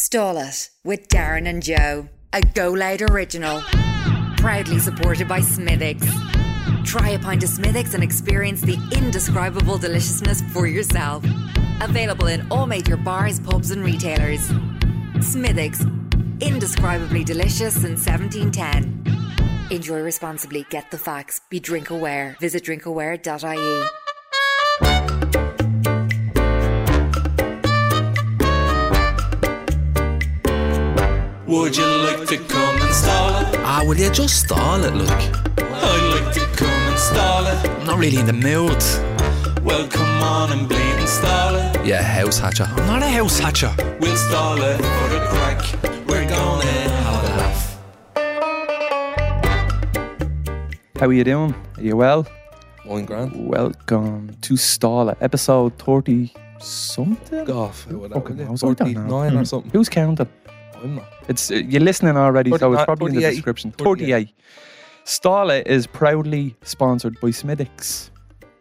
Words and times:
Stall 0.00 0.38
It 0.38 0.70
with 0.84 1.08
Darren 1.08 1.48
and 1.48 1.60
Joe, 1.60 2.08
a 2.32 2.40
Go 2.40 2.70
Loud 2.70 3.02
original. 3.10 3.62
Proudly 4.36 4.78
supported 4.78 5.26
by 5.26 5.40
Smithwick's. 5.40 6.06
Try 6.84 7.10
a 7.10 7.18
pint 7.18 7.42
of 7.42 7.48
Smithwick's 7.48 7.94
and 7.94 8.04
experience 8.04 8.60
the 8.60 8.78
indescribable 8.96 9.76
deliciousness 9.76 10.40
for 10.52 10.68
yourself. 10.68 11.24
Available 11.80 12.28
in 12.28 12.46
all 12.48 12.68
major 12.68 12.96
bars, 12.96 13.40
pubs, 13.40 13.72
and 13.72 13.84
retailers. 13.84 14.52
Smithwick's, 15.20 15.84
indescribably 16.40 17.24
delicious 17.24 17.74
since 17.74 18.06
1710. 18.06 19.66
Enjoy 19.72 20.00
responsibly, 20.00 20.64
get 20.70 20.92
the 20.92 20.98
facts, 20.98 21.40
be 21.50 21.58
drink 21.58 21.90
aware. 21.90 22.36
Visit 22.38 22.62
drinkaware.ie. 22.62 24.07
Would 31.48 31.78
you 31.78 31.86
like 31.86 32.26
to 32.28 32.36
come 32.36 32.76
and 32.82 32.94
stall 32.94 33.30
it? 33.40 33.58
Ah, 33.60 33.82
will 33.82 33.96
you 33.96 34.10
just 34.10 34.40
stall 34.44 34.84
it, 34.84 34.92
look? 34.92 35.08
I'd 35.08 36.20
like 36.20 36.34
to 36.34 36.44
come 36.54 36.68
and 36.68 36.98
stall 36.98 37.46
it. 37.46 37.66
I'm 37.70 37.86
not 37.86 37.98
really 37.98 38.18
in 38.18 38.26
the 38.26 38.34
mood. 38.34 38.76
Well, 39.64 39.88
come 39.88 40.22
on 40.22 40.52
and 40.52 40.68
bleed 40.68 40.78
and 40.78 41.08
stall 41.08 41.54
it. 41.54 41.86
Yeah, 41.86 42.02
house 42.02 42.38
hatcher. 42.38 42.64
I'm 42.64 42.86
not 42.86 43.02
a 43.02 43.08
house 43.08 43.38
hatcher. 43.38 43.74
We'll 43.98 44.18
stall 44.18 44.58
it 44.60 44.76
for 44.76 45.08
the 45.08 45.20
crack. 45.30 45.62
We're 46.06 46.28
gonna 46.28 46.66
have 46.66 47.24
a 47.24 47.28
laugh. 47.40 47.78
How 51.00 51.06
are 51.06 51.14
you 51.14 51.24
doing? 51.24 51.54
Are 51.78 51.82
you 51.82 51.96
well? 51.96 52.26
One 52.84 53.06
grand. 53.06 53.32
Welcome 53.48 54.36
to 54.42 54.56
Stall 54.58 55.08
It, 55.08 55.16
episode 55.22 55.78
30 55.78 56.30
something? 56.58 57.46
Golf. 57.46 57.84
Fucking 57.84 58.00
hell, 58.00 58.04
I 58.04 58.08
don't 58.08 58.50
know. 58.50 58.56
49 58.58 59.36
or 59.38 59.44
something. 59.46 59.70
Who's 59.70 59.88
counting? 59.88 60.28
I'm 60.82 60.96
not. 60.96 61.08
It's 61.28 61.50
uh, 61.50 61.56
You're 61.56 61.80
listening 61.82 62.16
already, 62.16 62.50
so 62.50 62.72
it's 62.72 62.84
39 62.84 62.84
probably 62.84 63.16
in 63.16 63.22
the 63.22 63.30
description. 63.30 63.72
38. 63.72 64.06
38. 64.06 64.34
Stall 65.04 65.50
It 65.50 65.66
is 65.66 65.86
proudly 65.86 66.54
sponsored 66.62 67.18
by 67.20 67.30
Smithwick's. 67.30 68.10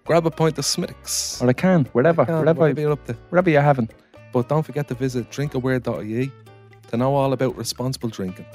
Grab 0.05 0.25
a 0.25 0.31
pint 0.31 0.57
of 0.57 0.65
Smithwick's. 0.65 1.41
Or 1.41 1.49
I 1.49 1.53
can, 1.53 1.85
wherever, 1.91 2.25
Can, 2.25 2.39
wherever, 2.39 2.59
whatever 2.61 2.81
you're 2.81 2.91
up 2.93 3.05
to. 3.07 3.13
wherever 3.29 3.49
you're 3.49 3.61
having. 3.61 3.89
But 4.31 4.47
don't 4.49 4.63
forget 4.63 4.87
to 4.87 4.93
visit 4.95 5.29
drinkaware.ie 5.29 6.31
to 6.89 6.97
know 6.97 7.13
all 7.15 7.33
about 7.33 7.57
responsible 7.57 8.09
drinking. 8.09 8.45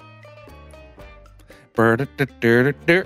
Brr-da-da-da-da-da. 1.75 3.05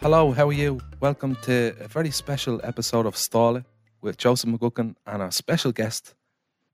Hello, 0.00 0.32
how 0.32 0.48
are 0.48 0.52
you? 0.52 0.80
Welcome 1.00 1.36
to 1.42 1.74
a 1.80 1.88
very 1.88 2.10
special 2.10 2.60
episode 2.64 3.06
of 3.06 3.16
Stall 3.16 3.56
It 3.56 3.64
with 4.00 4.16
Joseph 4.16 4.48
McGuckin 4.50 4.94
and 5.06 5.22
our 5.22 5.30
special 5.30 5.72
guest, 5.72 6.14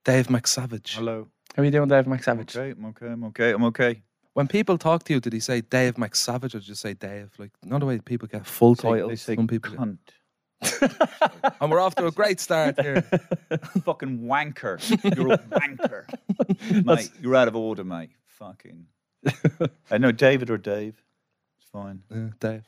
Dave 0.05 0.29
McSavage. 0.29 0.95
Hello. 0.95 1.29
How 1.57 1.63
are 1.63 1.65
you 1.65 1.71
doing, 1.71 1.89
Dave 1.89 2.05
McSavage? 2.05 2.57
Okay, 2.57 2.71
I'm 2.71 2.85
okay. 2.87 3.07
I'm 3.07 3.25
okay. 3.25 3.51
I'm 3.53 3.65
okay. 3.65 4.03
When 4.35 4.47
people 4.47 4.79
talk 4.79 5.05
to 5.05 5.15
you, 5.15 5.21
did 5.21 5.33
he 5.33 5.41
say 5.41 5.61
Dave 5.61 5.95
McSavage 5.95 6.55
or 6.55 6.61
just 6.61 6.81
say 6.83 6.95
Dave? 6.95 7.31
Like, 7.39 7.51
not 7.65 7.81
the 7.81 7.87
way 7.87 7.99
people 7.99 8.29
get 8.29 8.47
full 8.47 8.75
They 8.75 8.83
say- 8.83 8.89
titles. 8.91 9.11
They 9.11 9.17
say 9.17 9.37
Some 9.37 9.47
people 9.49 9.71
get- 9.73 9.81
cunt. 9.81 9.99
And 11.61 11.71
we're 11.71 11.81
off 11.81 11.95
to 11.97 12.07
a 12.07 12.13
great 12.13 12.39
start 12.41 12.81
here. 12.81 13.03
Fucking 13.85 14.21
wanker. 14.21 14.79
You're 15.17 15.33
a 15.33 15.39
wanker. 15.39 16.85
mate, 16.85 17.11
you're 17.21 17.35
out 17.37 17.49
of 17.49 17.57
order, 17.57 17.85
mate. 17.85 18.11
Fucking. 18.27 18.87
Uh, 19.27 19.67
I 19.91 19.99
know 19.99 20.13
David 20.13 20.51
or 20.51 20.59
Dave. 20.59 21.03
It's 21.61 21.69
fine. 21.71 22.03
Yeah, 22.11 22.29
Dave. 22.41 22.65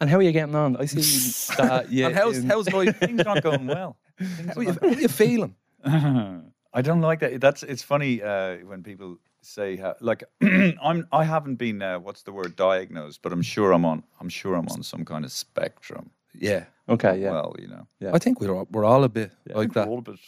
And 0.00 0.08
how 0.08 0.16
are 0.18 0.22
you 0.22 0.32
getting 0.32 0.54
on? 0.54 0.76
I 0.76 0.86
see 0.86 1.54
that 1.58 1.90
you. 1.90 2.06
and 2.06 2.14
how's, 2.14 2.42
how's 2.44 2.72
life? 2.72 2.96
Things 3.00 3.22
aren't 3.22 3.42
going 3.42 3.66
well. 3.66 3.96
Things 4.18 4.46
How 4.46 4.52
are 4.52 4.58
are, 4.58 4.62
you, 4.62 4.72
how 4.80 4.88
are 4.88 5.00
you 5.00 5.08
feeling? 5.08 5.54
I 5.84 6.82
don't 6.82 7.00
like 7.00 7.20
that. 7.20 7.40
That's 7.40 7.62
it's 7.62 7.82
funny 7.82 8.22
uh, 8.22 8.56
when 8.66 8.82
people 8.82 9.18
say 9.42 9.76
how 9.76 9.94
like 10.00 10.24
I'm 10.42 11.06
I 11.12 11.24
haven't 11.24 11.56
been 11.56 11.82
uh, 11.82 11.98
what's 11.98 12.22
the 12.22 12.32
word 12.32 12.56
diagnosed, 12.56 13.20
but 13.22 13.32
I'm 13.32 13.42
sure 13.42 13.72
I'm 13.72 13.84
on 13.84 14.02
I'm 14.20 14.28
sure 14.28 14.54
I'm 14.54 14.68
on 14.68 14.82
some 14.82 15.04
kind 15.04 15.24
of 15.24 15.32
spectrum. 15.32 16.10
Yeah. 16.34 16.64
Okay, 16.88 17.20
yeah. 17.20 17.30
Well, 17.30 17.54
you 17.58 17.68
know, 17.68 17.86
Yeah. 18.00 18.10
I 18.12 18.18
think 18.18 18.40
we're 18.40 18.54
all, 18.54 18.66
we're 18.70 18.84
all 18.84 19.04
a 19.04 19.08
bit 19.08 19.30
like 19.54 19.72
that. 19.74 19.88
All 19.88 19.98
of 19.98 20.08
us. 20.08 20.18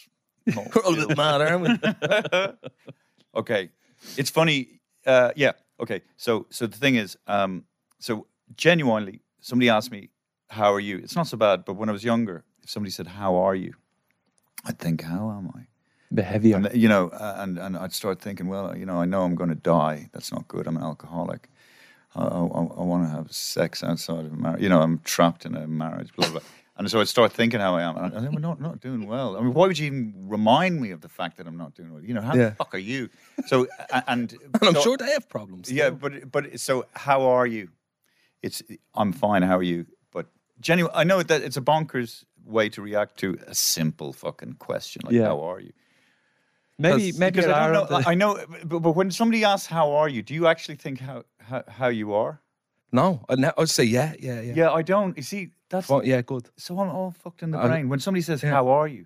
We're 0.45 0.81
all 0.85 0.93
a 1.03 1.07
bit 1.07 1.17
mad, 1.17 1.41
aren't 1.41 1.61
we? 1.83 2.69
okay, 3.35 3.69
it's 4.17 4.29
funny. 4.29 4.79
Uh, 5.05 5.31
yeah. 5.35 5.51
Okay. 5.79 6.01
So 6.17 6.45
so 6.49 6.65
the 6.67 6.77
thing 6.77 6.95
is, 6.95 7.17
um, 7.27 7.65
so 7.99 8.27
genuinely, 8.55 9.21
somebody 9.47 9.69
asked 9.69 9.91
me, 9.91 10.01
"How 10.57 10.69
are 10.75 10.79
you?" 10.89 10.95
It's 11.03 11.15
not 11.15 11.27
so 11.27 11.37
bad, 11.37 11.57
but 11.65 11.73
when 11.79 11.89
I 11.89 11.93
was 11.97 12.03
younger, 12.03 12.37
if 12.63 12.69
somebody 12.69 12.91
said, 12.91 13.07
"How 13.07 13.31
are 13.45 13.55
you?" 13.55 13.73
I'd 14.65 14.79
think, 14.79 15.01
"How 15.01 15.23
am 15.37 15.47
I?" 15.59 15.61
Heavier. 16.21 16.55
And 16.57 16.69
you 16.73 16.89
know, 16.93 17.09
uh, 17.09 17.35
and 17.43 17.57
and 17.59 17.77
I'd 17.77 17.93
start 17.93 18.21
thinking, 18.21 18.47
well, 18.47 18.75
you 18.77 18.85
know, 18.85 19.01
I 19.03 19.05
know 19.05 19.21
I'm 19.23 19.35
going 19.35 19.49
to 19.49 19.61
die. 19.79 20.09
That's 20.13 20.31
not 20.31 20.47
good. 20.47 20.67
I'm 20.67 20.77
an 20.77 20.83
alcoholic. 20.83 21.49
I, 22.15 22.23
I, 22.23 22.39
I 22.81 22.83
want 22.91 23.03
to 23.05 23.09
have 23.17 23.27
sex 23.31 23.83
outside 23.83 24.25
of 24.25 24.31
marriage. 24.33 24.61
You 24.63 24.69
know, 24.69 24.81
I'm 24.81 24.99
trapped 25.03 25.45
in 25.45 25.55
a 25.55 25.67
marriage. 25.67 26.13
Blah 26.15 26.29
blah. 26.31 26.39
blah. 26.39 26.49
And 26.79 26.89
so 26.91 27.01
I'd 27.01 27.07
start 27.07 27.33
thinking 27.33 27.59
how 27.59 27.75
I 27.75 27.81
am. 27.89 27.97
And 27.97 28.05
I 28.15 28.19
think, 28.21 28.33
we're 28.35 28.39
not, 28.39 28.61
not 28.61 28.79
doing 28.79 29.07
well. 29.07 29.35
I 29.35 29.41
mean, 29.41 29.53
why 29.57 29.65
would 29.65 29.79
you 29.79 29.87
even 29.87 30.13
remind 30.29 30.79
me 30.79 30.91
of 30.91 31.01
the 31.01 31.09
fact 31.09 31.37
that 31.37 31.47
I'm 31.47 31.57
not 31.57 31.73
doing 31.73 31.91
well? 31.91 32.03
You 32.03 32.13
know, 32.13 32.21
how 32.21 32.35
Yeah. 32.35 32.49
the 32.49 32.55
fuck 32.55 32.75
are 32.75 32.77
you? 32.93 33.09
So, 33.47 33.65
and, 34.07 34.31
And 34.61 34.63
I'm 34.69 34.75
so- 34.75 34.81
sure 34.81 34.97
they 34.97 35.09
have 35.17 35.27
problems. 35.27 35.71
yeah, 35.71 35.89
too. 35.89 35.95
but 35.95 36.31
but 36.31 36.59
so 36.59 36.85
how 36.93 37.19
are 37.35 37.47
you? 37.47 37.69
It's 38.43 38.61
I'm 38.93 39.11
fine. 39.13 39.41
How 39.41 39.57
are 39.57 39.63
you? 39.63 39.85
But 40.11 40.27
genuine, 40.59 40.91
I 40.95 41.03
know 41.03 41.23
that 41.23 41.41
it's 41.41 41.57
a 41.57 41.61
bonkers 41.61 42.23
way 42.45 42.69
to 42.69 42.81
react 42.81 43.17
to 43.19 43.37
a 43.47 43.53
simple 43.55 44.13
fucking 44.13 44.53
question 44.53 45.01
like 45.05 45.13
Yeah. 45.13 45.25
how 45.25 45.41
are 45.41 45.59
you? 45.59 45.73
maybe 46.79 47.11
maybe 47.17 47.39
I 47.43 47.67
don't 47.71 47.73
know. 47.73 47.85
the- 47.99 48.07
I 48.09 48.13
know, 48.15 48.37
but, 48.65 48.79
but 48.79 48.91
when 48.95 49.11
somebody 49.11 49.43
asks 49.43 49.67
how 49.67 49.91
are 49.93 50.07
you, 50.09 50.21
do 50.21 50.33
you 50.33 50.47
actually 50.47 50.75
think 50.75 50.99
how 50.99 51.23
how, 51.39 51.63
how 51.67 51.87
you 51.87 52.13
are? 52.13 52.39
No, 52.91 53.19
I'd, 53.29 53.43
I'd 53.57 53.69
say 53.69 53.83
yeah, 53.83 54.13
yeah, 54.19 54.41
yeah. 54.41 54.53
Yeah, 54.55 54.71
I 54.71 54.81
don't. 54.81 55.17
You 55.17 55.23
see, 55.23 55.49
that's 55.69 55.89
Well, 55.89 56.05
yeah, 56.05 56.21
good. 56.21 56.49
so 56.57 56.79
I'm 56.79 56.89
all 56.89 57.11
fucked 57.11 57.43
in 57.43 57.51
the 57.51 57.57
I- 57.57 57.67
brain. 57.67 57.89
When 57.89 57.99
somebody 57.99 58.21
says 58.21 58.43
yeah. 58.43 58.51
how 58.51 58.67
are 58.69 58.87
you, 58.87 59.05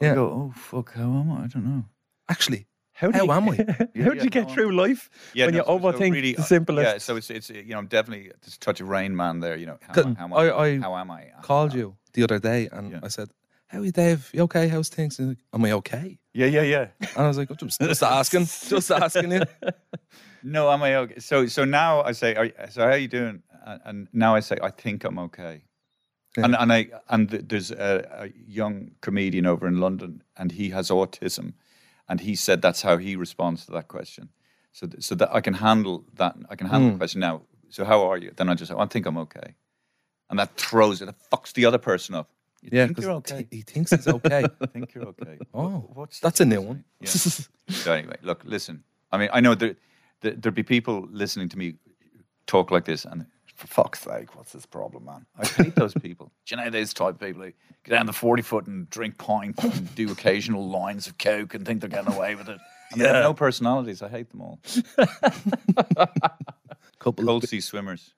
I 0.00 0.06
Yeah. 0.06 0.14
go, 0.14 0.24
oh 0.26 0.52
fuck, 0.56 0.94
how 0.94 1.02
am 1.20 1.30
I? 1.30 1.44
I 1.44 1.46
don't 1.46 1.64
know. 1.64 1.84
Actually, 2.28 2.66
How, 2.94 3.10
do 3.10 3.18
How 3.18 3.24
you, 3.24 3.32
am 3.32 3.48
I? 3.48 3.56
how 3.56 3.62
Yeah, 3.94 4.10
do 4.10 4.16
yeah, 4.16 4.22
you 4.24 4.30
get 4.30 4.48
no, 4.48 4.54
through 4.54 4.72
life 4.76 5.10
when 5.34 5.52
no, 5.52 5.56
you 5.58 5.64
so- 5.64 5.78
so 5.78 5.92
overthink 5.92 6.12
really, 6.12 6.32
the 6.34 6.42
uh, 6.42 6.44
simplest? 6.44 6.84
Yeah, 6.92 6.98
so 6.98 7.16
it's 7.16 7.30
it's 7.30 7.50
you 7.50 7.64
know 7.72 7.78
I'm 7.78 7.86
definitely 7.88 8.30
just 8.44 8.60
touch 8.60 8.80
of 8.80 8.88
rain 8.88 9.16
man 9.16 9.40
there. 9.40 9.56
You 9.56 9.66
know, 9.66 9.78
how, 9.80 9.92
Good. 9.94 10.06
am 10.06 10.16
I- 10.16 10.20
how, 10.20 10.26
am 10.26 10.32
I- 10.34 10.36
I, 10.36 10.66
I 10.66 10.78
how 10.80 10.96
am 10.96 11.10
I? 11.10 11.26
called 11.42 11.74
you 11.74 11.96
the 12.12 12.22
other 12.24 12.38
day 12.38 12.68
and 12.72 12.92
Yeah. 12.92 13.00
I 13.02 13.08
said, 13.08 13.28
"How 13.68 13.78
are 13.80 13.84
you, 13.84 13.92
Dave? 13.92 14.30
You 14.34 14.42
okay? 14.42 14.68
How's 14.68 14.88
things?" 14.90 15.18
And 15.18 15.28
he's 15.28 15.36
like, 15.36 15.44
Am 15.54 15.64
I 15.64 15.72
okay? 15.72 16.18
Yeah, 16.34 16.46
yeah, 16.46 16.62
yeah. 16.62 16.86
And 17.16 17.24
I 17.24 17.28
was 17.28 17.38
like, 17.38 17.50
"I'm 17.50 17.56
just, 17.56 17.80
just 17.80 18.02
asking, 18.02 18.46
just 18.68 18.90
asking 18.90 19.32
you." 19.32 19.42
No, 20.42 20.70
am 20.70 20.82
I 20.82 20.96
okay? 20.96 21.18
So 21.20 21.46
so 21.46 21.64
now 21.64 22.02
I 22.02 22.12
say, 22.12 22.34
are, 22.34 22.44
you- 22.46 22.52
so 22.70 22.82
how 22.82 22.88
are 22.88 22.96
you 22.98 23.08
doing? 23.08 23.42
And, 23.64 23.80
and 23.84 24.08
now 24.12 24.34
I 24.34 24.40
say, 24.40 24.56
I 24.62 24.70
think 24.70 25.04
I'm 25.04 25.18
okay. 25.18 25.62
Yeah. 26.36 26.44
And 26.44 26.56
and 26.56 26.72
I 26.72 26.86
and 27.08 27.30
th- 27.30 27.44
there's 27.46 27.70
a, 27.70 28.04
a 28.24 28.28
young 28.46 28.92
comedian 29.02 29.46
over 29.46 29.66
in 29.68 29.80
London, 29.80 30.22
and 30.36 30.52
he 30.52 30.70
has 30.70 30.90
autism, 30.90 31.52
and 32.08 32.20
he 32.20 32.34
said 32.36 32.62
that's 32.62 32.82
how 32.82 32.96
he 32.96 33.16
responds 33.16 33.66
to 33.66 33.72
that 33.72 33.88
question. 33.88 34.28
So 34.72 34.86
th- 34.86 35.02
so 35.02 35.14
that 35.16 35.34
I 35.34 35.40
can 35.40 35.54
handle 35.54 36.04
that. 36.14 36.34
I 36.50 36.56
can 36.56 36.66
handle 36.66 36.88
the 36.88 36.92
hmm. 36.92 36.98
question 36.98 37.20
now. 37.20 37.42
So 37.68 37.84
how 37.84 38.02
are 38.10 38.18
you? 38.18 38.32
Then 38.36 38.48
I 38.48 38.54
just 38.54 38.70
say, 38.70 38.76
I 38.78 38.86
think 38.86 39.06
I'm 39.06 39.18
okay, 39.18 39.54
and 40.30 40.38
that 40.38 40.56
throws 40.56 41.02
it. 41.02 41.06
That 41.06 41.16
fucks 41.30 41.52
the 41.52 41.64
other 41.66 41.78
person 41.78 42.14
up. 42.14 42.30
You 42.62 42.70
Yeah, 42.72 42.86
think 42.86 43.00
you're 43.00 43.10
okay. 43.12 43.46
he 43.50 43.62
thinks 43.62 43.90
he's 43.90 44.06
okay. 44.08 44.44
I 44.60 44.66
think 44.66 44.94
you're 44.94 45.08
okay. 45.08 45.38
Oh, 45.54 45.90
What's 45.94 46.20
That's 46.20 46.40
a 46.40 46.44
new 46.44 46.60
one. 46.60 46.84
yeah. 47.00 47.08
so 47.08 47.92
anyway, 47.92 48.16
look, 48.22 48.42
listen. 48.44 48.84
I 49.10 49.18
mean, 49.18 49.30
I 49.32 49.40
know 49.40 49.54
there, 49.54 49.76
there 50.20 50.32
there'd 50.32 50.54
be 50.54 50.62
people 50.62 51.08
listening 51.10 51.48
to 51.50 51.58
me 51.58 51.74
talk 52.46 52.70
like 52.70 52.84
this, 52.84 53.04
and 53.04 53.26
for 53.54 53.66
fuck's 53.66 54.00
sake, 54.00 54.34
what's 54.36 54.52
this 54.52 54.66
problem, 54.66 55.04
man? 55.04 55.26
I 55.38 55.46
hate 55.46 55.74
those 55.74 55.94
people. 55.94 56.32
Do 56.46 56.54
you 56.56 56.62
know 56.64 56.70
those 56.70 56.92
type 56.94 57.14
of 57.14 57.20
people 57.20 57.42
who 57.42 57.52
get 57.84 57.92
down 57.92 58.06
the 58.06 58.12
forty 58.12 58.42
foot 58.42 58.66
and 58.66 58.88
drink 58.90 59.18
pints 59.18 59.62
and 59.62 59.94
do 59.94 60.10
occasional 60.10 60.68
lines 60.68 61.06
of 61.06 61.18
coke 61.18 61.54
and 61.54 61.66
think 61.66 61.80
they're 61.80 61.90
getting 61.90 62.12
away 62.14 62.34
with 62.34 62.48
it? 62.48 62.58
And 62.92 63.00
they 63.00 63.06
have 63.08 63.22
no 63.22 63.34
personalities. 63.34 64.02
I 64.02 64.08
hate 64.08 64.30
them 64.30 64.42
all. 64.42 64.60
Couple 66.98 67.24
Cold 67.24 67.44
of, 67.44 67.50
sea 67.50 67.60
swimmers. 67.60 68.14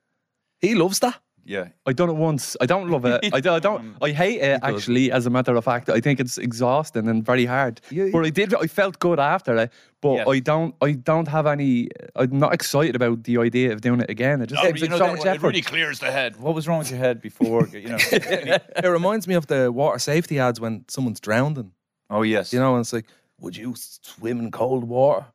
he 0.61 0.75
loves 0.75 0.99
that. 1.01 1.21
Yeah. 1.47 1.69
I 1.87 1.93
done 1.93 2.09
it 2.11 2.17
once. 2.17 2.57
I 2.61 2.67
don't 2.67 2.89
love 2.91 3.05
it. 3.05 3.21
I 3.33 3.41
don't. 3.41 3.55
I, 3.57 3.59
don't, 3.59 3.97
I 4.03 4.11
hate 4.11 4.41
it 4.41 4.61
does. 4.63 4.75
actually. 4.75 5.13
As 5.13 5.27
a 5.27 5.31
matter 5.31 5.55
of 5.57 5.65
fact, 5.65 5.89
I 5.91 6.01
think 6.01 6.21
it's 6.21 6.39
exhausting 6.39 7.09
and 7.09 7.25
very 7.25 7.45
hard. 7.47 7.81
Yeah, 7.91 8.07
But 8.13 8.25
I 8.25 8.31
did. 8.31 8.55
I 8.55 8.67
felt 8.67 8.99
good 8.99 9.21
after 9.21 9.57
it. 9.57 9.73
But 10.01 10.15
Yes. 10.15 10.29
I 10.29 10.39
don't. 10.41 10.75
I 10.83 10.93
don't 10.93 11.29
have 11.29 11.47
any. 11.47 11.89
I'm 12.17 12.39
not 12.39 12.53
excited 12.55 12.97
about 12.97 13.25
the 13.25 13.39
idea 13.39 13.73
of 13.73 13.81
doing 13.81 14.01
it 14.01 14.11
again. 14.11 14.41
It 14.43 14.47
just 14.51 14.63
seems 14.63 14.81
you 14.81 14.87
like 14.89 14.91
know, 14.93 14.99
so 14.99 15.05
that- 15.07 15.17
much 15.17 15.27
it 15.27 15.29
effort. 15.29 15.47
really 15.49 15.63
clears 15.63 15.99
the 15.99 16.11
head. 16.11 16.37
What 16.37 16.55
was 16.55 16.67
wrong 16.69 16.79
with 16.81 16.91
your 16.91 16.99
head 17.01 17.21
before? 17.21 17.67
You 17.69 17.89
know. 17.91 17.99
It 18.13 18.85
reminds 18.89 19.27
me 19.29 19.35
of 19.35 19.47
the 19.47 19.71
water 19.73 19.99
safety 19.99 20.39
ads 20.39 20.61
when 20.61 20.85
someone's 20.89 21.21
drowning. 21.21 21.73
oh 22.11 22.23
yes. 22.23 22.53
You 22.53 22.59
know, 22.61 22.75
and 22.75 22.81
it's 22.81 22.93
like, 22.93 23.07
"Would 23.41 23.57
you 23.57 23.75
swim 23.77 24.41
in 24.41 24.51
cold 24.51 24.85
water?" 24.85 25.27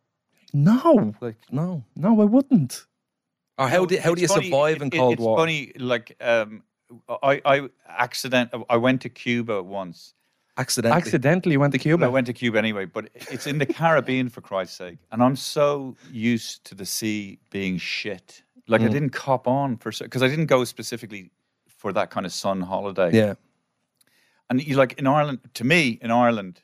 No, 0.54 1.14
Like, 1.22 1.38
no. 1.52 1.84
no, 1.96 2.20
I 2.22 2.26
wouldn't. 2.26 2.86
Or 3.60 3.68
how 3.68 3.86
do 3.86 4.00
how 4.00 4.16
do 4.16 4.22
you 4.22 4.26
it's 4.26 4.34
funny, 4.34 4.46
survive 4.50 4.78
it- 4.78 4.82
in 4.82 4.88
it- 4.88 4.98
cold 4.98 5.14
it's 5.14 5.22
water? 5.22 5.42
funny, 5.42 5.72
like 5.78 6.16
um, 6.22 6.64
I, 7.22 7.42
I 7.46 7.70
accident. 7.88 8.52
I 8.70 8.78
went 8.78 9.02
to 9.02 9.10
Cuba 9.10 9.62
once. 9.62 10.14
Accidentally. 10.58 10.98
Accidentally 11.02 11.58
went 11.58 11.72
to 11.74 11.80
Cuba. 11.80 12.06
I 12.06 12.10
went 12.10 12.28
to 12.28 12.34
Cuba 12.34 12.58
anyway, 12.58 12.86
but 12.86 13.10
it's 13.14 13.48
in 13.48 13.60
the 13.60 13.66
Caribbean 13.80 14.28
for 14.30 14.42
Christ's 14.42 14.78
sake, 14.78 14.98
and 15.12 15.22
I'm 15.24 15.36
so 15.36 15.96
used 16.12 16.64
to 16.66 16.76
the 16.76 16.86
sea 16.86 17.40
being 17.50 17.78
shit. 17.78 18.44
Like 18.68 18.82
I 18.82 18.88
didn't 18.88 19.12
cop 19.12 19.48
on 19.48 19.78
for 19.78 19.92
because 19.92 20.22
I 20.24 20.28
didn't 20.28 20.46
go 20.48 20.64
specifically 20.64 21.32
for 21.68 21.92
that 21.94 22.10
kind 22.12 22.26
of 22.26 22.32
sun 22.34 22.62
holiday. 22.62 23.12
Yeah. 23.14 23.34
And 24.50 24.66
you 24.66 24.76
like 24.76 24.94
in 25.00 25.08
Ireland, 25.08 25.40
to 25.56 25.64
me, 25.64 25.98
in 26.02 26.12
Ireland, 26.12 26.62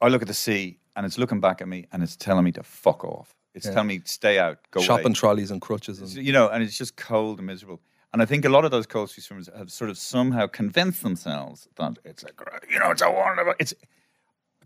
I 0.00 0.08
look 0.08 0.22
at 0.22 0.28
the 0.28 0.34
sea 0.34 0.78
and 0.94 1.06
it's 1.06 1.18
looking 1.18 1.40
back 1.40 1.60
at 1.62 1.68
me 1.68 1.86
and 1.92 2.02
it's 2.02 2.16
telling 2.16 2.44
me 2.44 2.52
to 2.52 2.62
fuck 2.62 3.04
off. 3.04 3.34
It's 3.56 3.66
Yeah. 3.66 3.72
telling 3.72 3.88
me 3.88 4.02
stay 4.04 4.38
out, 4.38 4.58
go 4.70 4.80
Shopping 4.82 5.06
away. 5.06 5.14
trolleys 5.14 5.50
and 5.50 5.60
crutches. 5.60 6.00
And, 6.00 6.12
You 6.12 6.32
know, 6.32 6.48
and 6.48 6.62
it's 6.62 6.76
just 6.78 6.96
cold 6.96 7.38
and 7.38 7.46
miserable. 7.46 7.80
And 8.12 8.22
I 8.22 8.26
think 8.26 8.44
a 8.44 8.48
lot 8.48 8.64
of 8.64 8.70
those 8.70 8.86
cold 8.86 9.10
sea 9.10 9.20
swimmers 9.22 9.48
have 9.56 9.72
sort 9.72 9.90
of 9.90 9.98
somehow 9.98 10.46
convinced 10.46 11.02
themselves 11.02 11.68
that 11.76 11.98
it's 12.04 12.22
a 12.22 12.28
you 12.70 12.78
know, 12.78 12.90
it's 12.90 13.02
a 13.02 13.10
wonderful. 13.10 13.54
It's 13.58 13.74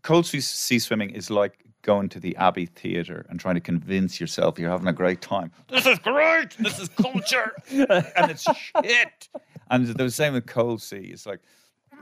cold 0.03 0.27
sea, 0.27 0.41
sea 0.41 0.79
swimming 0.79 1.11
is 1.11 1.31
like 1.31 1.65
going 1.83 2.09
to 2.11 2.21
the 2.21 2.37
Abbey 2.37 2.67
Theatre 2.67 3.25
and 3.31 3.41
trying 3.41 3.55
to 3.55 3.61
convince 3.61 4.21
yourself 4.21 4.59
you're 4.59 4.71
having 4.71 4.87
a 4.89 4.93
great 4.93 5.21
time. 5.23 5.51
This 5.69 5.87
is 5.87 5.99
great. 6.01 6.51
This 6.59 6.79
is 6.79 6.89
culture, 6.91 7.55
and 7.71 8.31
it's 8.31 8.43
shit. 8.43 9.29
And 9.71 9.87
the 9.87 10.11
same 10.11 10.35
with 10.35 10.47
cold 10.47 10.83
sea. 10.83 11.11
It's 11.13 11.27
like. 11.27 11.41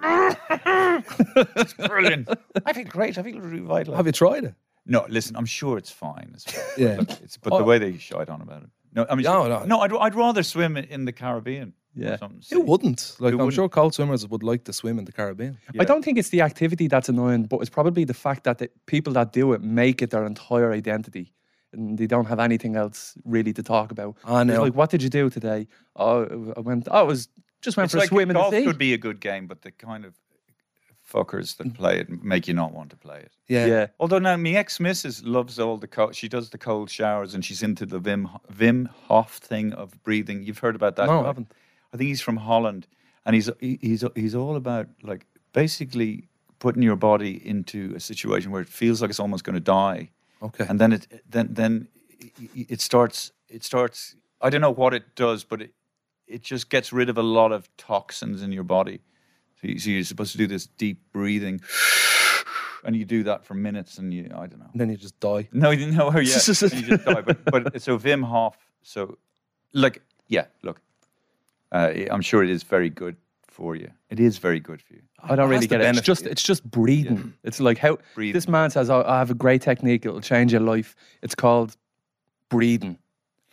it's 0.02 1.75
brilliant. 1.75 2.29
I 2.67 2.73
feel 2.73 2.84
great. 2.84 3.19
I 3.19 3.23
feel 3.23 3.38
revitalized. 3.41 3.96
Have 3.96 4.06
you 4.06 4.12
tried 4.12 4.44
it? 4.44 4.55
No, 4.88 5.06
listen, 5.08 5.37
I'm 5.37 5.46
sure 5.46 5.79
it's 5.79 5.90
fine. 5.90 6.32
As 6.35 6.44
well. 6.52 6.64
Yeah. 6.76 6.96
Look, 6.99 7.11
it's, 7.23 7.37
but 7.37 7.52
Oh. 7.52 7.58
the 7.58 7.64
way 7.64 7.79
they 7.79 7.96
shied 7.99 8.29
on 8.31 8.40
about 8.40 8.62
it. 8.64 8.70
No, 8.94 9.06
I 9.08 9.14
mean, 9.14 9.25
No, 9.25 9.46
no, 9.49 9.64
no. 9.64 9.81
I'd, 9.81 9.93
I'd 9.93 10.14
rather 10.14 10.43
swim 10.43 10.76
in 10.76 11.05
the 11.05 11.12
Caribbean. 11.12 11.75
Yeah. 11.94 12.12
or 12.14 12.19
something. 12.19 12.43
Who 12.52 12.61
wouldn't? 12.61 13.17
Like, 13.19 13.32
I'm 13.32 13.38
wouldn't? 13.38 13.55
sure 13.55 13.69
cold 13.69 13.93
swimmers 13.93 14.26
would 14.29 14.43
like 14.44 14.62
to 14.64 14.73
swim 14.73 14.99
in 15.00 15.05
the 15.05 15.11
Caribbean. 15.12 15.58
Yeah. 15.75 15.82
I 15.82 15.85
don't 15.85 16.05
think 16.05 16.17
it's 16.17 16.29
the 16.29 16.43
activity 16.43 16.87
that's 16.87 17.08
annoying, 17.08 17.44
but 17.44 17.58
it's 17.61 17.70
probably 17.70 18.05
the 18.05 18.14
fact 18.14 18.44
that 18.44 18.58
the 18.58 18.70
people 18.87 19.12
that 19.14 19.32
do 19.32 19.52
it 19.52 19.62
make 19.62 20.00
it 20.00 20.11
their 20.11 20.25
entire 20.25 20.70
identity. 20.73 21.32
And 21.73 21.99
they 21.99 22.06
don't 22.06 22.26
have 22.26 22.38
anything 22.38 22.76
else 22.76 23.14
really 23.25 23.52
to 23.55 23.62
talk 23.64 23.91
about. 23.91 24.17
I 24.25 24.43
It's 24.43 24.49
know. 24.49 24.62
like, 24.62 24.75
what 24.75 24.91
did 24.91 25.02
you 25.02 25.08
do 25.11 25.29
today? 25.29 25.67
Oh, 25.96 26.52
I 26.56 26.61
went. 26.61 26.87
Oh, 26.91 27.02
it 27.02 27.06
was 27.06 27.29
just 27.62 27.76
went 27.76 27.87
It's 27.87 27.93
for 27.94 27.99
like 27.99 28.06
a 28.06 28.14
swim 28.14 28.31
in 28.31 28.34
the 28.34 28.41
golf 28.41 28.55
could 28.55 28.79
be 28.79 28.94
a 28.94 28.99
good 28.99 29.20
game, 29.20 29.46
but 29.49 29.62
the 29.62 29.73
kind 29.73 30.05
of 30.05 30.14
fuckers 31.10 31.56
that 31.56 31.69
mm. 31.69 31.75
play 31.75 31.99
it 32.00 32.22
make 32.22 32.46
you 32.46 32.55
not 32.55 32.72
want 32.72 32.90
to 32.90 32.96
play 32.96 33.20
it. 33.20 33.32
Yeah. 33.46 33.66
yeah. 33.66 33.87
Although 33.99 34.19
now 34.19 34.37
my 34.37 34.50
ex 34.50 34.78
missus 34.78 35.22
loves 35.25 35.58
all 35.58 35.76
the 35.76 35.88
cold. 35.88 36.14
She 36.14 36.28
does 36.28 36.50
the 36.50 36.58
cold 36.58 36.90
showers 36.90 37.34
and 37.34 37.44
she's 37.44 37.62
into 37.62 37.87
the 37.87 38.00
Wim 38.00 38.40
Wim 38.52 38.88
Hof 39.06 39.37
thing 39.37 39.72
of 39.72 40.02
breathing. 40.02 40.43
You've 40.43 40.58
heard 40.58 40.76
about 40.76 40.96
that? 40.96 41.06
No, 41.06 41.22
I 41.22 41.26
haven't. 41.26 41.52
I 41.93 41.96
think 41.96 42.08
he's 42.08 42.20
from 42.20 42.37
Holland, 42.37 42.87
and 43.25 43.34
he's 43.34 43.50
he- 43.60 43.78
he's 43.81 44.05
he's 44.14 44.34
all 44.34 44.56
about 44.56 44.88
like 45.02 45.26
basically 45.52 46.28
putting 46.58 46.82
your 46.82 46.96
body 46.96 47.40
into 47.46 47.93
a 47.96 48.00
situation 48.00 48.50
where 48.50 48.60
it 48.60 48.69
feels 48.69 49.00
like 49.00 49.10
it's 49.10 49.20
almost 49.20 49.44
going 49.44 49.55
to 49.55 49.60
die, 49.60 50.10
Okay. 50.43 50.66
and 50.69 50.78
then 50.78 50.93
it 50.93 51.22
then 51.28 51.49
then 51.50 51.88
it- 52.20 52.70
it 52.70 52.81
starts 52.81 53.32
it 53.49 53.64
starts. 53.64 54.14
I 54.40 54.50
don't 54.50 54.60
know 54.60 54.70
what 54.70 54.93
it 54.94 55.14
does, 55.14 55.44
but 55.44 55.62
it 55.62 55.72
it 56.26 56.43
just 56.43 56.69
gets 56.69 56.93
rid 56.93 57.08
of 57.08 57.16
a 57.16 57.22
lot 57.22 57.52
of 57.52 57.75
toxins 57.78 58.43
in 58.43 58.52
your 58.52 58.64
body. 58.64 59.00
So, 59.60 59.69
you, 59.69 59.78
so 59.78 59.90
you're 59.90 60.05
supposed 60.05 60.32
to 60.32 60.38
do 60.38 60.46
this 60.46 60.66
deep 60.66 61.00
breathing, 61.12 61.60
and 62.84 62.94
you 62.96 63.05
do 63.05 63.25
that 63.25 63.44
for 63.44 63.55
minutes, 63.55 63.99
and 63.99 64.12
you 64.14 64.25
I 64.34 64.46
don't 64.46 64.60
know. 64.60 64.70
and 64.72 64.81
then 64.81 64.90
you 64.90 64.96
just 64.96 65.19
die. 65.20 65.49
No, 65.52 65.70
you 65.70 65.78
didn't 65.78 65.96
know, 65.96 66.10
yeah, 66.12 66.19
you 66.20 66.28
just 66.28 67.05
die. 67.05 67.20
But, 67.22 67.44
but 67.44 67.82
so 67.82 67.99
Wim 67.99 68.25
Hof. 68.25 68.56
So, 68.82 69.19
like, 69.72 70.02
yeah, 70.28 70.46
look, 70.62 70.81
uh, 71.72 71.93
I'm 72.10 72.22
sure 72.22 72.43
it 72.44 72.50
is 72.50 72.62
very 72.62 72.88
good 72.90 73.16
for 73.49 73.75
you. 73.75 73.90
It 74.10 74.20
is 74.20 74.38
very 74.38 74.60
good 74.60 74.81
for 74.81 74.94
you. 74.94 75.02
I 75.20 75.34
don't 75.34 75.50
really 75.50 75.66
get 75.66 75.81
it. 75.81 75.96
It's 75.96 76.06
just 76.06 76.25
it's 76.26 76.43
just 76.43 76.62
breathing. 76.70 77.34
It's 77.43 77.58
like 77.58 77.78
how 77.78 77.99
Breathing. 78.14 78.34
this 78.34 78.46
man 78.46 78.70
says, 78.70 78.88
oh, 78.88 79.02
"I 79.05 79.19
have 79.19 79.31
a 79.32 79.34
great 79.34 79.62
technique. 79.62 80.06
It'll 80.06 80.20
change 80.20 80.52
your 80.52 80.60
life." 80.60 80.94
It's 81.22 81.34
called 81.34 81.76
breathing, 82.49 82.99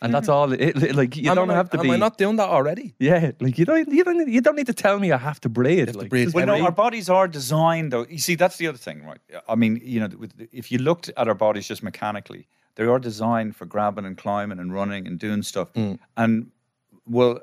and 0.06 0.14
that's 0.14 0.30
all. 0.30 0.52
It, 0.54 0.62
it- 0.62 0.96
like 0.96 1.16
you 1.18 1.30
am 1.30 1.36
don't 1.36 1.52
I, 1.52 1.56
have 1.56 1.70
to 1.72 1.80
am 1.80 1.84
be. 1.84 1.92
I 1.92 1.98
not 1.98 2.18
doing 2.18 2.38
that 2.38 2.50
already? 2.50 2.96
yeah, 3.00 3.32
like 3.40 3.58
you 3.58 3.66
don't 3.66 3.92
you 3.92 4.04
don't 4.04 4.28
you 4.28 4.42
don't 4.42 4.56
need 4.56 4.68
to 4.68 4.74
tell 4.74 5.00
me 5.00 5.12
I 5.12 5.18
have 5.18 5.40
to 5.42 5.50
breathe. 5.50 5.88
have 5.88 5.94
to 5.94 6.00
like, 6.00 6.10
breathe 6.10 6.28
just 6.28 6.36
Well, 6.36 6.46
no, 6.48 6.64
our 6.64 6.72
bodies 6.72 7.10
are 7.10 7.28
designed 7.28 7.92
though. 7.92 8.06
You 8.10 8.20
see, 8.20 8.36
that's 8.36 8.58
the 8.58 8.68
other 8.68 8.78
thing, 8.78 9.06
right? 9.06 9.20
I 9.50 9.56
mean, 9.56 9.82
you 9.84 10.00
know, 10.00 10.10
with, 10.18 10.34
if 10.52 10.72
you 10.72 10.78
looked 10.80 11.10
at 11.18 11.28
our 11.28 11.36
bodies 11.36 11.68
just 11.68 11.84
mechanically, 11.84 12.48
they 12.76 12.86
are 12.86 13.00
designed 13.00 13.56
for 13.56 13.66
grabbing 13.66 14.06
and 14.06 14.18
climbing 14.18 14.60
and 14.60 14.74
running 14.74 15.08
and 15.08 15.20
doing 15.20 15.44
stuff. 15.44 15.70
And 16.18 16.52
well, 17.06 17.40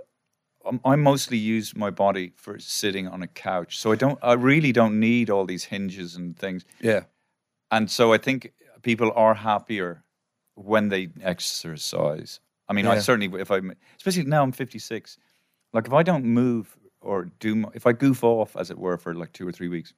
um, 0.65 0.81
I 0.85 0.97
mostly 0.97 1.39
use 1.39 1.75
my 1.77 1.91
body 1.91 2.33
for 2.37 2.59
sitting 2.59 3.09
on 3.09 3.23
a 3.23 3.27
couch, 3.27 3.79
so 3.79 3.93
I 3.93 3.97
don't. 3.97 4.19
I 4.23 4.35
really 4.35 4.73
don't 4.73 4.99
need 5.01 5.31
all 5.31 5.45
these 5.45 5.65
hinges 5.65 6.17
and 6.17 6.37
things. 6.39 6.65
Yeah. 6.81 7.03
And 7.71 7.91
so 7.91 8.13
I 8.13 8.19
think 8.19 8.53
people 8.83 9.13
are 9.17 9.35
happier 9.35 10.05
when 10.55 10.89
they 10.89 11.09
exercise. 11.23 12.41
I 12.73 12.75
mean, 12.75 12.87
I 12.87 12.99
certainly, 13.01 13.41
if 13.41 13.51
I, 13.51 13.61
especially 13.99 14.25
now 14.25 14.43
I'm 14.43 14.53
56, 14.53 15.19
like 15.75 15.87
if 15.87 15.93
I 15.93 16.03
don't 16.03 16.25
move 16.25 16.75
or 17.03 17.27
do, 17.39 17.67
if 17.75 17.87
I 17.87 17.93
goof 17.93 18.25
off, 18.25 18.57
as 18.57 18.71
it 18.71 18.79
were, 18.79 18.97
for 18.97 19.15
like 19.15 19.33
two 19.35 19.47
or 19.47 19.53
three 19.53 19.69
weeks, 19.69 19.93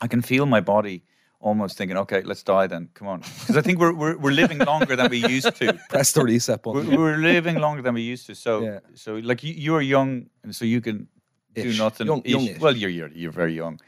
I 0.00 0.06
can 0.06 0.22
feel 0.22 0.46
my 0.46 0.60
body 0.62 1.02
almost 1.40 1.76
thinking, 1.76 1.98
okay, 1.98 2.22
let's 2.22 2.42
die 2.42 2.66
then. 2.66 2.88
Come 2.94 3.08
on. 3.08 3.20
Because 3.20 3.58
I 3.58 3.60
think 3.60 3.78
we're, 3.78 3.92
we're, 3.92 4.16
we're 4.16 4.32
living 4.32 4.58
longer 4.58 4.96
than 4.96 5.10
we 5.10 5.18
used 5.18 5.54
to. 5.56 5.78
Press 5.90 6.12
the 6.12 6.24
reset 6.24 6.62
button. 6.62 6.88
We're, 6.90 6.98
we're 6.98 7.16
living 7.18 7.58
longer 7.58 7.82
than 7.82 7.92
we 7.94 8.02
used 8.02 8.26
to. 8.28 8.34
So, 8.34 8.62
Yeah. 8.62 8.78
so 8.94 9.16
like 9.16 9.42
you, 9.42 9.52
you're 9.52 9.82
young, 9.82 10.30
and 10.42 10.56
so 10.56 10.64
you 10.64 10.80
can 10.80 11.08
do 11.54 11.76
nothing. 11.76 12.06
Young- 12.06 12.22
ish. 12.24 12.58
Well, 12.58 12.74
you're, 12.74 12.90
you're 12.90 13.08
you're 13.08 13.32
very 13.32 13.52
young. 13.54 13.78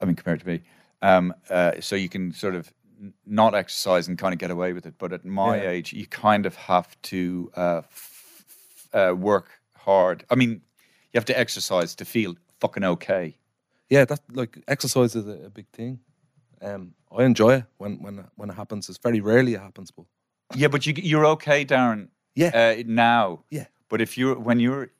I 0.00 0.04
mean, 0.04 0.14
compared 0.14 0.40
to 0.40 0.46
me. 0.46 0.60
Um, 1.02 1.34
uh, 1.50 1.72
so 1.80 1.96
you 1.96 2.08
can 2.08 2.32
sort 2.32 2.54
of 2.54 2.72
not 3.26 3.54
exercise 3.54 4.08
and 4.08 4.18
kind 4.18 4.32
of 4.32 4.38
get 4.38 4.50
away 4.50 4.72
with 4.72 4.86
it. 4.86 4.94
But 4.98 5.12
at 5.12 5.24
my 5.24 5.56
Yeah. 5.56 5.70
age, 5.70 5.92
you 5.92 6.06
kind 6.06 6.46
of 6.46 6.54
have 6.56 7.00
to 7.02 7.50
uh, 7.56 7.82
f- 7.84 8.44
uh, 8.92 9.14
work 9.14 9.48
hard. 9.76 10.24
I 10.30 10.34
mean, 10.34 10.50
you 11.12 11.18
have 11.18 11.24
to 11.26 11.38
exercise 11.38 11.94
to 11.96 12.04
feel 12.04 12.34
fucking 12.60 12.84
okay. 12.84 13.36
Yeah, 13.90 14.04
that 14.06 14.20
like 14.32 14.58
exercise 14.66 15.14
is 15.14 15.26
a, 15.26 15.46
a 15.46 15.50
big 15.50 15.66
thing. 15.72 16.00
Um, 16.62 16.94
I 17.16 17.24
enjoy 17.24 17.54
it 17.54 17.64
when 17.78 17.98
when 18.02 18.24
when 18.36 18.50
it 18.50 18.54
happens. 18.56 18.88
It's 18.88 18.98
very 19.02 19.20
rarely 19.20 19.54
it 19.54 19.60
happens, 19.60 19.90
but 19.90 20.06
Yeah, 20.54 20.68
but 20.68 20.86
you, 20.86 20.94
you're 20.96 21.26
okay, 21.26 21.64
Darren. 21.64 22.08
Yeah. 22.34 22.50
Uh, 22.54 22.82
now. 22.86 23.44
Yeah. 23.50 23.66
But 23.88 24.00
if 24.00 24.16
you're 24.18 24.38
when 24.38 24.58
you're 24.60 24.90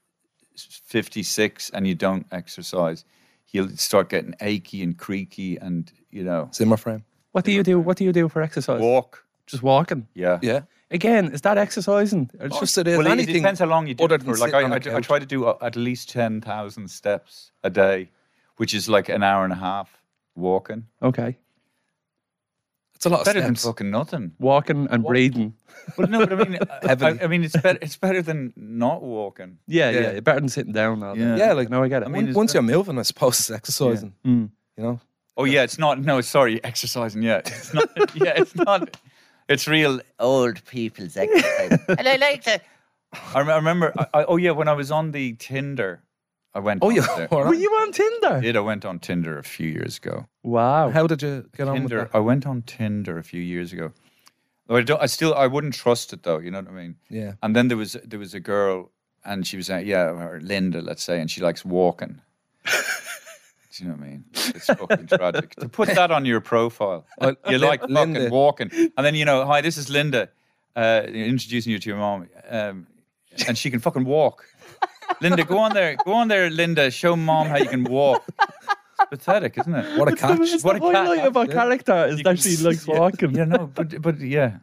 56 0.57 1.71
and 1.71 1.87
you 1.87 1.95
don't 1.95 2.27
exercise, 2.33 3.05
you'll 3.51 3.69
start 3.77 4.09
getting 4.09 4.35
achy 4.41 4.83
and 4.83 4.97
creaky, 4.97 5.57
and 5.57 5.91
you 6.11 6.23
know, 6.25 6.49
Zimmer 6.55 6.77
frame. 6.77 7.05
What 7.37 7.45
do 7.45 7.53
you 7.53 7.63
do? 7.63 7.79
What 7.79 7.97
do 7.99 8.05
you 8.05 8.13
do 8.13 8.29
for 8.29 8.41
exercise? 8.43 8.81
walk. 8.81 9.25
Just 9.47 9.63
walking. 9.63 10.09
Yeah. 10.15 10.39
Yeah, 10.43 10.61
Again, 10.91 11.33
is 11.33 11.43
that 11.43 11.59
exercising? 11.59 12.31
Or 12.41 12.47
it's 12.47 12.59
just 12.61 12.75
just 12.75 12.79
it 12.79 12.89
is 12.89 12.97
Well, 12.99 13.07
it- 13.07 13.11
it 13.11 13.13
anything. 13.13 13.35
depends 13.43 13.61
how 13.61 13.67
long 13.67 13.87
you 13.87 13.95
do 13.95 14.05
other 14.05 14.15
it 14.17 14.19
than 14.25 14.35
for. 14.35 14.39
Like 14.41 14.51
sitting 14.53 14.55
I, 14.55 14.65
on 14.65 14.73
a 14.73 14.75
I, 14.77 14.79
do- 14.79 14.91
I 14.91 14.95
couch. 14.95 15.07
try 15.07 15.19
to 15.19 15.27
do 15.27 15.45
uh, 15.45 15.59
at 15.61 15.77
least 15.77 16.09
10,000 16.11 16.89
steps 16.91 17.53
a 17.63 17.71
day, 17.71 18.11
which 18.57 18.73
is 18.75 18.89
like 18.89 19.09
an 19.09 19.23
hour 19.23 19.45
and 19.45 19.53
a 19.53 19.57
half 19.57 19.89
walking. 20.35 20.87
okay, 21.03 21.37
It's 22.95 23.05
a 23.07 23.09
lot 23.11 23.21
of 23.21 23.27
Better 23.27 23.43
than 23.43 23.55
steps. 23.57 23.67
fucking 23.67 23.91
nothing. 23.91 24.33
walking 24.39 24.89
and 24.91 25.05
breathing. 25.05 25.55
But 25.97 26.09
no, 26.11 26.27
but 26.27 26.33
I 26.41 26.45
mean, 26.49 26.59
I, 26.83 26.89
Heavily. 26.89 27.21
I 27.23 27.27
mean, 27.27 27.45
it's 27.45 27.57
better. 27.57 27.79
It's 27.83 27.97
better 27.97 28.23
than 28.23 28.53
not 28.57 29.03
walking. 29.03 29.59
Yeah, 29.67 29.91
Yeah. 29.91 30.01
yeah, 30.15 30.21
better 30.21 30.41
than 30.41 30.49
sitting 30.49 30.73
down. 30.73 31.03
All 31.03 31.15
day. 31.15 31.21
Yeah. 31.21 31.37
Yeah, 31.37 31.53
like 31.53 31.69
no, 31.71 31.83
I 31.83 31.89
get 31.89 32.03
it. 32.03 32.07
I 32.07 32.09
mean, 32.09 32.15
Once- 32.23 32.29
it's 32.29 32.37
once 32.37 32.55
you're 32.55 32.63
moving, 32.63 32.99
I 32.99 33.03
suppose 33.03 33.39
it's 33.39 33.51
exercising. 33.51 34.15
Mm. 34.25 34.51
You 34.79 34.83
know, 34.85 35.01
Oh 35.37 35.45
yeah, 35.45 35.63
it's 35.63 35.79
not. 35.79 35.99
No, 36.01 36.21
sorry, 36.23 36.63
exercising. 36.65 37.23
Yeah, 37.23 37.39
it's 37.45 37.75
not. 37.75 37.91
yeah, 38.15 38.33
it's 38.37 38.55
not. 38.55 38.97
It's 39.49 39.69
real 39.69 40.01
old 40.19 40.65
people's 40.65 41.17
exercise. 41.17 41.79
and 41.89 42.09
I 42.09 42.17
like 42.17 42.43
to. 42.45 42.61
I, 43.35 43.39
rem- 43.41 43.51
I 43.51 43.57
remember. 43.57 43.93
I, 43.99 44.07
I, 44.21 44.25
oh 44.25 44.37
yeah, 44.37 44.53
when 44.53 44.69
I 44.69 44.73
was 44.73 44.91
on 44.91 45.13
the 45.13 45.35
Tinder, 45.35 46.03
I 46.55 46.61
went. 46.61 46.83
oh 46.83 46.89
on 46.89 46.95
yeah. 46.97 47.07
there. 47.17 47.29
all 47.29 47.45
Were 47.49 47.55
you 47.55 47.69
on 47.71 47.93
Tinder? 47.93 48.41
did. 48.41 48.57
I 48.57 48.61
went 48.61 48.85
on 48.85 48.99
Tinder 48.99 49.39
a 49.39 49.43
few 49.45 49.69
years 49.69 49.99
ago. 49.99 50.27
Wow. 50.43 50.91
How 50.91 51.07
did 51.07 51.23
you 51.23 51.49
get 51.57 51.69
on 51.69 51.83
with 51.83 51.91
Tinder. 51.91 52.05
that? 52.05 52.17
I 52.17 52.21
went 52.21 52.47
on 52.47 52.63
Tinder 52.63 53.19
a 53.19 53.23
few 53.23 53.41
years 53.43 53.73
ago. 53.73 53.93
Though 54.67 54.77
I, 54.77 54.83
don't, 54.83 55.01
I 55.01 55.07
still 55.07 55.35
I 55.35 55.47
wouldn't 55.47 55.75
trust 55.75 56.13
it 56.13 56.23
though. 56.25 56.39
You 56.39 56.51
know 56.51 56.61
what 56.61 56.69
I 56.71 56.73
mean? 56.73 56.97
Yeah, 57.09 57.35
And 57.43 57.55
then 57.55 57.69
there 57.69 57.77
was 57.77 57.97
there 58.05 58.19
was 58.19 58.35
a 58.35 58.41
girl, 58.41 58.91
and 59.25 59.47
she 59.47 59.57
was 59.57 59.71
uh, 59.71 59.77
yeah, 59.77 60.07
or 60.09 60.41
Linda, 60.43 60.81
let's 60.81 61.05
say, 61.05 61.21
and 61.21 61.31
she 61.31 61.41
likes 61.41 61.65
walking. 61.65 62.21
Do 63.79 63.85
you 63.85 63.91
know 63.91 63.97
what 63.97 64.07
I 64.07 64.11
mean? 64.11 64.25
It's 64.33 64.67
fucking 64.67 65.07
tragic. 65.07 65.55
To 65.57 65.69
put 65.69 65.89
that 65.89 66.11
on 66.11 66.25
your 66.25 66.41
profile, 66.41 67.05
Uh, 67.21 67.33
you 67.49 67.59
Lin- 67.59 67.69
like 67.69 67.81
fucking 67.81 67.95
Linda. 67.95 68.29
walking, 68.31 68.71
and 68.97 69.05
then 69.07 69.15
you 69.15 69.25
know, 69.25 69.45
hi, 69.45 69.61
this 69.61 69.77
is 69.77 69.91
Linda, 69.91 70.29
uh, 70.77 71.03
introducing 71.07 71.73
you 71.73 71.79
to 71.79 71.89
your 71.91 71.99
mom, 71.99 72.29
um, 72.51 72.87
and 73.47 73.59
she 73.59 73.71
can 73.71 73.81
fucking 73.81 74.05
walk. 74.05 74.45
Linda, 75.21 75.45
go 75.45 75.59
on 75.59 75.73
there, 75.75 75.97
go 76.05 76.13
on 76.15 76.29
there, 76.29 76.51
Linda. 76.51 76.91
Show 76.91 77.17
mom 77.17 77.47
how 77.49 77.57
you 77.59 77.69
can 77.69 77.85
walk. 77.85 78.25
It's 78.29 79.11
pathetic, 79.11 79.59
isn't 79.59 79.75
it? 79.75 79.99
what 79.99 80.09
a 80.09 80.17
catch! 80.17 80.39
It's 80.41 80.65
What 80.65 80.81
the 80.81 80.87
a 80.87 80.93
cat- 80.93 81.07
highlight 81.07 81.27
of 81.27 81.37
our 81.37 81.47
character 81.47 82.07
is 82.07 82.19
You 82.19 82.25
that 82.25 82.39
she 82.39 82.57
likes 82.57 82.87
walking. 82.87 83.35
Yeah, 83.37 83.45
no, 83.45 83.67
but 83.67 84.01
but 84.01 84.21
yeah. 84.21 84.59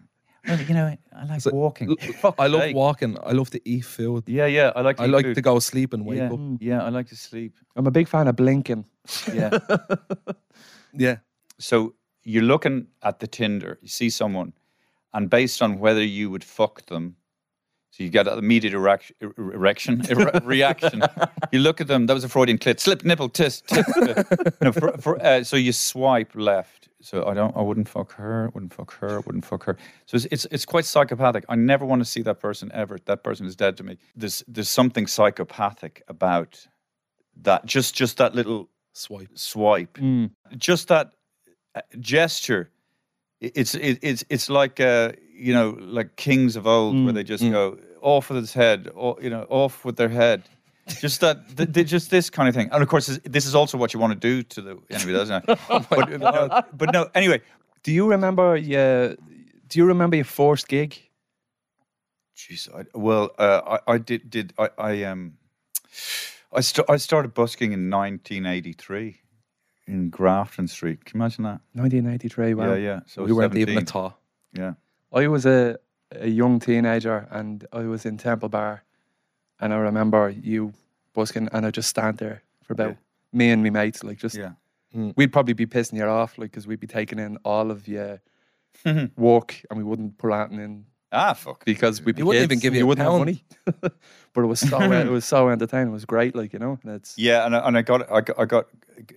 Well, 0.48 0.60
you 0.60 0.74
know, 0.74 0.98
I 1.16 1.24
like 1.26 1.46
walking. 1.54 1.96
Fuck's 2.22 2.36
I 2.40 2.48
love 2.48 2.62
sake. 2.64 2.76
walking. 2.76 3.18
I 3.24 3.32
love 3.32 3.50
to 3.52 3.60
eat 3.64 3.86
food. 3.86 4.24
Yeah, 4.28 4.46
yeah. 4.48 4.72
I 4.76 4.82
like. 4.82 4.98
To 4.98 5.04
I 5.04 5.06
eat 5.06 5.12
like 5.12 5.26
food. 5.26 5.36
to 5.36 5.42
go 5.42 5.60
sleep 5.60 5.94
and 5.94 6.06
wake 6.06 6.18
Yeah, 6.20 6.34
up. 6.34 6.40
yeah. 6.60 6.84
I 6.84 6.90
like 6.90 7.08
to 7.10 7.16
sleep. 7.16 7.54
I'm 7.78 7.88
a 7.88 7.92
big 7.92 8.08
fan 8.10 8.28
of 8.28 8.36
blinking. 8.36 8.84
Yeah. 9.34 9.58
Yeah. 10.96 11.18
so 11.58 11.96
you're 12.24 12.44
looking 12.44 12.88
at 13.02 13.20
the 13.20 13.26
Tinder. 13.28 13.80
You 13.82 13.88
see 13.88 14.10
someone, 14.12 14.54
and 15.14 15.28
based 15.30 15.62
on 15.62 15.80
whether 15.80 16.04
you 16.04 16.30
would 16.30 16.44
fuck 16.44 16.86
them, 16.86 17.16
so 17.90 18.04
you 18.04 18.10
get 18.12 18.28
an 18.28 18.38
immediate 18.38 18.74
erec- 18.74 19.12
er- 19.24 19.34
erection, 19.38 20.04
ere- 20.10 20.40
reaction. 20.44 21.02
You 21.52 21.60
look 21.60 21.82
at 21.82 21.88
them. 21.88 22.06
That 22.06 22.14
was 22.14 22.24
a 22.24 22.30
Freudian 22.30 22.60
clit. 22.60 22.80
Slip, 22.80 23.04
nipple, 23.04 23.30
tis, 23.30 23.64
no, 24.62 24.72
for, 24.72 24.92
for, 25.00 25.24
uh, 25.26 25.44
so 25.44 25.56
you 25.58 25.74
swipe 25.74 26.32
left. 26.36 26.90
So 27.02 27.26
I 27.26 27.34
don't. 27.34 27.56
I 27.58 27.62
wouldn't 27.62 27.90
fuck 27.90 28.14
her. 28.14 28.50
Wouldn't 28.54 28.74
fuck 28.74 28.94
her. 28.94 29.20
Wouldn't 29.22 29.46
fuck 29.46 29.64
her. 29.64 29.76
So 30.06 30.16
it's, 30.16 30.26
it's 30.32 30.46
it's 30.52 30.66
quite 30.66 30.86
psychopathic. 30.86 31.44
I 31.50 31.56
never 31.56 31.86
want 31.86 32.02
to 32.02 32.06
see 32.06 32.22
that 32.22 32.40
person 32.40 32.72
ever. 32.74 32.98
That 33.06 33.24
person 33.24 33.46
is 33.48 33.56
dead 33.56 33.76
to 33.78 33.84
me. 33.84 33.98
There's 34.16 34.44
there's 34.48 34.70
something 34.70 35.08
psychopathic 35.08 36.04
about 36.08 36.66
that. 37.42 37.66
Just 37.66 37.94
just 37.96 38.18
that 38.18 38.36
little 38.36 38.70
Swipe. 38.94 39.30
swipe, 39.34 39.98
just 40.58 40.88
that 40.90 41.14
uh, 41.76 41.82
gesture. 42.00 42.70
It's 43.42 43.76
it, 43.76 44.00
it's 44.02 44.24
it's 44.30 44.50
like 44.50 44.80
uh, 44.80 45.12
you 45.36 45.54
know 45.54 45.76
like 45.80 46.16
kings 46.16 46.56
of 46.56 46.66
old 46.68 47.04
where 47.04 47.12
they 47.14 47.24
just 47.24 47.44
go 47.52 47.78
off 48.02 48.30
with 48.30 48.40
his 48.40 48.54
head, 48.54 48.90
or 48.96 49.18
you 49.22 49.30
know 49.30 49.46
off 49.50 49.84
with 49.84 49.98
their 49.98 50.10
head. 50.10 50.44
Just 51.00 51.22
that, 51.22 51.56
th- 51.58 51.72
th- 51.72 51.88
just 51.88 52.10
this 52.12 52.30
kind 52.30 52.50
of 52.50 52.54
thing, 52.56 52.70
and 52.72 52.84
of 52.84 52.90
course, 52.90 53.08
this- 53.08 53.20
this 53.24 53.46
is 53.46 53.56
also 53.56 53.78
what 53.78 53.94
you 53.94 54.00
want 54.02 54.14
to 54.14 54.20
do 54.20 54.44
to 54.44 54.62
the 54.62 54.78
enemy, 54.90 55.14
doesn't 55.14 55.44
it? 55.48 55.60
but, 55.90 56.10
no, 56.20 56.62
but 56.74 56.92
no, 56.92 57.10
anyway, 57.16 57.40
Do 57.84 57.92
you 57.94 58.06
remember 58.10 58.56
your? 58.58 59.16
Do 59.70 59.80
you 59.80 59.86
remember 59.86 60.16
your 60.18 60.26
first 60.26 60.68
gig? 60.68 61.00
Jeez, 62.36 62.68
I, 62.74 62.86
well, 62.94 63.32
uh, 63.40 63.80
I, 63.88 63.94
I 63.94 63.98
did 63.98 64.30
did 64.30 64.54
I, 64.60 64.70
I 64.78 65.04
um 65.04 65.34
I 66.56 66.62
st- 66.62 66.90
I 66.90 66.98
started 66.98 67.34
busking 67.34 67.72
in 67.74 67.90
1983 67.90 69.20
in 69.88 70.10
Grafton 70.10 70.68
Street. 70.68 71.04
Can 71.06 71.18
you 71.20 71.24
imagine 71.24 71.44
that? 71.46 71.60
1983. 71.74 72.54
Wow. 72.54 72.74
Yeah, 72.74 72.76
yeah. 72.76 73.00
So 73.06 73.24
we 73.24 73.32
was 73.32 73.38
weren't 73.38 73.56
even 73.58 73.78
a 73.78 73.86
17. 73.88 74.12
Yeah. 74.54 74.74
I 75.12 75.28
was 75.28 75.46
a, 75.46 75.78
a 76.12 76.28
young 76.28 76.60
teenager 76.60 77.28
and 77.32 77.66
I 77.74 77.82
was 77.84 78.06
in 78.06 78.18
Temple 78.18 78.50
Bar, 78.50 78.84
and 79.60 79.74
I 79.74 79.78
remember 79.78 80.30
you 80.30 80.74
busking, 81.14 81.50
and 81.52 81.66
I 81.66 81.72
just 81.72 81.90
stand 81.90 82.18
there 82.18 82.42
for 82.64 82.74
about 82.74 82.90
Yeah. 82.92 82.96
me 83.40 83.50
and 83.52 83.62
me 83.64 83.70
mates, 83.70 84.04
like 84.04 84.18
just 84.18 84.36
Yeah. 84.36 84.54
Hmm. 84.94 85.10
we'd 85.16 85.34
probably 85.34 85.54
be 85.54 85.66
pissing 85.66 85.98
you 85.98 86.06
off, 86.06 86.38
like 86.38 86.52
because 86.52 86.68
we'd 86.68 86.80
be 86.80 86.88
taking 86.88 87.18
in 87.20 87.38
all 87.44 87.72
of 87.72 87.88
your 87.88 88.22
work, 89.18 89.62
and 89.70 89.78
we 89.78 89.84
wouldn't 89.84 90.18
put 90.18 90.32
anything 90.32 90.60
in 90.60 90.86
Ah, 91.14 91.34
fuck. 91.34 91.64
because 91.64 92.02
we 92.02 92.14
you 92.18 92.26
wouldn't 92.26 92.50
kids, 92.50 92.52
even 92.52 92.60
give 92.60 92.74
and 92.74 92.78
you 92.80 92.84
a 92.84 92.88
wouldn't 92.88 93.04
have 93.06 93.12
pound. 93.14 93.22
money. 93.26 93.44
but 94.34 94.42
it 94.42 94.48
was 94.48 94.60
so 94.60 94.82
it 94.92 95.10
was 95.10 95.26
so 95.26 95.50
entertaining. 95.50 95.90
It 95.90 95.92
was 95.92 96.06
great, 96.06 96.36
like 96.36 96.54
you 96.54 96.60
know. 96.60 96.80
And 96.84 96.96
it's 96.96 97.18
Yeah, 97.18 97.46
and 97.46 97.56
I, 97.56 97.68
and 97.68 97.78
I 97.78 97.82
got 97.84 98.12
I 98.12 98.22
got, 98.22 98.40
I 98.40 98.46
got 98.46 98.66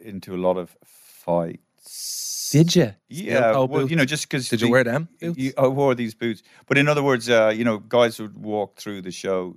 into 0.02 0.34
a 0.34 0.40
lot 0.46 0.56
of 0.58 0.76
fights. 0.84 2.50
did 2.52 2.76
you? 2.76 2.94
Yeah, 3.08 3.52
toe 3.52 3.64
well, 3.64 3.88
you 3.88 3.96
know, 3.96 4.04
just 4.04 4.24
because 4.28 4.48
Did 4.48 4.60
you 4.60 4.70
wear 4.70 4.84
them 4.84 5.08
boots? 5.20 5.54
I 5.58 5.66
wore 5.66 5.94
these 5.94 6.14
boots, 6.14 6.42
but 6.66 6.78
in 6.78 6.88
other 6.88 7.02
words, 7.02 7.28
uh, 7.28 7.52
you 7.56 7.64
know, 7.64 7.78
guys 7.78 8.20
would 8.20 8.36
walk 8.36 8.78
through 8.78 9.02
the 9.02 9.10
show 9.10 9.56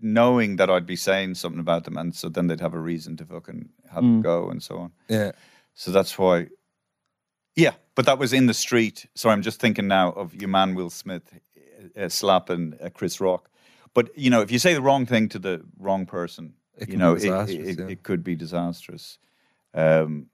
knowing 0.00 0.56
that 0.56 0.68
I'd 0.68 0.86
be 0.86 0.96
saying 0.96 1.36
something 1.36 1.60
about 1.60 1.84
them, 1.84 1.96
and 1.96 2.14
so 2.14 2.28
then 2.28 2.48
they'd 2.48 2.60
have 2.60 2.74
a 2.74 2.78
reason 2.80 3.16
to 3.18 3.24
fucking 3.24 3.68
have 3.92 4.04
a 4.04 4.20
go 4.20 4.50
and 4.50 4.62
so 4.62 4.78
on. 4.78 4.92
Yeah. 5.08 5.32
So 5.74 5.90
that's 5.90 6.18
why. 6.18 6.48
Yeah, 7.54 7.74
but 7.94 8.06
that 8.06 8.18
was 8.18 8.32
in 8.32 8.46
the 8.46 8.54
street. 8.54 9.06
So 9.14 9.28
I'm 9.30 9.42
just 9.42 9.60
thinking 9.60 9.86
now 9.86 10.10
of 10.12 10.34
your 10.34 10.48
man 10.48 10.74
Will 10.74 10.90
Smith 10.90 11.32
uh, 11.96 12.40
and 12.48 12.76
uh, 12.80 12.88
Chris 12.90 13.20
Rock. 13.20 13.48
But 13.94 14.16
you 14.16 14.30
know, 14.30 14.40
if 14.40 14.50
you 14.50 14.58
say 14.58 14.74
the 14.74 14.82
wrong 14.82 15.06
thing 15.06 15.28
to 15.30 15.38
the 15.38 15.62
wrong 15.78 16.06
person, 16.06 16.54
you 16.88 16.96
know, 16.96 17.14
it, 17.14 17.24
it, 17.24 17.78
yeah. 17.78 17.86
it 17.88 18.02
could 18.02 18.24
be 18.24 18.34
disastrous. 18.34 19.18
Um, 19.74 20.26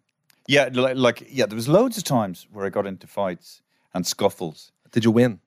yeah, 0.46 0.68
like, 0.72 0.96
like 0.96 1.26
yeah, 1.28 1.46
there 1.46 1.56
was 1.56 1.68
loads 1.68 1.98
of 1.98 2.04
times 2.04 2.46
where 2.52 2.64
I 2.64 2.70
got 2.70 2.86
into 2.86 3.06
fights 3.06 3.60
and 3.94 4.06
scuffles. 4.06 4.72
Did 4.92 5.04
you 5.04 5.10
win? 5.10 5.40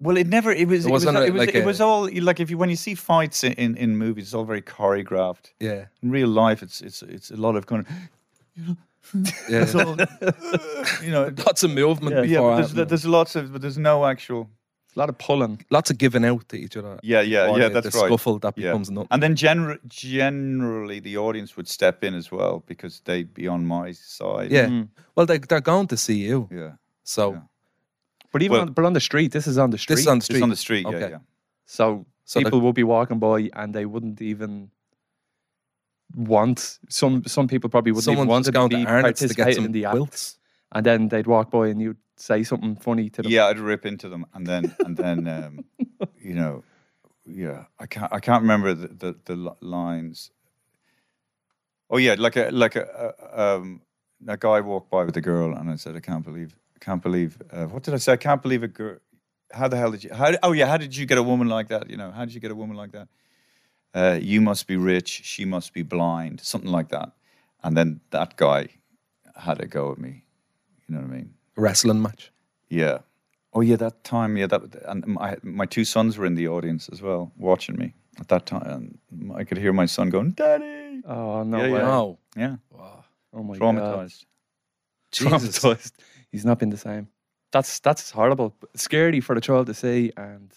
Well, 0.00 0.16
it 0.16 0.26
never. 0.26 0.50
It 0.50 0.66
was. 0.66 0.84
It, 0.84 0.90
was. 0.90 1.06
wasn't 1.06 1.18
a- 1.18 1.26
It 1.26 1.32
was, 1.32 1.40
like 1.46 1.54
it 1.54 1.62
a- 1.62 1.66
was 1.66 1.80
all 1.80 2.08
like 2.20 2.40
if 2.40 2.50
you 2.50 2.58
when 2.58 2.70
you 2.70 2.76
see 2.76 2.94
fights 2.94 3.44
in, 3.44 3.52
in, 3.52 3.76
in 3.76 3.96
movies, 3.96 4.24
it's 4.24 4.34
all 4.34 4.44
very 4.44 4.62
choreographed. 4.62 5.52
Yeah. 5.60 5.86
In 6.02 6.10
real 6.10 6.28
life, 6.28 6.62
it's 6.62 6.80
it's 6.80 7.02
it's 7.02 7.30
a 7.30 7.36
lot 7.36 7.54
of 7.56 7.66
kind 7.66 7.86
of 7.86 8.76
Yeah. 9.48 9.66
you 11.02 11.10
know. 11.10 11.32
Lots 11.46 11.62
of 11.62 11.70
movement 11.70 12.16
Yeah, 12.16 12.22
before. 12.22 12.56
but 12.56 12.74
there's, 12.74 12.88
there's 12.88 13.06
lots 13.06 13.36
of, 13.36 13.52
but 13.52 13.60
there's 13.62 13.78
no 13.78 14.04
actual. 14.06 14.48
A 14.94 14.98
lot 14.98 15.08
of 15.08 15.16
pulling. 15.16 15.64
lots 15.70 15.90
of 15.90 15.96
giving 15.96 16.24
out 16.24 16.46
to 16.50 16.56
each 16.56 16.76
other. 16.76 16.98
Yeah, 17.02 17.22
yeah, 17.22 17.56
yeah. 17.56 17.68
the- 17.68 17.80
That's 17.80 17.94
the 17.94 18.00
right. 18.00 18.08
scuffle 18.08 18.38
that 18.40 18.58
Yeah. 18.58 18.70
becomes 18.72 18.90
nothing. 18.90 19.08
And 19.10 19.22
then 19.22 19.34
gener- 19.34 19.78
generally, 19.88 21.00
the 21.00 21.16
audience 21.16 21.56
would 21.56 21.66
step 21.66 22.04
in 22.04 22.14
as 22.14 22.30
well 22.30 22.62
because 22.66 23.00
they'd 23.06 23.32
be 23.32 23.48
on 23.48 23.64
my 23.66 23.92
side. 23.92 24.50
Yeah. 24.52 24.66
Mm. 24.66 24.88
Well, 25.14 25.24
they, 25.26 25.38
they're 25.38 25.60
going 25.62 25.86
to 25.88 25.96
see 25.96 26.16
you. 26.18 26.48
yeah. 26.52 26.72
So, 27.04 27.32
Yeah. 27.32 27.40
But 28.32 28.42
even 28.42 28.52
Well- 28.52 28.60
on, 28.62 28.72
but 28.72 28.84
on 28.84 28.92
the 28.92 29.00
street, 29.00 29.32
this 29.32 29.46
is 29.46 29.56
on 29.58 29.70
the 29.70 29.78
street. 29.78 29.94
this 29.96 30.00
is 30.02 30.08
on 30.08 30.18
the 30.18 30.24
street. 30.24 30.36
It's 30.36 30.42
on 30.42 30.50
the 30.50 30.56
street. 30.56 30.86
Okay. 30.86 31.00
Yeah, 31.00 31.08
yeah. 31.08 31.18
So, 31.66 32.04
So 32.24 32.38
the- 32.40 32.44
people 32.44 32.60
will 32.60 32.72
be 32.74 32.84
walking 32.84 33.18
by 33.18 33.50
and 33.54 33.74
they 33.74 33.86
wouldn't 33.86 34.20
even 34.22 34.70
want 36.14 36.78
some. 36.88 37.22
Some 37.26 37.48
people 37.48 37.70
probably 37.70 37.92
wouldn't 37.92 38.12
even 38.12 38.28
want 38.28 38.44
to 38.46 38.52
going 38.52 38.68
be 38.68 38.84
to 38.84 38.90
Arnott's 38.90 39.20
to 39.20 39.28
get 39.34 39.54
some 39.54 39.64
in 39.66 39.72
the 39.72 39.86
act. 39.86 39.92
quilts. 39.96 40.38
And 40.72 40.84
then 40.84 41.08
they'd 41.08 41.26
walk 41.26 41.50
by 41.50 41.68
and 41.68 41.80
you'd 41.80 41.98
say 42.16 42.42
something 42.42 42.76
funny 42.76 43.10
to 43.10 43.22
them. 43.22 43.30
Yeah, 43.30 43.46
I'd 43.46 43.58
rip 43.58 43.86
into 43.86 44.08
them, 44.08 44.26
and 44.34 44.46
then 44.46 44.74
and 44.80 44.96
then 44.96 45.28
um, 45.28 45.64
you 46.20 46.34
know, 46.34 46.64
yeah, 47.26 47.64
I 47.78 47.86
can't 47.86 48.12
I 48.12 48.20
can't 48.20 48.42
remember 48.42 48.74
the 48.74 48.88
the, 48.88 49.16
the 49.24 49.56
lines. 49.60 50.30
Oh 51.90 51.98
yeah, 51.98 52.16
like 52.18 52.36
a 52.36 52.50
like 52.50 52.76
a, 52.76 53.14
a 53.32 53.40
um 53.40 53.82
a 54.26 54.36
guy 54.36 54.60
walked 54.60 54.90
by 54.90 55.04
with 55.04 55.16
a 55.16 55.20
girl, 55.20 55.54
and 55.54 55.70
I 55.70 55.76
said, 55.76 55.96
I 55.96 56.00
can't 56.00 56.24
believe, 56.24 56.56
I 56.76 56.84
can't 56.84 57.02
believe. 57.02 57.40
Uh, 57.50 57.66
what 57.66 57.82
did 57.82 57.94
I 57.94 57.98
say? 57.98 58.12
I 58.12 58.16
can't 58.16 58.42
believe 58.42 58.62
a 58.62 58.68
girl. 58.68 58.98
How 59.52 59.68
the 59.68 59.76
hell 59.76 59.90
did 59.90 60.04
you? 60.04 60.14
How? 60.14 60.32
Oh 60.42 60.52
yeah, 60.52 60.66
how 60.66 60.78
did 60.78 60.96
you 60.96 61.06
get 61.06 61.18
a 61.18 61.22
woman 61.22 61.48
like 61.48 61.68
that? 61.68 61.90
You 61.90 61.96
know, 61.96 62.10
how 62.10 62.24
did 62.24 62.34
you 62.34 62.40
get 62.40 62.50
a 62.50 62.54
woman 62.54 62.76
like 62.76 62.92
that? 62.92 63.08
Uh, 63.94 64.18
you 64.22 64.40
must 64.40 64.66
be 64.66 64.76
rich. 64.76 65.20
She 65.24 65.44
must 65.44 65.74
be 65.74 65.82
blind. 65.82 66.40
Something 66.40 66.70
like 66.70 66.88
that. 66.88 67.12
And 67.62 67.76
then 67.76 68.00
that 68.10 68.36
guy 68.36 68.68
had 69.36 69.60
a 69.60 69.66
go 69.66 69.92
at 69.92 69.98
me. 69.98 70.24
You 70.92 70.98
know 70.98 71.06
what 71.06 71.14
I 71.14 71.16
mean? 71.16 71.34
Wrestling 71.56 72.02
match. 72.02 72.30
Yeah. 72.68 72.98
Oh 73.54 73.62
yeah, 73.62 73.76
that 73.76 74.04
time. 74.04 74.36
Yeah, 74.36 74.46
that 74.48 74.62
and 74.84 75.06
my 75.06 75.36
my 75.42 75.64
two 75.64 75.86
sons 75.86 76.18
were 76.18 76.26
in 76.26 76.34
the 76.34 76.48
audience 76.48 76.90
as 76.92 77.00
well, 77.00 77.32
watching 77.38 77.76
me 77.78 77.94
at 78.20 78.28
that 78.28 78.44
time. 78.44 78.98
And 79.10 79.32
I 79.32 79.44
could 79.44 79.56
hear 79.56 79.72
my 79.72 79.86
son 79.86 80.10
going, 80.10 80.32
"Daddy." 80.32 81.00
Oh 81.06 81.44
no 81.44 81.58
Yeah, 81.58 81.64
way! 81.64 81.80
yeah. 81.80 81.86
Wow. 81.88 82.18
Yeah, 82.36 82.56
Oh 83.32 83.42
my 83.42 83.58
god! 83.58 83.60
traumatized. 83.60 84.24
Jesus. 85.12 85.58
Traumatized. 85.58 85.92
He's 86.30 86.44
not 86.44 86.58
been 86.58 86.70
the 86.70 86.76
same. 86.76 87.08
That's 87.52 87.80
that's 87.80 88.10
horrible. 88.10 88.54
Scary 88.76 89.20
for 89.20 89.34
the 89.34 89.40
child 89.40 89.66
to 89.68 89.74
see, 89.74 90.12
and 90.16 90.52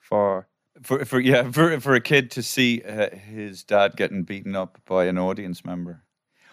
for 0.00 0.48
For 0.82 1.04
for 1.04 1.20
yeah, 1.20 1.50
for 1.52 1.80
for 1.80 1.94
a 1.94 2.00
kid 2.00 2.30
to 2.32 2.42
see 2.42 2.82
uh, 2.82 3.10
his 3.14 3.64
dad 3.64 3.96
getting 3.96 4.24
beaten 4.24 4.56
up 4.56 4.78
by 4.86 5.06
an 5.06 5.18
audience 5.18 5.64
member. 5.64 6.02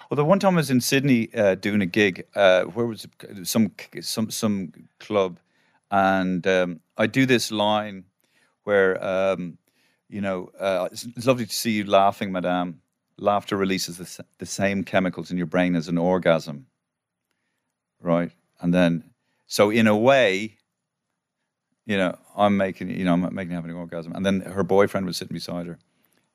Although 0.10 0.26
one 0.26 0.40
time 0.40 0.54
I 0.54 0.58
was 0.58 0.70
in 0.70 0.82
Sydney 0.82 1.34
uh, 1.34 1.56
doing 1.56 1.82
a 1.82 1.86
gig, 1.86 2.26
uh, 2.36 2.64
where 2.64 2.86
was 2.86 3.06
it? 3.06 3.48
some 3.48 3.72
some 4.02 4.30
some 4.30 4.72
club, 5.00 5.40
and 5.92 6.46
um, 6.46 6.80
I 6.98 7.08
do 7.08 7.26
this 7.26 7.52
line 7.52 8.06
where 8.64 9.04
um, 9.04 9.58
you 10.10 10.22
know 10.22 10.52
uh, 10.60 10.90
it's, 10.92 11.06
it's 11.06 11.26
lovely 11.26 11.46
to 11.46 11.54
see 11.54 11.72
you 11.72 11.86
laughing, 11.86 12.32
Madame. 12.32 12.82
Laughter 13.18 13.56
releases 13.56 13.98
the, 13.98 14.26
the 14.40 14.46
same 14.46 14.84
chemicals 14.84 15.32
in 15.32 15.38
your 15.38 15.48
brain 15.48 15.76
as 15.76 15.88
an 15.88 15.98
orgasm, 15.98 16.68
right? 18.02 18.32
And 18.60 18.74
then, 18.74 19.12
so 19.48 19.70
in 19.70 19.88
a 19.88 19.96
way, 19.96 20.58
you 21.86 21.98
know, 21.98 22.18
I'm 22.36 22.58
making, 22.58 22.90
you 22.90 23.06
know, 23.06 23.14
I'm 23.14 23.34
making 23.34 23.54
have 23.54 23.64
an 23.66 23.72
orgasm. 23.72 24.14
And 24.14 24.26
then 24.26 24.42
her 24.42 24.64
boyfriend 24.64 25.06
was 25.06 25.18
sitting 25.18 25.34
beside 25.34 25.68
her. 25.68 25.80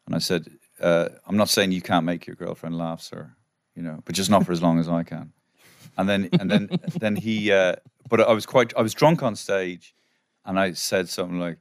And 0.07 0.15
I 0.15 0.19
said, 0.19 0.49
uh, 0.81 1.11
I'm 1.27 1.37
not 1.37 1.51
saying 1.51 1.73
you 1.73 1.83
can't 1.83 2.07
make 2.07 2.27
your 2.27 2.37
girlfriend 2.37 2.79
laugh, 2.79 3.03
sir, 3.03 3.33
you 3.75 3.83
know, 3.83 4.01
but 4.05 4.15
just 4.15 4.31
not 4.31 4.45
for 4.45 4.53
as 4.53 4.63
long 4.63 4.79
as 4.79 4.89
I 4.89 5.03
can. 5.03 5.33
And 5.97 6.09
then, 6.09 6.29
and 6.33 6.51
then, 6.51 6.71
then 7.01 7.17
he, 7.17 7.53
uh, 7.53 7.77
but 8.09 8.21
I 8.21 8.33
was 8.33 8.47
quite, 8.47 8.73
I 8.77 8.83
was 8.83 8.95
drunk 8.95 9.23
on 9.23 9.37
stage 9.37 9.95
and 10.45 10.59
I 10.59 10.73
said 10.73 11.09
something 11.09 11.39
like, 11.39 11.59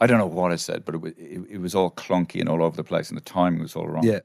I 0.00 0.06
don't 0.06 0.18
know 0.18 0.26
what 0.26 0.52
I 0.52 0.56
said, 0.56 0.84
but 0.84 0.94
it 0.94 0.98
was, 0.98 1.12
it, 1.16 1.40
it 1.50 1.60
was 1.60 1.74
all 1.74 1.90
clunky 1.90 2.40
and 2.40 2.48
all 2.48 2.62
over 2.62 2.76
the 2.76 2.84
place 2.84 3.08
and 3.08 3.16
the 3.16 3.24
timing 3.24 3.60
was 3.60 3.74
all 3.74 3.88
wrong. 3.88 4.04
Yeah. 4.04 4.20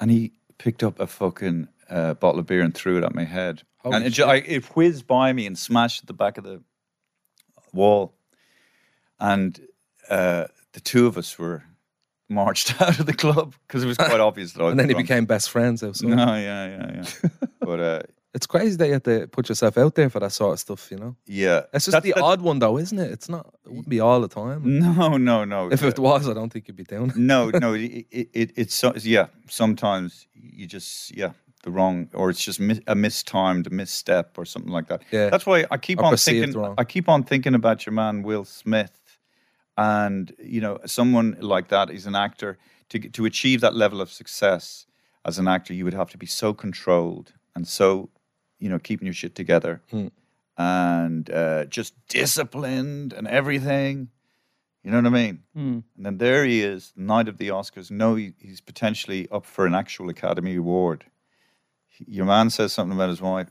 And 0.00 0.10
he 0.10 0.32
picked 0.58 0.82
up 0.82 1.00
a 1.00 1.06
fucking 1.06 1.68
uh, 1.90 2.14
bottle 2.14 2.40
of 2.40 2.46
beer 2.46 2.62
and 2.62 2.74
threw 2.74 2.98
it 2.98 3.04
at 3.04 3.14
my 3.14 3.24
head. 3.24 3.62
Holy 3.78 3.96
and 3.96 4.06
it, 4.06 4.10
ju- 4.10 4.24
I, 4.24 4.36
it 4.36 4.64
whizzed 4.76 5.06
by 5.06 5.32
me 5.32 5.46
and 5.46 5.58
smashed 5.58 6.02
at 6.02 6.06
the 6.06 6.14
back 6.14 6.38
of 6.38 6.44
the 6.44 6.62
wall. 7.72 8.14
And 9.20 9.60
uh, 10.08 10.46
the 10.72 10.80
two 10.80 11.06
of 11.06 11.18
us 11.18 11.38
were 11.38 11.64
marched 12.28 12.80
out 12.82 12.98
of 13.00 13.06
the 13.06 13.12
club 13.14 13.54
because 13.66 13.82
it 13.84 13.86
was 13.86 13.96
quite 13.96 14.20
obvious 14.20 14.52
that 14.52 14.62
I 14.62 14.68
And 14.70 14.78
then 14.80 14.88
he 14.88 14.94
drunk. 14.94 15.06
became 15.08 15.24
best 15.26 15.50
friends 15.50 15.82
outside. 15.82 16.10
No, 16.10 16.34
yeah, 16.34 16.66
yeah, 16.68 17.02
yeah. 17.22 17.28
but 17.60 17.80
uh, 17.80 18.00
It's 18.34 18.46
crazy 18.46 18.76
that 18.76 18.86
you 18.86 18.92
have 18.94 19.02
to 19.04 19.26
put 19.28 19.48
yourself 19.48 19.78
out 19.78 19.94
there 19.94 20.10
for 20.10 20.20
that 20.20 20.32
sort 20.32 20.52
of 20.52 20.60
stuff, 20.60 20.90
you 20.90 20.98
know? 20.98 21.16
Yeah, 21.26 21.62
It's 21.72 21.86
just 21.86 22.02
the 22.02 22.12
odd 22.14 22.42
one, 22.42 22.58
though, 22.58 22.76
isn't 22.78 22.98
it? 22.98 23.10
It's 23.10 23.28
not, 23.28 23.46
it 23.64 23.68
wouldn't 23.70 23.88
be 23.88 24.00
all 24.00 24.20
the 24.20 24.28
time. 24.28 24.78
No, 24.78 25.16
no, 25.16 25.44
no. 25.44 25.70
If 25.72 25.80
yeah. 25.82 25.88
it 25.88 25.98
was, 25.98 26.28
I 26.28 26.34
don't 26.34 26.52
think 26.52 26.68
you'd 26.68 26.76
be 26.76 26.84
down. 26.84 27.12
no, 27.16 27.50
no, 27.50 27.72
it, 27.74 28.06
it, 28.10 28.28
it, 28.34 28.52
it's 28.56 28.82
yeah. 29.04 29.26
Sometimes 29.48 30.26
you 30.34 30.66
just 30.66 31.16
yeah 31.16 31.32
the 31.64 31.70
wrong, 31.72 32.08
or 32.14 32.30
it's 32.30 32.44
just 32.44 32.60
mis- 32.60 32.80
a 32.86 32.94
mistimed 32.94 33.72
misstep 33.72 34.38
or 34.38 34.44
something 34.44 34.70
like 34.70 34.86
that. 34.86 35.02
Yeah. 35.10 35.28
that's 35.28 35.44
why 35.44 35.64
I 35.72 35.76
keep 35.76 35.98
Or 35.98 36.04
on 36.04 36.16
thinking. 36.16 36.52
wrong. 36.52 36.74
I 36.78 36.84
keep 36.84 37.08
on 37.08 37.24
thinking 37.24 37.54
about 37.54 37.84
your 37.84 37.92
man 37.94 38.22
Will 38.22 38.44
Smith, 38.44 39.07
and 39.78 40.34
you 40.54 40.60
know 40.60 40.78
someone 40.84 41.36
like 41.40 41.68
that 41.68 41.88
is 41.90 42.04
an 42.06 42.14
actor 42.14 42.58
to 42.90 42.98
to 42.98 43.24
achieve 43.24 43.60
that 43.62 43.74
level 43.74 44.00
of 44.02 44.10
success 44.10 44.86
as 45.24 45.38
an 45.38 45.48
actor. 45.48 45.72
You 45.72 45.84
would 45.84 45.94
have 45.94 46.10
to 46.10 46.18
be 46.18 46.26
so 46.26 46.52
controlled 46.52 47.32
and 47.54 47.66
so 47.66 48.10
you 48.58 48.68
know 48.68 48.78
keeping 48.78 49.06
your 49.06 49.14
shit 49.14 49.34
together 49.34 49.80
Hmm. 49.90 50.08
and 50.56 51.30
uh, 51.30 51.64
just 51.66 51.94
disciplined 52.08 53.12
and 53.14 53.26
everything. 53.28 54.08
You 54.84 54.90
know 54.92 54.98
what 54.98 55.06
I 55.06 55.22
mean? 55.24 55.42
Hmm. 55.54 55.78
And 55.96 56.06
then 56.06 56.18
there 56.18 56.44
he 56.44 56.62
is, 56.62 56.92
night 56.96 57.28
of 57.28 57.36
the 57.38 57.48
Oscars. 57.48 57.90
No, 57.90 58.14
he, 58.14 58.32
he's 58.38 58.60
potentially 58.60 59.28
up 59.30 59.44
for 59.44 59.66
an 59.66 59.74
actual 59.74 60.08
Academy 60.08 60.56
Award. 60.56 61.04
Your 62.06 62.26
man 62.26 62.48
says 62.50 62.72
something 62.72 62.96
about 62.96 63.10
his 63.10 63.20
wife. 63.20 63.48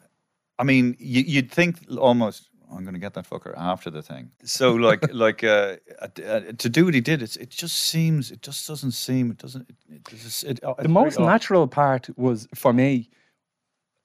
I 0.57 0.63
mean, 0.63 0.95
you, 0.99 1.21
you'd 1.27 1.51
think 1.51 1.77
almost, 1.97 2.49
I'm 2.71 2.83
going 2.83 2.93
to 2.93 2.99
get 2.99 3.13
that 3.13 3.29
fucker 3.29 3.53
after 3.57 3.89
the 3.89 4.01
thing. 4.01 4.31
So, 4.43 4.73
like, 4.89 5.13
like 5.13 5.43
uh, 5.43 5.77
uh, 6.01 6.39
to 6.57 6.69
do 6.69 6.85
what 6.85 6.93
he 6.93 7.01
did, 7.01 7.21
it's, 7.21 7.37
it 7.37 7.49
just 7.49 7.77
seems, 7.77 8.31
it 8.31 8.41
just 8.41 8.67
doesn't 8.67 8.91
seem, 8.91 9.31
it 9.31 9.37
doesn't. 9.37 9.69
It, 9.69 9.75
it, 9.95 10.03
just- 10.05 10.43
it, 10.43 10.63
uh, 10.63 10.73
the 10.79 10.89
most 10.89 11.17
odd. 11.19 11.25
natural 11.25 11.67
part 11.67 12.09
was 12.17 12.47
for 12.55 12.73
me. 12.73 13.09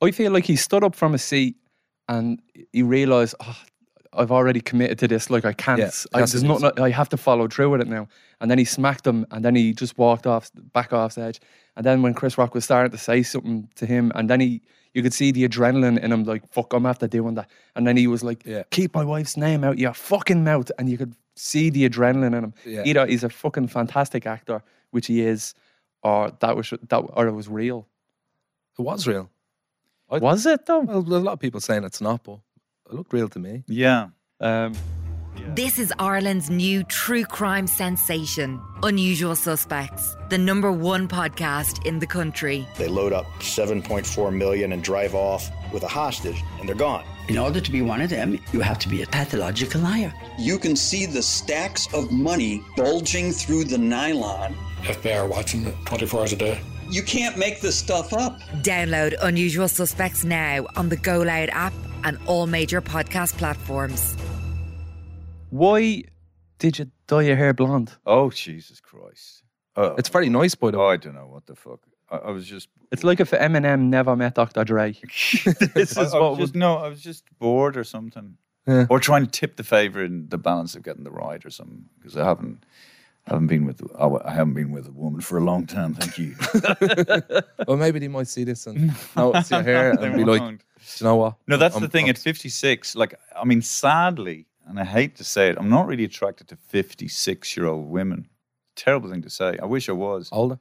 I 0.02 0.10
feel 0.10 0.32
like 0.32 0.44
he 0.44 0.56
stood 0.56 0.82
up 0.82 0.94
from 0.94 1.14
a 1.14 1.18
seat 1.18 1.56
and 2.08 2.42
he 2.72 2.82
realized, 2.82 3.34
oh, 3.40 3.56
I've 4.14 4.30
already 4.32 4.60
committed 4.60 4.98
to 5.00 5.08
this. 5.08 5.30
Like 5.30 5.44
I 5.44 5.52
can't. 5.52 5.78
Yeah, 5.78 5.90
I, 6.12 6.18
there's 6.18 6.42
nothing. 6.42 6.72
I 6.78 6.90
have 6.90 7.08
to 7.10 7.16
follow 7.16 7.48
through 7.48 7.70
with 7.70 7.80
it 7.80 7.88
now. 7.88 8.08
And 8.40 8.50
then 8.50 8.58
he 8.58 8.64
smacked 8.64 9.06
him, 9.06 9.24
and 9.30 9.44
then 9.44 9.54
he 9.54 9.72
just 9.72 9.96
walked 9.96 10.26
off, 10.26 10.50
back 10.72 10.92
off 10.92 11.12
stage. 11.12 11.40
And 11.76 11.86
then 11.86 12.02
when 12.02 12.12
Chris 12.12 12.36
Rock 12.36 12.54
was 12.54 12.64
starting 12.64 12.90
to 12.90 12.98
say 12.98 13.22
something 13.22 13.68
to 13.76 13.86
him, 13.86 14.12
and 14.14 14.28
then 14.28 14.40
he, 14.40 14.62
you 14.94 15.02
could 15.02 15.12
see 15.14 15.30
the 15.32 15.48
adrenaline 15.48 15.98
in 15.98 16.12
him, 16.12 16.24
like 16.24 16.46
fuck, 16.52 16.72
I'm 16.72 16.86
after 16.86 17.06
doing 17.06 17.34
that. 17.34 17.48
And 17.76 17.86
then 17.86 17.96
he 17.96 18.06
was 18.06 18.22
like, 18.22 18.44
Yeah. 18.44 18.62
keep 18.70 18.94
my 18.94 19.04
wife's 19.04 19.36
name 19.36 19.64
out 19.64 19.78
your 19.78 19.94
fucking 19.94 20.44
mouth, 20.44 20.70
and 20.78 20.88
you 20.88 20.98
could 20.98 21.14
see 21.36 21.70
the 21.70 21.88
adrenaline 21.88 22.36
in 22.36 22.44
him. 22.44 22.54
Yeah. 22.64 22.82
Either 22.84 23.06
he's 23.06 23.24
a 23.24 23.30
fucking 23.30 23.68
fantastic 23.68 24.26
actor, 24.26 24.62
which 24.90 25.06
he 25.06 25.22
is, 25.22 25.54
or 26.02 26.32
that 26.40 26.56
was 26.56 26.72
that, 26.88 26.98
or 26.98 27.26
it 27.26 27.32
was 27.32 27.48
real. 27.48 27.86
It 28.78 28.82
was 28.82 29.06
real. 29.06 29.30
Was 30.08 30.44
it 30.44 30.66
though? 30.66 30.80
Well, 30.80 30.98
a 30.98 31.00
lot 31.00 31.32
of 31.32 31.40
people 31.40 31.60
saying 31.60 31.84
it's 31.84 32.00
not, 32.02 32.22
but 32.24 32.40
it 32.90 32.94
looked 32.94 33.12
real 33.14 33.28
to 33.30 33.38
me. 33.38 33.64
Yeah. 33.66 34.08
Um, 34.40 34.74
This 35.34 35.78
is 35.78 35.92
Ireland's 35.98 36.50
new 36.50 36.84
true 36.84 37.24
crime 37.24 37.66
sensation, 37.66 38.60
Unusual 38.82 39.34
Suspects, 39.34 40.14
the 40.28 40.36
number 40.36 40.70
one 40.70 41.08
podcast 41.08 41.84
in 41.86 41.98
the 41.98 42.06
country. 42.06 42.66
They 42.76 42.88
load 42.88 43.12
up 43.12 43.26
7.4 43.38 44.34
million 44.34 44.72
and 44.72 44.82
drive 44.82 45.14
off 45.14 45.50
with 45.72 45.84
a 45.84 45.88
hostage, 45.88 46.42
and 46.58 46.68
they're 46.68 46.76
gone. 46.76 47.04
In 47.28 47.38
order 47.38 47.60
to 47.60 47.72
be 47.72 47.80
one 47.80 48.02
of 48.02 48.10
them, 48.10 48.38
you 48.52 48.60
have 48.60 48.78
to 48.80 48.88
be 48.88 49.02
a 49.02 49.06
pathological 49.06 49.80
liar. 49.80 50.12
You 50.38 50.58
can 50.58 50.76
see 50.76 51.06
the 51.06 51.22
stacks 51.22 51.92
of 51.94 52.12
money 52.12 52.62
bulging 52.76 53.32
through 53.32 53.64
the 53.64 53.78
nylon. 53.78 54.54
FBI 54.82 55.16
are 55.16 55.26
watching 55.26 55.64
it 55.66 55.74
24 55.86 56.20
hours 56.20 56.32
a 56.32 56.36
day. 56.36 56.60
You 56.90 57.02
can't 57.02 57.38
make 57.38 57.62
this 57.62 57.78
stuff 57.78 58.12
up. 58.12 58.38
Download 58.62 59.14
Unusual 59.22 59.68
Suspects 59.68 60.24
now 60.24 60.66
on 60.76 60.90
the 60.90 60.96
Go 60.96 61.22
Loud 61.22 61.48
app 61.50 61.72
and 62.04 62.18
all 62.26 62.46
major 62.46 62.82
podcast 62.82 63.38
platforms. 63.38 64.14
Why 65.52 66.02
did 66.58 66.78
you 66.78 66.90
dye 67.06 67.22
your 67.22 67.36
hair 67.36 67.52
blonde? 67.52 67.92
Oh, 68.06 68.30
Jesus 68.30 68.80
Christ. 68.80 69.42
Oh, 69.76 69.94
It's 69.96 70.08
very 70.08 70.28
nice, 70.28 70.54
by 70.54 70.70
the 70.70 70.78
oh, 70.78 70.86
way. 70.88 70.94
I 70.94 70.96
don't 70.96 71.14
know 71.14 71.26
what 71.26 71.46
the 71.46 71.54
fuck. 71.54 71.80
I, 72.10 72.16
I 72.16 72.30
was 72.30 72.46
just 72.46 72.68
It's 72.90 73.04
like 73.04 73.20
if 73.20 73.30
Eminem 73.32 73.82
never 73.88 74.16
met 74.16 74.34
Dr. 74.34 74.64
Dre. 74.64 74.92
this 75.74 75.96
I, 75.96 76.02
is 76.02 76.14
I 76.14 76.18
what 76.18 76.30
was 76.32 76.38
would 76.38 76.44
just, 76.46 76.54
no, 76.54 76.76
I 76.78 76.88
was 76.88 77.00
just 77.02 77.24
bored 77.38 77.76
or 77.76 77.84
something, 77.84 78.36
Yeah. 78.66 78.86
or 78.90 78.98
trying 79.00 79.24
to 79.26 79.30
tip 79.30 79.56
the 79.56 79.64
favor 79.64 80.02
in 80.04 80.28
the 80.28 80.38
balance 80.38 80.74
of 80.74 80.82
getting 80.82 81.04
the 81.04 81.10
ride 81.10 81.44
or 81.46 81.50
something. 81.50 81.84
Because 81.98 82.16
I 82.16 82.24
haven't, 82.24 82.64
haven't 83.26 83.46
been 83.48 83.64
with, 83.66 83.82
oh, 83.98 84.20
I 84.24 84.32
haven't 84.32 84.54
been 84.54 84.72
with 84.72 84.88
a 84.88 84.92
woman 84.92 85.20
for 85.20 85.38
a 85.38 85.44
long 85.44 85.66
time. 85.66 85.94
Thank 85.94 86.18
you. 86.18 86.34
Well, 87.68 87.76
maybe 87.76 87.98
they 88.00 88.08
might 88.08 88.26
see 88.28 88.44
this 88.44 88.66
and 88.66 88.92
notice 89.16 89.50
your 89.50 89.62
hair 89.62 89.94
They 90.00 90.06
and 90.08 90.16
be 90.16 90.24
like, 90.24 90.40
won't. 90.40 90.60
"Do 90.60 90.84
you 90.98 91.04
know 91.06 91.16
what? 91.16 91.34
no, 91.46 91.56
that's 91.56 91.74
I'm- 91.76 91.82
the 91.82 91.88
thing. 91.88 92.06
I'm- 92.06 92.10
At 92.10 92.18
56, 92.18 92.96
like, 92.96 93.14
I 93.40 93.44
mean, 93.44 93.62
sadly, 93.62 94.46
and 94.66 94.78
I 94.80 94.84
hate 94.84 95.16
to 95.16 95.24
say 95.24 95.48
it, 95.50 95.56
I'm 95.58 95.68
not 95.68 95.86
really 95.86 96.04
attracted 96.04 96.48
to 96.48 96.56
56 96.56 97.56
year 97.56 97.66
old 97.66 97.88
women. 97.90 98.28
Terrible 98.76 99.10
thing 99.10 99.22
to 99.22 99.30
say. 99.30 99.58
I 99.62 99.66
wish 99.66 99.88
I 99.88 99.92
was. 99.92 100.28
older. 100.32 100.58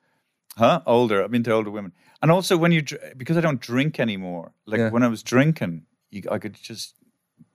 Huh? 0.57 0.81
Older. 0.85 1.21
I'm 1.21 1.33
into 1.33 1.51
older 1.51 1.71
women. 1.71 1.93
And 2.21 2.29
also 2.31 2.57
when 2.57 2.71
you, 2.71 2.83
because 3.15 3.37
I 3.37 3.41
don't 3.41 3.61
drink 3.61 3.99
anymore. 3.99 4.51
Like 4.65 4.79
Yeah. 4.79 4.89
when 4.89 5.03
I 5.03 5.07
was 5.07 5.23
drinking, 5.23 5.85
you, 6.09 6.23
I 6.29 6.37
could 6.39 6.55
just 6.61 6.95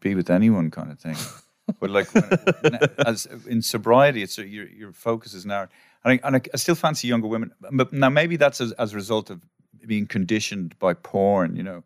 be 0.00 0.14
with 0.14 0.30
anyone 0.30 0.70
kind 0.70 0.90
of 0.90 0.98
thing. 0.98 1.16
but 1.80 1.90
like 1.90 2.12
when, 2.14 2.78
as 3.06 3.26
in 3.46 3.60
sobriety, 3.62 4.22
it's 4.22 4.38
your 4.38 4.66
your 4.68 4.92
focus 4.92 5.34
is 5.34 5.44
narrowed. 5.44 5.68
And 6.04 6.12
I, 6.22 6.26
and 6.26 6.36
I, 6.36 6.40
I 6.54 6.56
still 6.56 6.74
fancy 6.74 7.06
younger 7.08 7.28
women. 7.28 7.52
But 7.72 7.92
now 7.92 8.08
maybe 8.08 8.36
that's 8.36 8.60
as, 8.60 8.72
as 8.72 8.92
a 8.92 8.96
result 8.96 9.28
of 9.30 9.40
being 9.86 10.06
conditioned 10.06 10.78
by 10.78 10.94
porn, 10.94 11.54
you 11.56 11.62
know, 11.62 11.82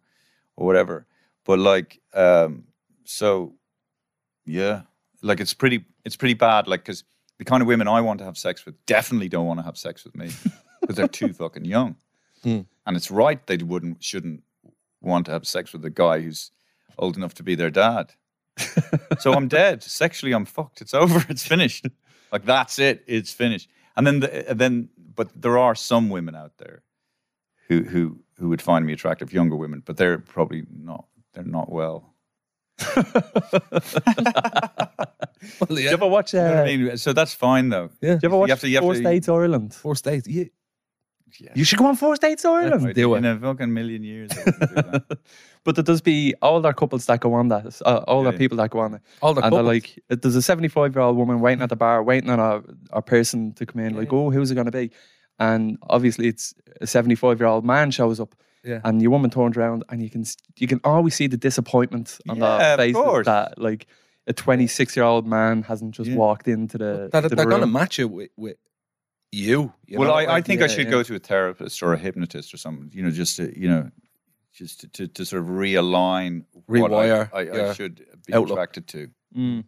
or 0.57 0.67
whatever. 0.67 1.07
But 1.45 1.59
like, 1.59 2.01
um, 2.15 2.65
so 3.05 3.55
yeah, 4.45 4.83
like 5.23 5.41
it's 5.41 5.55
pretty, 5.55 5.85
it's 6.05 6.17
pretty 6.17 6.35
bad. 6.35 6.67
Like, 6.67 6.81
because 6.81 7.05
the 7.39 7.45
kind 7.45 7.63
of 7.63 7.69
women 7.69 7.89
I 7.89 8.01
want 8.01 8.19
to 8.19 8.25
have 8.25 8.37
sex 8.37 8.65
with 8.67 8.75
definitely 8.87 9.29
don't 9.29 9.47
want 9.47 9.61
to 9.61 9.65
have 9.65 9.79
sex 9.79 10.05
with 10.05 10.17
me 10.17 10.31
because 10.81 10.97
they're 10.97 11.09
too 11.09 11.33
fucking 11.33 11.65
young. 11.65 11.97
Hmm. 12.43 12.61
And 12.87 12.97
it's 12.97 13.11
right 13.11 13.45
they 13.47 13.59
wouldn't, 13.59 14.03
shouldn't 14.03 14.43
want 15.01 15.27
to 15.27 15.33
have 15.33 15.47
sex 15.47 15.73
with 15.73 15.85
a 15.85 15.91
guy 15.91 16.21
who's 16.21 16.51
old 16.99 17.17
enough 17.17 17.35
to 17.35 17.43
be 17.43 17.55
their 17.55 17.71
dad. 17.71 18.13
so 19.19 19.33
I'm 19.33 19.49
dead. 19.61 19.83
Sexually, 19.83 20.33
I'm 20.33 20.45
fucked. 20.45 20.81
It's 20.81 20.95
over. 20.95 21.25
It's 21.31 21.47
finished. 21.47 21.87
Like 22.33 22.45
that's 22.45 22.79
it. 22.79 23.03
It's 23.07 23.33
finished. 23.33 23.69
And 23.97 24.07
then, 24.07 24.21
the, 24.21 24.47
then, 24.55 24.89
but 25.15 25.31
there 25.41 25.59
are 25.59 25.75
some 25.75 26.11
women 26.11 26.35
out 26.35 26.59
there 26.59 26.83
who 27.69 27.83
who 27.85 28.21
who 28.39 28.49
would 28.49 28.63
find 28.63 28.85
me 28.87 28.93
attractive, 28.93 29.33
younger 29.33 29.57
women, 29.57 29.83
but 29.85 29.97
they're 29.97 30.19
probably 30.19 30.65
not. 30.71 31.07
They're 31.33 31.45
not 31.45 31.71
well. 31.71 32.15
Well, 35.59 35.77
Do 35.77 35.83
you 35.83 35.89
ever 35.89 36.07
watch, 36.07 36.35
uh, 36.35 36.39
You 36.39 36.43
know 36.45 36.51
what 36.57 36.69
I 36.69 36.77
mean? 36.77 36.97
So 36.99 37.13
that's 37.13 37.33
fine 37.35 37.69
though. 37.71 37.91
Yeah. 38.01 38.13
you 38.15 38.19
ever 38.25 38.37
watch 38.37 38.51
have 38.51 38.61
to- 38.61 38.69
you 38.69 38.77
have 38.77 38.83
Four 38.85 38.95
to- 38.95 39.01
States 39.01 39.29
Ireland? 39.29 39.75
First 39.75 40.05
date. 40.05 40.27
Yeah. 40.27 40.45
Yeah. 41.39 41.53
You 41.55 41.65
should 41.65 41.79
go 41.79 41.87
on 41.87 41.95
First 41.97 42.21
Dates 42.23 42.45
Ireland. 42.45 42.93
Do 42.95 43.15
in 43.15 43.25
it. 43.25 43.37
a 43.37 43.39
fucking 43.39 43.73
million 43.73 44.03
years. 44.03 44.31
I 44.33 44.43
wouldn't 44.45 44.59
do 44.61 44.75
that. 44.75 45.19
But 45.65 45.75
there 45.77 45.85
does 45.85 46.01
be 46.01 46.35
older 46.43 46.73
couples 46.73 47.05
that 47.07 47.21
go 47.21 47.35
on 47.35 47.49
that, 47.49 47.81
uh, 47.85 48.03
older 48.09 48.33
Yeah. 48.33 48.39
people 48.39 48.57
that 48.59 48.71
go 48.71 48.81
on 48.81 48.95
it. 48.95 49.03
Older 49.23 49.41
and 49.43 49.51
couples. 49.53 49.67
like, 49.67 50.03
uh, 50.11 50.17
there's 50.21 50.35
a 50.37 50.43
75 50.43 50.95
year 50.95 51.03
old 51.03 51.17
woman 51.17 51.41
waiting 51.41 51.63
at 51.63 51.69
the 51.69 51.77
bar, 51.77 52.03
waiting 52.03 52.31
on 52.31 52.41
a, 52.41 52.63
a 52.97 53.03
person 53.03 53.53
to 53.55 53.65
come 53.67 53.81
in, 53.83 53.95
like, 53.95 54.13
oh, 54.13 54.31
who's 54.31 54.51
it 54.51 54.55
going 54.55 54.65
to 54.67 54.73
be? 54.73 54.91
And 55.39 55.79
obviously, 55.89 56.29
it's 56.29 56.53
a 56.81 56.87
75 56.87 57.39
year 57.41 57.47
old 57.49 57.65
man 57.65 57.91
shows 57.91 58.19
up, 58.21 58.35
Yeah. 58.63 58.81
and 58.85 59.01
your 59.01 59.11
woman 59.11 59.31
turns 59.31 59.57
around, 59.57 59.85
and 59.89 60.03
you 60.03 60.11
can 60.11 60.25
you 60.59 60.67
can 60.67 60.81
always 60.85 61.15
see 61.15 61.27
the 61.27 61.37
disappointment 61.37 62.19
on 62.29 62.37
Yeah, 62.37 62.77
their 62.77 62.97
of 62.97 63.25
that 63.25 63.59
like 63.59 63.87
a 64.27 64.33
26 64.33 64.97
year 64.97 65.05
old 65.05 65.27
man 65.27 65.63
hasn't 65.63 65.95
just 65.95 66.11
Yeah. 66.11 66.17
walked 66.17 66.47
into 66.49 66.79
the. 66.79 67.09
That, 67.13 67.23
to 67.23 67.29
the 67.31 67.37
they're 67.37 67.47
going 67.47 67.63
to 67.63 67.67
match 67.67 67.99
it 67.99 68.05
with, 68.11 68.31
with 68.37 68.57
you. 69.33 69.73
you 69.87 69.99
well, 69.99 70.09
know? 70.09 70.15
I, 70.15 70.23
I 70.25 70.27
Like, 70.35 70.47
think 70.47 70.61
I 70.63 70.67
should 70.67 70.85
yeah. 70.87 70.91
go 70.91 71.03
to 71.03 71.15
a 71.15 71.19
therapist 71.19 71.83
or 71.83 71.95
a 71.95 71.99
hypnotist 71.99 72.53
or 72.53 72.59
something. 72.59 72.91
You 72.93 73.03
know, 73.03 73.11
just 73.11 73.37
to 73.37 73.59
you 73.59 73.69
know, 73.69 73.91
just 74.53 74.81
to, 74.81 74.89
to, 74.89 75.09
to 75.09 75.25
sort 75.25 75.43
of 75.43 75.49
realign 75.49 76.45
what 76.67 76.93
I, 76.93 77.09
Rewire 77.09 77.31
I, 77.33 77.71
I 77.71 77.73
should 77.73 78.05
be 78.27 78.35
outlook. 78.35 78.59
attracted 78.59 78.87
to. 78.89 79.11
Mm. 79.37 79.65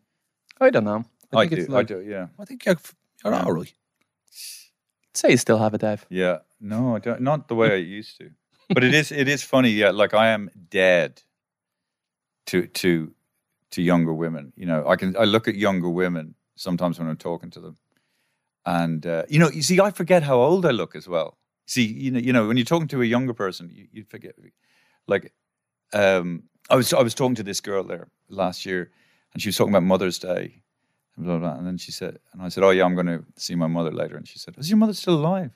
I 0.61 0.70
don't 0.70 0.85
know. 0.85 1.05
I, 1.33 1.38
I, 1.38 1.48
think 1.48 1.66
do. 1.66 1.72
like, 1.72 1.90
I 1.90 1.94
do. 1.94 2.00
Yeah. 2.02 2.26
I 2.38 2.44
think 2.44 2.66
you're, 2.66 2.76
you're 3.24 3.35
all 3.35 3.52
right. 3.52 3.72
say 5.14 5.31
you 5.31 5.37
still 5.38 5.59
have 5.59 5.72
a 5.74 5.78
Dev. 5.78 6.05
Yeah. 6.11 6.38
No, 6.61 6.94
I 6.94 6.98
don't. 6.98 7.20
Not 7.22 7.48
the 7.48 7.55
way 7.55 7.72
I 7.72 7.76
used 7.76 8.18
to. 8.18 8.31
But 8.68 8.85
it 8.85 8.94
is. 8.94 9.12
It 9.12 9.29
is 9.29 9.42
funny. 9.42 9.70
Yeah. 9.70 9.90
Like 9.90 10.14
I 10.14 10.29
am 10.29 10.51
dead 10.70 11.22
to 12.46 12.66
to 12.66 13.12
to 13.72 13.83
younger 13.83 14.12
women. 14.12 14.53
You 14.57 14.66
know, 14.66 14.87
I 14.87 14.96
can. 14.96 15.16
I 15.16 15.25
look 15.25 15.48
at 15.48 15.55
younger 15.55 15.88
women 15.88 16.35
sometimes 16.57 16.98
when 16.98 17.09
I'm 17.09 17.16
talking 17.16 17.51
to 17.51 17.61
them, 17.61 17.77
and 18.64 19.07
uh, 19.07 19.25
you 19.29 19.38
know, 19.38 19.51
you 19.51 19.62
see, 19.62 19.81
I 19.81 19.90
forget 19.90 20.22
how 20.22 20.40
old 20.40 20.66
I 20.66 20.70
look 20.70 20.94
as 20.96 21.09
well. 21.09 21.38
See, 21.66 21.85
you 21.85 22.11
know, 22.11 22.18
you 22.18 22.33
know, 22.33 22.46
when 22.46 22.57
you're 22.57 22.66
talking 22.66 22.88
to 22.88 23.03
a 23.03 23.07
younger 23.07 23.35
person, 23.35 23.70
you, 23.72 23.87
you 23.92 24.05
forget. 24.05 24.35
Like, 25.07 25.33
um, 25.92 26.44
I 26.70 26.77
was 26.77 26.92
I 26.92 27.03
was 27.03 27.14
talking 27.14 27.37
to 27.37 27.42
this 27.42 27.61
girl 27.61 27.85
there 27.85 28.09
last 28.29 28.66
year, 28.66 28.90
and 29.33 29.42
she 29.42 29.48
was 29.48 29.57
talking 29.57 29.72
about 29.72 29.85
Mother's 29.85 30.18
Day, 30.18 30.62
blah 31.16 31.38
blah. 31.38 31.51
blah. 31.51 31.59
And 31.59 31.66
then 31.66 31.79
she 31.79 31.92
said, 31.92 32.18
and 32.33 32.42
I 32.42 32.48
said, 32.48 32.64
"Oh 32.64 32.70
yeah, 32.70 32.85
I'm 32.85 32.94
going 32.94 33.07
to 33.07 33.25
see 33.37 33.55
my 33.55 33.66
mother 33.66 33.90
later." 33.90 34.16
And 34.16 34.27
she 34.27 34.38
said, 34.38 34.55
"Is 34.59 34.70
your 34.70 34.79
mother 34.79 34.94
still 34.94 35.14
alive?" 35.14 35.53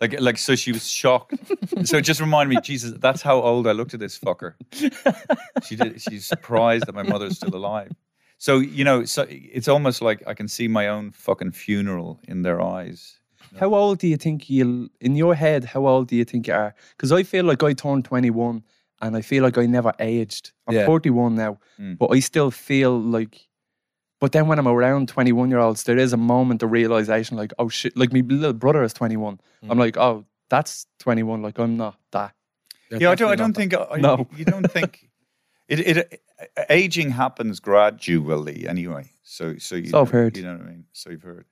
Like, 0.00 0.20
like, 0.20 0.38
so 0.38 0.54
she 0.56 0.72
was 0.72 0.88
shocked. 0.88 1.34
so 1.84 1.98
it 1.98 2.02
just 2.02 2.20
reminded 2.20 2.54
me, 2.54 2.60
Jesus, 2.60 2.92
that's 2.98 3.22
how 3.22 3.40
old 3.40 3.66
I 3.66 3.72
looked 3.72 3.94
at 3.94 4.00
this 4.00 4.18
fucker. 4.18 4.54
She 5.64 5.76
did. 5.76 6.00
She's 6.00 6.26
surprised 6.26 6.86
that 6.86 6.94
my 6.94 7.02
mother's 7.04 7.36
still 7.36 7.54
alive. 7.54 7.92
So 8.38 8.58
you 8.58 8.84
know, 8.84 9.04
so 9.04 9.24
it's 9.28 9.68
almost 9.68 10.02
like 10.02 10.22
I 10.26 10.34
can 10.34 10.48
see 10.48 10.68
my 10.68 10.88
own 10.88 11.12
fucking 11.12 11.52
funeral 11.52 12.20
in 12.28 12.42
their 12.42 12.60
eyes. 12.60 13.18
How 13.58 13.72
old 13.72 14.00
do 14.00 14.08
you 14.08 14.16
think 14.16 14.50
you'll, 14.50 14.88
in 15.00 15.14
your 15.14 15.34
head, 15.36 15.64
how 15.64 15.86
old 15.86 16.08
do 16.08 16.16
you 16.16 16.24
think 16.24 16.48
you 16.48 16.54
are? 16.54 16.74
Because 16.96 17.12
I 17.12 17.22
feel 17.22 17.44
like 17.44 17.62
I 17.62 17.72
turned 17.72 18.04
21 18.04 18.64
and 19.00 19.16
I 19.16 19.20
feel 19.20 19.44
like 19.44 19.56
I 19.56 19.66
never 19.66 19.92
aged. 20.00 20.50
I'm 20.66 20.74
Yeah. 20.74 20.86
41 20.86 21.36
now, 21.36 21.58
Mm. 21.78 21.96
but 21.98 22.08
I 22.10 22.18
still 22.18 22.50
feel 22.50 22.98
like, 23.00 23.46
but 24.24 24.32
then 24.32 24.46
when 24.48 24.58
I'm 24.58 24.66
around 24.66 25.10
21 25.10 25.50
year 25.50 25.58
olds, 25.58 25.82
there 25.82 25.98
is 25.98 26.14
a 26.14 26.16
moment 26.16 26.62
of 26.62 26.72
realization 26.72 27.36
like, 27.36 27.52
oh 27.58 27.68
shit, 27.68 27.94
like 27.94 28.10
my 28.10 28.20
little 28.20 28.54
brother 28.54 28.82
is 28.82 28.94
21. 28.94 29.38
I'm 29.68 29.78
like, 29.78 29.98
oh, 29.98 30.24
that's 30.48 30.86
21. 31.00 31.42
Like, 31.42 31.58
I'm 31.58 31.76
not 31.76 31.98
that. 32.12 32.32
Yeah, 32.90 33.10
I 33.10 33.16
don't. 33.16 33.30
I 33.30 33.34
don't 33.34 33.52
think. 33.52 33.74
I, 33.74 33.82
uh, 33.82 33.96
No. 33.98 34.26
you 34.34 34.46
don't 34.46 34.72
think 34.72 35.10
it, 35.68 35.80
it. 35.80 36.22
Uh, 36.40 36.62
aging 36.70 37.10
happens 37.10 37.60
gradually, 37.60 38.66
anyway. 38.66 39.10
So, 39.24 39.58
so 39.58 39.76
you. 39.76 39.90
So 39.90 40.00
I've 40.00 40.08
heard. 40.08 40.38
You 40.38 40.44
know 40.44 40.52
what 40.52 40.68
I 40.68 40.70
mean? 40.70 40.84
So 40.94 41.10
you've 41.10 41.20
heard. 41.20 41.44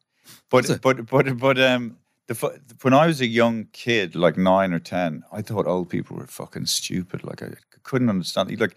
But, 0.49 0.81
but, 0.81 1.05
but, 1.11 1.37
but, 1.37 1.61
um, 1.61 1.99
the 2.27 2.59
when 2.81 2.95
I 2.95 3.07
was 3.07 3.21
a 3.21 3.27
young 3.27 3.67
kid, 3.75 4.15
like 4.15 4.39
nine 4.39 4.73
or 4.73 4.79
ten, 4.79 5.25
I 5.31 5.43
thought 5.43 5.67
old 5.67 5.91
people 5.91 6.17
were 6.17 6.27
fucking 6.27 6.65
stupid. 6.65 7.23
Like 7.23 7.43
I 7.43 7.51
couldn't 7.83 8.09
understand. 8.09 8.59
Like 8.59 8.77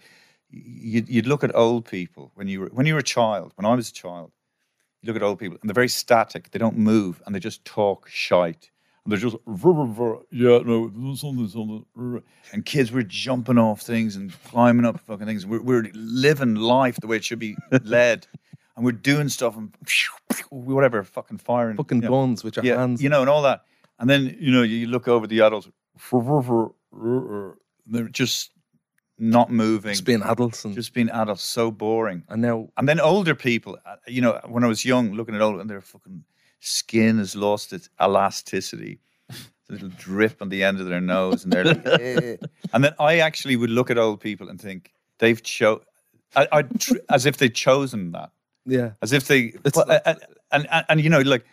you'd, 0.50 1.08
you'd 1.08 1.26
look 1.26 1.44
at 1.44 1.54
old 1.54 1.84
people 1.84 2.30
when 2.34 2.48
you 2.48 2.60
were 2.60 2.70
when 2.72 2.86
you 2.86 2.94
were 2.94 3.00
a 3.00 3.04
child. 3.04 3.52
When 3.56 3.66
I 3.66 3.74
was 3.74 3.88
a 3.90 3.92
child, 3.92 4.32
you 5.02 5.06
look 5.08 5.16
at 5.16 5.22
old 5.22 5.38
people 5.38 5.58
and 5.60 5.68
they're 5.68 5.74
very 5.74 5.88
static. 5.88 6.50
They 6.50 6.58
don't 6.58 6.76
move 6.78 7.22
and 7.26 7.34
they 7.34 7.40
just 7.40 7.64
talk 7.64 8.08
shite. 8.08 8.70
And 9.04 9.12
they're 9.12 9.20
just 9.20 9.36
"Vrr, 9.46 9.74
vrr, 9.74 9.94
vrr, 9.94 10.22
yeah 10.32 10.58
no 10.64 11.14
something 11.14 11.46
something. 11.48 11.84
vrr." 11.96 12.22
And 12.52 12.64
kids 12.64 12.90
were 12.90 13.04
jumping 13.04 13.58
off 13.58 13.80
things 13.82 14.16
and 14.16 14.32
climbing 14.44 14.84
up 14.84 14.98
fucking 15.00 15.26
things. 15.26 15.46
We're, 15.46 15.62
we're 15.62 15.90
living 15.94 16.56
life 16.56 16.96
the 16.96 17.06
way 17.06 17.16
it 17.16 17.24
should 17.24 17.38
be 17.38 17.56
led, 17.84 18.26
and 18.74 18.84
we're 18.84 18.92
doing 18.92 19.28
stuff 19.28 19.56
and 19.56 19.72
whatever 20.50 21.04
fucking 21.04 21.38
firing 21.38 21.76
Fucking 21.76 21.98
you 22.02 22.08
know. 22.08 22.10
guns 22.10 22.42
with 22.42 22.56
your 22.56 22.64
yeah, 22.64 22.78
hands. 22.78 23.00
you 23.00 23.08
know, 23.08 23.20
and 23.20 23.30
all 23.30 23.42
that. 23.42 23.62
And 24.00 24.10
then 24.10 24.36
you 24.40 24.50
know 24.50 24.62
you 24.62 24.88
look 24.88 25.06
over 25.06 25.26
the 25.28 25.40
adults, 25.40 25.68
they're 27.86 28.08
just 28.08 28.50
not 29.18 29.50
moving, 29.50 29.92
Just 29.92 30.04
being 30.04 30.22
adults 30.22 30.64
and 30.64 30.74
just 30.74 30.92
being 30.92 31.08
adults, 31.10 31.42
so 31.42 31.70
boring. 31.70 32.22
and 32.28 32.42
now 32.42 32.68
And 32.76 32.88
then 32.88 33.00
older 33.00 33.34
people, 33.34 33.78
uh, 33.86 33.96
you 34.06 34.20
know, 34.20 34.40
when 34.46 34.62
I 34.64 34.66
was 34.66 34.84
young, 34.84 35.12
looking 35.14 35.34
at 35.34 35.40
old, 35.40 35.60
and 35.60 35.70
their 35.70 35.80
fucking 35.80 36.24
skin 36.60 37.18
has 37.18 37.34
lost 37.34 37.72
its 37.72 37.88
elasticity. 38.00 39.00
A 39.30 39.72
little 39.72 39.88
drip 39.98 40.40
on 40.40 40.48
the 40.48 40.62
end 40.62 40.78
of 40.80 40.86
their 40.88 41.00
nose, 41.00 41.42
and 41.44 41.52
they're 41.52 41.64
like, 41.64 41.84
"Eh." 42.00 42.36
and 42.72 42.84
then 42.84 42.94
I 43.00 43.18
actually 43.18 43.56
would 43.56 43.70
look 43.70 43.90
at 43.90 43.98
old 43.98 44.20
people 44.20 44.48
and 44.48 44.60
think 44.60 44.92
they've 45.18 45.42
cho, 45.42 45.80
I, 46.36 46.46
I 46.52 46.62
tr- 46.62 46.94
as 47.10 47.26
if 47.26 47.38
they'd 47.38 47.52
chosen 47.54 48.12
that, 48.12 48.30
yeah. 48.64 48.92
as 49.02 49.12
if 49.12 49.26
they, 49.26 49.54
It's 49.64 49.76
well, 49.76 49.86
like- 49.88 50.02
and, 50.06 50.18
and, 50.52 50.68
and 50.70 50.86
and 50.88 51.00
you 51.00 51.10
know, 51.10 51.20
like, 51.22 51.44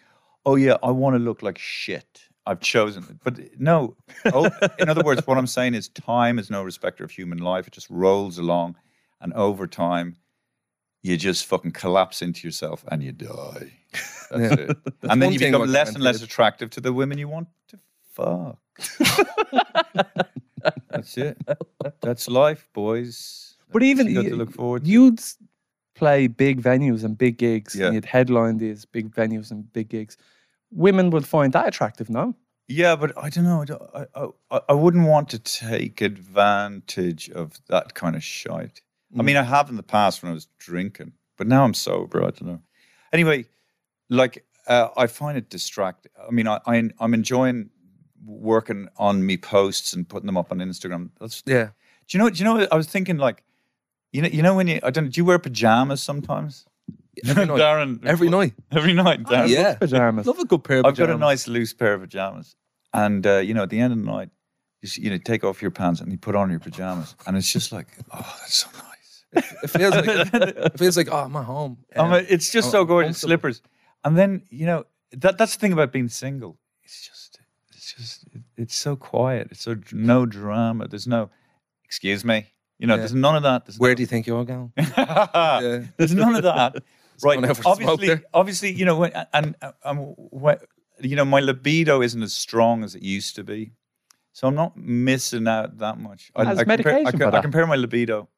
oh 0.45 0.55
yeah, 0.57 0.77
I 0.83 0.91
want 0.91 1.15
to 1.15 1.19
look 1.19 1.41
like 1.41 1.57
shit. 1.57 2.27
I've 2.45 2.59
chosen 2.59 3.03
it, 3.09 3.17
but 3.23 3.39
no. 3.59 3.95
Oh, 4.25 4.49
in 4.79 4.89
other 4.89 5.03
words, 5.03 5.25
what 5.25 5.37
I'm 5.37 5.47
saying 5.47 5.75
is, 5.75 5.87
time 5.89 6.37
is 6.39 6.49
no 6.49 6.61
respecter 6.63 7.03
of 7.03 7.11
human 7.11 7.37
life. 7.37 7.67
It 7.67 7.73
just 7.73 7.89
rolls 7.89 8.37
along, 8.37 8.75
and 9.21 9.31
over 9.33 9.65
time, 9.67 10.17
you 11.03 11.15
just 11.17 11.45
fucking 11.45 11.71
collapse 11.71 12.21
into 12.21 12.45
yourself 12.47 12.83
and 12.89 13.01
you 13.03 13.11
die. 13.13 13.71
That's 14.31 14.61
it. 14.61 14.77
and 15.03 15.21
then 15.21 15.31
you 15.31 15.39
become 15.39 15.65
less 15.69 15.93
and 15.95 16.03
less 16.03 16.21
attractive 16.21 16.69
to 16.71 16.81
the 16.81 16.91
women 16.93 17.17
you 17.17 17.27
want 17.29 17.47
to 17.69 17.79
fuck. 18.13 18.57
That's 20.89 21.17
it. 21.17 21.37
That's 22.01 22.27
life, 22.29 22.67
boys. 22.73 23.55
But 23.71 23.79
That's 23.79 23.89
even 23.89 24.07
you 24.07 24.13
got 24.15 24.23
y- 24.23 24.29
to 24.29 24.35
look 24.35 24.51
forward 24.53 24.85
to. 24.85 24.89
You'd 24.89 25.21
play 25.95 26.27
big 26.27 26.61
venues 26.61 27.03
and 27.03 27.17
big 27.17 27.37
gigs, 27.37 27.75
Yeah. 27.75 27.85
and 27.87 27.95
you'd 27.95 28.05
headline 28.05 28.57
these 28.57 28.85
big 28.85 29.13
venues 29.13 29.51
and 29.51 29.71
big 29.73 29.89
gigs. 29.89 30.17
Women 30.75 31.09
would 31.11 31.25
find 31.27 31.53
that 31.53 31.67
attractive, 31.67 32.09
no? 32.09 32.35
Yeah, 32.67 32.95
but 32.95 33.11
I 33.17 33.29
don't 33.29 33.43
know. 33.43 33.61
I, 33.61 33.65
don't, 33.65 33.81
I, 33.93 34.05
I, 34.55 34.61
I 34.69 34.73
wouldn't 34.73 35.07
want 35.07 35.29
to 35.29 35.39
take 35.39 36.01
advantage 36.01 37.29
of 37.29 37.59
that 37.67 37.93
kind 37.93 38.15
of 38.15 38.23
shite. 38.23 38.81
I 39.15 39.21
Mm. 39.21 39.25
mean, 39.25 39.37
I 39.37 39.43
have 39.43 39.69
in 39.69 39.75
the 39.75 39.83
past 39.83 40.23
when 40.23 40.31
I 40.31 40.33
was 40.33 40.47
drinking, 40.57 41.11
but 41.37 41.45
now 41.47 41.63
I'm 41.63 41.73
sober. 41.75 42.19
I 42.21 42.31
don't 42.31 42.43
know. 42.47 42.61
Anyway, 43.11 43.45
like 44.09 44.43
uh, 44.67 44.87
I 44.97 45.05
find 45.07 45.37
it 45.37 45.49
distracting. 45.49 46.11
I 46.27 46.31
mean, 46.31 46.47
I, 46.47 46.59
I 46.65 46.89
I'm 46.99 47.13
enjoying 47.13 47.69
working 48.25 48.87
on 48.97 49.23
me 49.25 49.37
posts 49.37 49.93
and 49.93 50.07
putting 50.07 50.25
them 50.25 50.37
up 50.37 50.51
on 50.51 50.57
Instagram. 50.59 51.09
That's 51.19 51.43
Yeah. 51.45 51.69
do 52.07 52.17
you 52.17 52.23
know? 52.23 52.29
Do 52.29 52.37
you 52.39 52.45
know? 52.45 52.67
I 52.71 52.75
was 52.75 52.87
thinking 52.87 53.17
like, 53.17 53.43
you 54.11 54.21
know, 54.23 54.29
you 54.29 54.41
know 54.41 54.55
when 54.55 54.67
you 54.67 54.79
I 54.81 54.89
don't. 54.89 55.09
Do 55.11 55.19
you 55.19 55.25
wear 55.25 55.37
pajamas 55.37 56.01
sometimes? 56.01 56.65
Every 57.27 57.45
night. 57.51 57.59
Darren, 57.59 58.05
Every 58.05 58.29
night. 58.29 58.53
every 58.71 58.93
night. 58.93 59.23
Darren. 59.23 59.49
yeah. 59.49 59.75
Pajamas. 59.75 60.25
Love 60.25 60.39
a 60.39 60.45
good 60.45 60.63
pair 60.63 60.79
of 60.79 60.85
I've 60.85 60.95
got 60.95 61.09
a 61.09 61.17
nice 61.17 61.47
loose 61.47 61.73
pair 61.73 61.93
of 61.93 62.01
pajamas, 62.01 62.55
and 62.93 63.25
uh, 63.27 63.37
you 63.37 63.53
know, 63.53 63.63
at 63.63 63.69
the 63.69 63.79
end 63.79 63.93
of 63.93 63.99
the 63.99 64.05
night, 64.05 64.29
you, 64.81 64.87
s- 64.87 64.97
you 64.97 65.09
know, 65.09 65.17
take 65.17 65.43
off 65.43 65.61
your 65.61 65.71
pants 65.71 66.01
and 66.01 66.11
you 66.11 66.17
put 66.17 66.35
on 66.35 66.49
your 66.49 66.59
pajamas, 66.59 67.15
and 67.27 67.37
it's 67.37 67.51
just 67.51 67.71
like, 67.71 67.87
oh, 68.11 68.35
that's 68.41 68.55
so 68.55 68.69
nice. 68.73 68.89
It 69.63 69.69
feels 69.69 69.95
like 69.95 70.05
it 70.07 70.77
feels 70.77 70.95
like 70.97 71.09
oh, 71.11 71.17
I'm 71.25 71.35
at 71.35 71.45
home. 71.45 71.77
I 71.95 71.99
Um, 71.99 72.11
mean, 72.11 72.25
it's 72.29 72.51
just 72.51 72.69
so 72.71 72.81
I'm 72.81 72.87
gorgeous, 72.87 73.19
slippers, 73.19 73.61
and 74.03 74.17
then 74.17 74.43
you 74.49 74.65
know 74.65 74.85
that 75.11 75.37
that's 75.37 75.55
the 75.55 75.59
thing 75.59 75.73
about 75.73 75.91
being 75.91 76.07
single. 76.09 76.57
It's 76.83 77.07
just, 77.07 77.39
it's 77.71 77.93
just, 77.93 78.23
it, 78.33 78.41
it's 78.57 78.75
so 78.75 78.95
quiet. 78.95 79.47
It's 79.51 79.61
so 79.61 79.75
no 79.91 80.25
drama. 80.25 80.87
There's 80.87 81.07
no, 81.07 81.29
excuse 81.85 82.23
me. 82.25 82.47
You 82.79 82.87
know, 82.87 82.95
Yeah. 82.95 82.99
there's 82.99 83.13
none 83.13 83.35
of 83.35 83.43
that. 83.43 83.65
There's 83.65 83.79
Where 83.79 83.95
do 83.95 84.01
you 84.01 84.07
think 84.07 84.27
you're 84.27 84.43
going? 84.45 84.71
yeah. 84.77 85.83
There's 85.97 86.13
none 86.13 86.35
of 86.35 86.43
that. 86.43 86.75
Right. 87.23 87.33
Someone 87.35 87.49
ever 87.49 87.61
smoked 87.63 87.83
Obviously, 87.85 88.23
obviously, 88.33 88.71
you 88.71 88.85
know, 88.85 88.97
when, 88.97 89.11
and 89.33 89.55
um, 89.83 89.97
when, 90.17 90.57
you 90.99 91.15
know, 91.15 91.25
my 91.25 91.39
libido 91.39 92.01
isn't 92.01 92.21
as 92.23 92.33
strong 92.33 92.83
as 92.83 92.95
it 92.95 93.01
used 93.03 93.35
to 93.35 93.43
be, 93.43 93.71
so 94.33 94.47
I'm 94.47 94.55
not 94.55 94.75
missing 94.77 95.47
out 95.47 95.77
that 95.79 95.97
much. 95.99 96.31
I, 96.35 96.43
Has 96.45 96.59
I 96.59 96.63
compare, 96.65 96.93
I, 96.93 97.03
medication 97.03 97.19
co- 97.31 97.37
I 97.37 97.41
compare 97.41 97.67
my 97.67 97.75
libido 97.75 98.29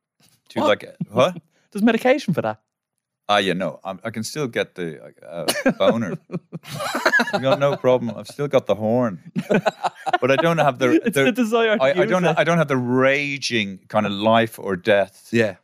to 0.50 0.60
What? 0.60 0.68
like 0.68 0.96
what? 1.12 1.38
There's 1.72 1.84
medication 1.84 2.34
for 2.34 2.42
that. 2.42 2.62
Ah, 3.28 3.38
yeah, 3.40 3.54
no, 3.54 3.80
I'm, 3.84 4.00
I 4.04 4.12
can 4.12 4.24
still 4.24 4.48
get 4.48 4.76
the 4.76 5.02
uh, 5.28 5.72
boner. 5.80 6.14
I've 7.34 7.42
got 7.42 7.60
no 7.60 7.76
problem. 7.76 8.16
I've 8.16 8.28
still 8.28 8.48
got 8.48 8.68
the 8.68 8.76
horn, 8.76 9.20
but 10.22 10.30
I 10.30 10.36
don't 10.36 10.60
have 10.60 10.78
the. 10.78 11.02
It's 11.06 11.16
the 11.16 11.32
desire 11.32 11.76
to 11.78 11.84
I, 11.84 12.02
I 12.02 12.06
don't. 12.06 12.24
it. 12.24 12.36
I 12.38 12.44
don't 12.44 12.60
have 12.60 12.68
the 12.68 12.78
raging 12.78 13.80
kind 13.88 14.06
of 14.06 14.12
life 14.12 14.60
or 14.60 14.76
death 14.76 15.30
Yeah. 15.32 15.56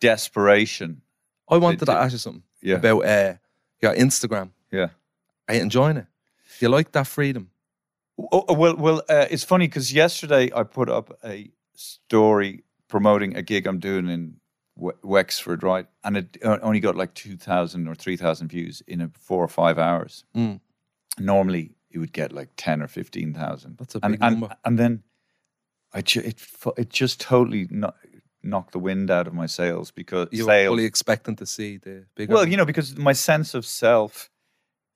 desperation. 0.00 1.02
I 1.48 1.56
wanted 1.56 1.80
Did 1.80 1.86
to 1.86 1.92
you- 1.92 1.98
ask 1.98 2.12
you 2.12 2.18
something 2.18 2.42
Yeah, 2.62 2.76
about 2.76 3.04
uh, 3.04 3.34
your 3.80 3.94
Instagram. 3.94 4.50
yeah. 4.70 4.88
Are 5.48 5.54
you 5.56 5.60
enjoying 5.60 5.96
it? 5.96 6.06
Do 6.58 6.66
you 6.66 6.68
like 6.68 6.92
that 6.92 7.06
freedom? 7.06 7.50
Oh, 8.18 8.44
oh, 8.48 8.54
well, 8.54 8.76
well, 8.76 9.02
uh, 9.08 9.26
it's 9.30 9.42
funny 9.44 9.66
because 9.66 9.92
yesterday 9.92 10.50
I 10.54 10.62
put 10.62 10.88
up 10.88 11.18
a 11.24 11.50
story 11.74 12.62
promoting 12.88 13.36
a 13.36 13.42
gig 13.42 13.66
I'm 13.66 13.80
doing 13.80 14.08
in 14.08 14.36
Wexford, 15.02 15.62
right? 15.62 15.86
And 16.04 16.16
it 16.16 16.38
only 16.44 16.80
got 16.80 16.94
like 16.94 17.14
two 17.14 17.36
thousand 17.36 17.88
or 17.88 17.94
three 17.94 18.16
thousand 18.16 18.48
views 18.48 18.82
in 18.86 19.00
a 19.00 19.10
four 19.18 19.42
or 19.42 19.48
five 19.48 19.78
hours. 19.78 20.24
Mm. 20.36 20.60
Normally, 21.18 21.72
it 21.90 21.98
would 21.98 22.12
get 22.12 22.32
like 22.32 22.50
ten 22.56 22.82
or 22.82 22.88
fifteen 22.88 23.34
thousand. 23.34 23.78
That's 23.78 23.94
a 23.94 24.00
and, 24.02 24.12
big 24.12 24.22
and, 24.22 24.40
number. 24.40 24.56
And 24.64 24.78
then 24.78 25.02
I 25.92 26.02
ju- 26.02 26.22
it 26.24 26.40
it 26.76 26.90
just 26.90 27.20
totally 27.20 27.66
kno- 27.70 27.94
knocked 28.42 28.72
the 28.72 28.78
wind 28.78 29.10
out 29.10 29.26
of 29.26 29.34
my 29.34 29.46
sails 29.46 29.90
because 29.90 30.28
You 30.32 30.46
were 30.46 30.52
sales. 30.52 30.72
fully 30.72 30.84
expecting 30.84 31.36
to 31.36 31.46
see 31.46 31.76
the 31.78 32.04
bigger. 32.14 32.34
Well, 32.34 32.46
you 32.48 32.56
know, 32.56 32.64
because 32.64 32.96
my 32.96 33.12
sense 33.12 33.54
of 33.54 33.64
self 33.64 34.28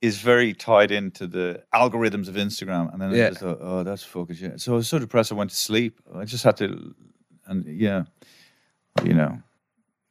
is 0.03 0.19
very 0.19 0.53
tied 0.53 0.91
into 0.91 1.27
the 1.27 1.63
algorithms 1.75 2.29
of 2.29 2.35
Instagram, 2.35 2.93
and 2.93 3.01
then 3.01 3.13
Yeah. 3.13 3.27
I 3.27 3.29
just 3.31 3.41
thought, 3.41 3.59
oh, 3.61 3.83
that's 3.83 4.03
fucking 4.03 4.37
shit. 4.37 4.61
So 4.61 4.73
I 4.75 4.77
was 4.77 4.89
so 4.89 4.99
depressed, 4.99 5.33
I 5.33 5.35
went 5.37 5.51
to 5.51 5.57
sleep. 5.57 6.01
I 6.15 6.25
just 6.25 6.45
had 6.45 6.57
to, 6.59 6.95
and 7.47 7.65
yeah, 7.67 8.05
you 9.05 9.15
know, 9.15 9.41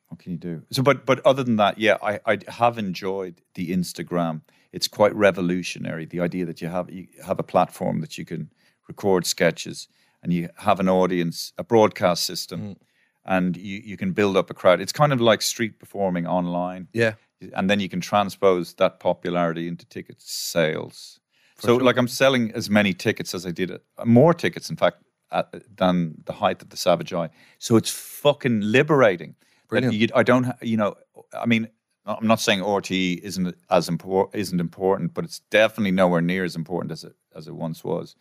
what 0.07 0.19
can 0.19 0.31
you 0.31 0.37
do? 0.37 0.63
So, 0.71 0.81
but 0.81 1.05
but 1.05 1.23
other 1.25 1.43
than 1.43 1.57
that, 1.57 1.77
yeah, 1.77 1.97
I 2.01 2.19
I 2.25 2.39
have 2.47 2.77
enjoyed 2.77 3.41
the 3.53 3.69
Instagram. 3.71 4.41
It's 4.71 4.87
quite 4.87 5.15
revolutionary. 5.15 6.05
The 6.05 6.19
idea 6.19 6.45
that 6.45 6.61
you 6.61 6.67
have 6.69 6.89
you 6.89 7.07
have 7.25 7.39
a 7.39 7.43
platform 7.43 8.01
that 8.01 8.17
you 8.17 8.25
can 8.25 8.49
record 8.87 9.25
sketches, 9.25 9.87
and 10.23 10.33
you 10.33 10.49
have 10.57 10.79
an 10.79 10.89
audience, 10.89 11.53
a 11.57 11.63
broadcast 11.63 12.25
system. 12.25 12.59
Mm. 12.61 12.75
And 13.25 13.57
you, 13.57 13.81
you 13.83 13.97
can 13.97 14.11
build 14.11 14.37
up 14.37 14.49
a 14.49 14.53
crowd. 14.53 14.81
It's 14.81 14.91
kind 14.91 15.11
of 15.11 15.19
like 15.19 15.41
street 15.41 15.79
performing 15.79 16.27
online 16.27 16.87
yeah. 16.93 17.13
and 17.53 17.69
then 17.69 17.79
you 17.79 17.89
can 17.89 17.99
transpose 17.99 18.73
that 18.75 18.99
popularity 18.99 19.67
into 19.67 19.85
ticket 19.87 20.21
sales. 20.21 21.19
so, 21.57 21.75
like, 21.77 21.97
I'm 21.97 22.07
selling 22.07 22.51
as 22.51 22.69
many 22.69 22.93
tickets 22.93 23.33
as 23.33 23.45
I 23.45 23.51
did, 23.51 23.71
uh, 23.71 23.77
more 24.05 24.33
tickets, 24.33 24.69
in 24.69 24.75
fact, 24.75 24.97
at, 25.31 25.53
than 25.77 26.15
the 26.25 26.33
height 26.33 26.61
of 26.61 26.69
the 26.69 26.77
Savage 26.77 27.13
Eye. 27.13 27.29
So 27.57 27.75
it's 27.75 27.89
fucking 27.89 28.61
liberating. 28.61 29.35
Brilliant. 29.67 29.95
You, 29.95 30.07
I 30.13 30.23
don't, 30.23 30.47
you 30.61 30.77
know, 30.77 30.95
I 31.33 31.45
mean, 31.45 31.67
I'm 32.05 32.27
not 32.27 32.39
saying 32.39 32.59
RTE 32.59 33.19
isn't 33.19 33.55
as 33.69 33.89
important, 33.89 34.39
isn't 34.39 34.59
important, 34.59 35.13
but 35.13 35.25
it's 35.25 35.39
definitely 35.49 35.91
nowhere 35.91 36.21
near 36.21 36.43
as 36.43 36.55
important 36.55 36.91
as 36.91 37.03
it 37.03 37.15
as 37.35 37.47
it 37.47 37.55
once 37.55 37.83
was. 37.83 38.15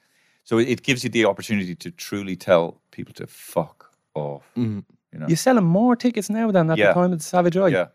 So 0.44 0.58
it, 0.58 0.82
gives 0.82 1.04
you 1.04 1.10
the 1.10 1.24
opportunity 1.24 1.74
to 1.74 1.90
truly 1.90 2.36
tell 2.36 2.80
people 2.90 3.14
to 3.14 3.26
fuck 3.26 3.94
off. 4.14 4.50
Mhm. 4.56 4.84
You 5.14 5.20
know. 5.20 5.29
You're 5.29 5.37
selling 5.37 5.64
more 5.64 5.94
tickets 5.96 6.29
now 6.29 6.50
than 6.50 6.70
at 6.70 6.77
Yeah. 6.79 6.88
the 6.88 6.94
time 6.94 7.12
of 7.12 7.18
the 7.18 7.24
Savage 7.24 7.57
Eye. 7.57 7.68
Yeah. 7.68 7.87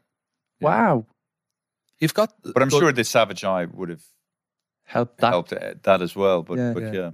Wow. 0.61 1.05
You've 1.99 2.13
got, 2.13 2.33
But 2.43 2.63
I'm 2.63 2.69
good- 2.69 2.79
sure 2.79 2.91
the 2.93 3.03
Savage 3.03 3.43
Eye 3.43 3.65
would 3.65 3.89
have 3.89 4.03
Help 4.85 5.17
that. 5.17 5.29
helped 5.33 5.53
uh, 5.53 5.73
that 5.83 6.01
as 6.01 6.15
well. 6.15 6.43
But 6.43 6.57
Yeah. 6.57 6.73
but 6.73 6.83
Yeah. 6.83 6.91
yeah. 6.93 7.11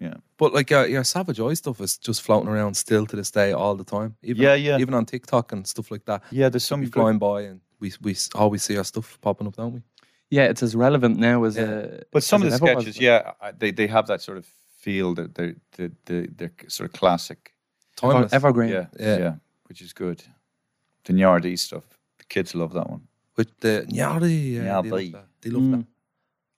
yeah. 0.00 0.14
But 0.36 0.52
like 0.52 0.68
your, 0.70 0.86
your 0.88 1.04
Savage 1.04 1.38
Eye 1.40 1.54
stuff 1.54 1.80
is 1.80 1.96
just 1.96 2.22
floating 2.22 2.48
around 2.48 2.74
still 2.76 3.06
to 3.06 3.16
this 3.16 3.30
day 3.30 3.52
all 3.52 3.76
the 3.76 3.84
time. 3.84 4.16
Even, 4.22 4.42
Yeah, 4.42 4.54
yeah. 4.54 4.78
Even 4.78 4.94
on 4.94 5.06
TikTok 5.06 5.52
and 5.52 5.64
stuff 5.66 5.90
like 5.92 6.04
that. 6.06 6.22
Yeah, 6.32 6.48
there's 6.48 6.64
some 6.64 6.80
we 6.80 6.86
good- 6.86 6.94
flying 7.00 7.18
by 7.18 7.42
and 7.42 7.60
we 7.80 7.92
we 8.02 8.10
s- 8.12 8.30
always 8.34 8.64
see 8.64 8.76
our 8.76 8.84
stuff 8.84 9.18
popping 9.20 9.46
up, 9.46 9.54
don't 9.56 9.74
we? 9.74 9.82
Yeah, 10.30 10.44
it's 10.50 10.62
as 10.64 10.74
relevant 10.74 11.18
now 11.18 11.44
as 11.44 11.56
Yeah. 11.56 11.62
uh, 11.64 12.00
But 12.10 12.24
some 12.24 12.42
of 12.42 12.48
as 12.52 12.58
the 12.58 12.66
it 12.66 12.68
ever 12.70 12.76
was. 12.76 12.84
sketches, 12.86 13.00
yeah, 13.00 13.32
I- 13.40 13.52
they 13.52 13.70
they 13.70 13.86
have 13.86 14.06
that 14.08 14.20
sort 14.22 14.38
of 14.38 14.46
feel 14.78 15.14
that 15.14 15.34
they 15.36 15.54
the 15.76 15.92
the 16.06 16.26
the 16.36 16.50
sort 16.68 16.90
of 16.92 16.98
classic. 16.98 17.53
Timeless. 17.96 18.32
Evergreen. 18.32 18.70
Yeah, 18.70 18.86
Yeah. 18.98 19.18
yeah, 19.18 19.34
which 19.68 19.80
is 19.80 19.92
good. 19.92 20.22
The 21.04 21.12
Nyardy 21.12 21.56
stuff, 21.58 21.84
the 22.18 22.24
kids 22.24 22.54
love 22.54 22.72
that 22.74 22.88
one. 22.90 23.02
With 23.36 23.48
the 23.60 23.86
Nyadi, 23.88 24.54
yeah, 24.54 24.62
they 24.62 24.70
love 24.70 24.84
Nyadi. 25.00 25.12
that. 25.12 25.26
They 25.40 25.50
love 25.50 25.62
Mm. 25.62 25.70
that. 25.72 25.86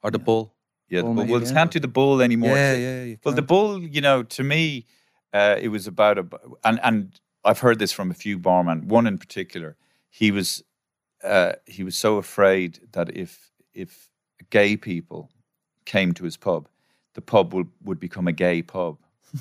Or 0.02 0.10
the 0.10 0.18
bull. 0.18 0.54
Yeah, 0.88 1.00
the 1.00 1.04
Bull 1.04 1.14
bull. 1.14 1.26
well, 1.26 1.40
they 1.40 1.46
yeah. 1.46 1.52
can't 1.52 1.70
do 1.72 1.80
the 1.80 1.88
bull 1.88 2.20
anymore. 2.22 2.50
Yeah, 2.56 2.72
It's- 2.72 3.08
yeah. 3.08 3.16
Well, 3.24 3.34
the 3.34 3.40
can't. 3.42 3.48
bull, 3.48 3.82
you 3.82 4.00
know, 4.00 4.22
to 4.22 4.42
me, 4.44 4.86
uh, 5.32 5.56
it 5.60 5.68
was 5.68 5.86
about 5.86 6.18
a, 6.18 6.26
and 6.64 6.78
and 6.82 7.20
I've 7.44 7.58
heard 7.60 7.78
this 7.78 7.92
from 7.92 8.10
a 8.10 8.14
few 8.14 8.38
barman. 8.38 8.88
One 8.88 9.06
in 9.08 9.18
particular, 9.18 9.76
he 10.10 10.30
was 10.30 10.62
uh, 11.24 11.52
he 11.66 11.82
was 11.84 11.96
so 11.96 12.18
afraid 12.18 12.80
that 12.92 13.08
if 13.16 13.50
if 13.74 14.08
gay 14.50 14.76
people 14.76 15.30
came 15.84 16.12
to 16.14 16.24
his 16.24 16.36
pub, 16.36 16.68
the 17.14 17.20
pub 17.20 17.52
would 17.54 17.68
would 17.82 17.98
become 18.00 18.28
a 18.28 18.32
gay 18.32 18.62
pub. 18.62 18.98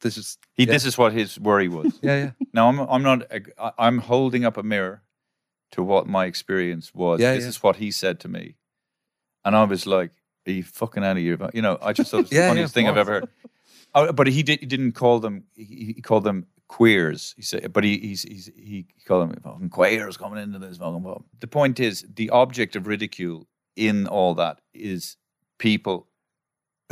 This 0.00 0.16
is 0.16 0.38
He, 0.54 0.64
yeah. 0.64 0.72
This 0.72 0.84
is 0.84 0.96
what 0.96 1.12
his 1.12 1.38
worry 1.38 1.68
was. 1.68 1.98
yeah, 2.02 2.16
yeah. 2.16 2.30
Now 2.52 2.68
I'm 2.68 2.80
I'm 2.80 3.02
not 3.02 3.22
I'm 3.78 3.98
holding 3.98 4.44
up 4.44 4.56
a 4.56 4.62
mirror 4.62 5.02
to 5.72 5.82
what 5.82 6.06
my 6.06 6.26
experience 6.26 6.94
was. 6.94 7.20
Yeah, 7.20 7.34
this 7.34 7.44
yeah. 7.44 7.48
is 7.48 7.62
what 7.62 7.76
he 7.76 7.90
said 7.90 8.20
to 8.20 8.28
me, 8.28 8.56
and 9.44 9.56
I 9.56 9.64
was 9.64 9.86
like, 9.86 10.12
"Are 10.46 10.52
you 10.52 10.62
fucking 10.62 11.04
out 11.04 11.16
of 11.16 11.22
your?" 11.22 11.38
You 11.54 11.62
know, 11.62 11.78
I 11.80 11.92
just 11.92 12.10
thought 12.10 12.18
it 12.18 12.22
was 12.22 12.32
Yeah, 12.32 12.42
the 12.42 12.48
funniest 12.48 12.74
thing 12.74 12.88
I've 12.88 12.96
ever 12.96 13.12
heard. 13.12 13.28
Oh, 13.94 14.12
but 14.12 14.28
he, 14.28 14.44
did, 14.44 14.60
he 14.60 14.66
didn't 14.66 14.92
call 14.92 15.18
them. 15.18 15.44
He, 15.54 15.94
he 15.96 16.00
called 16.00 16.22
them 16.22 16.46
queers. 16.68 17.34
He 17.36 17.42
said, 17.42 17.72
but 17.72 17.82
he 17.82 17.98
he's, 17.98 18.22
he's, 18.22 18.50
he 18.56 18.86
called 19.04 19.28
them 19.28 19.40
fucking 19.42 19.70
queers 19.70 20.16
coming 20.16 20.40
into 20.40 20.58
this 20.60 20.78
fucking 20.78 21.02
pub. 21.02 21.24
The 21.40 21.48
point 21.48 21.80
is, 21.80 22.06
the 22.14 22.30
object 22.30 22.76
of 22.76 22.86
ridicule 22.86 23.48
in 23.74 24.06
all 24.06 24.34
that 24.36 24.60
is 24.72 25.16
people 25.58 26.06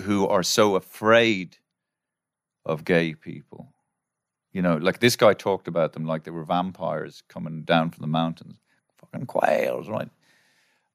who 0.02 0.26
are 0.26 0.42
so 0.42 0.74
afraid 0.74 1.58
of 2.68 2.84
gay 2.84 3.14
people. 3.14 3.72
You 4.52 4.62
know, 4.62 4.76
like 4.76 5.00
this 5.00 5.16
guy 5.16 5.34
talked 5.34 5.68
about 5.68 5.92
them 5.92 6.04
like 6.04 6.24
they 6.24 6.30
were 6.30 6.44
vampires 6.44 7.22
coming 7.28 7.62
down 7.62 7.90
from 7.90 8.02
the 8.02 8.08
mountains. 8.08 8.56
Fucking 8.98 9.26
quails, 9.26 9.88
right? 9.88 10.08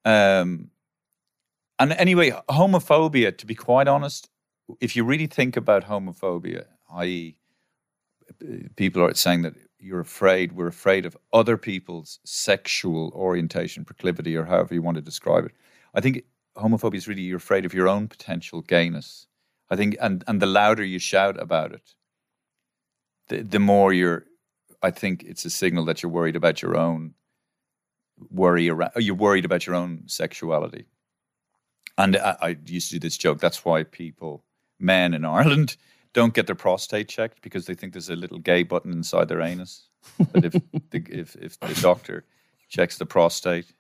Um, 0.05 0.69
and 1.79 1.93
anyway, 1.93 2.31
homophobia, 2.49 3.38
to 3.38 3.45
be 3.45 3.55
quite 3.55 3.88
honest, 3.88 4.29
if 4.79 4.95
you 4.95 5.03
really 5.03 5.27
think 5.27 5.57
about 5.57 5.86
homophobia, 5.86 6.65
i.e., 6.95 7.36
people 8.75 9.03
are 9.03 9.13
saying 9.13 9.43
that 9.43 9.53
you're 9.79 9.99
afraid, 9.99 10.53
we're 10.53 10.67
afraid 10.67 11.05
of 11.05 11.17
other 11.33 11.57
people's 11.57 12.19
sexual 12.23 13.12
orientation, 13.13 13.86
proclivity, 13.86 14.36
or 14.36 14.45
however 14.45 14.73
you 14.73 14.81
want 14.81 14.95
to 14.95 15.01
describe 15.01 15.45
it. 15.45 15.51
I 15.93 16.01
think 16.01 16.23
homophobia 16.55 16.95
is 16.95 17.07
really 17.07 17.21
you're 17.21 17.38
afraid 17.38 17.65
of 17.65 17.73
your 17.73 17.88
own 17.88 18.07
potential 18.07 18.62
gayness. 18.62 19.27
I 19.73 19.75
think, 19.75 19.97
and 19.99 20.23
and 20.27 20.41
the 20.41 20.45
louder 20.45 20.83
you 20.83 20.99
shout 20.99 21.41
about 21.41 21.73
it, 21.73 21.95
the 23.27 23.41
the 23.41 23.59
more 23.59 23.91
you're. 23.91 24.25
I 24.81 24.91
think 24.91 25.23
it's 25.23 25.45
a 25.45 25.49
signal 25.49 25.86
that 25.86 26.03
you're 26.03 26.12
worried 26.12 26.36
about 26.36 26.62
your 26.62 26.77
own 26.77 27.13
worry 28.29 28.69
around. 28.69 28.91
Uh, 28.95 28.99
you're 28.99 29.15
worried 29.15 29.45
about 29.45 29.65
your 29.65 29.75
own 29.75 30.03
sexuality. 30.07 30.86
And 31.97 32.17
I, 32.17 32.38
I 32.41 32.57
used 32.65 32.89
to 32.89 32.95
do 32.95 32.99
this 32.99 33.17
joke. 33.17 33.39
That's 33.39 33.63
why 33.63 33.83
people, 33.83 34.43
men 34.79 35.13
in 35.13 35.25
Ireland, 35.25 35.77
don't 36.13 36.33
get 36.33 36.47
their 36.47 36.55
prostate 36.55 37.07
checked 37.07 37.41
because 37.41 37.65
they 37.65 37.75
think 37.75 37.93
there's 37.93 38.09
a 38.09 38.15
little 38.15 38.39
gay 38.39 38.63
button 38.63 38.91
inside 38.91 39.27
their 39.27 39.41
anus. 39.41 39.88
That 40.33 40.45
if 40.45 40.53
the, 40.91 41.05
if 41.09 41.36
if 41.36 41.59
the 41.59 41.79
doctor 41.81 42.25
checks 42.69 42.97
the 42.97 43.05
prostate, 43.05 43.73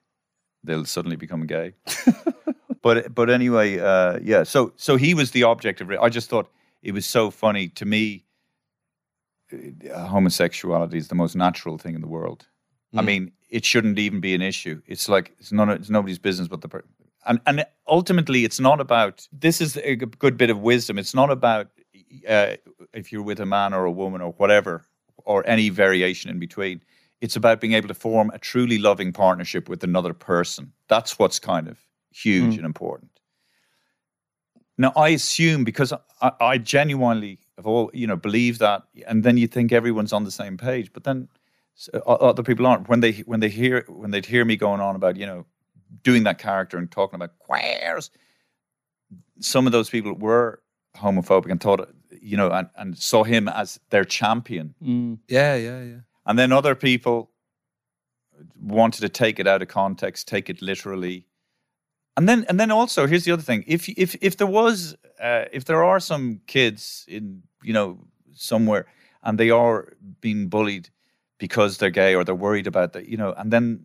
they'll 0.63 0.85
suddenly 0.85 1.17
become 1.17 1.45
gay. 1.45 1.73
but 2.83 3.15
but 3.15 3.29
anyway, 3.31 3.79
uh, 3.79 4.19
yeah. 4.21 4.43
So 4.43 4.73
so 4.75 4.97
he 4.97 5.15
was 5.15 5.31
the 5.31 5.43
object 5.43 5.81
of. 5.81 5.89
it. 5.91 5.99
I 5.99 6.09
just 6.09 6.29
thought 6.29 6.51
it 6.83 6.93
was 6.93 7.07
so 7.07 7.31
funny 7.31 7.69
to 7.69 7.85
me. 7.85 8.25
uh, 9.51 10.05
Homosexuality 10.07 10.97
is 10.97 11.07
the 11.07 11.15
most 11.15 11.35
natural 11.35 11.77
thing 11.79 11.95
in 11.95 12.01
the 12.01 12.07
world. 12.07 12.45
I 12.95 13.01
mean, 13.01 13.31
it 13.49 13.65
shouldn't 13.65 13.97
even 13.97 14.19
be 14.19 14.35
an 14.35 14.41
issue. 14.43 14.79
It's 14.85 15.09
like 15.09 15.33
it's 15.39 15.51
none. 15.51 15.69
It's 15.69 15.89
nobody's 15.89 16.19
business 16.19 16.47
but 16.47 16.61
the. 16.61 16.67
Per- 16.67 16.83
and 17.25 17.39
and 17.47 17.65
ultimately, 17.87 18.43
it's 18.43 18.59
not 18.59 18.79
about. 18.79 19.27
This 19.31 19.61
is 19.61 19.77
a 19.77 19.95
good 19.95 20.37
bit 20.37 20.49
of 20.51 20.59
wisdom. 20.59 20.99
It's 20.99 21.15
not 21.15 21.31
about 21.31 21.67
uh, 22.29 22.55
if 22.93 23.11
you're 23.11 23.23
with 23.23 23.39
a 23.39 23.45
man 23.45 23.73
or 23.73 23.85
a 23.85 23.91
woman 23.91 24.21
or 24.21 24.33
whatever 24.33 24.83
or 25.25 25.43
any 25.47 25.69
variation 25.69 26.29
in 26.29 26.39
between. 26.39 26.81
It's 27.21 27.37
about 27.37 27.61
being 27.61 27.73
able 27.73 27.87
to 27.87 27.93
form 27.93 28.29
a 28.33 28.37
truly 28.37 28.77
loving 28.77 29.13
partnership 29.13 29.69
with 29.69 29.83
another 29.83 30.13
person. 30.13 30.73
That's 30.89 31.17
what's 31.17 31.39
kind 31.39 31.69
of 31.69 31.77
huge 32.13 32.55
and 32.57 32.65
important. 32.65 33.11
Now, 34.77 34.91
I 34.95 35.09
assume 35.09 35.63
because 35.63 35.93
I, 36.21 36.31
I 36.39 36.57
genuinely 36.57 37.39
of 37.57 37.67
all 37.67 37.91
you 37.93 38.07
know 38.07 38.15
believe 38.15 38.57
that, 38.59 38.83
and 39.07 39.23
then 39.23 39.37
you 39.37 39.47
think 39.47 39.71
everyone's 39.71 40.13
on 40.13 40.23
the 40.23 40.31
same 40.31 40.57
page, 40.57 40.91
but 40.93 41.03
then 41.03 41.27
s- 41.77 41.89
o- 41.93 42.15
other 42.15 42.43
people 42.43 42.65
aren't. 42.65 42.89
When 42.89 42.99
they 43.01 43.11
when 43.27 43.39
they 43.39 43.49
hear 43.49 43.85
when 43.87 44.11
they'd 44.11 44.25
hear 44.25 44.43
me 44.45 44.55
going 44.55 44.81
on 44.81 44.95
about 44.95 45.15
you 45.17 45.25
know 45.27 45.45
doing 46.01 46.23
that 46.23 46.39
character 46.39 46.77
and 46.77 46.89
talking 46.89 47.15
about 47.15 47.37
queers, 47.37 48.09
some 49.39 49.67
of 49.67 49.71
those 49.73 49.89
people 49.91 50.13
were 50.15 50.61
homophobic 50.97 51.51
and 51.51 51.61
thought 51.61 51.87
you 52.21 52.35
know 52.37 52.49
and, 52.49 52.67
and 52.75 52.97
saw 52.97 53.23
him 53.23 53.47
as 53.47 53.79
their 53.91 54.03
champion, 54.05 54.73
Mm. 54.83 55.19
Yeah, 55.27 55.55
yeah, 55.55 55.83
yeah. 55.83 55.99
and 56.25 56.39
then 56.39 56.51
other 56.51 56.73
people 56.73 57.29
wanted 58.59 59.01
to 59.01 59.09
take 59.09 59.39
it 59.39 59.45
out 59.47 59.61
of 59.61 59.67
context, 59.67 60.27
take 60.27 60.49
it 60.49 60.61
literally. 60.63 61.27
And 62.15 62.29
then, 62.29 62.45
and 62.47 62.59
then 62.59 62.71
also, 62.71 63.07
here's 63.07 63.25
the 63.25 63.31
other 63.31 63.41
thing: 63.41 63.63
if 63.67 63.89
if 63.89 64.15
if 64.21 64.37
there 64.37 64.47
was, 64.47 64.95
uh, 65.19 65.45
if 65.51 65.65
there 65.65 65.83
are 65.83 65.99
some 65.99 66.41
kids 66.45 67.05
in, 67.07 67.43
you 67.63 67.73
know, 67.73 67.97
somewhere, 68.33 68.85
and 69.23 69.39
they 69.39 69.49
are 69.49 69.93
being 70.21 70.47
bullied 70.47 70.89
because 71.39 71.77
they're 71.77 71.89
gay 71.89 72.15
or 72.15 72.23
they're 72.23 72.35
worried 72.35 72.67
about 72.67 72.93
that, 72.93 73.07
you 73.07 73.17
know, 73.17 73.33
and 73.33 73.51
then 73.51 73.83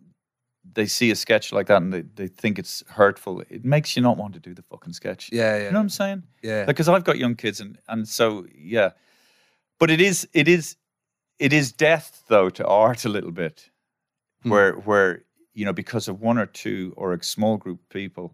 they 0.73 0.85
see 0.85 1.11
a 1.11 1.15
sketch 1.15 1.51
like 1.51 1.67
that 1.67 1.81
and 1.81 1.93
they, 1.93 2.01
they 2.01 2.27
think 2.27 2.59
it's 2.59 2.83
hurtful, 2.87 3.41
it 3.49 3.65
makes 3.65 3.95
you 3.95 4.01
not 4.01 4.17
want 4.17 4.33
to 4.33 4.39
do 4.39 4.53
the 4.53 4.61
fucking 4.63 4.93
sketch. 4.93 5.29
Yeah, 5.31 5.57
yeah. 5.57 5.63
You 5.65 5.71
know 5.71 5.79
what 5.79 5.83
I'm 5.83 5.89
saying? 5.89 6.23
Yeah. 6.43 6.65
Because 6.65 6.87
I've 6.87 7.03
got 7.03 7.17
young 7.17 7.35
kids 7.35 7.59
and 7.59 7.77
and 7.87 8.07
so 8.07 8.45
yeah. 8.55 8.91
But 9.79 9.89
it 9.89 10.01
is 10.01 10.27
it 10.33 10.47
is 10.47 10.75
it 11.39 11.53
is 11.53 11.71
death 11.71 12.23
though 12.27 12.49
to 12.49 12.65
art 12.65 13.05
a 13.05 13.09
little 13.09 13.31
bit. 13.31 13.69
Hmm. 14.43 14.49
Where 14.51 14.73
where 14.73 15.23
you 15.59 15.65
know, 15.65 15.73
because 15.73 16.07
of 16.07 16.21
one 16.21 16.37
or 16.37 16.45
two 16.45 16.93
or 16.95 17.11
a 17.11 17.21
small 17.21 17.57
group 17.57 17.81
of 17.81 17.89
people 17.89 18.33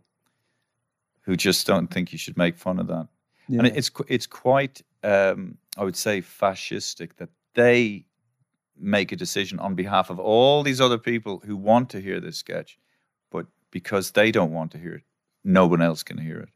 who 1.21 1.35
just 1.35 1.65
don't 1.65 1.87
think 1.87 2.11
you 2.11 2.19
should 2.19 2.37
make 2.37 2.55
fun 2.55 2.79
of 2.79 2.85
that. 2.85 3.07
And 3.47 3.65
it's 3.65 3.89
it's 4.07 4.27
quite 4.27 4.83
um, 5.03 5.57
I 5.75 5.83
would 5.83 5.95
say 5.95 6.21
fascistic 6.21 7.15
that 7.17 7.29
they 7.55 8.05
make 8.77 9.11
a 9.11 9.15
decision 9.15 9.59
on 9.59 9.73
behalf 9.73 10.11
of 10.11 10.19
all 10.19 10.61
these 10.61 10.79
other 10.79 10.99
people 10.99 11.41
who 11.45 11.57
want 11.57 11.89
to 11.89 11.99
hear 11.99 12.19
this 12.19 12.37
sketch, 12.37 12.77
but 13.31 13.47
because 13.71 14.11
they 14.11 14.31
don't 14.31 14.51
want 14.51 14.71
to 14.73 14.77
hear 14.77 14.93
it, 14.93 15.03
no 15.43 15.65
one 15.65 15.81
else 15.81 16.03
can 16.03 16.19
hear 16.19 16.37
it, 16.37 16.49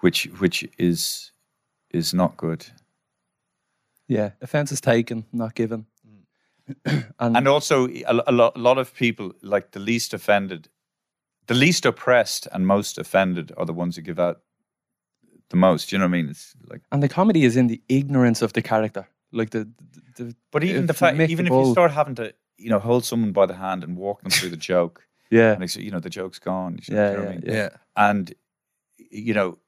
which 0.00 0.24
which 0.38 0.66
is 0.78 1.32
is 1.90 2.14
not 2.14 2.38
good. 2.38 2.64
Yeah, 4.08 4.30
offense 4.40 4.72
is 4.72 4.80
taken, 4.80 5.26
not 5.32 5.54
given. 5.54 5.84
and, 6.84 7.36
And 7.36 7.48
also, 7.48 7.88
a, 7.88 8.22
a, 8.26 8.32
lot, 8.32 8.56
a 8.56 8.60
lot 8.60 8.78
of 8.78 8.94
people, 8.94 9.32
like 9.42 9.72
the 9.72 9.80
least 9.80 10.14
offended, 10.14 10.68
the 11.46 11.54
least 11.54 11.86
oppressed 11.86 12.48
and 12.52 12.66
most 12.66 12.98
offended, 12.98 13.52
are 13.56 13.66
the 13.66 13.72
ones 13.72 13.96
who 13.96 14.02
give 14.02 14.18
out 14.18 14.40
the 15.50 15.56
most. 15.56 15.92
You 15.92 15.98
know 15.98 16.04
what 16.04 16.10
I 16.16 16.22
mean? 16.22 16.28
It's 16.28 16.54
like, 16.68 16.82
and 16.90 17.02
the 17.02 17.08
comedy 17.08 17.44
is 17.44 17.56
in 17.56 17.68
the 17.68 17.80
ignorance 17.88 18.42
of 18.42 18.52
the 18.52 18.62
character. 18.62 19.08
Like 19.32 19.50
the, 19.50 19.68
the, 20.16 20.24
the 20.24 20.36
but 20.50 20.64
even 20.64 20.86
the 20.86 20.94
fact, 20.94 21.18
even 21.20 21.46
if 21.46 21.52
you 21.52 21.72
start 21.72 21.90
having 21.90 22.14
to, 22.16 22.34
you 22.56 22.70
know, 22.70 22.78
hold 22.78 23.04
someone 23.04 23.32
by 23.32 23.46
the 23.46 23.54
hand 23.54 23.84
and 23.84 23.96
walk 23.96 24.22
them 24.22 24.30
through 24.30 24.50
the 24.50 24.56
joke, 24.56 25.06
yeah, 25.30 25.52
and 25.52 25.76
you 25.76 25.90
know, 25.90 26.00
the 26.00 26.10
joke's 26.10 26.38
gone. 26.38 26.78
You 26.86 26.94
Yeah, 26.94 27.10
know 27.12 27.18
what 27.18 27.22
yeah, 27.22 27.28
I 27.28 27.32
mean? 27.32 27.42
yeah. 27.44 27.68
And 27.96 28.34
you 29.10 29.34
know 29.34 29.58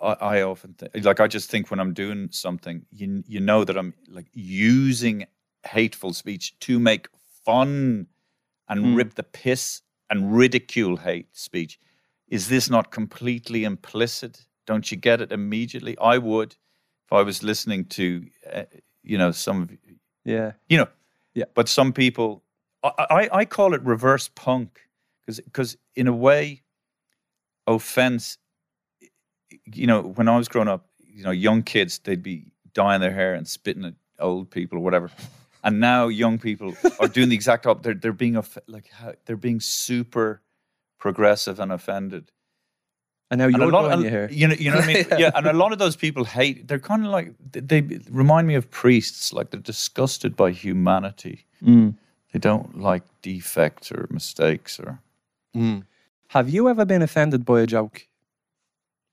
I, 0.00 0.12
I 0.38 0.42
often 0.42 0.74
th- 0.74 1.04
like 1.04 1.20
I 1.20 1.26
just 1.26 1.50
think 1.50 1.70
when 1.70 1.80
I'm 1.80 1.94
doing 1.94 2.28
something 2.30 2.84
you 2.90 3.22
you 3.26 3.40
know 3.40 3.64
that 3.64 3.76
I'm 3.76 3.94
like 4.08 4.26
using 4.32 5.26
hateful 5.66 6.12
speech 6.12 6.58
to 6.60 6.78
make 6.78 7.08
fun 7.44 8.06
and 8.68 8.80
Mm. 8.84 8.96
rip 8.96 9.14
the 9.14 9.22
piss 9.22 9.82
and 10.10 10.36
ridicule 10.36 10.96
hate 10.96 11.28
speech 11.36 11.78
is 12.28 12.48
this 12.48 12.70
not 12.70 12.90
completely 12.90 13.64
implicit 13.64 14.46
don't 14.66 14.90
you 14.90 14.96
get 14.96 15.20
it 15.20 15.30
immediately? 15.30 15.94
I 15.98 16.16
would 16.16 16.56
if 17.06 17.12
I 17.12 17.20
was 17.20 17.42
listening 17.42 17.84
to, 17.86 18.26
uh, 18.50 18.62
you 19.02 19.18
know, 19.18 19.30
some 19.30 19.60
of 19.62 19.70
Yeah. 20.24 20.52
you 20.70 20.78
know. 20.78 20.88
Yeah. 21.34 21.44
But 21.54 21.68
some 21.68 21.92
people, 21.92 22.42
I, 22.82 22.92
I, 23.10 23.28
I 23.40 23.44
call 23.44 23.74
it 23.74 23.82
reverse 23.82 24.30
punk 24.34 24.80
because 25.26 25.76
in 25.96 26.06
a 26.08 26.14
way, 26.14 26.62
offense. 27.66 28.38
You 29.66 29.86
know, 29.86 30.00
when 30.02 30.28
I 30.28 30.36
was 30.36 30.48
growing 30.48 30.68
up, 30.68 30.88
you 30.98 31.22
know, 31.24 31.30
young 31.30 31.62
kids 31.62 31.98
they'd 31.98 32.22
be 32.22 32.46
dyeing 32.72 33.00
their 33.00 33.12
hair 33.12 33.34
and 33.34 33.46
spitting 33.46 33.84
at 33.84 33.94
old 34.18 34.50
people 34.50 34.78
or 34.78 34.80
whatever, 34.80 35.10
and 35.64 35.80
now 35.80 36.06
young 36.08 36.38
people 36.38 36.74
are 37.00 37.08
doing 37.08 37.30
the 37.30 37.34
exact 37.34 37.66
opposite. 37.66 37.82
They're 37.84 37.94
they're 37.94 38.12
being 38.12 38.36
off- 38.36 38.58
like 38.68 38.90
they're 39.24 39.36
being 39.36 39.60
super 39.60 40.42
progressive 40.98 41.58
and 41.58 41.72
offended. 41.72 42.30
And 43.30 43.38
now 43.38 43.46
you're 43.46 43.62
a 43.62 43.72
lot, 43.72 43.82
going 43.88 43.92
and- 43.94 44.02
here. 44.04 44.28
you 44.30 44.46
know, 44.46 44.54
you 44.54 44.70
know 44.70 44.76
what 44.76 44.84
I 44.84 44.94
mean? 44.94 45.06
yeah, 45.18 45.30
and 45.34 45.46
a 45.46 45.52
lot 45.52 45.72
of 45.72 45.78
those 45.78 45.96
people 45.96 46.24
hate. 46.24 46.68
They're 46.68 46.78
kind 46.78 47.04
of 47.04 47.10
like 47.10 47.34
they, 47.50 47.80
they 47.80 47.98
remind 48.10 48.46
me 48.46 48.54
of 48.54 48.70
priests. 48.70 49.32
Like 49.32 49.50
they're 49.50 49.60
disgusted 49.60 50.36
by 50.36 50.50
humanity. 50.52 51.46
Mm. 51.62 51.96
They 52.32 52.38
don't 52.38 52.78
like 52.78 53.02
defects 53.22 53.90
or 53.90 54.06
mistakes 54.10 54.78
or. 54.78 55.00
Mm. 55.56 55.84
Have 56.28 56.48
you 56.50 56.68
ever 56.68 56.84
been 56.84 57.00
offended 57.02 57.44
by 57.44 57.60
a 57.62 57.66
joke? 57.66 58.06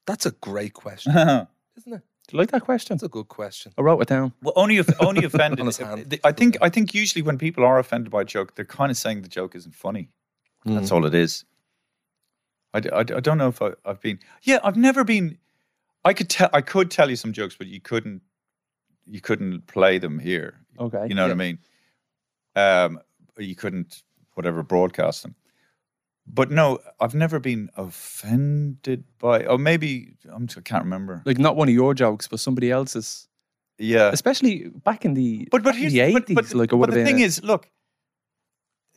That's 0.07 0.25
a 0.25 0.31
great 0.31 0.73
question, 0.73 1.11
isn't 1.77 1.93
it? 1.93 2.01
Do 2.31 2.37
you 2.37 2.39
like 2.43 2.51
that 2.51 2.61
question? 2.61 2.95
That's 2.95 3.03
a 3.03 3.09
good 3.09 3.27
question. 3.27 3.73
I 3.77 3.81
wrote 3.81 3.99
it 4.01 4.07
down. 4.07 4.31
Well, 4.41 4.53
only 4.55 4.77
if, 4.77 4.89
only 5.01 5.25
offended. 5.29 5.59
On 5.59 5.65
his 5.65 5.77
hand. 5.77 6.17
I 6.23 6.31
think 6.31 6.55
I 6.61 6.69
think 6.69 6.93
usually 6.93 7.21
when 7.21 7.37
people 7.37 7.65
are 7.65 7.77
offended 7.77 8.09
by 8.09 8.21
a 8.21 8.23
joke, 8.25 8.55
they're 8.55 8.63
kind 8.63 8.89
of 8.89 8.95
saying 8.95 9.21
the 9.21 9.27
joke 9.27 9.53
isn't 9.53 9.75
funny. 9.75 10.07
That's 10.63 10.89
Mm. 10.89 10.93
all 10.93 11.05
it 11.05 11.13
is. 11.13 11.43
I 12.73 12.77
I 12.77 13.03
don't 13.03 13.37
know 13.37 13.49
if 13.49 13.61
I, 13.61 13.71
I've 13.83 13.99
been. 13.99 14.17
Yeah, 14.43 14.59
I've 14.63 14.77
never 14.77 15.03
been. 15.03 15.39
I 16.05 16.13
could 16.13 16.29
tell. 16.29 16.49
I 16.53 16.61
could 16.61 16.89
tell 16.89 17.09
you 17.09 17.17
some 17.17 17.33
jokes, 17.33 17.55
but 17.57 17.67
you 17.67 17.81
couldn't. 17.81 18.21
You 19.05 19.19
couldn't 19.19 19.67
play 19.67 19.97
them 19.97 20.17
here. 20.17 20.53
Okay. 20.79 21.07
You 21.09 21.15
know 21.15 21.23
what 21.23 21.31
I 21.31 21.35
mean? 21.35 21.57
Um, 22.55 22.99
you 23.37 23.55
couldn't 23.55 24.03
whatever 24.35 24.63
broadcast 24.63 25.23
them. 25.23 25.35
But 26.33 26.49
no, 26.49 26.79
I've 26.99 27.13
never 27.15 27.39
been 27.39 27.69
offended 27.75 29.03
by. 29.19 29.45
Or 29.45 29.57
maybe 29.57 30.15
I'm, 30.31 30.47
I 30.57 30.61
can't 30.61 30.83
remember. 30.83 31.21
Like 31.25 31.37
not 31.39 31.55
one 31.57 31.67
of 31.67 31.73
your 31.73 31.93
jokes, 31.93 32.27
but 32.27 32.39
somebody 32.39 32.71
else's. 32.71 33.27
Yeah, 33.77 34.11
Especially 34.13 34.69
back 34.69 35.05
in 35.05 35.15
the 35.15 35.47
but 35.51 35.63
but 35.63 35.75
here's 35.75 35.91
the 35.91 36.01
eighties, 36.01 36.35
but, 36.35 36.53
like 36.53 36.71
it 36.71 36.77
but 36.77 36.91
the 36.91 37.03
thing 37.03 37.19
a- 37.19 37.25
is, 37.25 37.43
look, 37.43 37.67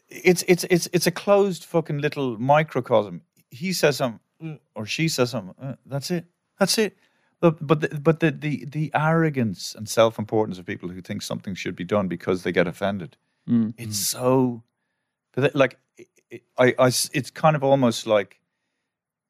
it's 0.09 0.44
it's 0.47 0.64
it's 0.70 0.88
it's 0.92 1.07
a 1.07 1.11
closed 1.11 1.64
fucking 1.64 1.99
little 1.99 2.38
microcosm. 2.38 3.23
He 3.51 3.73
says 3.73 3.97
something, 3.97 4.20
"Mm," 4.42 4.59
or 4.75 4.85
she 4.87 5.09
says 5.09 5.31
something. 5.31 5.55
uh, 5.59 5.77
that's 5.87 6.11
it. 6.11 6.27
That's 6.59 6.77
it. 6.79 6.99
But 7.40 7.66
but 7.66 7.81
the, 7.81 7.88
but 7.99 8.20
the, 8.20 8.31
the 8.31 8.64
the 8.66 8.90
arrogance 8.94 9.75
and 9.75 9.88
self 9.88 10.18
importance 10.18 10.59
of 10.59 10.66
people 10.66 10.90
who 10.90 11.01
think 11.01 11.23
something 11.23 11.55
should 11.55 11.77
be 11.77 11.85
done 11.85 12.07
because 12.09 12.42
they 12.42 12.53
get 12.53 12.66
offended. 12.66 13.16
Mm. 13.49 13.73
It's 13.79 13.99
so, 13.99 14.62
like 15.37 15.47
it- 15.47 15.55
it- 15.55 15.79
I, 16.59 16.75
I 16.79 16.87
it's 17.12 17.31
kind 17.31 17.57
of 17.57 17.62
almost 17.64 18.07
like, 18.07 18.40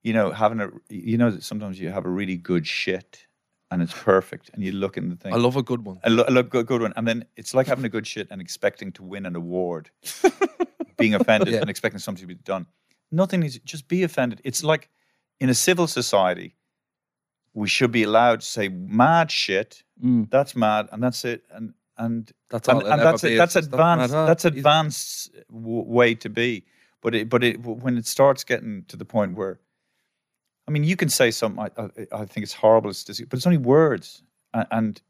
you 0.02 0.12
know, 0.12 0.30
having 0.32 0.60
a 0.60 0.70
you 0.88 1.18
know 1.18 1.30
that 1.30 1.42
sometimes 1.42 1.78
you 1.80 1.90
have 1.90 2.04
a 2.04 2.10
really 2.10 2.36
good 2.36 2.66
shit 2.66 3.26
and 3.70 3.82
it's 3.82 3.92
perfect 3.92 4.50
and 4.54 4.62
you 4.62 4.72
look 4.72 4.96
in 4.96 5.08
the 5.08 5.16
thing. 5.16 5.32
I 5.34 5.36
love 5.36 5.56
a 5.56 5.62
good 5.62 5.84
one. 5.84 5.98
A 6.04 6.10
lo- 6.10 6.24
a 6.28 6.30
lo- 6.30 6.42
good, 6.42 6.66
good 6.66 6.82
one. 6.82 6.92
And 6.96 7.06
then 7.08 7.24
it's 7.36 7.54
like 7.54 7.66
having 7.66 7.84
a 7.84 7.88
good 7.88 8.06
shit 8.06 8.28
and 8.30 8.40
expecting 8.40 8.92
to 8.92 9.02
win 9.02 9.26
an 9.26 9.34
award, 9.36 9.90
being 10.98 11.14
offended 11.14 11.54
Yeah. 11.54 11.60
and 11.60 11.70
expecting 11.70 11.98
something 11.98 12.22
to 12.22 12.26
be 12.28 12.34
done. 12.34 12.66
Nothing 13.10 13.42
is 13.42 13.58
just 13.64 13.88
be 13.88 14.02
offended. 14.02 14.40
It's 14.44 14.62
like 14.62 14.90
in 15.40 15.48
a 15.48 15.54
civil 15.54 15.86
society, 15.86 16.54
we 17.54 17.68
should 17.68 17.92
be 17.92 18.02
allowed 18.02 18.40
to 18.40 18.46
say 18.46 18.68
mad 18.68 19.30
shit. 19.30 19.82
Mm. 20.02 20.30
That's 20.30 20.54
mad, 20.56 20.88
and 20.92 21.02
that's 21.02 21.24
it. 21.24 21.44
And 21.50 21.74
and 21.96 22.30
That's 22.50 22.68
and, 22.68 22.82
and 22.82 23.00
that's 23.00 23.22
it. 23.22 23.36
That's 23.36 23.54
It's 23.56 23.66
just 23.68 23.76
not 23.76 23.94
advanced. 24.00 24.12
That's 24.12 24.44
advanced 24.44 25.30
w- 25.48 25.84
way 25.86 26.14
to 26.16 26.28
be. 26.28 26.64
But 27.04 27.14
it, 27.14 27.28
but 27.28 27.44
it, 27.44 27.60
when 27.60 27.98
it 27.98 28.06
starts 28.06 28.44
getting 28.44 28.86
to 28.88 28.96
the 28.96 29.04
point 29.04 29.36
where, 29.36 29.60
I 30.66 30.70
mean, 30.70 30.84
you 30.84 30.96
can 30.96 31.10
say 31.10 31.30
something. 31.30 31.68
I, 31.76 31.82
I, 31.82 32.22
I 32.22 32.24
think 32.24 32.44
it's 32.44 32.54
horrible, 32.54 32.88
it's 32.88 33.04
but 33.04 33.34
it's 33.34 33.46
only 33.46 33.58
words, 33.58 34.22
and, 34.54 34.66
and 34.70 35.02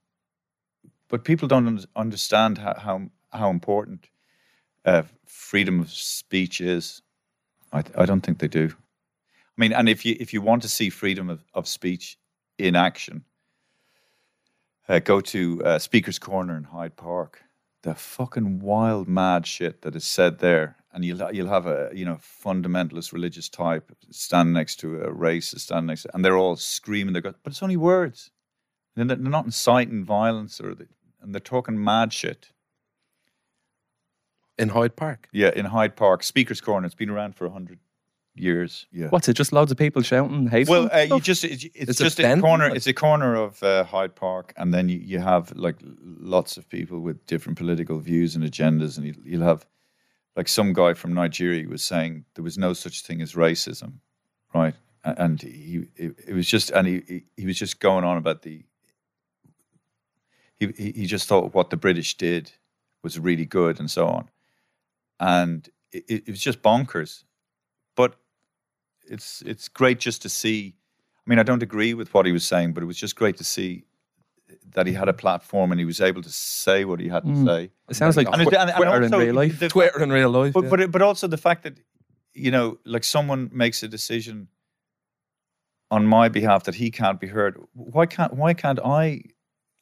but 1.09 1.23
people 1.23 1.47
don't 1.47 1.69
un- 1.69 1.85
understand 1.95 2.59
how 2.59 2.75
how, 2.77 3.03
how 3.33 3.49
important 3.49 4.09
uh, 4.85 5.03
freedom 5.25 5.79
of 5.79 5.93
speech 5.93 6.61
is. 6.61 7.01
I, 7.73 7.85
I 7.97 8.07
don't 8.07 8.23
think 8.23 8.41
they 8.41 8.49
do. 8.49 8.71
I 8.73 9.57
mean, 9.57 9.73
and 9.73 9.89
if 9.89 10.05
you 10.05 10.17
if 10.19 10.35
you 10.35 10.43
want 10.43 10.63
to 10.63 10.69
see 10.69 10.91
freedom 10.91 11.31
of, 11.31 11.45
of 11.55 11.69
speech 11.69 12.19
in 12.59 12.75
action, 12.75 13.25
uh, 14.89 14.99
go 14.99 15.21
to 15.21 15.63
uh, 15.65 15.79
Speaker's 15.79 16.19
Corner 16.19 16.57
in 16.57 16.65
Hyde 16.65 16.97
Park. 16.97 17.45
The 17.83 17.95
fucking 17.95 18.59
wild, 18.59 19.07
mad 19.07 19.47
shit 19.47 19.83
that 19.83 19.95
is 19.95 20.05
said 20.05 20.41
there, 20.41 20.77
and 20.95 21.05
you'll 21.05 21.31
you'll 21.33 21.49
have 21.49 21.67
a 21.67 21.91
you 21.93 22.05
know 22.05 22.19
fundamentalist 22.43 23.13
religious 23.13 23.49
type 23.49 23.93
stand 24.11 24.53
next 24.55 24.77
to 24.77 25.03
a 25.03 25.13
racist 25.13 25.61
standing 25.61 25.89
next, 25.89 26.03
to, 26.03 26.15
and 26.15 26.25
they're 26.25 26.39
all 26.39 26.57
screaming. 26.57 27.13
They 27.13 27.21
go, 27.21 27.35
but 27.43 27.53
it's 27.53 27.63
only 27.63 27.77
words. 27.77 28.31
And 28.97 29.11
they're 29.11 29.17
they're 29.17 29.31
not 29.31 29.45
inciting 29.45 30.05
violence, 30.05 30.61
or 30.61 30.75
the, 30.75 30.87
and 31.21 31.35
they're 31.35 31.41
talking 31.41 31.83
mad 31.83 32.13
shit. 32.13 32.53
in 34.59 34.71
Hyde 34.71 34.97
Park. 34.97 35.29
Yeah, 35.33 35.51
in 35.55 35.67
Hyde 35.67 35.97
Park, 35.97 36.23
Speaker's 36.23 36.61
Corner. 36.61 36.87
It's 36.87 36.95
been 36.95 37.11
around 37.11 37.35
for 37.37 37.47
a 37.47 37.51
hundred 37.51 37.81
years. 38.37 38.87
Yeah. 38.93 39.09
What's 39.09 39.29
it? 39.29 39.35
Just 39.35 39.53
loads 39.53 39.71
of 39.71 39.79
people 39.79 40.03
shouting 40.03 40.49
hateful 40.49 40.85
Well, 40.85 40.91
uh, 40.93 41.03
you 41.03 41.21
just 41.21 41.45
it's, 41.45 41.65
it's 41.65 41.91
It's 41.91 42.01
a 42.01 42.05
just 42.05 42.19
a 42.19 42.23
bend, 42.23 42.43
corner. 42.43 42.75
It's 42.75 42.87
a 42.87 42.93
corner 42.93 43.35
of 43.35 43.63
uh, 43.63 43.85
Hyde 43.85 44.15
Park, 44.15 44.53
and 44.57 44.73
then 44.73 44.89
you, 44.89 44.99
you 44.99 45.19
have 45.19 45.53
like 45.57 45.77
lots 46.03 46.57
of 46.57 46.69
people 46.69 47.01
with 47.01 47.25
different 47.27 47.59
political 47.59 47.99
views 47.99 48.37
and 48.37 48.45
agendas, 48.45 48.97
and 48.97 49.07
you, 49.07 49.15
you'll 49.25 49.43
have 49.43 49.67
like 50.37 50.49
some 50.49 50.73
guy 50.73 50.95
from 50.95 51.15
Nigeria 51.15 51.69
was 51.69 51.83
saying 51.83 52.25
there 52.35 52.45
was 52.45 52.59
no 52.59 52.73
such 52.73 53.03
thing 53.03 53.23
as 53.23 53.35
racism, 53.35 53.95
right? 54.55 54.75
And 55.05 55.41
he 55.41 55.87
it, 55.97 56.35
was 56.35 56.47
just 56.47 56.71
and 56.71 56.87
he, 56.87 57.25
he 57.37 57.47
was 57.47 57.59
just 57.59 57.79
going 57.79 58.05
on 58.05 58.17
about 58.17 58.43
the 58.43 58.65
he 60.59 60.73
he 60.77 60.93
he 60.93 61.07
just 61.07 61.29
thought 61.29 61.55
what 61.55 61.71
the 61.71 61.77
British 61.77 62.17
did 62.17 62.53
was 63.03 63.19
really 63.19 63.45
good 63.45 63.79
and 63.79 63.91
so 63.91 64.07
on, 64.07 64.31
and 65.21 65.69
it, 65.93 66.05
it 66.09 66.29
was 66.29 66.41
just 66.41 66.63
bonkers, 66.63 67.25
but 67.97 68.17
it's 69.07 69.43
it's 69.43 69.69
great 69.69 70.01
just 70.01 70.23
to 70.23 70.29
see. 70.29 70.75
I 71.27 71.31
mean, 71.31 71.39
I 71.39 71.43
don't 71.43 71.63
agree 71.63 71.95
with 71.95 72.13
what 72.13 72.27
he 72.27 72.33
was 72.33 72.45
saying, 72.45 72.73
but 72.73 72.83
it 72.83 72.87
was 72.87 72.99
just 72.99 73.17
great 73.17 73.37
to 73.39 73.45
see 73.45 73.85
that 74.75 74.87
he 74.87 74.93
had 74.93 75.09
a 75.09 75.13
platform 75.13 75.71
and 75.73 75.79
he 75.81 75.85
was 75.85 76.01
able 76.01 76.23
to 76.23 76.31
say 76.31 76.85
what 76.85 77.01
he 77.01 77.09
had 77.09 77.23
to 77.25 77.31
Mm. 77.31 77.47
say. 77.47 77.71
it 77.89 77.97
sounds 77.97 78.17
like 78.17 78.27
And 78.33 78.43
it- 78.43 78.53
and- 78.55 78.71
and 78.71 78.77
Twitter 78.77 79.03
in 79.03 79.13
real 79.13 79.35
life. 79.35 79.59
the- 79.61 79.69
Twitter 79.69 80.03
in 80.03 80.11
real 80.11 80.31
life. 80.31 80.53
But 80.55 80.65
yeah. 80.65 80.71
but 80.71 80.81
it- 80.81 80.91
but 80.91 81.03
also 81.03 81.27
the 81.29 81.37
fact 81.39 81.63
that 81.65 81.79
you 82.37 82.51
know, 82.51 82.79
like 82.85 83.05
someone 83.05 83.49
makes 83.53 83.83
a 83.85 83.89
decision 83.89 84.49
on 85.91 86.07
my 86.07 86.29
behalf 86.29 86.65
that 86.65 86.75
he 86.75 86.91
can't 86.91 87.21
be 87.21 87.29
heard. 87.29 87.57
Why 87.75 88.07
can't 88.07 88.33
why 88.35 88.55
can't 88.55 88.81
I 88.85 89.23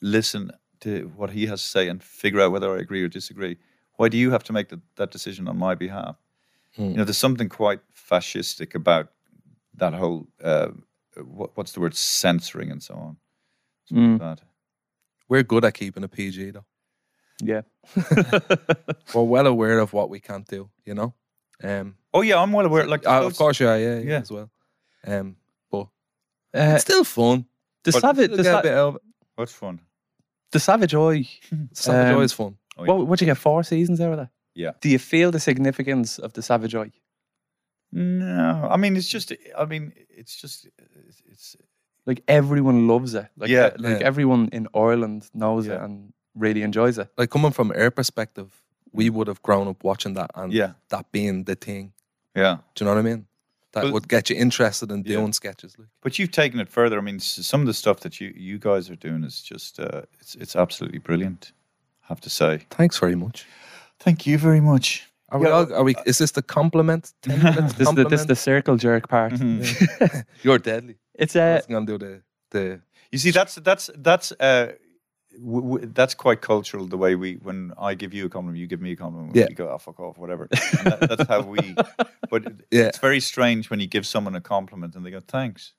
listen 0.01 0.51
to 0.81 1.11
what 1.17 1.31
he 1.31 1.47
has 1.47 1.63
to 1.63 1.69
say 1.69 1.89
and 1.89 2.03
figure 2.03 2.41
out 2.41 2.53
whether 2.53 2.75
I 2.77 2.81
agree 2.81 3.03
or 3.03 3.09
disagree? 3.09 3.57
Why 3.97 4.09
do 4.09 4.17
you 4.19 4.31
have 4.33 4.43
to 4.45 4.53
make 4.53 4.69
the, 4.69 4.81
that 4.97 5.11
decision 5.13 5.49
on 5.49 5.57
my 5.59 5.75
behalf? 5.75 6.17
Hmm. 6.77 6.83
You 6.91 6.95
know, 6.95 7.05
there's 7.05 7.19
something 7.19 7.49
quite 7.49 7.81
fascistic 7.95 8.75
about 8.75 9.13
that 9.77 9.95
whole 9.95 10.29
uh, 10.43 10.69
what, 11.25 11.57
what's 11.57 11.73
the 11.73 11.81
word 11.81 11.95
censoring 11.95 12.71
and 12.71 12.83
so 12.83 12.95
on. 12.95 13.17
It's 13.85 13.93
Mm. 13.93 14.19
bad. 14.19 14.41
We're 15.33 15.43
good 15.45 15.65
at 15.65 15.73
keeping 15.75 16.05
a 16.05 16.09
PG 16.09 16.51
though. 16.51 16.67
yeah. 17.43 17.63
We're 19.15 19.23
well 19.35 19.47
aware 19.47 19.79
of 19.79 19.93
what 19.95 20.11
we 20.11 20.21
can't 20.21 20.47
do. 20.47 20.69
You 20.85 20.95
know. 20.95 21.15
Um. 21.65 21.97
Oh 22.13 22.21
yeah, 22.23 22.39
I'm 22.43 22.53
well 22.53 22.67
aware. 22.67 22.87
Like 22.87 23.07
uh, 23.07 23.25
of 23.27 23.37
course, 23.37 23.59
yeah, 23.65 23.77
yeah, 23.77 23.99
yeah, 23.99 24.11
Yeah. 24.11 24.19
as 24.21 24.31
well. 24.31 24.51
Um. 25.07 25.37
But 25.71 25.87
Uh, 26.55 26.75
it's 26.75 26.83
still 26.85 27.05
fun. 27.05 27.47
the 27.85 27.93
savage, 27.93 28.31
the, 28.31 28.43
get 28.43 28.53
sa- 28.53 28.63
bit 28.63 28.75
of 28.75 28.95
it. 28.97 29.03
what's 29.37 29.55
fun? 29.55 29.81
the 30.51 30.61
savage 30.61 30.95
eye. 30.95 31.25
Savage 31.73 32.13
Um, 32.15 32.21
Eye 32.21 32.25
is 32.25 32.33
fun. 32.35 32.57
Oh, 32.77 32.85
yeah. 32.85 32.93
What 32.93 33.07
would 33.07 33.21
you 33.23 33.27
get? 33.27 33.39
Four 33.39 33.63
seasons 33.65 34.01
out 34.03 34.13
of 34.13 34.19
that. 34.19 34.31
Yeah. 34.55 34.73
Do 34.83 34.89
you 34.91 34.99
feel 34.99 35.31
the 35.31 35.41
significance 35.41 36.19
of 36.19 36.33
the 36.35 36.43
savage 36.43 36.75
eye? 36.75 36.93
No, 37.93 38.69
I 38.71 38.77
mean 38.77 38.97
it's 38.97 39.09
just. 39.09 39.33
I 39.59 39.65
mean 39.65 39.93
it's 40.11 40.37
just. 40.43 40.67
It's, 41.09 41.23
it's 41.33 41.57
Like 42.07 42.23
everyone 42.29 42.89
loves 42.89 43.15
it. 43.15 43.27
Like 43.37 43.51
Yeah. 43.51 43.71
like 43.79 44.01
Yeah. 44.01 44.07
everyone 44.07 44.49
in 44.53 44.67
Ireland 44.75 45.31
knows 45.35 45.67
it 45.67 45.81
and 45.81 46.13
really 46.35 46.63
enjoys 46.63 46.99
it. 46.99 47.09
Like 47.17 47.31
coming 47.31 47.53
from 47.53 47.71
our 47.77 47.91
perspective, 47.91 48.49
we 48.93 49.09
would 49.11 49.29
have 49.29 49.41
grown 49.43 49.69
up 49.69 49.85
watching 49.85 50.15
that 50.15 50.31
and 50.35 50.53
Yeah. 50.53 50.73
that 50.89 51.11
being 51.13 51.45
the 51.45 51.55
thing. 51.55 51.93
yeah. 52.35 52.57
Do 52.75 52.85
you 52.85 52.87
know 52.91 52.95
what 52.95 53.07
I 53.07 53.11
mean? 53.11 53.27
That 53.73 53.85
But- 53.85 53.93
would 53.93 54.09
get 54.09 54.29
you 54.31 54.37
interested 54.37 54.91
in 54.91 55.03
Yeah. 55.07 55.17
doing 55.19 55.33
sketches. 55.33 55.79
Like. 55.79 55.89
But 56.03 56.19
you've 56.19 56.31
taken 56.31 56.61
it 56.61 56.69
further. 56.69 56.99
I 56.99 57.03
mean, 57.03 57.21
some 57.21 57.61
of 57.63 57.67
the 57.67 57.75
stuff 57.75 58.01
that 58.01 58.21
you 58.21 58.33
you 58.37 58.59
guys 58.59 58.91
are 58.91 58.97
doing 58.97 59.25
is 59.25 59.41
just 59.43 59.79
uh, 59.81 60.03
it's 60.21 60.35
it's 60.35 60.57
absolutely 60.57 60.99
brilliant. 60.99 61.53
I 62.05 62.07
have 62.09 62.21
to 62.23 62.31
say. 62.31 62.67
Thanks 62.71 62.99
very 62.99 63.15
much. 63.17 63.47
Thank 63.99 64.27
you 64.27 64.37
very 64.39 64.61
much. 64.61 65.09
Are 65.29 65.39
we? 65.39 65.47
Yeah. 65.47 65.53
All, 65.55 65.73
are 65.75 65.85
we? 65.85 65.95
Is 66.05 66.19
this 66.19 66.33
the 66.33 66.43
compliment? 66.43 67.15
Ten 67.23 67.39
This 67.79 67.89
is 67.89 67.95
the, 67.95 68.05
this 68.09 68.21
is 68.21 68.27
the 68.27 68.37
circle 68.37 68.77
jerk 68.77 69.09
part. 69.09 69.33
Mm-hmm. 69.33 70.21
You're 70.43 70.59
deadly. 70.59 70.97
It's 71.23 71.37
I 71.37 71.53
uh, 71.53 71.55
was 71.57 71.67
gonna 71.67 71.87
do 71.87 71.99
the 71.99 72.23
the 72.51 72.81
You 73.13 73.19
see, 73.19 73.31
that's 73.31 73.55
that's 73.57 73.91
that's 74.09 74.33
uh, 74.33 74.73
w- 75.39 75.63
w- 75.69 75.91
that's 75.95 76.15
quite 76.15 76.41
cultural. 76.41 76.87
The 76.87 76.97
way 76.99 77.15
we, 77.15 77.35
when 77.49 77.73
I 77.79 77.95
give 77.95 78.13
you 78.15 78.27
a 78.27 78.29
compliment, 78.29 78.59
you 78.61 78.67
give 78.67 78.81
me 78.81 78.93
a 78.93 78.97
compliment. 78.97 79.35
Yeah. 79.37 79.47
We 79.49 79.55
go, 79.55 79.69
oh, 79.71 79.79
fuck 79.79 79.99
off, 80.01 80.19
whatever. 80.19 80.49
And 80.79 80.87
that, 80.93 81.01
that's 81.09 81.29
how 81.29 81.43
we. 81.43 81.77
But 82.33 82.45
Yeah. 82.71 82.85
it's 82.89 82.99
very 82.99 83.21
strange 83.21 83.69
when 83.71 83.79
you 83.81 83.87
give 83.87 84.07
someone 84.07 84.35
a 84.37 84.41
compliment 84.41 84.95
and 84.97 85.05
they 85.05 85.11
go, 85.11 85.21
thanks. 85.21 85.75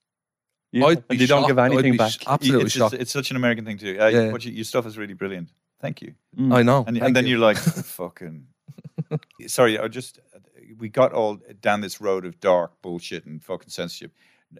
yeah, 0.72 0.86
I'd 0.86 1.08
be 1.08 1.16
and 1.16 1.22
you 1.22 1.28
don't 1.28 1.48
give 1.48 1.58
anything 1.58 1.98
back. 1.98 2.12
sh- 2.12 2.26
Absolutely 2.28 2.66
it's, 2.66 2.74
shocked. 2.76 2.92
Just, 2.92 3.02
it's 3.02 3.12
such 3.12 3.32
an 3.32 3.38
American 3.38 3.66
thing 3.66 3.78
to 3.80 3.86
do. 3.94 4.00
Uh, 4.00 4.08
Yeah. 4.08 4.32
what 4.32 4.46
you, 4.46 4.52
your 4.52 4.64
stuff 4.66 4.86
is 4.86 4.96
really 4.98 5.16
brilliant. 5.16 5.50
Thank 5.82 6.02
you. 6.04 6.14
Mm. 6.38 6.54
I 6.56 6.62
know. 6.62 6.84
And, 6.88 6.98
and 7.02 7.16
then 7.16 7.26
you. 7.26 7.32
you're 7.32 7.40
like, 7.50 7.58
fucking. 8.02 8.46
Sorry, 9.48 9.80
I 9.80 9.88
just. 9.88 10.20
We 10.78 10.90
got 10.90 11.12
all 11.14 11.40
down 11.62 11.82
this 11.82 12.00
road 12.02 12.26
of 12.26 12.40
dark 12.40 12.72
bullshit 12.82 13.26
and 13.26 13.44
fucking 13.44 13.70
censorship. 13.70 14.12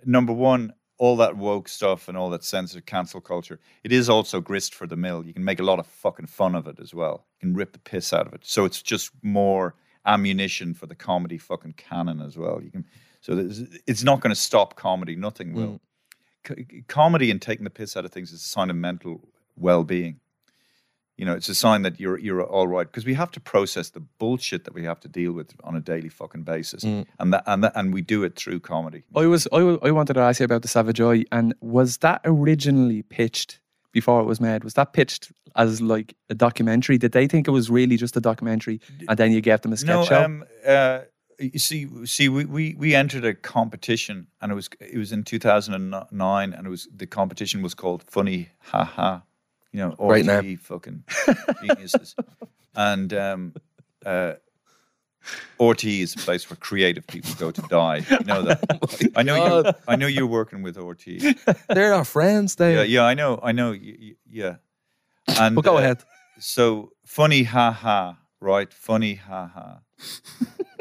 Number 0.06 0.34
one, 0.34 0.74
all 0.98 1.18
that 1.18 1.36
woke 1.36 1.68
stuff 1.68 2.08
and 2.08 2.18
all 2.18 2.30
that 2.30 2.44
sense 2.44 2.76
of 2.76 2.86
cancel 2.86 3.20
culture. 3.20 3.60
It 3.84 3.92
is 3.92 4.10
also 4.10 4.40
grist 4.40 4.74
for 4.74 4.88
the 4.88 4.96
mill. 4.96 5.26
You 5.26 5.34
can 5.34 5.44
make 5.44 5.60
a 5.60 5.64
lot 5.64 5.80
of 5.80 5.88
fucking 5.88 6.28
fun 6.28 6.56
of 6.56 6.68
it 6.68 6.80
as 6.80 6.94
well. 6.94 7.26
You 7.42 7.48
can 7.48 7.56
rip 7.56 7.74
the 7.74 7.80
piss 7.80 8.14
out 8.14 8.28
of 8.28 8.34
it. 8.34 8.42
So 8.44 8.66
it's 8.66 8.82
just 8.82 9.12
more 9.22 9.76
ammunition 10.06 10.74
for 10.74 10.86
the 10.86 10.96
comedy 10.96 11.38
fucking 11.38 11.74
canon 11.74 12.22
as 12.22 12.38
well. 12.38 12.62
You 12.62 12.72
can. 12.72 12.86
So 13.22 13.50
it's 13.88 14.04
not 14.04 14.20
going 14.20 14.34
to 14.34 14.40
stop 14.40 14.76
comedy. 14.76 15.16
Nothing 15.16 15.54
will. 15.54 15.80
Mm. 16.48 16.68
C- 16.70 16.84
comedy 16.88 17.32
and 17.32 17.42
taking 17.42 17.64
the 17.64 17.70
piss 17.70 17.96
out 17.96 18.06
of 18.06 18.12
things 18.12 18.32
is 18.32 18.42
a 18.42 18.48
sign 18.48 18.70
of 18.70 18.76
mental 18.76 19.22
well-being 19.56 20.20
you 21.18 21.26
know, 21.26 21.34
it's 21.34 21.50
a 21.50 21.56
sign 21.56 21.84
that 21.84 22.00
you're 22.00 22.18
you're 22.18 22.44
all 22.44 22.68
right 22.68 22.88
because 22.88 23.06
we 23.06 23.14
have 23.14 23.32
to 23.32 23.40
process 23.40 23.90
the 23.90 24.00
bullshit 24.00 24.64
that 24.66 24.74
we 24.74 24.84
have 24.84 25.00
to 25.02 25.08
deal 25.08 25.32
with 25.32 25.54
on 25.64 25.76
a 25.76 25.80
daily 25.80 26.10
fucking 26.10 26.44
basis, 26.44 26.84
and 26.84 27.34
that 27.34 27.44
and 27.46 27.64
that, 27.64 27.74
and 27.76 27.94
we 27.94 28.02
do 28.02 28.24
it 28.24 28.36
through 28.36 28.60
comedy. 28.60 29.04
I 29.16 29.28
was 29.28 29.48
I, 29.52 29.60
I 29.60 29.92
wanted 29.92 30.14
to 30.14 30.22
ask 30.22 30.40
you 30.40 30.46
about 30.46 30.64
the 30.64 30.68
Savage 30.68 31.00
Eye, 31.00 31.26
and 31.32 31.54
was 31.62 31.98
that 31.98 32.22
originally 32.26 33.04
pitched 33.04 33.60
before 33.92 34.22
it 34.22 34.26
was 34.26 34.42
made? 34.42 34.64
Was 34.64 34.74
that 34.74 34.94
pitched 34.94 35.32
as 35.56 35.82
like 35.82 36.16
a 36.30 36.36
documentary? 36.36 36.98
Did 36.98 37.12
they 37.12 37.28
think 37.28 37.48
it 37.48 37.52
was 37.52 37.70
really 37.70 37.96
just 37.96 38.18
a 38.18 38.22
documentary, 38.22 38.82
and 39.08 39.18
then 39.18 39.32
you 39.32 39.42
gave 39.42 39.62
them 39.62 39.74
a 39.74 39.78
sketch 39.78 39.96
no, 39.96 40.06
show? 40.06 40.24
um, 40.24 40.44
uh, 40.66 41.02
you 41.40 41.60
see, 41.60 41.88
see, 42.06 42.30
we, 42.30 42.46
we 42.46 42.76
we 42.78 42.96
entered 42.96 43.26
a 43.26 43.34
competition, 43.34 44.28
and 44.42 44.52
it 44.52 44.56
was 44.56 44.70
it 44.80 44.98
was 44.98 45.12
in 45.12 45.24
two 45.24 45.40
thousand 45.40 45.74
and 45.76 45.96
nine, 46.12 46.54
and 46.54 46.66
it 46.66 46.70
was 46.70 46.88
the 46.96 47.08
competition 47.08 47.62
was 47.62 47.74
called 47.74 48.04
Funny 48.04 48.50
Ha 48.60 48.84
Ha, 48.84 49.24
you 49.74 49.80
know, 49.80 49.96
all 49.98 50.10
Great 50.10 50.26
three 50.26 50.56
fucking 50.56 51.04
geniuses, 51.62 52.16
and 52.76 53.12
um, 53.14 53.54
uh, 54.06 54.34
RTÉ 55.60 56.02
is 56.02 56.14
a 56.14 56.18
place 56.20 56.50
where 56.50 56.58
creative 56.58 57.08
people 57.08 57.34
go 57.40 57.50
to 57.50 57.62
die. 57.64 58.06
You 58.10 58.26
know 58.26 58.44
that. 58.44 59.12
I 59.16 59.24
know 59.24 59.64
you. 59.64 59.72
I 59.88 59.96
know 59.96 60.08
you're 60.08 60.28
working 60.28 60.62
with 60.62 60.78
RTÉ. 60.78 61.66
They're 61.74 61.94
our 61.94 62.06
friends. 62.06 62.56
They. 62.56 62.76
Yeah, 62.76 62.84
yeah, 62.84 63.04
I 63.04 63.16
know, 63.16 63.40
I 63.42 63.52
know. 63.52 63.76
Yeah, 64.30 64.56
and 65.40 65.56
But 65.56 65.64
go 65.64 65.78
uh, 65.78 65.80
ahead. 65.80 66.04
So 66.40 66.92
funny, 67.04 67.44
ha 67.44 67.72
ha, 67.72 68.18
right? 68.42 68.72
Funny, 68.72 69.16
ha 69.16 69.48
ha. 69.48 69.80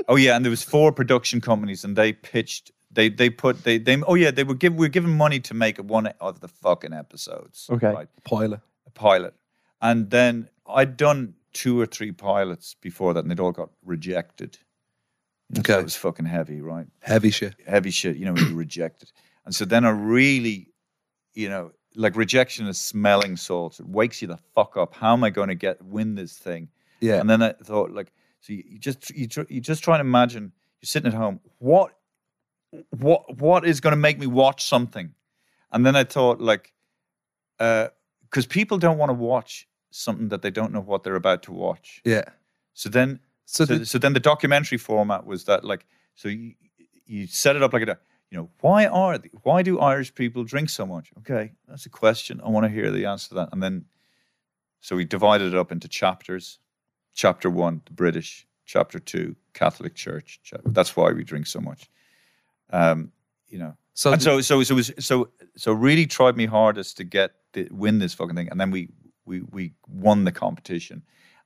oh 0.08 0.16
yeah, 0.16 0.36
and 0.36 0.44
there 0.44 0.50
was 0.50 0.62
four 0.62 0.92
production 0.92 1.40
companies, 1.40 1.82
and 1.82 1.96
they 1.96 2.12
pitched. 2.12 2.72
They 2.90 3.08
they 3.08 3.30
put 3.30 3.64
they 3.64 3.78
they. 3.78 4.02
Oh 4.02 4.16
yeah, 4.16 4.30
they 4.30 4.44
were 4.44 4.54
give 4.54 4.74
we 4.74 4.84
were 4.84 4.90
given 4.90 5.16
money 5.16 5.40
to 5.40 5.54
make 5.54 5.78
one 5.78 6.08
of 6.20 6.40
the 6.40 6.48
fucking 6.48 6.92
episodes. 6.92 7.68
Okay. 7.70 7.88
right? 7.88 8.08
Pilot. 8.24 8.60
Pilot, 8.94 9.34
and 9.80 10.10
then 10.10 10.48
I'd 10.66 10.96
done 10.96 11.34
two 11.52 11.78
or 11.80 11.86
three 11.86 12.12
pilots 12.12 12.74
before 12.80 13.14
that, 13.14 13.20
and 13.20 13.30
they'd 13.30 13.40
all 13.40 13.52
got 13.52 13.70
rejected. 13.84 14.58
So 15.54 15.60
Okay. 15.60 15.78
it 15.80 15.84
was 15.84 15.96
fucking 15.96 16.24
heavy, 16.26 16.60
right? 16.62 16.86
Heavy 17.00 17.30
shit. 17.30 17.54
heavy 17.66 17.90
shit, 17.90 18.16
you 18.16 18.24
know, 18.24 18.34
you 18.36 18.54
reject 18.54 19.02
it. 19.02 19.12
And 19.44 19.54
so 19.54 19.64
then 19.66 19.84
I 19.84 19.90
really, 19.90 20.68
you 21.34 21.48
know, 21.50 21.72
like 21.94 22.16
rejection 22.16 22.66
is 22.68 22.80
smelling 22.80 23.36
salts. 23.36 23.78
It 23.80 23.86
wakes 23.86 24.22
you 24.22 24.28
the 24.28 24.38
fuck 24.54 24.78
up. 24.78 24.94
How 24.94 25.12
am 25.12 25.24
I 25.24 25.30
going 25.30 25.48
to 25.48 25.54
get 25.54 25.82
win 25.84 26.14
this 26.14 26.38
thing? 26.38 26.68
Yeah. 27.00 27.20
And 27.20 27.28
then 27.28 27.42
I 27.42 27.52
thought, 27.52 27.90
like, 27.90 28.12
so 28.40 28.54
you, 28.54 28.62
you 28.66 28.78
just 28.78 29.10
you, 29.10 29.26
tr- 29.28 29.42
you 29.50 29.60
just 29.60 29.82
try 29.84 29.98
and 29.98 30.00
imagine 30.00 30.52
you're 30.80 30.86
sitting 30.86 31.08
at 31.12 31.14
home. 31.14 31.40
What 31.58 31.92
what 32.98 33.36
what 33.38 33.66
is 33.66 33.80
going 33.80 33.92
to 33.92 33.96
make 33.98 34.18
me 34.18 34.26
watch 34.26 34.64
something? 34.64 35.12
And 35.70 35.84
then 35.84 35.96
I 35.96 36.04
thought, 36.04 36.40
like, 36.40 36.72
uh, 37.58 37.88
because 38.32 38.46
people 38.46 38.78
don't 38.78 38.96
want 38.98 39.10
to 39.10 39.14
watch 39.14 39.68
something 39.90 40.28
that 40.30 40.40
they 40.40 40.50
don't 40.50 40.72
know 40.72 40.80
what 40.80 41.02
they're 41.04 41.16
about 41.16 41.42
to 41.44 41.52
watch. 41.52 42.00
Yeah. 42.04 42.24
So 42.74 42.88
then 42.88 43.20
So, 43.44 43.66
so, 43.66 43.76
the- 43.78 43.86
so 43.86 43.98
then 43.98 44.14
the 44.14 44.20
documentary 44.20 44.78
format 44.78 45.26
was 45.26 45.44
that 45.44 45.62
like 45.64 45.86
so 46.14 46.28
you 46.28 46.54
you 47.06 47.26
set 47.26 47.56
it 47.56 47.62
up 47.62 47.72
like 47.74 47.82
a 47.82 47.98
you 48.30 48.38
know 48.38 48.48
why 48.60 48.86
are 48.86 49.18
the, 49.18 49.28
why 49.42 49.62
do 49.62 49.78
Irish 49.78 50.14
people 50.14 50.42
drink 50.44 50.70
so 50.70 50.86
much? 50.86 51.12
Okay, 51.18 51.52
that's 51.68 51.84
a 51.86 51.90
question. 51.90 52.40
I 52.42 52.48
want 52.48 52.64
to 52.64 52.70
hear 52.72 52.90
the 52.90 53.04
answer 53.06 53.28
to 53.28 53.34
that. 53.34 53.48
And 53.52 53.62
then 53.62 53.84
so 54.80 54.96
we 54.96 55.04
divided 55.04 55.52
it 55.52 55.58
up 55.58 55.70
into 55.70 55.86
chapters. 55.88 56.58
Chapter 57.14 57.50
one, 57.50 57.82
the 57.84 57.92
British. 57.92 58.46
Chapter 58.64 58.98
two, 59.00 59.36
Catholic 59.52 59.94
Church. 59.94 60.40
That's 60.64 60.96
why 60.96 61.12
we 61.12 61.24
drink 61.24 61.46
so 61.46 61.60
much. 61.60 61.90
Um, 62.70 63.12
you 63.48 63.58
know. 63.58 63.76
So 63.94 64.12
and 64.12 64.22
so 64.22 64.40
so 64.40 64.62
so 64.62 64.72
it 64.74 64.76
was 64.76 64.92
so 64.98 65.28
so 65.56 65.72
really 65.72 66.06
tried 66.06 66.36
me 66.36 66.46
hardest 66.46 66.96
to 66.96 67.04
get 67.04 67.32
the, 67.52 67.68
win 67.70 67.98
this 67.98 68.14
fucking 68.14 68.36
thing, 68.36 68.48
and 68.50 68.60
then 68.60 68.70
we 68.70 68.88
we 69.24 69.40
we 69.50 69.74
won 69.88 70.24
the 70.24 70.32
competition, 70.32 71.02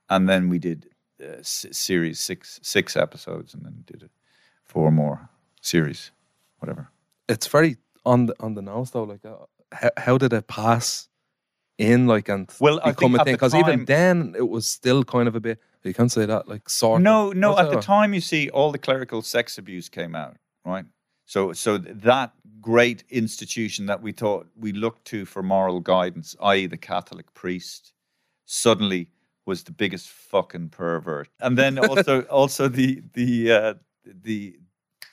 and 0.09 0.27
then 0.27 0.49
we 0.49 0.59
did 0.59 0.89
uh, 1.21 1.39
s- 1.39 1.65
series 1.71 2.19
six 2.19 2.59
six 2.63 2.95
episodes, 2.95 3.53
and 3.53 3.63
then 3.65 3.83
did 3.85 4.09
four 4.63 4.91
more 4.91 5.29
series, 5.61 6.11
whatever. 6.59 6.89
it's 7.29 7.47
very 7.47 7.77
on 8.05 8.27
the 8.27 8.35
on 8.39 8.53
the 8.55 8.61
nose 8.61 8.91
though. 8.91 9.03
Like, 9.03 9.25
uh, 9.25 9.45
how, 9.71 9.89
how 9.97 10.17
did 10.17 10.33
it 10.33 10.47
pass 10.47 11.09
in? 11.77 12.07
Like, 12.07 12.29
and 12.29 12.49
Well, 12.59 12.79
become 12.79 13.15
a 13.15 13.19
thing? 13.19 13.33
the 13.33 13.37
Because 13.37 13.55
even 13.55 13.85
then, 13.85 14.33
it 14.37 14.47
was 14.49 14.67
still 14.67 15.03
kind 15.03 15.27
of 15.27 15.35
a 15.35 15.39
bit. 15.39 15.59
You 15.83 15.93
can't 15.93 16.11
say 16.11 16.25
that. 16.25 16.47
Like, 16.47 16.69
sort. 16.69 17.01
No, 17.01 17.31
no. 17.31 17.57
At 17.57 17.69
the 17.69 17.79
time, 17.79 18.13
you 18.13 18.21
see, 18.21 18.49
all 18.49 18.71
the 18.71 18.77
clerical 18.77 19.21
sex 19.21 19.57
abuse 19.57 19.87
came 19.89 20.15
out, 20.15 20.35
right? 20.65 20.85
So, 21.27 21.51
so 21.51 21.77
that 21.77 22.31
great 22.61 23.03
institution 23.09 23.85
that 23.87 24.01
we 24.01 24.13
thought 24.13 24.47
we 24.55 24.71
looked 24.71 25.03
to 25.05 25.25
for 25.25 25.43
moral 25.43 25.81
guidance, 25.81 26.37
i.e., 26.41 26.67
the 26.67 26.77
Catholic 26.77 27.33
priest, 27.33 27.91
suddenly 28.45 29.09
was 29.45 29.63
the 29.63 29.73
biggest 29.73 30.07
fucking 30.07 30.69
pervert. 30.69 31.27
And 31.41 31.57
then 31.57 31.79
also, 31.79 32.21
also 32.29 32.69
the 32.69 33.03
the 33.13 33.51
uh, 33.51 33.73
the 34.23 34.57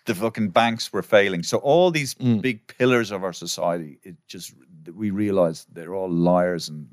the 0.07 0.15
fucking 0.15 0.51
banks 0.51 0.93
were 0.93 1.03
failing. 1.03 1.43
So 1.43 1.59
all 1.59 1.91
these 1.91 2.15
Mm. 2.15 2.41
big 2.41 2.65
pillars 2.69 3.11
of 3.11 3.25
our 3.25 3.33
society, 3.33 3.99
it 4.05 4.17
just 4.29 4.55
we 4.95 5.11
realized 5.11 5.67
they're 5.75 5.97
all 5.97 6.09
liars 6.11 6.69
and 6.69 6.87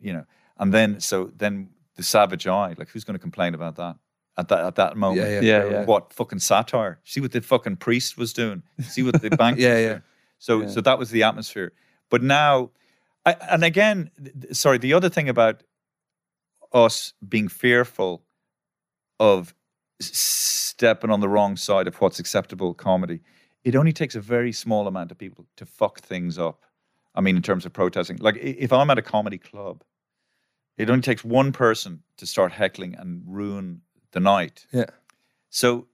you 0.00 0.12
know. 0.12 0.26
And 0.58 0.74
then 0.74 1.00
so 1.00 1.32
then 1.38 1.70
the 1.96 2.02
savage 2.02 2.46
eye, 2.46 2.74
like 2.76 2.90
who's 2.90 3.04
going 3.04 3.18
to 3.18 3.22
complain 3.22 3.54
about 3.54 3.76
that 3.76 3.96
at 4.38 4.48
that 4.48 4.64
at 4.64 4.74
that 4.76 4.96
moment? 4.96 5.28
Yeah, 5.28 5.40
yeah. 5.40 5.64
Yeah, 5.64 5.70
yeah. 5.70 5.84
What 5.84 6.12
fucking 6.12 6.38
satire? 6.38 7.00
See 7.04 7.20
what 7.20 7.32
the 7.32 7.40
fucking 7.40 7.76
priest 7.76 8.16
was 8.16 8.32
doing. 8.32 8.62
See 8.82 9.02
what 9.02 9.20
the 9.20 9.30
bank. 9.30 9.58
Yeah, 9.58 9.74
was 9.74 9.82
yeah. 9.82 9.88
doing. 9.88 10.02
So 10.38 10.60
Yeah. 10.62 10.68
so 10.68 10.80
that 10.80 10.98
was 10.98 11.10
the 11.10 11.22
atmosphere. 11.24 11.72
But 12.10 12.22
now, 12.22 12.70
I, 13.26 13.32
and 13.50 13.64
again, 13.64 14.10
th- 14.22 14.34
th- 14.40 14.54
sorry. 14.54 14.78
The 14.78 14.94
other 14.94 15.08
thing 15.10 15.28
about 15.28 15.62
us 16.72 17.12
being 17.28 17.48
fearful 17.48 18.22
of 19.20 19.54
stepping 20.00 21.10
on 21.10 21.20
the 21.20 21.28
wrong 21.28 21.56
side 21.56 21.86
of 21.88 21.96
what's 22.00 22.18
acceptable 22.18 22.74
comedy, 22.74 23.20
it 23.64 23.74
only 23.74 23.92
takes 23.92 24.14
a 24.14 24.20
very 24.20 24.52
small 24.52 24.86
amount 24.86 25.10
of 25.10 25.18
people 25.18 25.46
to 25.56 25.66
fuck 25.66 26.00
things 26.00 26.38
up. 26.38 26.62
I 27.14 27.20
mean, 27.20 27.36
in 27.36 27.42
terms 27.42 27.66
of 27.66 27.72
protesting, 27.72 28.18
like 28.18 28.36
if 28.36 28.72
I'm 28.72 28.90
at 28.90 28.98
a 28.98 29.02
comedy 29.02 29.38
club, 29.38 29.82
it 30.76 30.88
only 30.88 31.02
takes 31.02 31.24
one 31.24 31.50
person 31.50 32.02
to 32.18 32.26
start 32.26 32.52
heckling 32.52 32.94
and 32.94 33.22
ruin 33.26 33.80
the 34.12 34.20
night. 34.20 34.66
Yeah. 34.72 34.90
So 35.50 35.86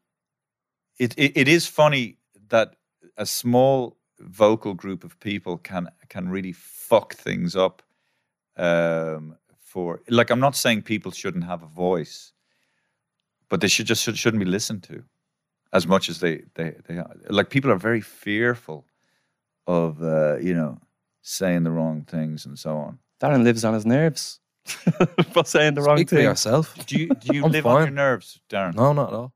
it, 0.98 1.14
it 1.16 1.32
it 1.36 1.48
is 1.48 1.66
funny 1.66 2.18
that 2.48 2.76
a 3.16 3.26
small 3.26 3.96
vocal 4.18 4.74
group 4.74 5.04
of 5.04 5.18
people 5.20 5.58
can 5.58 5.88
can 6.08 6.28
really 6.28 6.52
fuck 6.52 7.14
things 7.14 7.56
up. 7.56 7.82
Um, 8.56 9.36
for 9.58 10.00
like, 10.08 10.30
I'm 10.30 10.40
not 10.40 10.54
saying 10.54 10.82
people 10.82 11.10
shouldn't 11.10 11.44
have 11.44 11.62
a 11.62 11.66
voice, 11.66 12.32
but 13.48 13.60
they 13.60 13.68
should 13.68 13.86
just 13.86 14.02
should, 14.02 14.16
shouldn't 14.16 14.44
be 14.44 14.50
listened 14.50 14.84
to 14.84 15.02
as 15.72 15.86
much 15.86 16.08
as 16.08 16.20
they 16.20 16.42
they 16.54 16.76
they 16.86 16.98
are. 16.98 17.10
like. 17.28 17.50
People 17.50 17.70
are 17.70 17.76
very 17.76 18.00
fearful 18.00 18.86
of 19.66 20.02
uh, 20.02 20.36
you 20.36 20.54
know 20.54 20.80
saying 21.22 21.64
the 21.64 21.72
wrong 21.72 22.02
things 22.02 22.46
and 22.46 22.58
so 22.58 22.76
on. 22.76 22.98
Darren 23.20 23.42
lives 23.42 23.64
on 23.64 23.74
his 23.74 23.86
nerves 23.86 24.40
for 25.32 25.44
saying 25.44 25.74
the 25.74 25.82
wrong 25.82 25.96
Speak 25.98 26.08
for 26.10 26.16
thing. 26.16 26.24
yourself. 26.24 26.74
Do 26.86 26.98
you 26.98 27.08
do 27.08 27.36
you 27.36 27.44
I'm 27.44 27.52
live 27.52 27.66
on 27.66 27.76
your 27.76 27.86
fine. 27.86 27.94
nerves, 27.94 28.40
Darren? 28.50 28.74
No, 28.74 28.92
not 28.92 29.08
at 29.08 29.14
all. 29.14 29.32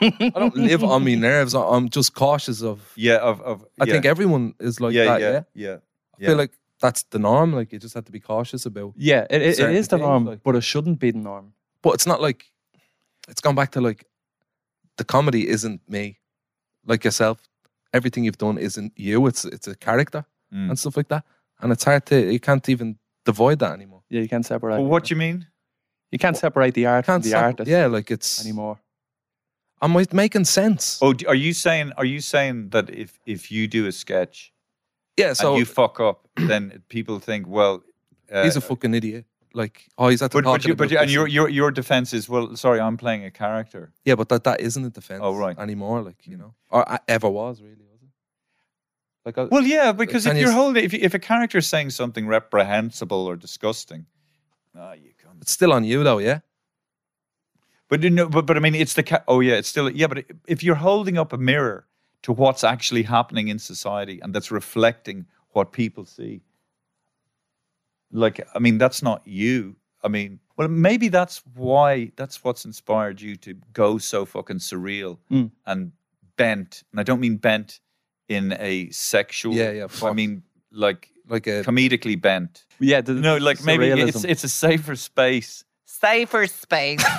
I 0.00 0.32
don't 0.34 0.56
live 0.56 0.82
on 0.82 1.04
me 1.04 1.14
nerves. 1.30 1.54
I- 1.54 1.62
I'm 1.68 1.88
just 1.88 2.14
cautious 2.14 2.62
of. 2.62 2.92
Yeah, 2.96 3.16
of 3.18 3.40
of 3.42 3.64
I 3.80 3.84
yeah. 3.84 3.92
think 3.92 4.04
everyone 4.04 4.54
is 4.60 4.80
like 4.80 4.92
yeah, 4.94 5.04
that. 5.04 5.20
yeah, 5.20 5.42
Yeah. 5.54 5.76
yeah, 6.18 6.26
I 6.26 6.26
feel 6.30 6.36
like 6.36 6.52
that's 6.80 7.04
the 7.04 7.18
norm. 7.18 7.52
Like 7.52 7.72
you 7.72 7.78
just 7.78 7.94
have 7.94 8.04
to 8.06 8.12
be 8.12 8.20
cautious 8.20 8.66
about. 8.66 8.94
Yeah, 8.96 9.26
it, 9.30 9.42
it, 9.42 9.48
it 9.50 9.56
Certain 9.56 9.76
is 9.76 9.88
the 9.88 9.96
things, 9.98 10.06
norm, 10.06 10.24
like- 10.26 10.42
but 10.42 10.56
it 10.56 10.62
shouldn't 10.64 10.98
be 10.98 11.10
the 11.12 11.18
norm. 11.18 11.52
But 11.82 11.94
it's 11.94 12.06
not 12.06 12.20
like 12.20 12.46
it's 13.28 13.40
gone 13.40 13.54
back 13.54 13.70
to 13.72 13.80
like 13.80 14.04
the 14.96 15.04
comedy 15.04 15.48
isn't 15.48 15.80
me, 15.88 16.18
like 16.84 17.04
yourself. 17.04 17.38
everything 17.92 18.24
you've 18.24 18.38
done 18.38 18.58
isn't 18.58 18.92
you. 18.96 19.26
It's 19.28 19.44
it's 19.44 19.68
a 19.68 19.74
character 19.76 20.24
Mm. 20.54 20.68
and 20.70 20.78
stuff 20.78 20.96
like 20.96 21.08
that. 21.08 21.24
And 21.60 21.72
it's 21.72 21.82
hard 21.84 22.06
to 22.06 22.32
you 22.32 22.38
can't 22.38 22.68
even 22.68 22.98
divide 23.26 23.58
that 23.58 23.72
anymore. 23.72 24.02
Yeah, 24.08 24.22
you 24.22 24.28
can't 24.28 24.46
separate. 24.46 24.78
Well, 24.80 24.86
what 24.86 25.04
do 25.04 25.14
you 25.14 25.18
mean? 25.18 25.46
You 26.10 26.18
can't 26.18 26.36
separate 26.36 26.72
the 26.74 26.86
art 26.86 27.04
from 27.04 27.14
Can't 27.14 27.24
the 27.24 27.30
sep- 27.30 27.42
artist 27.42 27.68
Yeah, 27.68 27.86
like 27.86 28.10
it's 28.10 28.40
anymore. 28.44 28.78
Am 29.82 29.94
I 29.96 30.06
making 30.12 30.46
sense? 30.46 30.98
Oh, 31.02 31.12
d- 31.12 31.26
are 31.26 31.34
you 31.34 31.52
saying? 31.52 31.92
Are 31.98 32.04
you 32.06 32.20
saying 32.20 32.70
that 32.70 32.88
if 32.88 33.18
if 33.26 33.50
you 33.52 33.68
do 33.68 33.86
a 33.86 33.92
sketch 33.92 34.54
yeah. 35.16 35.32
So 35.32 35.50
and 35.50 35.58
you 35.58 35.64
fuck 35.64 36.00
up, 36.00 36.28
then 36.36 36.82
people 36.88 37.18
think, 37.18 37.46
well, 37.46 37.82
uh, 38.30 38.44
he's 38.44 38.56
a 38.56 38.60
fucking 38.60 38.94
idiot. 38.94 39.24
Like 39.54 39.88
oh, 39.96 40.08
he's 40.08 40.20
at 40.20 40.30
the 40.30 40.42
But, 40.42 40.44
but, 40.44 40.64
you, 40.66 40.74
but 40.74 40.90
you, 40.90 40.98
and 40.98 41.10
your, 41.10 41.26
your 41.26 41.48
your 41.48 41.48
your 41.48 41.70
defense 41.70 42.12
is 42.12 42.28
well. 42.28 42.54
Sorry, 42.56 42.78
I'm 42.78 42.98
playing 42.98 43.24
a 43.24 43.30
character. 43.30 43.92
yeah, 44.04 44.14
but 44.14 44.28
that 44.28 44.44
that 44.44 44.60
isn't 44.60 44.84
a 44.84 44.90
defense. 44.90 45.20
Oh, 45.22 45.34
right. 45.34 45.58
anymore. 45.58 46.02
Like 46.02 46.26
you 46.26 46.36
know, 46.36 46.54
or 46.68 46.86
uh, 46.90 46.98
ever 47.08 47.30
was 47.30 47.62
really. 47.62 47.85
Was 49.26 49.34
it? 49.34 49.38
Like 49.40 49.46
I, 49.52 49.54
Well, 49.54 49.64
yeah, 49.64 49.92
because 49.92 50.26
if 50.26 50.34
you 50.34 50.40
you're 50.40 50.48
s- 50.50 50.54
holding, 50.54 50.84
if 50.84 50.92
you- 50.92 51.00
if 51.02 51.14
a 51.14 51.18
character 51.18 51.58
is 51.58 51.66
saying 51.66 51.90
something 51.90 52.26
reprehensible 52.26 53.26
or 53.26 53.36
disgusting, 53.36 54.06
ah, 54.74 54.92
you 54.92 55.12
can't. 55.22 55.38
it's 55.40 55.52
still 55.52 55.72
on 55.72 55.84
you 55.84 56.04
though. 56.04 56.18
Yeah. 56.18 56.40
But 57.88 58.02
you 58.02 58.10
know, 58.10 58.28
but 58.28 58.46
but 58.46 58.56
I 58.56 58.60
mean, 58.60 58.74
it's 58.74 58.94
the 58.94 59.02
ca- 59.02 59.24
oh 59.28 59.40
yeah, 59.40 59.54
it's 59.54 59.68
still 59.68 59.90
yeah. 59.90 60.06
But 60.08 60.24
if 60.48 60.62
you're 60.64 60.74
holding 60.76 61.18
up 61.18 61.32
a 61.32 61.38
mirror 61.38 61.86
to 62.22 62.32
what's 62.32 62.64
actually 62.64 63.04
happening 63.04 63.48
in 63.48 63.58
society 63.58 64.18
and 64.22 64.34
that's 64.34 64.50
reflecting 64.50 65.26
what 65.50 65.70
people 65.72 66.04
see, 66.04 66.40
like 68.10 68.46
I 68.54 68.58
mean, 68.58 68.78
that's 68.78 69.02
not 69.02 69.22
you. 69.26 69.76
I 70.02 70.08
mean, 70.08 70.40
well, 70.56 70.68
maybe 70.68 71.08
that's 71.08 71.42
why 71.54 72.10
that's 72.16 72.42
what's 72.44 72.64
inspired 72.64 73.20
you 73.20 73.36
to 73.36 73.54
go 73.72 73.98
so 73.98 74.24
fucking 74.24 74.58
surreal 74.58 75.18
Mm. 75.30 75.50
and 75.66 75.92
bent. 76.36 76.82
And 76.90 77.00
I 77.00 77.02
don't 77.04 77.20
mean 77.20 77.36
bent 77.36 77.80
in 78.28 78.54
a 78.58 78.90
sexual. 78.90 79.54
Yeah, 79.54 79.70
yeah, 79.72 79.86
I 80.02 80.12
mean 80.12 80.42
like 80.72 81.10
Like 81.28 81.46
a 81.46 81.62
comedically 81.62 82.20
bent. 82.20 82.64
Yeah, 82.80 83.00
the, 83.00 83.12
No, 83.14 83.36
like 83.38 83.64
maybe 83.64 83.86
it's 83.88 84.18
surrealism. 84.18 84.30
it's 84.30 84.44
a 84.44 84.48
safer 84.48 84.96
space 84.96 85.64
Safer 85.86 86.46
space. 86.46 87.02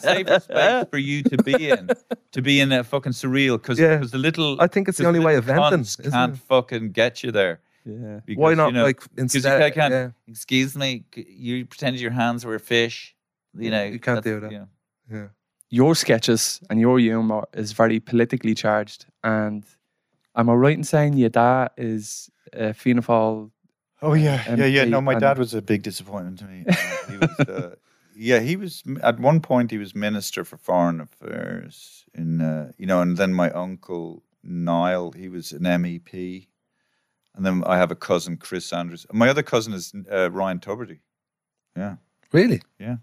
safer 0.00 0.40
space 0.40 0.86
for 0.90 0.96
you 0.98 1.22
to 1.24 1.36
be 1.42 1.68
in, 1.68 1.90
to 2.32 2.40
be 2.40 2.60
in 2.60 2.72
a 2.72 2.82
fucking 2.82 3.12
surreal 3.12 3.60
because 3.60 3.78
Yeah. 3.78 3.98
the 3.98 4.16
little. 4.18 4.56
I 4.60 4.68
think 4.68 4.88
it's 4.88 4.96
the 4.98 5.06
only 5.06 5.20
way 5.20 5.36
of 5.36 5.44
venting, 5.44 5.84
Can't 6.10 6.34
it? 6.34 6.38
fucking 6.48 6.92
get 6.92 7.22
you 7.22 7.30
there. 7.32 7.60
yeah. 7.84 8.20
because, 8.24 8.40
Why 8.40 8.54
not 8.54 8.68
you 8.68 8.72
know, 8.78 8.84
like 8.84 9.00
'cause 9.00 9.08
you 9.16 9.22
instead? 9.22 9.60
ca- 9.60 9.74
can't. 9.80 9.92
yeah, 9.92 10.10
Excuse 10.28 10.74
me, 10.76 11.04
you 11.14 11.66
pretended 11.66 12.00
your 12.00 12.12
hands 12.12 12.44
were 12.46 12.58
fish. 12.58 13.14
You 13.58 13.70
know 13.70 13.84
You 13.84 13.98
can't 14.00 14.24
do 14.24 14.40
that. 14.40 14.50
you 14.52 14.58
know. 14.60 14.68
yeah. 15.12 15.26
Your 15.70 15.94
sketches 15.94 16.60
and 16.70 16.80
your 16.80 16.98
humor 16.98 17.42
is 17.52 17.72
very 17.72 18.00
politically 18.00 18.54
charged. 18.54 19.06
And 19.22 19.64
am 20.36 20.48
I 20.50 20.54
right 20.54 20.76
in 20.76 20.84
saying 20.84 21.14
your 21.16 21.30
dad 21.30 21.70
is 21.76 22.30
a 22.52 22.72
Fianna 22.74 23.02
Fáil? 23.02 23.50
Oh 24.02 24.14
yeah, 24.14 24.42
yeah, 24.56 24.66
yeah. 24.66 24.84
No, 24.84 25.00
my 25.00 25.12
and- 25.12 25.20
dad 25.20 25.38
was 25.38 25.54
a 25.54 25.62
big 25.62 25.82
disappointment 25.82 26.38
to 26.40 26.44
me. 26.46 26.64
Uh, 26.68 26.74
he 27.10 27.16
was, 27.16 27.40
uh, 27.48 27.74
yeah, 28.16 28.40
he 28.40 28.56
was 28.56 28.82
at 29.02 29.18
one 29.18 29.40
point 29.40 29.70
he 29.70 29.78
was 29.78 29.94
minister 29.94 30.44
for 30.44 30.56
foreign 30.58 31.00
affairs 31.00 32.04
in, 32.14 32.40
uh, 32.40 32.72
you 32.76 32.86
know, 32.86 33.00
and 33.00 33.16
then 33.16 33.32
my 33.32 33.50
uncle 33.52 34.22
Niall, 34.42 35.12
he 35.12 35.28
was 35.30 35.52
an 35.52 35.62
MEP, 35.62 36.46
and 37.34 37.46
then 37.46 37.62
I 37.66 37.78
have 37.78 37.90
a 37.90 37.96
cousin 37.96 38.36
Chris 38.36 38.72
Andrews. 38.72 39.06
My 39.12 39.28
other 39.30 39.42
cousin 39.42 39.72
is 39.72 39.92
uh, 40.12 40.30
Ryan 40.30 40.58
Tubridy. 40.58 41.00
Yeah, 41.76 41.96
Really? 42.32 42.60
Yeah. 42.78 42.96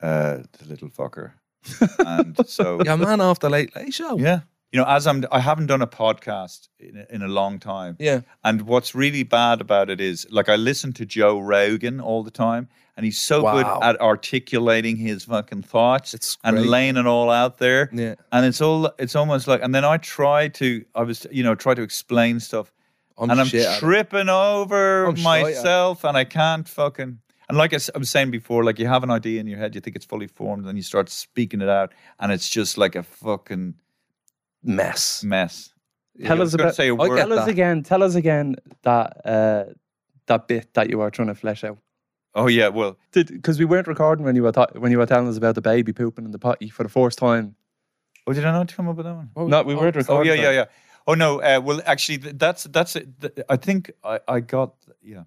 Uh, 0.00 0.38
the 0.58 0.66
little 0.68 0.88
fucker. 0.88 1.32
and 2.06 2.36
so 2.48 2.80
Yeah, 2.84 2.96
man, 2.96 3.20
after 3.20 3.48
late 3.50 3.76
late 3.76 3.94
show. 3.94 4.18
yeah, 4.18 4.40
you 4.72 4.80
know, 4.80 4.86
as 4.86 5.06
I'm, 5.06 5.24
I 5.30 5.38
haven't 5.38 5.66
done 5.66 5.82
a 5.82 5.86
podcast 5.86 6.68
in 6.80 6.96
a, 6.96 7.14
in 7.14 7.22
a 7.22 7.28
long 7.28 7.58
time. 7.58 7.96
Yeah. 8.00 8.22
And 8.42 8.62
what's 8.62 8.94
really 8.94 9.22
bad 9.22 9.60
about 9.60 9.90
it 9.90 10.00
is, 10.00 10.26
like, 10.30 10.48
I 10.48 10.56
listen 10.56 10.92
to 10.94 11.04
Joe 11.04 11.38
Rogan 11.38 12.00
all 12.00 12.22
the 12.22 12.30
time, 12.30 12.68
and 12.96 13.04
he's 13.04 13.20
so 13.20 13.42
good 13.42 13.66
at 13.66 14.00
articulating 14.00 14.96
his 14.96 15.24
fucking 15.24 15.62
thoughts 15.62 16.14
It's 16.14 16.38
and 16.42 16.66
laying 16.66 16.96
it 16.96 17.06
all 17.06 17.30
out 17.30 17.58
there. 17.58 17.90
Yeah. 17.92 18.14
And 18.32 18.46
it's 18.46 18.60
all, 18.60 18.90
it's 18.98 19.14
almost 19.14 19.46
like, 19.46 19.62
and 19.62 19.74
then 19.74 19.84
I 19.84 19.98
try 19.98 20.48
to, 20.48 20.84
I 20.94 21.02
was, 21.02 21.26
you 21.30 21.42
know, 21.42 21.54
try 21.54 21.74
to 21.74 21.82
explain 21.82 22.40
stuff, 22.40 22.72
I'm 23.18 23.30
and 23.30 23.40
I'm 23.40 23.46
shit 23.46 23.66
at 23.66 23.76
it. 23.76 23.80
tripping 23.80 24.30
over 24.30 25.04
I'm 25.04 25.16
shy 25.16 25.40
at 25.40 25.40
it. 25.40 25.44
myself, 25.44 26.04
and 26.04 26.16
I 26.16 26.24
can't 26.24 26.66
fucking. 26.66 27.18
And 27.48 27.58
like 27.58 27.74
I 27.74 27.98
was 27.98 28.08
saying 28.08 28.30
before, 28.30 28.64
like 28.64 28.78
you 28.78 28.86
have 28.86 29.02
an 29.02 29.10
idea 29.10 29.38
in 29.38 29.46
your 29.46 29.58
head, 29.58 29.74
you 29.74 29.82
think 29.82 29.96
it's 29.96 30.06
fully 30.06 30.28
formed, 30.28 30.60
and 30.60 30.68
then 30.68 30.76
you 30.76 30.82
start 30.82 31.10
speaking 31.10 31.60
it 31.60 31.68
out, 31.68 31.92
and 32.18 32.32
it's 32.32 32.48
just 32.48 32.78
like 32.78 32.96
a 32.96 33.02
fucking 33.02 33.74
mess. 34.62 35.22
mess. 35.24 35.72
Tell 36.24 36.40
I 36.40 36.44
us 36.44 36.54
about. 36.54 36.74
say 36.74 36.88
a 36.88 36.94
I 36.94 36.98
word. 37.08 37.16
get 37.16 37.22
Tell 37.28 37.38
us 37.38 37.44
that. 37.46 37.50
again. 37.50 37.82
Tell 37.82 38.02
us 38.02 38.14
again 38.14 38.56
that 38.82 39.26
uh, 39.26 39.64
that 40.26 40.46
bit 40.48 40.72
that 40.74 40.90
you 40.90 40.98
were 40.98 41.10
trying 41.10 41.28
to 41.28 41.34
flesh 41.34 41.64
out. 41.64 41.78
Oh 42.34 42.46
yeah, 42.46 42.68
well, 42.68 42.96
Because 43.12 43.58
we 43.58 43.64
weren't 43.66 43.86
recording 43.86 44.24
when 44.24 44.34
you 44.36 44.42
were 44.42 44.52
ta- 44.52 44.68
when 44.78 44.90
you 44.90 44.98
were 44.98 45.06
telling 45.06 45.28
us 45.28 45.36
about 45.36 45.54
the 45.54 45.60
baby 45.62 45.92
pooping 45.92 46.24
in 46.24 46.30
the 46.30 46.38
potty 46.38 46.68
for 46.70 46.82
the 46.82 46.88
first 46.88 47.18
time. 47.18 47.56
oh, 48.26 48.32
did 48.32 48.44
I 48.44 48.52
not 48.52 48.74
come 48.74 48.88
up 48.88 48.96
with 48.96 49.06
that 49.06 49.14
one? 49.14 49.30
no, 49.50 49.62
we 49.62 49.74
weren't 49.74 49.96
recording. 49.96 50.30
Oh 50.30 50.34
yeah, 50.34 50.40
yeah, 50.42 50.50
yeah. 50.50 50.64
Oh 51.06 51.14
no. 51.14 51.40
Uh, 51.42 51.60
well, 51.62 51.80
actually, 51.86 52.16
that's 52.18 52.64
that's 52.64 52.96
it. 52.96 53.08
I 53.48 53.56
think 53.56 53.90
I, 54.04 54.20
I 54.28 54.40
got 54.40 54.74
yeah. 55.02 55.24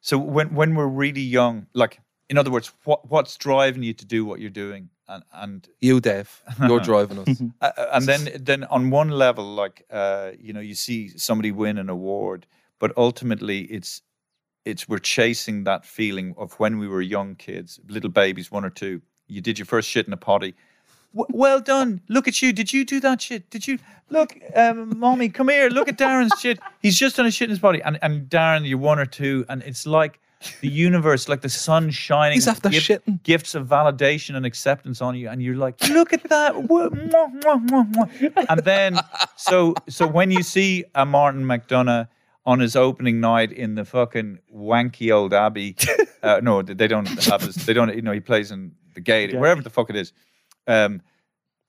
So 0.00 0.18
when 0.18 0.54
when 0.54 0.74
we're 0.74 0.86
really 0.86 1.20
young, 1.20 1.66
like 1.74 2.00
in 2.30 2.38
other 2.38 2.50
words, 2.50 2.72
what 2.84 3.08
what's 3.10 3.36
driving 3.36 3.82
you 3.82 3.92
to 3.94 4.04
do 4.04 4.24
what 4.24 4.40
you're 4.40 4.50
doing, 4.50 4.88
and 5.08 5.22
and 5.32 5.68
You, 5.80 6.00
Dave, 6.00 6.42
you're 6.60 6.80
driving 6.92 7.18
us. 7.18 7.42
uh, 7.60 7.70
and 7.92 8.06
then 8.06 8.28
then 8.40 8.64
on 8.64 8.90
one 8.90 9.10
level, 9.10 9.44
like 9.54 9.84
uh, 9.90 10.32
you 10.38 10.52
know, 10.52 10.60
you 10.60 10.74
see 10.74 11.08
somebody 11.16 11.52
win 11.52 11.78
an 11.78 11.88
award, 11.88 12.46
but 12.78 12.92
ultimately 12.96 13.60
it's 13.62 14.02
it's 14.64 14.88
we're 14.88 14.98
chasing 14.98 15.64
that 15.64 15.84
feeling 15.84 16.34
of 16.36 16.54
when 16.54 16.78
we 16.78 16.88
were 16.88 17.00
young 17.00 17.36
kids, 17.36 17.80
little 17.88 18.10
babies, 18.10 18.50
one 18.50 18.64
or 18.64 18.70
two. 18.70 19.00
You 19.28 19.40
did 19.40 19.58
your 19.58 19.66
first 19.66 19.88
shit 19.88 20.06
in 20.06 20.12
a 20.12 20.16
potty. 20.16 20.54
W- 21.14 21.26
well 21.36 21.60
done. 21.60 22.00
Look 22.08 22.28
at 22.28 22.42
you. 22.42 22.52
Did 22.52 22.72
you 22.72 22.84
do 22.84 23.00
that 23.00 23.20
shit? 23.20 23.48
Did 23.50 23.66
you 23.66 23.78
look, 24.10 24.36
um, 24.54 24.98
mommy? 24.98 25.28
Come 25.28 25.48
here. 25.48 25.68
Look 25.68 25.88
at 25.88 25.98
Darren's 25.98 26.38
shit. 26.40 26.58
He's 26.80 26.98
just 26.98 27.16
done 27.16 27.26
a 27.26 27.30
shit 27.30 27.46
in 27.46 27.50
his 27.50 27.58
body. 27.58 27.80
And 27.82 27.98
and 28.02 28.28
Darren, 28.28 28.68
you're 28.68 28.78
one 28.78 28.98
or 28.98 29.06
two, 29.06 29.44
and 29.48 29.62
it's 29.62 29.86
like 29.86 30.20
the 30.60 30.68
universe, 30.68 31.28
like 31.28 31.40
the 31.40 31.48
sun 31.48 31.90
shining. 31.90 32.36
He's 32.36 32.48
after 32.48 32.68
gift- 32.68 32.86
shitting. 32.88 33.22
Gifts 33.22 33.54
of 33.54 33.66
validation 33.66 34.36
and 34.36 34.44
acceptance 34.46 35.00
on 35.00 35.16
you, 35.16 35.28
and 35.28 35.42
you're 35.42 35.56
like, 35.56 35.80
look 35.88 36.12
at 36.12 36.22
that. 36.24 36.54
And 38.48 38.60
then, 38.64 38.98
so 39.36 39.74
so 39.88 40.06
when 40.06 40.30
you 40.30 40.42
see 40.42 40.84
a 40.94 41.04
Martin 41.06 41.44
McDonagh 41.44 42.08
on 42.44 42.60
his 42.60 42.76
opening 42.76 43.20
night 43.20 43.50
in 43.50 43.74
the 43.74 43.84
fucking 43.84 44.38
wanky 44.54 45.12
old 45.12 45.32
Abbey, 45.34 45.76
uh, 46.22 46.40
no, 46.42 46.62
they 46.62 46.86
don't 46.86 47.06
have 47.24 47.42
his. 47.42 47.54
They 47.56 47.72
don't. 47.72 47.94
You 47.94 48.02
know, 48.02 48.12
he 48.12 48.20
plays 48.20 48.50
in 48.50 48.72
the 48.94 49.00
gate, 49.00 49.34
wherever 49.34 49.62
the 49.62 49.70
fuck 49.70 49.90
it 49.90 49.96
is. 49.96 50.12
Um, 50.66 51.02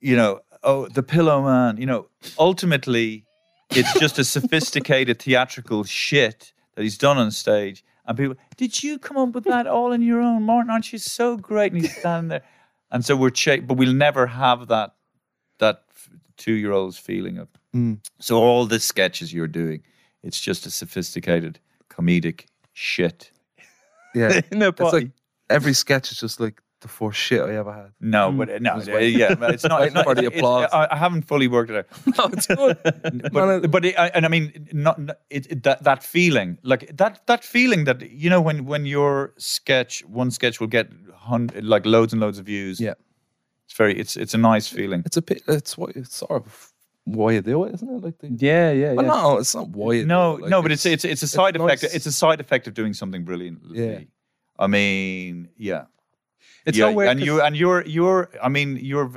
you 0.02 0.16
know, 0.16 0.42
oh, 0.64 0.88
the 0.88 1.04
Pillowman. 1.04 1.80
You 1.80 1.86
know, 1.86 2.10
ultimately, 2.38 3.26
it's 3.72 4.00
just 4.00 4.20
a 4.20 4.24
sophisticated 4.24 5.20
theatrical 5.22 5.84
shit 5.84 6.54
that 6.76 6.84
he's 6.84 6.98
done 6.98 7.18
on 7.18 7.32
stage. 7.32 7.84
And 8.08 8.18
people, 8.18 8.36
did 8.56 8.82
you 8.82 8.98
come 8.98 9.18
up 9.18 9.36
with 9.36 9.44
that 9.44 9.68
all 9.68 9.92
on 9.92 10.02
your 10.02 10.22
own, 10.22 10.44
Martin? 10.44 10.72
Aren't 10.72 10.94
you 10.94 10.98
so 11.00 11.36
great? 11.36 11.74
And 11.74 11.82
he's 11.82 11.96
standing 11.98 12.30
there, 12.30 12.44
and 12.90 13.04
so 13.04 13.16
we're 13.16 13.30
cha- 13.30 13.58
but 13.58 13.76
we'll 13.76 13.94
never 13.94 14.26
have 14.26 14.68
that 14.70 14.96
that 15.60 15.84
two 16.38 16.54
year 16.54 16.72
old's 16.72 16.98
feeling 16.98 17.38
of. 17.38 17.50
Mm. 17.76 18.00
So 18.20 18.38
all 18.38 18.66
the 18.66 18.80
sketches 18.80 19.34
you're 19.34 19.48
doing, 19.48 19.84
it's 20.24 20.40
just 20.40 20.66
a 20.66 20.72
sophisticated 20.72 21.60
comedic 21.90 22.46
shit. 22.74 23.32
Yeah. 24.16 24.42
A 24.52 24.68
It's 24.68 24.80
like 24.80 25.12
every 25.50 25.74
sketch 25.74 26.12
is 26.12 26.20
just 26.20 26.40
like 26.40 26.62
the 26.82 26.88
first 26.88 27.18
shit 27.20 27.42
I 27.42 27.56
ever 27.56 27.74
had. 27.74 27.92
No, 28.00 28.32
Mm. 28.32 28.38
but 28.38 28.50
uh, 28.50 28.60
no, 28.60 28.76
was 28.76 28.88
uh, 28.88 28.98
yeah, 28.98 29.36
it's 29.54 29.64
not. 29.64 29.82
It's 29.84 29.94
waiting 29.94 29.94
not 29.96 30.04
for 30.06 30.16
the 30.16 30.26
it's- 30.26 30.38
applause. 30.40 30.70
I, 30.72 30.88
I 30.92 30.96
haven't 30.98 31.24
fully 31.24 31.48
worked 31.48 31.72
it 31.72 31.78
out. 31.78 31.88
No, 32.18 32.26
it's 32.34 32.48
good. 32.48 33.30
but 33.34 33.72
but 33.72 33.86
it, 33.86 33.96
I- 33.98 34.10
and 34.10 34.26
I 34.26 34.30
mean 34.30 34.68
not, 34.74 35.00
not- 35.00 35.18
it, 35.30 35.48
it- 35.52 35.64
that 35.64 35.84
that 35.84 36.04
feeling 36.04 36.58
like 36.64 36.96
that 36.98 37.26
that 37.28 37.44
feeling 37.44 37.86
that 37.86 38.02
you 38.12 38.30
know 38.30 38.42
when 38.42 38.66
when 38.66 38.86
your 38.86 39.34
sketch 39.38 40.04
one 40.06 40.30
sketch 40.32 40.60
will 40.60 40.68
get 40.68 40.88
hun- 41.16 41.50
like 41.62 41.86
loads 41.86 42.14
and 42.14 42.22
loads 42.22 42.38
of 42.40 42.46
views. 42.46 42.80
Yeah. 42.80 42.94
it's 43.66 43.76
very 43.78 43.98
it's 44.00 44.16
it's 44.16 44.34
a 44.34 44.38
nice 44.38 44.68
feeling. 44.68 45.02
It's 45.06 45.18
a 45.18 45.22
bit. 45.22 45.42
It's 45.48 45.78
what 45.78 45.96
it's 45.96 46.16
sort 46.16 46.32
of 46.46 46.72
why 47.06 47.32
you 47.32 47.42
do 47.42 47.64
it, 47.66 47.74
isn't 47.76 47.90
it? 47.90 48.04
Like 48.04 48.18
the, 48.20 48.28
yeah, 48.28 48.72
yeah, 48.72 48.88
yeah. 48.92 48.94
Well, 48.94 49.06
no, 49.08 49.38
it's 49.40 49.56
not 49.56 49.70
why. 49.70 49.94
You 49.94 50.06
No. 50.06 50.34
Like, 50.34 50.50
no, 50.52 50.62
but 50.62 50.72
it's 50.72 50.86
it's 50.86 51.06
it's 51.06 51.24
a 51.24 51.28
side 51.28 51.56
effect. 51.56 51.82
nice. 51.84 51.96
It's 51.96 52.06
a 52.06 52.12
side 52.12 52.40
effect 52.40 52.68
of 52.68 52.74
doing 52.74 52.94
something 52.94 53.24
brilliant. 53.24 53.60
Yeah. 53.72 54.00
I 54.60 54.68
mean, 54.68 55.50
yeah. 55.58 55.86
It's 56.68 56.78
yeah, 56.78 56.90
and 57.12 57.20
you 57.20 57.42
and 57.42 57.56
you're 57.56 57.84
you're. 57.86 58.30
I 58.44 58.50
mean, 58.50 58.78
you're 58.82 59.10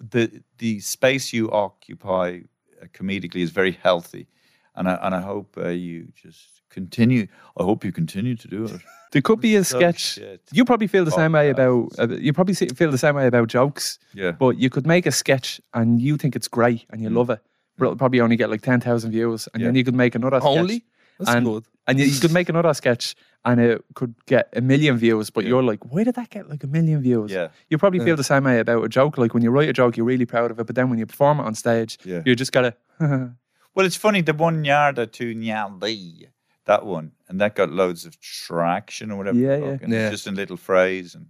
the 0.00 0.42
the 0.58 0.80
space 0.80 1.32
you 1.36 1.50
occupy 1.50 2.40
uh, 2.82 2.86
comedically 2.98 3.42
is 3.42 3.50
very 3.50 3.72
healthy, 3.82 4.26
and 4.74 4.88
I 4.88 4.94
and 5.02 5.14
I 5.14 5.20
hope 5.20 5.56
uh, 5.58 5.68
you 5.68 6.08
just 6.22 6.62
continue. 6.70 7.26
I 7.60 7.62
hope 7.62 7.84
you 7.84 7.92
continue 7.92 8.36
to 8.36 8.48
do 8.48 8.64
it. 8.64 8.80
There 9.14 9.22
could 9.22 9.40
be 9.40 9.54
a 9.54 9.62
sketch. 9.62 10.00
shit. 10.14 10.40
You 10.50 10.64
probably 10.64 10.88
feel 10.88 11.04
the 11.04 11.12
same 11.12 11.30
way 11.32 11.48
about. 11.50 11.92
Uh, 12.00 12.08
you 12.08 12.32
probably 12.32 12.54
feel 12.54 12.90
the 12.90 12.98
same 12.98 13.14
way 13.14 13.28
about 13.28 13.46
jokes. 13.46 14.00
Yeah. 14.12 14.32
But 14.32 14.58
you 14.58 14.68
could 14.70 14.86
make 14.88 15.06
a 15.06 15.12
sketch 15.12 15.60
and 15.72 16.00
you 16.02 16.16
think 16.16 16.34
it's 16.34 16.48
great 16.48 16.84
and 16.90 17.00
you 17.00 17.08
Mm. 17.10 17.16
love 17.16 17.30
it. 17.30 17.38
but 17.78 17.84
it'll 17.84 17.96
probably 17.96 18.20
only 18.20 18.34
get 18.36 18.50
like 18.50 18.62
ten 18.62 18.80
thousand 18.80 19.12
views, 19.12 19.48
and 19.54 19.62
then 19.62 19.74
you 19.76 19.84
could 19.84 19.94
make 19.94 20.16
another 20.16 20.40
sketch, 20.40 20.58
Only? 20.58 20.84
That's 21.18 21.30
and, 21.30 21.46
good. 21.46 21.64
and 21.86 21.98
you, 22.00 22.06
you 22.06 22.20
could 22.20 22.32
make 22.40 22.48
another 22.48 22.74
sketch, 22.74 23.14
and 23.44 23.60
it 23.60 23.84
could 23.94 24.14
get 24.26 24.48
a 24.54 24.60
million 24.60 24.96
views. 24.96 25.30
But 25.30 25.44
you're 25.44 25.62
like, 25.62 25.84
why 25.92 26.04
did 26.04 26.14
that 26.16 26.30
get 26.30 26.48
like 26.48 26.64
a 26.64 26.66
million 26.66 27.02
views? 27.02 27.30
Yeah. 27.30 27.48
You 27.70 27.78
probably 27.78 27.98
Yeah. 28.00 28.06
feel 28.06 28.16
the 28.16 28.24
same 28.24 28.44
way 28.44 28.58
about 28.60 28.82
a 28.84 28.88
joke. 28.88 29.18
Like 29.18 29.34
when 29.34 29.42
you 29.42 29.50
write 29.50 29.68
a 29.68 29.72
joke, 29.72 29.96
you're 29.96 30.06
really 30.06 30.26
proud 30.26 30.50
of 30.50 30.58
it, 30.58 30.66
but 30.66 30.74
then 30.76 30.88
when 30.90 30.98
you 30.98 31.06
perform 31.06 31.40
it 31.40 31.44
on 31.44 31.54
stage, 31.54 31.98
Yeah. 32.04 32.22
you 32.24 32.34
just 32.34 32.52
gotta. 32.52 32.74
Well, 33.76 33.84
it's 33.84 33.96
funny, 33.96 34.20
the 34.20 34.32
one 34.34 34.64
yard 34.64 35.00
or 35.00 35.06
two 35.06 35.34
nyaldi, 35.34 36.28
that 36.64 36.86
one, 36.86 37.10
and 37.28 37.40
that 37.40 37.56
got 37.56 37.70
loads 37.70 38.06
of 38.06 38.20
traction 38.20 39.10
or 39.10 39.16
whatever. 39.16 39.36
Yeah, 39.36 39.56
yeah. 39.56 39.72
fuck, 39.72 39.82
and 39.82 39.92
Yeah. 39.92 40.10
Just 40.10 40.28
a 40.28 40.30
little 40.30 40.56
phrase. 40.56 41.16
And 41.16 41.26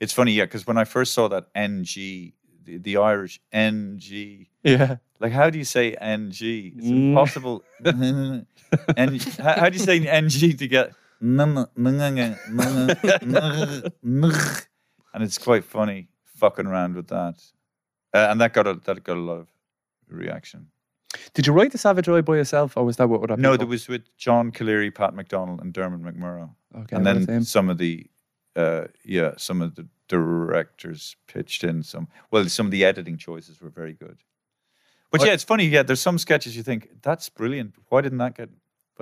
it's 0.00 0.14
funny, 0.14 0.32
yeah, 0.32 0.44
because 0.46 0.66
when 0.66 0.78
I 0.78 0.84
first 0.84 1.12
saw 1.12 1.28
that 1.28 1.48
NG, 1.54 2.32
the, 2.64 2.78
the 2.78 2.96
Irish 2.96 3.40
NG, 3.52 4.46
yeah. 4.64 4.96
like 5.20 5.32
how 5.32 5.50
do 5.50 5.58
you 5.58 5.64
say 5.66 5.92
NG? 6.00 6.40
It's 6.76 6.86
Mm. 6.86 7.08
impossible. 7.10 7.62
and 7.84 8.46
how, 9.38 9.60
how 9.60 9.68
do 9.68 9.76
you 9.76 9.84
say 9.84 10.06
NG 10.06 10.56
to 10.56 10.66
get? 10.68 10.92
And 15.14 15.22
it's 15.22 15.38
quite 15.38 15.64
funny 15.64 16.08
fucking 16.36 16.66
around 16.66 16.96
with 16.96 17.08
that, 17.08 17.36
uh, 18.12 18.26
and 18.30 18.40
that 18.40 18.52
got 18.52 18.66
a 18.66 18.74
that 18.84 19.04
got 19.04 19.16
a 19.16 19.20
lot 19.20 19.38
of 19.38 19.48
reaction. 20.08 20.66
Did 21.34 21.46
you 21.46 21.52
write 21.52 21.72
the 21.72 21.78
Savage 21.78 22.08
Eye 22.08 22.22
by 22.22 22.36
yourself, 22.36 22.76
or 22.76 22.84
was 22.84 22.96
that 22.96 23.08
what 23.08 23.30
other 23.30 23.40
No, 23.40 23.56
there 23.56 23.66
was 23.66 23.86
with 23.88 24.02
John 24.16 24.50
Cleary, 24.50 24.90
Pat 24.90 25.14
McDonald, 25.14 25.60
and 25.60 25.72
Dermot 25.72 26.02
McMurrow, 26.02 26.50
Okay, 26.76 26.96
and 26.96 27.06
then 27.06 27.44
some 27.44 27.68
of 27.68 27.78
the, 27.78 28.06
uh, 28.56 28.86
yeah, 29.04 29.32
some 29.36 29.60
of 29.62 29.74
the 29.74 29.86
directors 30.08 31.16
pitched 31.26 31.64
in 31.64 31.82
some. 31.82 32.08
Well, 32.30 32.48
some 32.48 32.66
of 32.66 32.72
the 32.72 32.84
editing 32.84 33.16
choices 33.18 33.60
were 33.60 33.68
very 33.70 33.92
good. 33.92 34.18
But 35.10 35.20
I- 35.22 35.26
yeah, 35.26 35.32
it's 35.34 35.44
funny. 35.44 35.66
Yeah, 35.66 35.82
there's 35.82 36.00
some 36.00 36.18
sketches 36.18 36.56
you 36.56 36.62
think 36.62 36.88
that's 37.02 37.28
brilliant. 37.28 37.74
Why 37.90 38.00
didn't 38.00 38.18
that 38.18 38.34
get? 38.36 38.48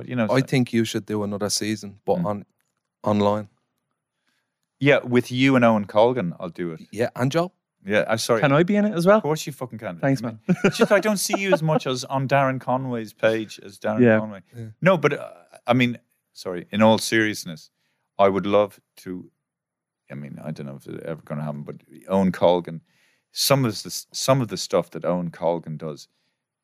But 0.00 0.08
you 0.08 0.16
know, 0.16 0.28
I 0.30 0.40
so- 0.40 0.46
think 0.46 0.72
you 0.72 0.86
should 0.86 1.04
do 1.04 1.22
another 1.22 1.50
season, 1.50 2.00
but 2.06 2.16
Mm. 2.20 2.24
on 2.24 2.44
online. 3.02 3.48
yeah, 4.78 5.00
with 5.04 5.30
you 5.30 5.56
and 5.56 5.64
Owen 5.64 5.84
Colgan, 5.84 6.32
I'll 6.40 6.48
do 6.48 6.72
it. 6.72 6.80
Yeah, 6.90 7.10
and 7.14 7.30
Joe. 7.30 7.52
Yeah, 7.84 8.04
I'm 8.08 8.16
sorry. 8.16 8.40
Can 8.40 8.50
I 8.52 8.62
be 8.62 8.76
in 8.76 8.86
it 8.86 8.94
as 8.94 9.04
well? 9.06 9.18
Of 9.18 9.22
course, 9.22 9.46
you 9.46 9.52
fucking 9.52 9.78
can. 9.78 9.98
Thanks, 9.98 10.22
man. 10.22 10.38
It's 10.64 10.78
just 10.78 10.90
I 10.90 11.00
don't 11.00 11.18
see 11.18 11.38
you 11.38 11.52
as 11.52 11.62
much 11.62 11.86
as 11.86 12.04
on 12.04 12.26
Darren 12.28 12.58
Conway's 12.60 13.12
page 13.12 13.60
as 13.62 13.78
Darren 13.78 14.00
Yeah. 14.00 14.18
Conway. 14.20 14.40
Yeah. 14.56 14.66
No, 14.80 14.96
but 14.96 15.12
uh, 15.12 15.32
I 15.66 15.74
mean, 15.74 15.98
sorry. 16.32 16.66
In 16.70 16.80
all 16.80 16.96
seriousness, 16.96 17.70
I 18.18 18.28
would 18.30 18.46
love 18.46 18.80
to. 18.98 19.30
I 20.10 20.14
mean, 20.14 20.40
I 20.42 20.50
don't 20.50 20.64
know 20.66 20.76
if 20.76 20.86
it's 20.86 21.04
ever 21.04 21.20
going 21.22 21.38
to 21.40 21.44
happen, 21.44 21.62
but 21.62 21.76
Owen 22.08 22.32
Colgan, 22.32 22.80
some 23.32 23.66
of 23.66 23.82
the 23.82 23.90
some 24.12 24.40
of 24.40 24.48
the 24.48 24.56
stuff 24.56 24.90
that 24.92 25.04
Owen 25.04 25.30
Colgan 25.30 25.76
does, 25.76 26.08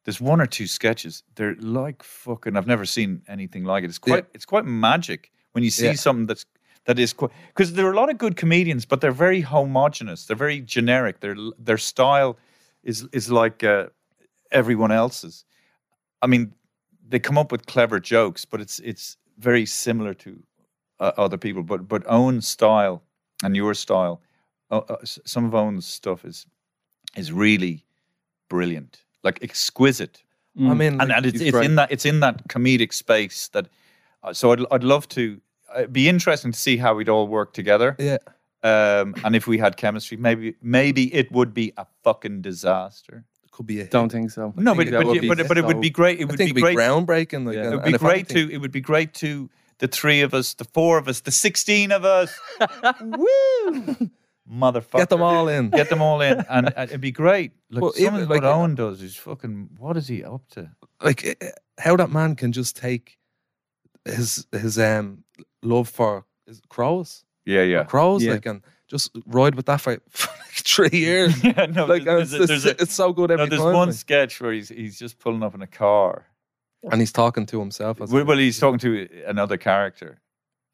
there's 0.07 0.21
one 0.21 0.41
or 0.41 0.47
two 0.47 0.67
sketches. 0.69 1.25
They're 1.35 1.57
like 1.61 2.03
fucking. 2.03 2.57
I've 2.57 2.67
never 2.69 2.87
seen 2.87 3.23
anything 3.29 3.65
like 3.65 3.85
it. 3.85 3.91
It's 3.91 3.99
Yeah. 4.07 4.13
quite. 4.15 4.27
It's 4.35 4.47
quite 4.47 4.65
magic 4.65 5.33
when 5.53 5.65
you 5.65 5.71
see 5.71 5.87
Yeah. 5.87 5.95
something 5.97 6.27
that's 6.27 6.47
that 6.85 6.99
is 6.99 7.13
quite 7.13 7.33
because 7.49 7.73
there 7.75 7.87
are 7.87 7.93
a 7.93 7.97
lot 7.97 8.09
of 8.11 8.17
good 8.17 8.37
comedians, 8.37 8.87
but 8.87 9.01
they're 9.01 9.11
very 9.27 9.41
homogenous. 9.43 10.27
They're 10.27 10.37
very 10.47 10.61
generic. 10.61 11.21
Their 11.21 11.37
their 11.59 11.79
style 11.79 12.39
is 12.85 13.07
is 13.13 13.31
like 13.31 13.65
uh, 13.65 13.89
everyone 14.53 14.93
else's. 14.93 15.45
I 16.23 16.29
mean, 16.29 16.55
they 17.11 17.19
come 17.19 17.37
up 17.41 17.51
with 17.53 17.67
clever 17.67 17.99
jokes, 18.01 18.45
but 18.45 18.61
it's 18.61 18.79
it's 18.79 19.17
very 19.39 19.67
similar 19.67 20.15
to 20.15 20.31
uh, 21.01 21.13
other 21.17 21.39
people. 21.39 21.63
But 21.65 21.89
but 21.89 22.05
Owen's 22.07 22.47
style 22.49 23.03
and 23.43 23.57
your 23.57 23.75
style, 23.75 24.23
uh, 24.71 24.79
uh, 24.89 25.05
some 25.05 25.45
of 25.45 25.55
Owen's 25.55 25.87
stuff 25.87 26.25
is 26.25 26.47
is 27.17 27.33
really 27.33 27.85
brilliant, 28.49 29.05
like 29.27 29.39
exquisite 29.43 30.23
I 30.59 30.61
Mm. 30.63 30.77
mean, 30.79 30.89
and, 31.01 31.09
like, 31.11 31.17
and 31.19 31.27
it's, 31.27 31.41
it's 31.49 31.57
in 31.69 31.75
that 31.79 31.89
it's 31.95 32.07
in 32.07 32.21
that 32.21 32.37
comedic 32.49 32.93
space 32.95 33.49
that 33.55 33.67
uh, 34.23 34.33
so 34.33 34.53
I'd, 34.53 34.63
I'd 34.75 34.85
love 34.85 35.07
to 35.17 35.23
uh, 35.75 35.81
it'd 35.81 35.93
be 35.93 36.09
interesting 36.09 36.51
to 36.53 36.59
see 36.59 36.77
how 36.79 36.95
we'd 36.95 37.11
all 37.11 37.29
work 37.29 37.53
together 37.53 37.95
Yeah, 37.99 38.17
um, 38.63 39.15
and 39.25 39.37
if 39.37 39.47
we 39.47 39.59
had 39.59 39.77
chemistry 39.77 40.17
maybe 40.17 40.55
maybe 40.63 41.03
it 41.21 41.31
would 41.31 41.53
be 41.53 41.67
a 41.77 41.85
fucking 42.05 42.41
disaster 42.41 43.25
it 43.45 43.51
could 43.51 43.67
be. 43.67 43.77
A 43.81 43.83
hit. 43.83 43.91
Don't 43.91 44.11
think 44.11 44.31
so. 44.31 44.55
no 44.57 44.75
think 44.75 44.91
but 44.93 44.99
but, 44.99 45.07
would 45.09 45.17
it- 45.19 45.21
be 45.21 45.29
but, 45.29 45.41
it- 45.41 45.49
but 45.49 45.59
it 45.59 45.65
would 45.67 45.81
be 45.83 45.91
great 45.91 46.19
it 46.21 46.25
I 46.25 46.27
would 46.29 46.39
think 46.39 46.55
be 46.55 46.61
it'd 46.63 46.69
be 46.71 46.75
great 46.75 46.79
groundbreaking. 46.79 47.45
Like, 47.47 47.57
Yeah. 47.57 47.67
it 47.73 47.75
would 47.77 47.85
be 47.93 47.99
great 48.07 48.27
to 48.37 48.41
it 48.55 48.59
would 48.63 48.73
be 48.81 48.85
great 48.93 49.13
to 49.25 49.31
the 49.83 49.89
three 49.89 50.23
of 50.23 50.33
us 50.33 50.55
the 50.55 50.65
four 50.77 50.97
of 50.97 51.07
us 51.07 51.21
the 51.21 51.31
16 51.31 51.93
of 51.93 52.03
us 52.07 52.31
woo 53.03 54.11
motherfucker 54.51 54.99
get 54.99 55.09
them 55.09 55.23
all 55.23 55.49
in. 55.49 55.71
get 55.71 55.89
them 55.89 56.01
all 56.03 56.21
in 56.21 56.39
and, 56.49 56.73
and 56.77 56.91
it'd 56.91 57.01
be 57.01 57.11
great 57.13 57.53
like 57.71 57.83
Well, 57.83 57.93
some 57.93 58.05
even 58.07 58.21
of 58.23 58.31
like- 58.31 58.43
what 58.43 58.49
Owen 58.53 58.75
does 58.75 59.03
is 59.03 59.17
fucking 59.17 59.71
what 59.79 59.97
is 59.97 60.07
he 60.09 60.23
up 60.25 60.43
to 60.51 60.71
like 61.03 61.25
eh, 61.25 61.35
eh, 61.41 61.51
how 61.79 61.97
that 61.97 62.11
man 62.11 62.37
can 62.37 62.53
just 62.53 62.77
take 62.77 63.19
his 64.05 64.47
his 64.53 64.79
um 64.79 65.25
love 65.63 65.89
for 65.89 66.25
his 66.47 66.61
crows, 66.69 67.25
yeah 67.45 67.63
yeah 67.63 67.85
crows, 67.85 68.23
Yeah. 68.23 68.33
like 68.35 68.47
and 68.47 68.63
just 68.89 69.11
ride 69.27 69.57
with 69.57 69.67
that 69.67 69.81
for, 69.81 69.99
for 70.11 70.29
like 70.39 70.53
three 70.53 70.99
years. 71.01 71.43
yeah 71.43 71.67
no 71.67 71.87
like 71.87 72.03
and 72.07 72.09
there's, 72.19 72.33
it's, 72.33 72.45
a- 72.45 72.47
there's, 72.47 72.65
a- 72.67 72.71
it's, 72.71 72.83
it's 72.85 72.95
so 72.95 73.13
good 73.13 73.31
every 73.33 73.47
No, 73.47 73.51
there's 73.51 73.63
time. 73.63 73.75
one 73.75 73.89
like. 73.89 73.97
sketch 73.97 74.41
where 74.41 74.53
he's 74.53 74.69
he's 74.69 74.99
just 74.99 75.19
pulling 75.19 75.43
up 75.43 75.55
in 75.55 75.63
a 75.63 75.67
car. 75.67 76.27
and 76.93 77.01
he's 77.01 77.11
talking 77.13 77.47
to 77.47 77.59
himself. 77.59 78.01
As 78.01 78.13
Well, 78.13 78.25
well, 78.25 78.39
he's 78.39 78.61
talking 78.61 78.79
to 78.79 79.09
another 79.27 79.57
character, 79.57 80.21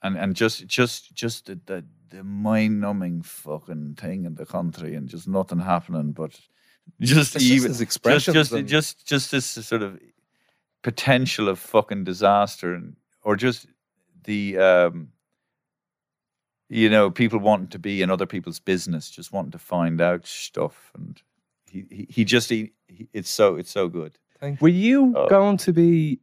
and 0.03 0.19
and 0.19 0.37
just 0.37 0.67
just 0.67 1.15
just 1.15 1.47
the 1.47 1.59
the, 1.65 1.85
the 2.13 2.23
mind 2.25 2.81
numbing 2.81 3.23
fucking 3.23 3.95
thing 3.97 4.25
in 4.25 4.35
the 4.37 4.47
country, 4.47 4.95
and 4.95 5.09
just 5.09 5.27
nothing 5.27 5.59
happening, 5.61 6.13
but 6.13 6.31
just 6.33 6.43
It's 7.01 7.33
just 7.33 7.37
even 7.43 7.69
his 7.71 7.79
just 7.79 7.83
expressions 7.83 8.35
just 8.35 8.53
and- 8.53 8.69
just 8.69 9.07
just 9.07 9.31
this 9.31 9.47
sort 9.47 9.83
of 9.83 9.99
potential 10.83 11.49
of 11.49 11.59
fucking 11.59 12.05
disaster, 12.05 12.75
and 12.75 12.97
or 13.25 13.37
just 13.37 13.67
the 14.25 14.59
um. 14.59 15.09
You 16.69 16.89
know, 16.89 17.11
people 17.11 17.39
wanting 17.39 17.69
to 17.69 17.79
be 17.79 18.01
in 18.01 18.09
other 18.11 18.25
people's 18.25 18.59
business, 18.59 19.11
just 19.11 19.31
wanting 19.31 19.51
to 19.51 19.59
find 19.59 20.01
out 20.01 20.27
stuff, 20.27 20.91
and 20.97 21.21
he 21.71 21.85
he, 21.91 22.07
he 22.09 22.25
just 22.25 22.49
he, 22.49 22.73
he, 22.89 23.09
it's 23.13 23.29
so 23.29 23.57
it's 23.57 23.71
so 23.71 23.89
good. 23.89 24.17
Thank 24.41 24.61
Were 24.63 24.69
you 24.69 25.13
Oh. 25.15 25.29
going 25.29 25.59
to 25.59 25.73
be? 25.75 26.19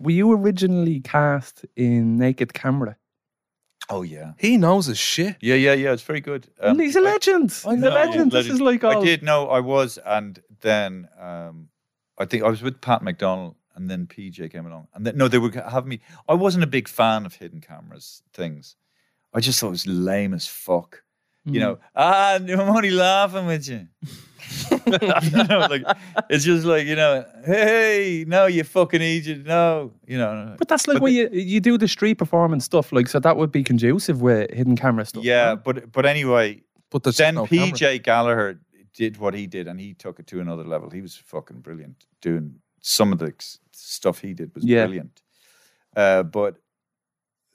Were 0.00 0.10
you 0.10 0.32
originally 0.32 0.98
cast 1.00 1.64
in 1.76 2.16
Naked 2.16 2.54
Camera? 2.54 2.96
Oh 3.90 4.02
yeah, 4.02 4.32
he 4.38 4.56
knows 4.56 4.86
his 4.86 4.98
shit. 4.98 5.36
Yeah, 5.40 5.56
yeah, 5.56 5.74
yeah. 5.74 5.92
It's 5.92 6.02
very 6.02 6.20
good. 6.20 6.48
Um, 6.60 6.78
he's 6.78 6.96
a 6.96 7.00
legend. 7.00 7.50
He's 7.50 7.64
a 7.66 7.76
No, 7.76 7.90
legend. 7.90 8.32
This 8.32 8.48
is 8.48 8.60
like 8.60 8.82
all. 8.82 9.02
I 9.02 9.04
did 9.04 9.22
know 9.22 9.48
I 9.48 9.60
was, 9.60 9.98
and 10.04 10.40
then 10.62 11.08
um, 11.20 11.68
I 12.18 12.24
think 12.24 12.42
I 12.44 12.48
was 12.48 12.62
with 12.62 12.80
Pat 12.80 13.02
McDonald, 13.02 13.56
and 13.74 13.90
then 13.90 14.06
PJ 14.06 14.50
came 14.50 14.66
along, 14.66 14.88
and 14.94 15.06
then 15.06 15.16
no, 15.18 15.28
they 15.28 15.38
were 15.38 15.50
having 15.50 15.90
me. 15.90 16.00
I 16.28 16.34
wasn't 16.34 16.64
a 16.64 16.68
big 16.68 16.88
fan 16.88 17.26
of 17.26 17.34
hidden 17.34 17.60
cameras 17.60 18.22
things. 18.32 18.76
I 19.34 19.40
just 19.40 19.60
thought 19.60 19.68
it 19.68 19.70
was 19.72 19.86
lame 19.86 20.32
as 20.32 20.46
fuck. 20.46 21.02
You 21.46 21.60
know, 21.60 21.78
ah, 21.94 22.36
I'm 22.36 22.48
only 22.50 22.90
laughing 22.90 23.44
with 23.44 23.68
you. 23.68 23.88
know, 25.48 25.66
like 25.70 25.82
it's 26.30 26.44
just 26.44 26.64
like 26.64 26.86
you 26.86 26.96
know, 26.96 27.24
hey, 27.44 28.24
no, 28.26 28.46
you 28.46 28.64
fucking 28.64 29.00
idiot, 29.02 29.46
no, 29.46 29.92
you 30.06 30.18
know. 30.18 30.54
But 30.58 30.68
that's 30.68 30.86
like 30.88 30.96
But 30.96 31.02
when 31.02 31.14
you 31.14 31.28
you 31.32 31.60
do 31.60 31.78
the 31.78 31.88
street 31.88 32.14
performance 32.18 32.64
stuff, 32.64 32.92
like 32.92 33.08
so 33.08 33.18
that 33.20 33.36
would 33.36 33.50
be 33.52 33.62
conducive 33.64 34.20
with 34.22 34.50
hidden 34.52 34.76
camera 34.76 35.04
stuff. 35.04 35.24
Yeah, 35.24 35.50
no? 35.54 35.56
but 35.56 35.92
but 35.92 36.06
anyway, 36.06 36.62
But 36.90 37.02
then 37.16 37.34
no 37.36 37.46
camera. 37.46 37.68
PJ 37.72 38.02
Gallagher 38.02 38.60
did 38.94 39.16
what 39.18 39.34
he 39.34 39.46
did, 39.46 39.66
and 39.68 39.80
he 39.80 39.94
took 39.94 40.18
it 40.20 40.26
to 40.28 40.40
another 40.40 40.64
level. 40.64 40.90
He 40.90 41.00
was 41.02 41.16
fucking 41.16 41.60
brilliant 41.60 42.04
doing 42.20 42.54
some 42.80 43.12
of 43.12 43.18
the 43.18 43.32
stuff 43.72 44.20
he 44.20 44.34
did 44.34 44.54
was 44.54 44.64
Yeah. 44.64 44.84
brilliant. 44.86 45.22
Uh, 45.96 46.22
but 46.22 46.56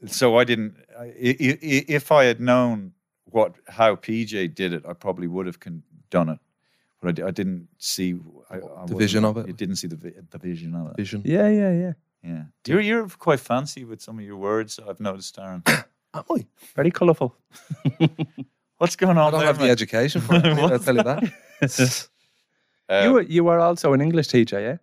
so 0.05 0.37
I 0.37 0.43
didn't. 0.43 0.75
I, 0.97 1.03
i- 1.05 1.37
i- 1.39 1.85
if 1.87 2.11
I 2.11 2.23
had 2.25 2.39
known 2.39 2.93
what 3.25 3.55
how 3.67 3.95
PJ 3.95 4.55
did 4.55 4.73
it, 4.73 4.83
I 4.87 4.93
probably 4.93 5.27
would 5.27 5.45
have 5.45 5.59
done 6.09 6.29
it. 6.29 6.39
But 7.01 7.19
I, 7.19 7.27
I 7.27 7.31
didn't 7.31 7.67
see 7.77 8.19
I, 8.49 8.57
I 8.57 8.85
The 8.85 8.95
vision 8.95 9.25
of 9.25 9.37
it. 9.37 9.47
I 9.47 9.51
didn't 9.51 9.77
see 9.77 9.87
the 9.87 9.95
vi- 9.95 10.13
the 10.29 10.37
vision 10.37 10.75
of 10.75 10.87
it. 10.91 10.97
vision. 10.97 11.21
yeah, 11.25 11.47
yeah, 11.47 11.71
yeah. 11.71 11.93
Yeah, 12.21 12.43
you're 12.67 12.81
you're 12.81 13.07
quite 13.07 13.39
fancy 13.39 13.85
with 13.85 14.01
some 14.01 14.19
of 14.19 14.25
your 14.25 14.35
words. 14.35 14.77
I've 14.77 14.99
noticed, 14.99 15.37
Darren. 15.37 15.61
Am 16.13 16.23
I? 16.29 16.45
Very 16.75 16.91
colourful. 16.91 17.33
What's 18.77 18.97
going 18.97 19.17
on? 19.17 19.27
I 19.27 19.31
don't 19.31 19.39
there, 19.39 19.47
have 19.47 19.57
the 19.57 19.65
mate? 19.65 19.71
education 19.71 20.21
for 20.21 20.35
it. 20.35 20.45
I'll 20.45 20.79
tell 20.79 20.95
you 20.95 21.03
that. 21.03 22.11
Uh, 22.89 23.01
you 23.03 23.13
were 23.13 23.21
you 23.21 23.43
were 23.45 23.59
also 23.59 23.93
an 23.93 24.01
English 24.01 24.27
teacher, 24.27 24.59
yeah. 24.59 24.77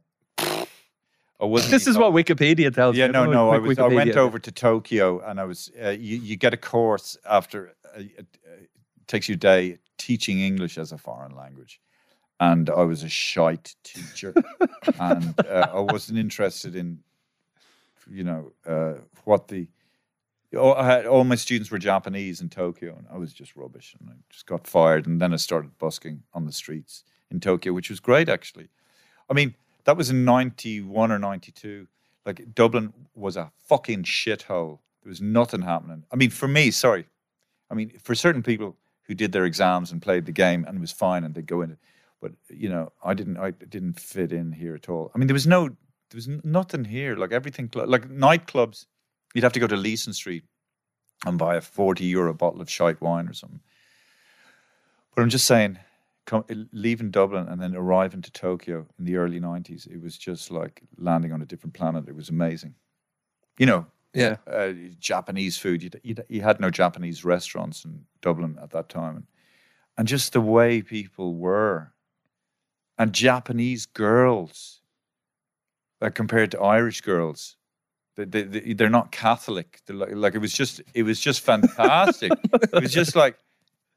I 1.38 1.44
wasn't 1.44 1.72
This 1.72 1.86
is 1.86 1.98
what 1.98 2.12
Wikipedia 2.12 2.74
tells 2.74 2.96
you? 2.96 3.02
Yeah, 3.02 3.10
no, 3.10 3.26
no. 3.26 3.50
I 3.50 3.58
was. 3.58 3.78
I 3.78 3.88
went 3.88 4.16
over 4.16 4.38
to 4.38 4.50
Tokyo, 4.52 5.20
and 5.20 5.38
I 5.38 5.44
was. 5.44 5.70
Uh, 5.82 5.90
you, 5.90 6.16
you 6.18 6.36
get 6.36 6.54
a 6.54 6.56
course 6.56 7.18
after. 7.28 7.74
Uh, 7.94 8.00
it 8.00 8.26
uh, 8.46 8.64
takes 9.06 9.28
you 9.28 9.34
a 9.34 9.38
day 9.38 9.78
teaching 9.98 10.40
English 10.40 10.78
as 10.78 10.92
a 10.92 10.98
foreign 10.98 11.34
language, 11.36 11.80
and 12.40 12.68
I 12.70 12.82
was 12.82 13.02
a 13.02 13.08
shite 13.08 13.74
teacher, 13.82 14.34
and 15.00 15.34
uh, 15.40 15.68
I 15.72 15.80
wasn't 15.80 16.18
interested 16.18 16.76
in, 16.76 17.00
you 18.10 18.24
know, 18.24 18.52
uh, 18.66 18.94
what 19.24 19.48
the. 19.48 19.68
Oh, 20.54 20.72
I 20.72 20.86
had, 20.86 21.06
all 21.06 21.24
my 21.24 21.34
students 21.34 21.70
were 21.70 21.78
Japanese 21.78 22.40
in 22.40 22.48
Tokyo, 22.48 22.94
and 22.96 23.06
I 23.12 23.18
was 23.18 23.32
just 23.32 23.56
rubbish, 23.56 23.94
and 23.98 24.08
I 24.08 24.14
just 24.30 24.46
got 24.46 24.66
fired. 24.66 25.06
And 25.06 25.20
then 25.20 25.32
I 25.34 25.36
started 25.36 25.76
busking 25.78 26.22
on 26.32 26.46
the 26.46 26.52
streets 26.52 27.04
in 27.30 27.40
Tokyo, 27.40 27.72
which 27.72 27.90
was 27.90 28.00
great, 28.00 28.28
actually. 28.28 28.68
I 29.28 29.34
mean, 29.34 29.54
That 29.84 29.96
was 29.96 30.10
in 30.10 30.24
'91 30.24 31.12
or 31.12 31.18
'92. 31.18 31.86
Like 32.24 32.54
Dublin 32.54 32.92
was 33.14 33.36
a 33.36 33.52
fucking 33.68 34.02
shithole. 34.04 34.80
There 35.02 35.10
was 35.10 35.20
nothing 35.20 35.62
happening. 35.62 36.04
I 36.12 36.16
mean, 36.16 36.30
for 36.30 36.48
me, 36.48 36.70
sorry. 36.70 37.06
I 37.70 37.74
mean, 37.74 37.92
for 38.02 38.14
certain 38.14 38.42
people 38.42 38.76
who 39.02 39.14
did 39.14 39.32
their 39.32 39.44
exams 39.44 39.92
and 39.92 40.02
played 40.02 40.26
the 40.26 40.32
game 40.32 40.64
and 40.66 40.80
was 40.80 40.92
fine 40.92 41.22
and 41.24 41.34
they'd 41.34 41.46
go 41.46 41.62
in, 41.62 41.76
but 42.26 42.56
you 42.64 42.68
know, 42.68 42.92
I 43.04 43.14
didn't. 43.14 43.36
I 43.36 43.50
didn't 43.52 44.00
fit 44.00 44.32
in 44.32 44.52
here 44.52 44.74
at 44.74 44.88
all. 44.88 45.10
I 45.14 45.18
mean, 45.18 45.26
there 45.28 45.34
was 45.34 45.46
no, 45.46 45.68
there 45.68 46.16
was 46.16 46.28
nothing 46.44 46.84
here. 46.84 47.14
Like 47.16 47.32
everything, 47.32 47.70
like 47.74 48.08
nightclubs, 48.08 48.86
you'd 49.34 49.44
have 49.44 49.52
to 49.52 49.60
go 49.60 49.66
to 49.68 49.76
Leeson 49.76 50.12
Street 50.12 50.44
and 51.24 51.38
buy 51.38 51.56
a 51.56 51.60
forty 51.60 52.04
euro 52.06 52.34
bottle 52.34 52.60
of 52.60 52.70
shite 52.70 53.00
wine 53.00 53.28
or 53.28 53.34
something. 53.34 53.60
But 55.14 55.22
I'm 55.22 55.30
just 55.30 55.46
saying, 55.46 55.78
come, 56.26 56.44
leaving 56.72 57.10
Dublin 57.10 57.48
and 57.48 57.60
then 57.60 57.74
arriving 57.76 58.22
to 58.22 58.30
Tokyo 58.32 58.86
in 58.98 59.04
the 59.04 59.16
early 59.16 59.40
'90s, 59.40 59.86
it 59.86 60.02
was 60.02 60.18
just 60.18 60.50
like 60.50 60.82
landing 60.98 61.32
on 61.32 61.42
a 61.42 61.46
different 61.46 61.74
planet. 61.74 62.08
It 62.08 62.16
was 62.16 62.28
amazing. 62.28 62.74
You 63.58 63.66
know, 63.66 63.86
Yeah. 64.12 64.36
uh, 64.46 64.72
Japanese 64.98 65.56
food. 65.56 65.82
You, 65.82 65.90
you, 66.02 66.14
you 66.28 66.42
had 66.42 66.60
no 66.60 66.70
Japanese 66.70 67.24
restaurants 67.24 67.84
in 67.84 68.04
Dublin 68.20 68.58
at 68.62 68.70
that 68.70 68.88
time, 68.90 69.16
and, 69.16 69.26
and 69.96 70.06
just 70.08 70.32
the 70.34 70.42
way 70.42 70.82
people 70.82 71.34
were, 71.36 71.92
and 72.98 73.12
Japanese 73.12 73.86
girls, 73.86 74.80
uh, 76.00 76.10
compared 76.10 76.50
to 76.52 76.60
Irish 76.60 77.00
girls, 77.00 77.56
they, 78.16 78.24
they, 78.24 78.42
they, 78.42 78.72
they're 78.72 78.90
not 78.90 79.12
Catholic. 79.12 79.80
They're 79.86 79.96
like, 79.96 80.14
like 80.14 80.34
it 80.34 80.38
was 80.38 80.52
just, 80.52 80.80
it 80.94 81.02
was 81.02 81.20
just 81.20 81.40
fantastic. 81.40 82.32
it 82.52 82.82
was 82.82 82.92
just 82.92 83.14
like, 83.14 83.38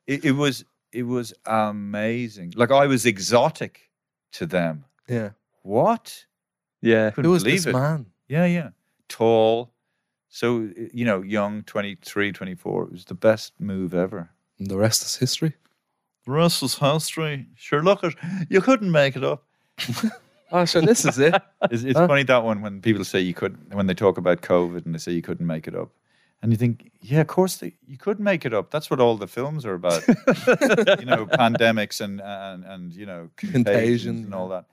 it, 0.07 0.25
it 0.25 0.31
was, 0.31 0.65
it 0.91 1.03
was 1.03 1.33
amazing. 1.45 2.53
Like 2.55 2.71
I 2.71 2.87
was 2.87 3.05
exotic 3.05 3.89
to 4.33 4.45
them. 4.45 4.85
Yeah. 5.07 5.31
What? 5.63 6.25
Yeah. 6.81 7.11
Couldn't 7.11 7.25
Who 7.25 7.31
was 7.31 7.43
this 7.43 7.65
it. 7.65 7.73
man? 7.73 8.07
Yeah, 8.27 8.45
yeah. 8.45 8.69
Tall. 9.07 9.71
So, 10.29 10.69
you 10.93 11.05
know, 11.05 11.21
young, 11.21 11.63
23, 11.63 12.31
24. 12.31 12.83
It 12.83 12.91
was 12.91 13.05
the 13.05 13.15
best 13.15 13.53
move 13.59 13.93
ever. 13.93 14.29
And 14.59 14.69
the 14.69 14.77
rest 14.77 15.03
is 15.03 15.15
history. 15.15 15.55
Was 16.29 16.59
history. 16.77 17.47
Sure, 17.55 17.83
look 17.83 18.03
at 18.03 18.13
you 18.49 18.61
couldn't 18.61 18.91
make 18.91 19.15
it 19.15 19.23
up. 19.23 19.43
Oh, 20.51 20.65
so 20.65 20.81
this 20.81 21.05
is 21.05 21.19
it. 21.19 21.39
It's, 21.69 21.83
it's 21.83 21.99
Huh? 21.99 22.07
funny 22.07 22.23
that 22.23 22.43
one 22.43 22.61
when 22.63 22.81
people 22.81 23.05
say 23.05 23.19
you 23.19 23.35
couldn't, 23.35 23.71
when 23.73 23.85
they 23.85 23.93
talk 23.93 24.17
about 24.17 24.41
COVID 24.41 24.83
and 24.83 24.95
they 24.95 24.99
say 24.99 25.11
you 25.11 25.21
couldn't 25.21 25.45
make 25.45 25.67
it 25.67 25.75
up. 25.75 25.89
And 26.41 26.51
you 26.51 26.57
think, 26.57 26.91
yeah, 27.01 27.21
of 27.21 27.27
course 27.27 27.57
they, 27.57 27.73
you 27.85 27.97
could 27.97 28.19
make 28.19 28.45
it 28.45 28.53
up. 28.53 28.71
That's 28.71 28.89
what 28.89 28.99
all 28.99 29.15
the 29.17 29.27
films 29.27 29.63
are 29.65 29.75
about. 29.75 30.07
you 30.07 31.05
know, 31.05 31.27
pandemics 31.27 32.01
and, 32.01 32.19
and, 32.21 32.63
and 32.63 32.93
you 32.93 33.05
know, 33.05 33.29
contagions 33.35 33.65
Contagion, 33.65 34.23
and 34.25 34.33
all 34.33 34.47
that. 34.49 34.65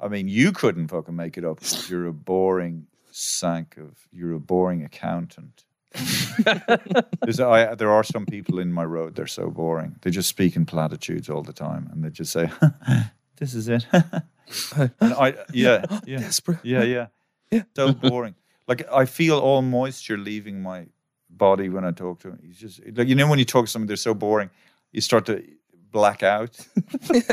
I 0.00 0.08
mean, 0.08 0.26
you 0.28 0.50
couldn't 0.50 0.88
fucking 0.88 1.14
make 1.14 1.38
it 1.38 1.44
up. 1.44 1.60
You're 1.88 2.06
a 2.08 2.12
boring 2.12 2.86
sank 3.12 3.76
of, 3.76 3.98
you're 4.12 4.32
a 4.32 4.40
boring 4.40 4.82
accountant. 4.82 5.62
I, 5.96 7.74
there 7.76 7.90
are 7.90 8.04
some 8.04 8.26
people 8.26 8.58
in 8.58 8.72
my 8.72 8.84
road, 8.84 9.14
they're 9.16 9.26
so 9.26 9.50
boring. 9.50 9.96
They 10.02 10.10
just 10.10 10.28
speak 10.28 10.56
in 10.56 10.64
platitudes 10.66 11.28
all 11.28 11.42
the 11.42 11.52
time 11.52 11.88
and 11.92 12.04
they 12.04 12.10
just 12.10 12.32
say, 12.32 12.50
this 13.36 13.54
is 13.54 13.68
it. 13.68 13.86
and 13.92 14.90
I, 15.14 15.34
yeah, 15.52 15.84
yeah. 16.06 16.18
Desperate. 16.18 16.58
Yeah, 16.62 16.82
yeah. 16.82 17.06
Yeah. 17.50 17.62
So 17.74 17.92
boring. 17.92 18.34
Like 18.68 18.86
I 18.92 19.04
feel 19.04 19.38
all 19.38 19.62
moisture 19.62 20.16
leaving 20.16 20.62
my 20.62 20.86
body 21.28 21.68
when 21.68 21.84
I 21.84 21.90
talk 21.90 22.20
to 22.20 22.28
him. 22.28 22.38
He's 22.42 22.58
just 22.58 22.80
like 22.96 23.08
you 23.08 23.14
know 23.16 23.28
when 23.28 23.38
you 23.40 23.44
talk 23.44 23.64
to 23.66 23.70
someone, 23.70 23.86
they're 23.88 23.96
so 23.96 24.14
boring, 24.14 24.50
you 24.92 25.00
start 25.00 25.26
to 25.26 25.42
black 25.90 26.22
out. 26.22 26.56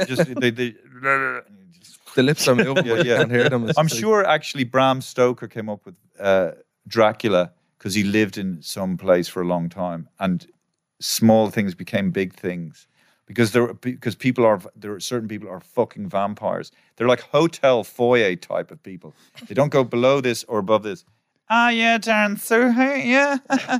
just 0.08 0.34
they, 0.36 0.49
they, 0.49 0.74
The 2.16 2.24
lips 2.24 2.47
are 2.47 2.55
moving, 2.55 2.86
Yeah, 2.88 2.95
yeah. 3.03 3.18
can't 3.18 3.32
hear 3.32 3.49
them. 3.49 3.70
I'm 3.78 3.86
like- 3.86 3.89
sure 3.93 4.26
actually 4.26 4.64
Bram 4.64 5.01
Stoker 5.01 5.47
came 5.47 5.70
up 5.70 5.86
with 5.86 5.95
uh, 6.20 6.51
Dracula 6.88 7.51
because 7.88 7.96
he 7.96 8.04
lived 8.04 8.38
in 8.38 8.62
some 8.62 8.98
place 8.98 9.30
for 9.30 9.42
a 9.42 9.46
long 9.46 9.70
time, 9.70 10.10
and 10.20 10.46
small 11.00 11.50
things 11.50 11.74
became 11.74 12.12
big 12.12 12.34
things 12.34 12.86
because 13.28 13.54
there 13.54 13.74
because 13.76 14.14
people 14.14 14.46
are 14.46 14.60
there 14.76 14.92
are 14.92 15.00
certain 15.00 15.30
people 15.30 15.48
are 15.48 15.62
fucking 15.62 16.10
vampires. 16.10 16.74
They're 16.98 17.08
like 17.08 17.22
hotel 17.22 17.86
foyer 17.86 18.36
type 18.36 18.72
of 18.72 18.84
people. 18.84 19.16
They 19.48 19.54
don't 19.54 19.70
go 19.70 19.86
below 19.86 20.20
this 20.20 20.44
or 20.50 20.60
above 20.60 20.84
this. 20.84 21.06
Ah, 21.50 21.70
yeah, 21.70 21.98
Darren, 21.98 22.38
so 22.38 22.70
hey, 22.70 23.08
yeah. 23.08 23.38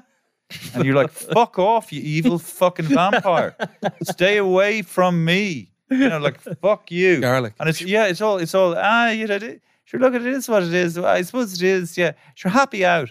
and 0.74 0.86
you're 0.86 0.96
like, 0.96 1.12
fuck 1.12 1.60
off, 1.60 1.92
you 1.92 2.02
evil 2.02 2.40
fucking 2.40 2.86
vampire. 2.86 3.58
Stay 4.04 4.38
away 4.38 4.84
from 4.84 5.26
me. 5.26 5.74
You 5.90 6.08
know, 6.08 6.20
like 6.20 6.40
fuck 6.62 6.92
you. 6.92 7.20
Garlic. 7.20 7.56
And 7.60 7.68
it's 7.68 7.82
yeah, 7.82 8.06
it's 8.06 8.22
all 8.22 8.38
it's 8.38 8.56
all 8.56 8.74
ah, 8.78 9.10
you 9.10 9.28
know, 9.28 9.38
sure. 9.84 10.00
Look, 10.00 10.14
it 10.14 10.26
is 10.26 10.48
what 10.48 10.64
it 10.64 10.74
is. 10.74 10.98
I 10.98 11.24
suppose 11.24 11.56
it 11.56 11.62
is. 11.62 11.98
Yeah, 11.98 12.14
sure. 12.36 12.52
Happy 12.52 12.86
out. 12.86 13.10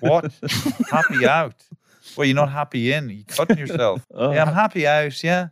What? 0.00 0.32
happy 0.90 1.26
out? 1.26 1.54
Well, 2.16 2.26
you're 2.26 2.34
not 2.36 2.50
happy 2.50 2.92
in. 2.92 3.08
You're 3.10 3.24
cutting 3.26 3.58
yourself. 3.58 4.04
Oh. 4.14 4.32
yeah, 4.32 4.42
I'm 4.44 4.52
happy 4.54 4.86
out. 4.86 5.22
Yeah, 5.22 5.48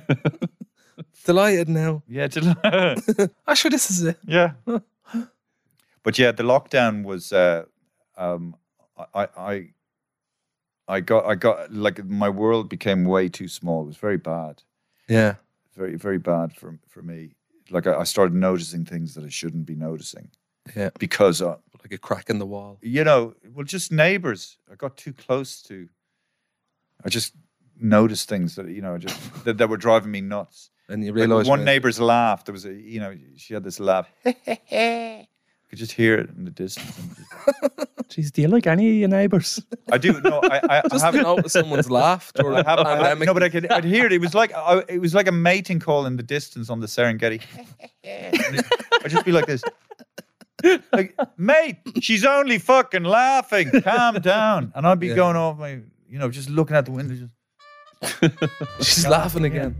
Delighted 1.24 1.68
now. 1.68 2.02
yeah, 2.08 2.28
till- 2.28 2.54
I'm 2.64 3.56
this 3.70 3.90
is 3.90 4.02
it. 4.04 4.18
yeah. 4.26 4.52
but 6.02 6.18
yeah, 6.18 6.32
the 6.32 6.42
lockdown 6.42 7.04
was. 7.04 7.32
Uh, 7.32 7.64
um, 8.16 8.56
I, 9.14 9.28
I, 9.36 9.68
I 10.88 11.00
got, 11.00 11.24
I 11.26 11.34
got 11.36 11.72
like 11.72 12.04
my 12.04 12.28
world 12.28 12.68
became 12.68 13.04
way 13.04 13.28
too 13.28 13.48
small. 13.48 13.82
It 13.82 13.86
was 13.86 13.96
very 13.96 14.18
bad. 14.18 14.62
Yeah. 15.08 15.34
very 15.76 15.96
very 15.96 16.18
bad 16.18 16.52
for 16.54 16.78
for 16.88 17.02
me. 17.02 17.34
Like 17.70 17.86
I, 17.86 18.00
I 18.00 18.04
started 18.04 18.34
noticing 18.34 18.84
things 18.84 19.14
that 19.14 19.24
I 19.24 19.28
shouldn't 19.28 19.66
be 19.66 19.74
noticing 19.76 20.30
Yeah. 20.76 20.90
because 20.98 21.40
uh, 21.42 21.56
Like 21.82 21.92
a 21.92 21.98
crack 21.98 22.28
in 22.30 22.38
the 22.38 22.46
wall. 22.46 22.78
you 22.82 23.04
know, 23.04 23.34
well, 23.54 23.64
just 23.64 23.90
neighbors. 23.92 24.58
I 24.70 24.74
got 24.74 24.96
too 24.96 25.12
close 25.12 25.62
to. 25.62 25.88
I 27.04 27.08
just 27.08 27.34
noticed 27.78 28.28
things 28.28 28.56
that 28.56 28.68
you 28.68 28.82
know 28.82 28.98
just 28.98 29.44
that, 29.44 29.56
that 29.58 29.68
were 29.68 29.76
driving 29.78 30.10
me 30.10 30.20
nuts. 30.20 30.70
And 30.88 31.02
you 31.04 31.12
Like 31.12 31.16
realise 31.28 31.46
one 31.48 31.60
when- 31.60 31.64
neighbor's 31.64 31.98
laugh. 32.00 32.44
There 32.44 32.52
was 32.52 32.64
a 32.66 32.72
you 32.74 33.00
know 33.00 33.14
she 33.36 33.54
had 33.54 33.64
this 33.64 33.80
laugh. 33.80 34.08
I 34.26 35.26
could 35.70 35.78
just 35.78 35.92
hear 35.92 36.18
it 36.18 36.30
in 36.36 36.44
the 36.44 36.50
distance. 36.50 36.96
Jeez, 38.10 38.32
do 38.32 38.42
you 38.42 38.48
like 38.48 38.66
any 38.66 38.88
of 38.88 38.94
your 38.96 39.08
neighbours? 39.08 39.62
I 39.92 39.98
do 39.98 40.20
no. 40.20 40.40
I, 40.42 40.56
I, 40.68 40.78
I 40.84 40.88
Just 40.90 41.04
haven't. 41.04 41.22
notice 41.22 41.52
someone's 41.52 41.88
laugh 41.88 42.32
during 42.34 42.56
I 42.58 42.68
have, 42.68 42.78
I 42.80 43.08
have, 43.10 43.18
no, 43.20 43.32
but 43.32 43.44
I 43.44 43.48
could 43.48 43.70
I'd 43.70 43.84
hear 43.84 44.04
it. 44.04 44.12
It 44.12 44.20
was 44.20 44.34
like 44.34 44.52
I, 44.52 44.82
it 44.88 45.00
was 45.00 45.14
like 45.14 45.28
a 45.28 45.32
mating 45.32 45.78
call 45.78 46.06
in 46.06 46.16
the 46.16 46.24
distance 46.24 46.70
on 46.70 46.80
the 46.80 46.88
Serengeti. 46.88 47.40
I'd 48.04 49.08
just 49.10 49.24
be 49.24 49.32
like 49.32 49.46
this. 49.46 49.62
Like, 50.92 51.16
mate, 51.36 51.76
she's 52.00 52.24
only 52.24 52.58
fucking 52.58 53.04
laughing. 53.04 53.70
Calm 53.82 54.16
down. 54.20 54.72
And 54.74 54.86
I'd 54.86 54.98
be 55.00 55.08
Yeah. 55.08 55.14
going 55.16 55.36
off 55.36 55.58
my, 55.58 55.80
you 56.08 56.18
know, 56.18 56.30
just 56.30 56.50
looking 56.50 56.76
out 56.76 56.84
the 56.86 56.92
window. 56.92 57.14
Just, 58.02 58.34
She's 58.94 59.06
laughing 59.06 59.44
again. 59.44 59.76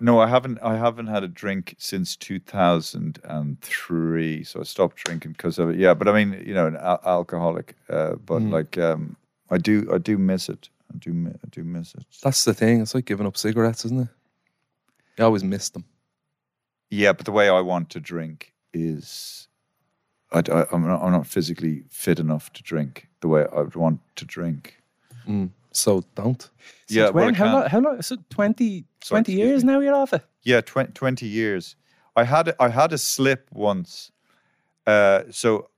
no, 0.00 0.20
I 0.20 0.28
haven't. 0.28 0.58
I 0.62 0.76
haven't 0.76 1.08
had 1.08 1.24
a 1.24 1.28
drink 1.28 1.74
since 1.78 2.14
two 2.16 2.38
thousand 2.38 3.18
and 3.24 3.60
three. 3.62 4.44
So 4.44 4.60
I 4.60 4.62
stopped 4.62 4.96
drinking 5.04 5.32
because 5.32 5.58
of 5.58 5.70
it. 5.70 5.76
Yeah, 5.76 5.94
but 5.94 6.06
I 6.08 6.12
mean, 6.12 6.40
you 6.46 6.54
know, 6.54 6.66
an 6.68 6.76
al- 6.76 7.00
alcoholic. 7.04 7.74
Uh, 7.88 8.14
but 8.14 8.40
Mm. 8.42 8.52
like, 8.52 8.78
um, 8.78 9.16
I 9.50 9.58
do. 9.58 9.88
I 9.92 9.98
do 9.98 10.16
miss 10.18 10.48
it. 10.48 10.68
I 10.94 10.98
do. 10.98 11.10
I 11.44 11.48
do 11.50 11.64
miss 11.64 11.94
it. 11.94 12.04
That's 12.22 12.44
the 12.44 12.54
thing. 12.54 12.80
It's 12.80 12.94
like 12.94 13.06
giving 13.06 13.26
up 13.26 13.36
cigarettes, 13.36 13.84
isn't 13.86 14.00
it? 14.02 14.08
You 15.18 15.24
always 15.24 15.42
miss 15.42 15.70
them. 15.70 15.84
Yeah, 16.90 17.12
but 17.12 17.26
the 17.26 17.32
way 17.32 17.48
I 17.48 17.60
want 17.60 17.90
to 17.90 18.00
drink 18.00 18.54
is, 18.72 19.48
I, 20.32 20.38
am 20.72 20.86
not, 20.86 21.02
I'm 21.02 21.12
not 21.12 21.26
physically 21.26 21.84
fit 21.88 22.18
enough 22.18 22.52
to 22.54 22.62
drink 22.62 23.08
the 23.20 23.28
way 23.28 23.46
I 23.52 23.60
would 23.60 23.76
want 23.76 24.00
to 24.16 24.24
drink. 24.24 24.82
Mm. 25.26 25.50
So 25.72 26.04
don't. 26.14 26.48
yeah, 26.88 27.10
well, 27.10 27.26
when? 27.26 27.34
How 27.34 27.52
long? 27.52 27.68
How 27.68 27.80
long? 27.80 28.02
So 28.02 28.16
20, 28.30 28.84
20 29.06 29.32
excuse 29.32 29.36
years 29.38 29.64
now 29.64 29.80
you're 29.80 29.94
off 29.94 30.12
it. 30.12 30.24
Yeah, 30.42 30.60
20, 30.60 30.92
20 30.92 31.26
years. 31.26 31.76
I 32.16 32.24
had 32.24 32.54
I 32.58 32.68
had 32.68 32.92
a 32.92 32.98
slip 32.98 33.48
once. 33.52 34.10
Uh, 34.86 35.24
so, 35.30 35.68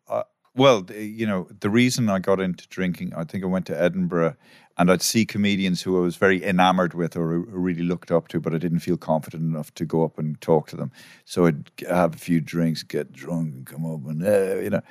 well, 0.55 0.85
you 0.91 1.27
know, 1.27 1.49
the 1.61 1.71
reason 1.71 2.09
I 2.09 2.19
got 2.19 2.41
into 2.41 2.67
drinking, 2.69 3.13
I 3.15 3.25
think 3.25 3.45
I 3.45 3.47
went 3.47 3.67
to 3.67 3.81
Edinburgh 3.81 4.37
and 4.77 4.91
I'd 4.91 5.03
see 5.03 5.25
comedians 5.25 5.83
who 5.83 5.97
I 5.97 6.01
was 6.01 6.17
very 6.17 6.43
enamored 6.43 6.95
with 6.95 7.17
or 7.17 7.39
really 7.39 7.83
looked 7.83 8.11
up 8.11 8.29
to, 8.29 8.41
but 8.41 8.55
I 8.55 8.59
didn't 8.59 8.81
feel 8.81 8.97
confident 8.97 9.43
enough 9.43 9.73
to 9.75 9.85
go 9.85 10.05
up 10.05 10.19
and 10.19 10.41
talk 10.41 10.69
to 10.69 10.77
them. 10.77 10.91
So 11.25 11.47
I'd 11.47 11.71
have 11.89 12.15
a 12.15 12.19
few 12.19 12.41
drinks, 12.41 12.83
get 12.83 13.13
drunk, 13.13 13.55
and 13.55 13.67
come 13.67 13.87
up 13.87 14.05
and, 14.07 14.27
uh, 14.27 14.57
you 14.57 14.71
know, 14.71 14.83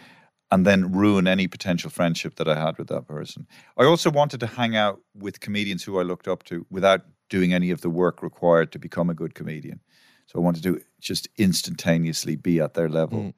and 0.52 0.66
then 0.66 0.92
ruin 0.92 1.28
any 1.28 1.48
potential 1.48 1.90
friendship 1.90 2.36
that 2.36 2.48
I 2.48 2.56
had 2.56 2.78
with 2.78 2.88
that 2.88 3.08
person. 3.08 3.46
I 3.78 3.84
also 3.84 4.10
wanted 4.10 4.40
to 4.40 4.48
hang 4.48 4.76
out 4.76 5.02
with 5.14 5.40
comedians 5.40 5.84
who 5.84 6.00
I 6.00 6.04
looked 6.04 6.28
up 6.28 6.44
to 6.46 6.66
without 6.70 7.02
doing 7.30 7.54
any 7.54 7.70
of 7.70 7.82
the 7.82 7.90
work 7.90 8.24
required 8.24 8.72
to 8.72 8.80
become 8.80 9.10
a 9.10 9.14
good 9.14 9.36
comedian. 9.36 9.82
So 10.26 10.40
I 10.40 10.42
wanted 10.42 10.64
to 10.64 10.82
just 11.00 11.28
instantaneously 11.38 12.36
be 12.36 12.60
at 12.60 12.74
their 12.76 12.90
level. 12.90 13.34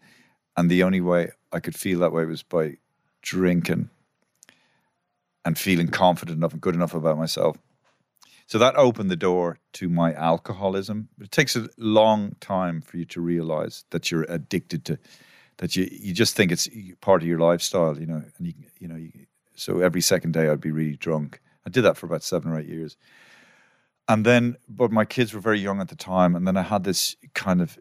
And 0.58 0.70
the 0.70 0.84
only 0.84 1.02
way 1.02 1.32
I 1.52 1.60
could 1.60 1.76
feel 1.76 2.00
that 2.00 2.12
way 2.12 2.26
was 2.26 2.44
by 2.44 2.78
drinking 3.22 3.90
and 5.46 5.58
feeling 5.58 5.88
confident 5.88 6.38
enough 6.38 6.54
and 6.54 6.62
good 6.62 6.76
enough 6.76 6.94
about 6.94 7.18
myself. 7.18 7.58
So 8.48 8.58
that 8.58 8.76
opened 8.76 9.10
the 9.10 9.16
door 9.16 9.60
to 9.74 9.88
my 9.88 10.14
alcoholism. 10.14 11.08
It 11.22 11.32
takes 11.32 11.56
a 11.56 11.70
long 11.78 12.36
time 12.42 12.82
for 12.82 12.98
you 12.98 13.06
to 13.06 13.22
realize 13.22 13.86
that 13.92 14.12
you're 14.12 14.26
addicted 14.28 14.84
to, 14.86 15.00
that 15.58 15.76
you 15.78 15.88
you 15.90 16.14
just 16.14 16.36
think 16.36 16.52
it's 16.52 16.68
part 17.00 17.22
of 17.22 17.28
your 17.30 17.40
lifestyle, 17.40 17.98
you 17.98 18.06
know. 18.06 18.22
And 18.38 18.48
you 18.48 18.54
you 18.78 18.88
know, 18.90 18.98
you, 18.98 19.12
so 19.56 19.80
every 19.80 20.02
second 20.02 20.34
day 20.34 20.50
I'd 20.50 20.60
be 20.60 20.72
really 20.72 20.98
drunk. 20.98 21.40
I 21.66 21.70
did 21.70 21.84
that 21.84 21.96
for 21.96 22.08
about 22.08 22.24
seven 22.24 22.52
or 22.52 22.60
eight 22.60 22.68
years, 22.68 22.98
and 24.10 24.26
then 24.26 24.58
but 24.68 24.92
my 24.92 25.06
kids 25.06 25.34
were 25.34 25.40
very 25.40 25.62
young 25.62 25.80
at 25.80 25.88
the 25.88 25.96
time, 25.96 26.36
and 26.36 26.46
then 26.46 26.58
I 26.58 26.64
had 26.64 26.84
this 26.84 27.16
kind 27.34 27.62
of 27.62 27.80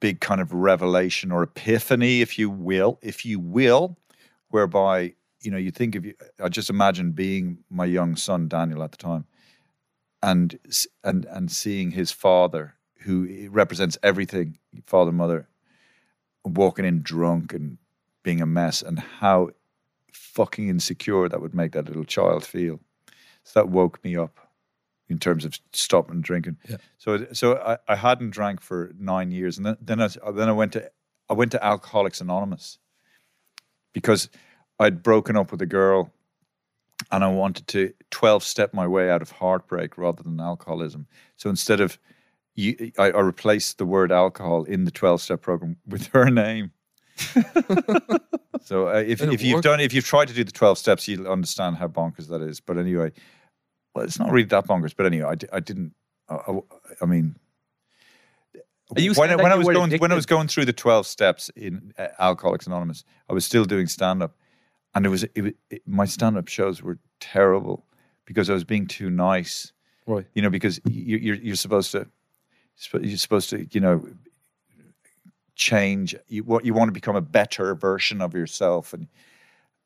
big 0.00 0.20
kind 0.20 0.40
of 0.40 0.52
revelation 0.52 1.32
or 1.32 1.42
epiphany, 1.42 2.20
if 2.20 2.38
you 2.38 2.50
will, 2.50 2.98
if 3.02 3.24
you 3.24 3.38
will, 3.38 3.96
whereby 4.48 5.14
you 5.40 5.50
know 5.50 5.58
you 5.58 5.70
think 5.70 5.94
of 5.94 6.04
you. 6.04 6.14
I 6.42 6.48
just 6.48 6.70
imagine 6.70 7.12
being 7.12 7.58
my 7.70 7.84
young 7.84 8.16
son 8.16 8.48
Daniel 8.48 8.82
at 8.82 8.92
the 8.92 8.96
time, 8.96 9.26
and 10.22 10.58
and 11.02 11.24
and 11.26 11.50
seeing 11.50 11.90
his 11.90 12.10
father, 12.10 12.74
who 13.00 13.48
represents 13.50 13.98
everything, 14.02 14.58
father, 14.86 15.12
mother, 15.12 15.48
walking 16.44 16.84
in 16.84 17.02
drunk 17.02 17.52
and 17.52 17.78
being 18.22 18.40
a 18.40 18.46
mess, 18.46 18.82
and 18.82 18.98
how 18.98 19.50
fucking 20.12 20.68
insecure 20.68 21.28
that 21.28 21.40
would 21.40 21.54
make 21.54 21.72
that 21.72 21.86
little 21.86 22.04
child 22.04 22.44
feel. 22.44 22.80
So 23.42 23.60
that 23.60 23.68
woke 23.68 24.02
me 24.02 24.16
up 24.16 24.43
in 25.08 25.18
terms 25.18 25.44
of 25.44 25.58
stopping 25.72 26.20
drinking. 26.20 26.56
Yeah. 26.68 26.76
So 26.98 27.26
so 27.32 27.56
I, 27.56 27.78
I 27.92 27.96
hadn't 27.96 28.30
drank 28.30 28.60
for 28.60 28.92
nine 28.98 29.30
years, 29.30 29.56
and 29.56 29.66
then 29.66 29.76
then 29.80 30.00
I, 30.00 30.08
then 30.32 30.48
I 30.48 30.52
went 30.52 30.72
to 30.72 30.90
I 31.28 31.34
went 31.34 31.52
to 31.52 31.64
Alcoholics 31.64 32.20
Anonymous 32.20 32.78
because 33.92 34.28
I'd 34.78 35.02
broken 35.02 35.36
up 35.36 35.52
with 35.52 35.62
a 35.62 35.66
girl, 35.66 36.12
and 37.10 37.22
I 37.22 37.28
wanted 37.28 37.66
to 37.68 37.92
twelve 38.10 38.42
step 38.42 38.72
my 38.72 38.86
way 38.86 39.10
out 39.10 39.22
of 39.22 39.30
heartbreak 39.30 39.98
rather 39.98 40.22
than 40.22 40.40
alcoholism. 40.40 41.06
So 41.36 41.50
instead 41.50 41.80
of 41.80 41.98
you, 42.54 42.92
I, 42.98 43.10
I 43.10 43.20
replaced 43.20 43.78
the 43.78 43.86
word 43.86 44.10
alcohol 44.10 44.64
in 44.64 44.84
the 44.84 44.90
twelve 44.90 45.20
step 45.20 45.42
program 45.42 45.76
with 45.86 46.06
her 46.08 46.30
name. 46.30 46.72
so 48.62 48.88
uh, 48.88 49.04
if 49.06 49.22
if 49.22 49.42
you've 49.42 49.54
worked. 49.54 49.64
done 49.64 49.80
if 49.80 49.92
you've 49.92 50.06
tried 50.06 50.28
to 50.28 50.34
do 50.34 50.44
the 50.44 50.52
twelve 50.52 50.78
steps, 50.78 51.06
you'll 51.06 51.28
understand 51.28 51.76
how 51.76 51.88
bonkers 51.88 52.28
that 52.28 52.42
is. 52.42 52.60
But 52.60 52.78
anyway, 52.78 53.12
well, 53.94 54.04
it's 54.04 54.18
not 54.18 54.30
really 54.30 54.46
that 54.48 54.66
bonkers. 54.66 54.94
But 54.96 55.06
anyway, 55.06 55.26
I, 55.28 55.56
I 55.56 55.60
didn't. 55.60 55.94
I, 56.28 56.34
I, 56.34 56.60
I 57.02 57.06
mean, 57.06 57.36
when, 59.18 59.30
I- 59.30 59.36
when 59.36 59.52
I 59.52 59.56
was 59.56 59.66
going 59.74 59.90
when 60.00 60.12
I 60.12 60.14
was 60.14 60.26
going 60.26 60.48
through 60.48 60.64
the 60.66 60.72
twelve 60.72 61.06
steps 61.06 61.50
in 61.56 61.92
uh, 61.98 62.08
Alcoholics 62.18 62.66
Anonymous, 62.66 63.04
I 63.28 63.32
was 63.32 63.44
still 63.44 63.64
doing 63.64 63.86
stand 63.86 64.22
up, 64.22 64.36
and 64.94 65.06
it 65.06 65.08
was, 65.08 65.24
it, 65.34 65.40
was 65.42 65.52
it, 65.70 65.82
my 65.86 66.04
stand 66.04 66.36
up 66.36 66.48
shows 66.48 66.82
were 66.82 66.98
terrible 67.20 67.84
because 68.24 68.50
I 68.50 68.54
was 68.54 68.64
being 68.64 68.86
too 68.86 69.10
nice. 69.10 69.72
Right. 70.06 70.26
You 70.34 70.42
know, 70.42 70.50
because 70.50 70.80
you, 70.88 71.16
you're 71.16 71.36
you're 71.36 71.56
supposed 71.56 71.92
to 71.92 72.06
you're 73.00 73.16
supposed 73.16 73.50
to 73.50 73.66
you 73.70 73.80
know 73.80 74.06
change 75.54 76.16
you 76.28 76.42
what 76.42 76.64
you 76.64 76.74
want 76.74 76.88
to 76.88 76.92
become 76.92 77.14
a 77.14 77.20
better 77.20 77.74
version 77.76 78.20
of 78.20 78.34
yourself 78.34 78.92
and 78.92 79.06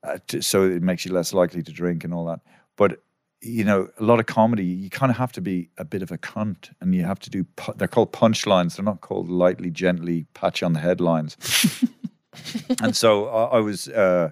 uh, 0.02 0.16
to, 0.26 0.40
so 0.40 0.62
it 0.62 0.82
makes 0.82 1.04
you 1.04 1.12
less 1.12 1.34
likely 1.34 1.62
to 1.62 1.72
drink 1.72 2.04
and 2.04 2.14
all 2.14 2.24
that 2.24 2.40
but 2.76 3.02
you 3.40 3.64
know 3.64 3.88
a 3.98 4.02
lot 4.02 4.18
of 4.18 4.26
comedy 4.26 4.64
you 4.64 4.90
kind 4.90 5.10
of 5.10 5.16
have 5.16 5.32
to 5.32 5.40
be 5.40 5.70
a 5.78 5.84
bit 5.84 6.02
of 6.02 6.10
a 6.10 6.18
cunt 6.18 6.70
and 6.80 6.94
you 6.94 7.04
have 7.04 7.20
to 7.20 7.30
do 7.30 7.44
pu- 7.56 7.72
they're 7.76 7.86
called 7.86 8.12
punchlines 8.12 8.76
they're 8.76 8.84
not 8.84 9.00
called 9.00 9.28
lightly 9.28 9.70
gently 9.70 10.26
pat 10.34 10.60
you 10.60 10.64
on 10.64 10.72
the 10.72 10.80
headlines. 10.80 11.36
And 12.82 12.94
so 12.94 13.26
I, 13.28 13.56
I 13.56 13.60
was 13.60 13.88
uh 13.88 14.30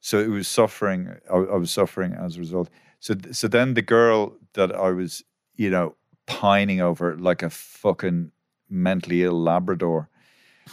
so 0.00 0.18
it 0.18 0.28
was 0.28 0.48
suffering 0.48 1.16
I, 1.30 1.36
I 1.36 1.56
was 1.56 1.70
suffering 1.70 2.12
as 2.12 2.36
a 2.36 2.40
result. 2.40 2.68
So 2.98 3.14
so 3.32 3.48
then 3.48 3.74
the 3.74 3.82
girl 3.82 4.36
that 4.54 4.74
I 4.74 4.90
was 4.90 5.24
you 5.56 5.70
know 5.70 5.94
pining 6.26 6.80
over 6.80 7.16
like 7.16 7.42
a 7.42 7.50
fucking 7.50 8.30
mentally 8.68 9.24
ill 9.24 9.40
labrador 9.40 10.08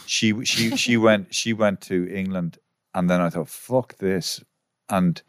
she 0.06 0.44
she 0.44 0.76
she 0.76 0.96
went 1.06 1.34
she 1.34 1.52
went 1.52 1.80
to 1.82 2.06
England 2.08 2.58
and 2.94 3.08
then 3.08 3.20
I 3.20 3.30
thought 3.30 3.48
fuck 3.48 3.96
this. 3.98 4.42
And 4.88 5.22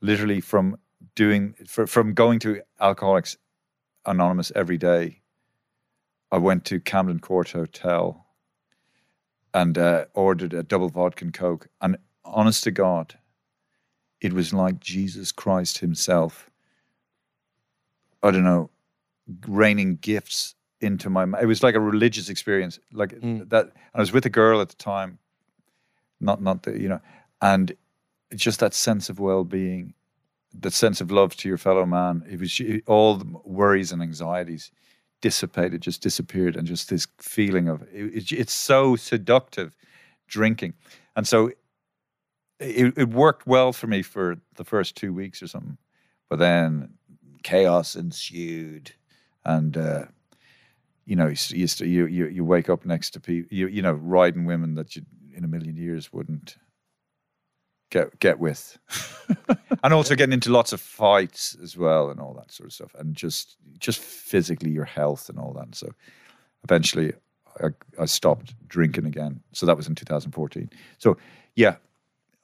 literally 0.00 0.40
from 0.40 0.78
doing 1.18 1.54
fr- 1.66 1.86
from 1.86 2.14
going 2.14 2.38
to 2.38 2.62
alcoholics 2.80 3.36
anonymous 4.06 4.52
every 4.54 4.78
day 4.78 5.20
I 6.30 6.38
went 6.38 6.64
to 6.66 6.78
Camden 6.78 7.18
Court 7.18 7.50
Hotel 7.50 8.24
and 9.52 9.76
uh, 9.76 10.04
ordered 10.14 10.52
a 10.54 10.62
double 10.62 10.88
vodka 10.88 11.24
and 11.24 11.34
coke 11.34 11.68
and 11.80 11.96
honest 12.24 12.64
to 12.64 12.70
god 12.70 13.18
it 14.20 14.32
was 14.32 14.52
like 14.52 14.78
Jesus 14.78 15.32
Christ 15.32 15.78
himself 15.78 16.50
I 18.22 18.30
don't 18.30 18.44
know 18.44 18.70
raining 19.46 19.96
gifts 19.96 20.54
into 20.80 21.10
my. 21.10 21.24
It 21.40 21.46
was 21.46 21.62
like 21.62 21.74
a 21.74 21.80
religious 21.80 22.28
experience, 22.28 22.78
like 22.92 23.14
that. 23.20 23.72
I 23.94 23.98
was 23.98 24.12
with 24.12 24.26
a 24.26 24.30
girl 24.30 24.60
at 24.60 24.68
the 24.68 24.76
time, 24.76 25.18
not 26.20 26.40
not 26.42 26.62
the 26.62 26.80
you 26.80 26.88
know, 26.88 27.00
and 27.42 27.72
just 28.34 28.60
that 28.60 28.74
sense 28.74 29.08
of 29.08 29.18
well 29.20 29.44
being, 29.44 29.94
that 30.60 30.72
sense 30.72 31.00
of 31.00 31.10
love 31.10 31.36
to 31.36 31.48
your 31.48 31.58
fellow 31.58 31.86
man. 31.86 32.24
It 32.28 32.40
was 32.40 32.60
all 32.86 33.16
the 33.16 33.26
worries 33.44 33.92
and 33.92 34.02
anxieties 34.02 34.70
dissipated, 35.20 35.80
just 35.82 36.02
disappeared, 36.02 36.56
and 36.56 36.66
just 36.66 36.88
this 36.90 37.06
feeling 37.18 37.68
of 37.68 37.82
it, 37.92 38.14
it- 38.14 38.32
it's 38.32 38.52
so 38.52 38.96
seductive, 38.96 39.76
drinking, 40.28 40.74
and 41.16 41.26
so 41.26 41.50
it, 42.60 42.96
it 42.98 43.08
worked 43.10 43.46
well 43.46 43.72
for 43.72 43.86
me 43.86 44.02
for 44.02 44.36
the 44.56 44.64
first 44.64 44.96
two 44.96 45.12
weeks 45.12 45.42
or 45.42 45.46
something, 45.48 45.78
but 46.28 46.38
then 46.38 46.94
chaos 47.42 47.96
ensued, 47.96 48.92
and. 49.44 49.76
uh 49.76 50.04
you 51.04 51.16
know, 51.16 51.32
you, 51.50 51.66
you, 52.06 52.26
you 52.26 52.44
wake 52.44 52.68
up 52.68 52.84
next 52.84 53.12
to 53.12 53.20
people, 53.20 53.48
you, 53.50 53.66
you 53.66 53.80
know, 53.80 53.92
riding 53.94 54.44
women 54.44 54.74
that 54.74 54.94
you 54.94 55.02
in 55.34 55.42
a 55.42 55.48
million 55.48 55.74
years 55.74 56.12
wouldn't 56.12 56.56
get 57.90 58.18
get 58.20 58.38
with, 58.38 58.78
and 59.82 59.94
also 59.94 60.14
getting 60.14 60.32
into 60.32 60.50
lots 60.50 60.72
of 60.72 60.80
fights 60.80 61.56
as 61.62 61.76
well 61.76 62.10
and 62.10 62.20
all 62.20 62.34
that 62.34 62.50
sort 62.52 62.68
of 62.68 62.72
stuff, 62.72 62.94
and 62.98 63.14
just 63.14 63.56
just 63.78 64.00
physically 64.00 64.70
your 64.70 64.84
health 64.84 65.28
and 65.28 65.38
all 65.38 65.52
that. 65.54 65.74
So 65.74 65.90
eventually, 66.64 67.12
I, 67.62 67.68
I 68.00 68.04
stopped 68.06 68.54
drinking 68.68 69.06
again. 69.06 69.40
So 69.52 69.66
that 69.66 69.76
was 69.76 69.86
in 69.88 69.94
2014. 69.94 70.70
So 70.98 71.16
yeah, 71.54 71.76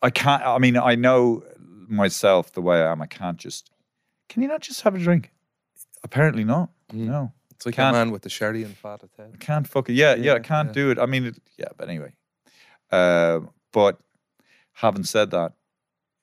I 0.03 0.11
can't. 0.11 0.43
I 0.43 0.59
mean, 0.59 0.77
I 0.77 0.95
know 0.95 1.43
myself 1.89 2.53
the 2.53 2.63
way 2.63 2.81
I 2.83 2.91
am. 2.93 3.03
I 3.03 3.07
can't 3.07 3.39
just. 3.39 3.71
Can 4.29 4.43
you 4.43 4.49
not 4.49 4.61
just 4.63 4.81
have 4.83 4.95
a 4.95 4.99
drink? 4.99 5.31
Apparently 6.03 6.45
not. 6.45 6.71
No. 6.93 7.33
It's 7.53 7.67
like 7.67 7.77
Can't- 7.77 7.95
a 7.95 7.99
man 7.99 8.11
with 8.11 8.23
the 8.23 8.31
sherry 8.31 8.63
and 8.65 8.77
fat 8.77 9.03
at 9.05 9.11
I 9.19 9.23
head. 9.23 9.41
can't 9.41 9.67
fuck 9.69 9.89
it. 9.89 9.93
Yeah, 9.95 10.15
yeah, 10.17 10.35
I 10.35 10.39
can't 10.41 10.69
yeah. 10.69 10.73
do 10.73 10.91
it. 10.91 10.99
I 10.99 11.07
mean, 11.07 11.27
it, 11.27 11.37
yeah, 11.57 11.69
but 11.77 11.89
anyway. 11.89 12.13
Um, 12.91 13.51
but 13.73 13.99
having 14.75 15.05
said 15.05 15.31
that, 15.31 15.53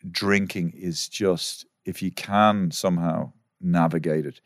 drinking 0.10 0.74
is 0.76 1.08
just 1.08 1.66
if 1.86 2.02
you 2.02 2.12
can 2.12 2.72
somehow 2.72 3.32
navigate 3.60 4.26
it, 4.26 4.42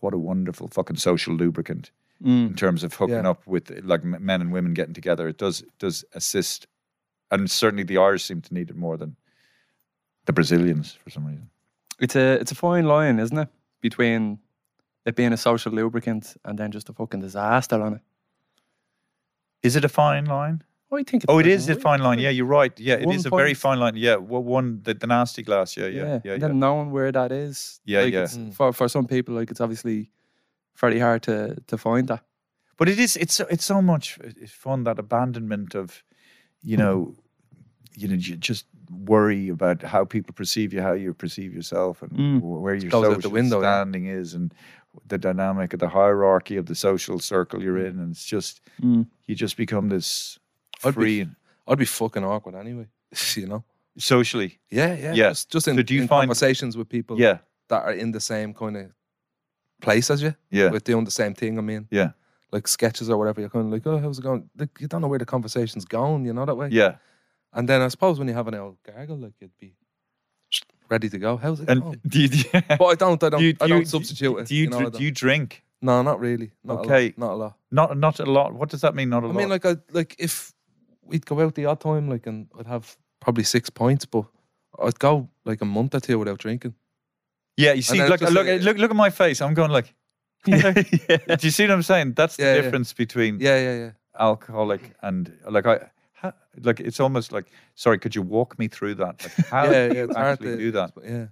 what 0.00 0.14
a 0.14 0.18
wonderful 0.18 0.68
fucking 0.68 0.96
social 0.96 1.34
lubricant 1.34 1.90
mm. 2.22 2.48
in 2.48 2.54
terms 2.54 2.84
of 2.84 2.94
hooking 2.94 3.16
Yeah. 3.24 3.30
up 3.30 3.46
with 3.46 3.70
like 3.84 4.04
men 4.04 4.40
and 4.40 4.52
women 4.52 4.74
getting 4.74 4.94
together. 4.94 5.28
It 5.28 5.38
does 5.38 5.62
it 5.62 5.78
does 5.78 6.04
assist, 6.12 6.66
and 7.30 7.50
certainly 7.50 7.84
the 7.84 7.98
Irish 7.98 8.24
seem 8.24 8.40
to 8.42 8.54
need 8.54 8.70
it 8.70 8.76
more 8.76 8.96
than 8.96 9.16
the 10.26 10.32
Brazilians 10.32 10.92
for 10.92 11.10
some 11.10 11.26
reason. 11.26 11.50
It's 12.00 12.16
a 12.16 12.32
it's 12.40 12.52
a 12.52 12.56
fine 12.56 12.84
line, 12.86 13.18
isn't 13.18 13.38
it, 13.38 13.48
between 13.80 14.38
it 15.06 15.16
being 15.16 15.32
a 15.32 15.36
social 15.36 15.70
lubricant 15.72 16.36
and 16.44 16.58
then 16.58 16.70
just 16.72 16.88
a 16.88 16.92
fucking 16.92 17.20
disaster 17.20 17.80
on 17.80 17.94
it. 17.94 18.00
Is 19.62 19.76
it 19.76 19.84
a 19.84 19.88
fine 19.88 20.24
line? 20.26 20.62
I 20.92 21.02
think. 21.02 21.24
It's 21.24 21.26
Oh, 21.28 21.38
it 21.38 21.42
pretty 21.42 21.52
is 21.52 21.68
a 21.68 21.74
fine 21.74 22.00
line. 22.00 22.18
Yeah, 22.20 22.30
you're 22.30 22.46
right. 22.46 22.78
Yeah, 22.78 22.94
it 22.94 23.06
One 23.06 23.16
is 23.16 23.26
a 23.26 23.30
very 23.30 23.54
fine 23.54 23.80
line. 23.80 23.96
Yeah, 23.96 24.16
well, 24.16 24.42
one 24.42 24.80
the, 24.82 24.94
the 24.94 25.06
nasty 25.06 25.42
glass. 25.42 25.76
Yeah, 25.76 25.86
yeah, 25.86 26.04
yeah, 26.04 26.20
yeah. 26.24 26.32
and 26.34 26.42
then 26.42 26.58
knowing 26.60 26.90
where 26.92 27.10
that 27.12 27.32
is. 27.32 27.80
Yeah, 27.84 28.02
like, 28.02 28.12
yeah. 28.14 28.24
it's- 28.24 28.56
For 28.56 28.72
for 28.72 28.88
some 28.88 29.06
people, 29.06 29.34
like 29.34 29.50
it's 29.50 29.60
obviously 29.60 30.10
very 30.76 30.98
hard 31.00 31.22
to 31.22 31.56
to 31.66 31.76
find 31.78 32.08
that. 32.08 32.22
But 32.76 32.88
it 32.88 32.98
is. 32.98 33.16
It's 33.16 33.34
so- 33.34 33.46
it's 33.50 33.64
so 33.64 33.80
much 33.82 34.18
fun 34.48 34.84
that 34.84 34.98
abandonment 34.98 35.74
of, 35.74 36.02
you 36.62 36.76
know, 36.76 37.14
you 37.96 38.08
know, 38.08 38.14
you 38.14 38.36
just 38.36 38.66
worry 38.90 39.48
about 39.48 39.82
how 39.82 40.04
people 40.04 40.34
perceive 40.34 40.72
you, 40.74 40.82
how 40.82 40.92
you 40.94 41.14
perceive 41.14 41.54
yourself, 41.54 42.02
and 42.02 42.10
Mm. 42.12 42.40
wh- 42.40 42.62
where 42.62 42.74
your 42.74 42.90
goes 42.90 43.04
out 43.04 43.10
the 43.16 43.22
social 43.22 43.30
window, 43.32 43.60
yeah. 43.62 43.74
standing 43.82 44.06
is, 44.06 44.34
and 44.34 44.52
the 45.08 45.18
dynamic 45.18 45.72
of 45.74 45.80
the 45.80 45.88
hierarchy 45.88 46.56
of 46.58 46.66
the 46.66 46.74
social 46.74 47.18
circle 47.18 47.62
you're 47.62 47.78
in, 47.86 47.98
and 47.98 48.10
it's 48.12 48.24
just 48.24 48.60
Mm. 48.80 49.06
you 49.26 49.34
just 49.34 49.56
become 49.56 49.88
this 49.88 50.38
I'd 50.86 50.96
be- 50.96 51.20
and 51.22 51.36
I'd 51.66 51.78
be 51.78 51.84
fucking 51.86 52.24
awkward 52.24 52.54
anyway. 52.54 52.86
You 53.36 53.46
know. 53.46 53.64
socially. 53.98 54.58
Yeah, 54.70 54.94
yeah. 54.94 55.12
Yeah. 55.14 55.28
Just, 55.30 55.50
just 55.50 55.68
in, 55.68 55.76
So 55.76 55.82
do 55.82 55.94
you 55.94 56.02
in 56.02 56.08
find- 56.08 56.22
conversations 56.22 56.76
with 56.76 56.88
people 56.88 57.18
Yeah, 57.20 57.38
that 57.68 57.82
are 57.84 57.92
in 57.92 58.12
the 58.12 58.20
same 58.20 58.52
kind 58.54 58.76
of 58.76 58.90
place 59.80 60.10
as 60.10 60.20
you. 60.22 60.34
yeah, 60.50 60.70
With 60.70 60.84
doing 60.84 61.04
the 61.04 61.10
same 61.10 61.34
thing. 61.34 61.58
I 61.58 61.62
mean, 61.62 61.86
yeah, 61.90 62.10
like 62.52 62.66
sketches 62.68 63.08
or 63.10 63.16
whatever. 63.18 63.40
You're 63.40 63.50
kind 63.50 63.66
of 63.66 63.72
like, 63.72 63.86
oh, 63.86 63.98
how's 63.98 64.18
it 64.18 64.22
going? 64.22 64.48
Like, 64.56 64.70
you 64.80 64.88
don't 64.88 65.00
know 65.00 65.08
where 65.08 65.18
the 65.18 65.26
conversation's 65.26 65.84
going. 65.84 66.24
You 66.26 66.32
know 66.32 66.44
that 66.46 66.56
way. 66.56 66.68
yeah. 66.72 66.96
And 67.52 67.68
then 67.68 67.82
I 67.82 67.88
suppose 67.88 68.18
when 68.18 68.26
you 68.28 68.34
have 68.34 68.48
an 68.48 68.54
old 68.56 68.78
gargle, 68.84 69.16
like 69.16 69.34
you'd 69.40 69.56
be 69.60 69.74
ready 70.88 71.08
to 71.08 71.18
go. 71.18 71.36
How's 71.36 71.60
it 71.60 71.68
And 71.68 71.82
going? 71.82 72.00
do 72.08 72.20
you, 72.22 72.44
But 72.52 72.82
I 72.84 72.94
don't. 72.94 73.22
I 73.22 73.28
don't. 73.28 73.40
do 73.40 73.44
you, 73.46 73.54
I 73.60 73.66
do 73.66 73.72
don't 73.74 73.78
you- 73.80 73.84
substitute 73.86 74.38
it. 74.38 74.46
Do 74.48 74.54
you, 74.56 74.68
know, 74.68 74.90
do 74.90 75.02
you 75.04 75.10
drink? 75.10 75.62
No, 75.82 76.02
not 76.02 76.18
really. 76.18 76.52
Not 76.64 76.80
Okay. 76.80 77.14
A 77.16 77.20
lot, 77.20 77.28
not 77.28 77.32
a 77.32 77.36
lot. 77.36 77.56
Not 77.70 77.98
not 77.98 78.18
a 78.20 78.24
lot. 78.24 78.54
What 78.54 78.70
does 78.70 78.80
that 78.80 78.94
mean? 78.94 79.10
Not 79.10 79.22
a 79.22 79.26
I 79.26 79.28
lot. 79.30 79.34
I 79.36 79.38
mean, 79.38 79.48
like, 79.50 79.66
I 79.66 79.76
like 79.92 80.16
if 80.18 80.52
we'd 81.06 81.26
go 81.26 81.40
out 81.40 81.54
the 81.54 81.66
odd 81.66 81.80
time, 81.80 82.08
like, 82.08 82.26
and 82.26 82.48
I'd 82.58 82.66
have 82.66 82.96
probably 83.20 83.44
six 83.44 83.70
pints, 83.70 84.04
but 84.06 84.24
I'd 84.82 84.98
go 84.98 85.28
like 85.44 85.60
a 85.60 85.64
month 85.64 85.94
or 85.94 86.00
two 86.00 86.18
without 86.18 86.38
drinking. 86.38 86.74
yeah, 87.56 87.72
you 87.72 87.82
see, 87.82 87.98
look, 88.06 88.20
look, 88.20 88.34
like- 88.46 88.62
look, 88.62 88.76
look 88.78 88.90
at 88.90 88.96
my 88.96 89.10
face. 89.10 89.40
I'm 89.40 89.54
going 89.54 89.70
like. 89.70 89.94
Do 90.44 90.52
you 91.40 91.50
see 91.50 91.64
what 91.64 91.70
I'm 91.70 91.82
saying? 91.82 92.12
That's 92.14 92.36
the 92.36 92.42
Yeah, 92.42 92.54
yeah. 92.54 92.60
difference 92.62 92.92
between 92.92 93.40
Yeah, 93.40 93.58
yeah, 93.58 93.76
yeah. 93.78 93.90
alcoholic 94.18 94.94
and 95.02 95.32
like 95.50 95.66
I. 95.66 95.90
Like 96.62 96.80
it's 96.80 97.00
almost 97.00 97.32
like 97.32 97.46
sorry, 97.74 97.98
could 97.98 98.14
you 98.14 98.22
walk 98.22 98.58
me 98.58 98.68
through 98.68 98.94
that? 98.96 99.22
Like 99.22 99.46
how 99.50 99.64
yeah, 99.64 99.88
do 99.88 99.94
yeah. 99.94 100.02
you 100.04 100.12
actually 100.16 100.50
to 100.52 100.56
do 100.56 100.70
that? 100.72 100.92
Yeah. 101.02 101.26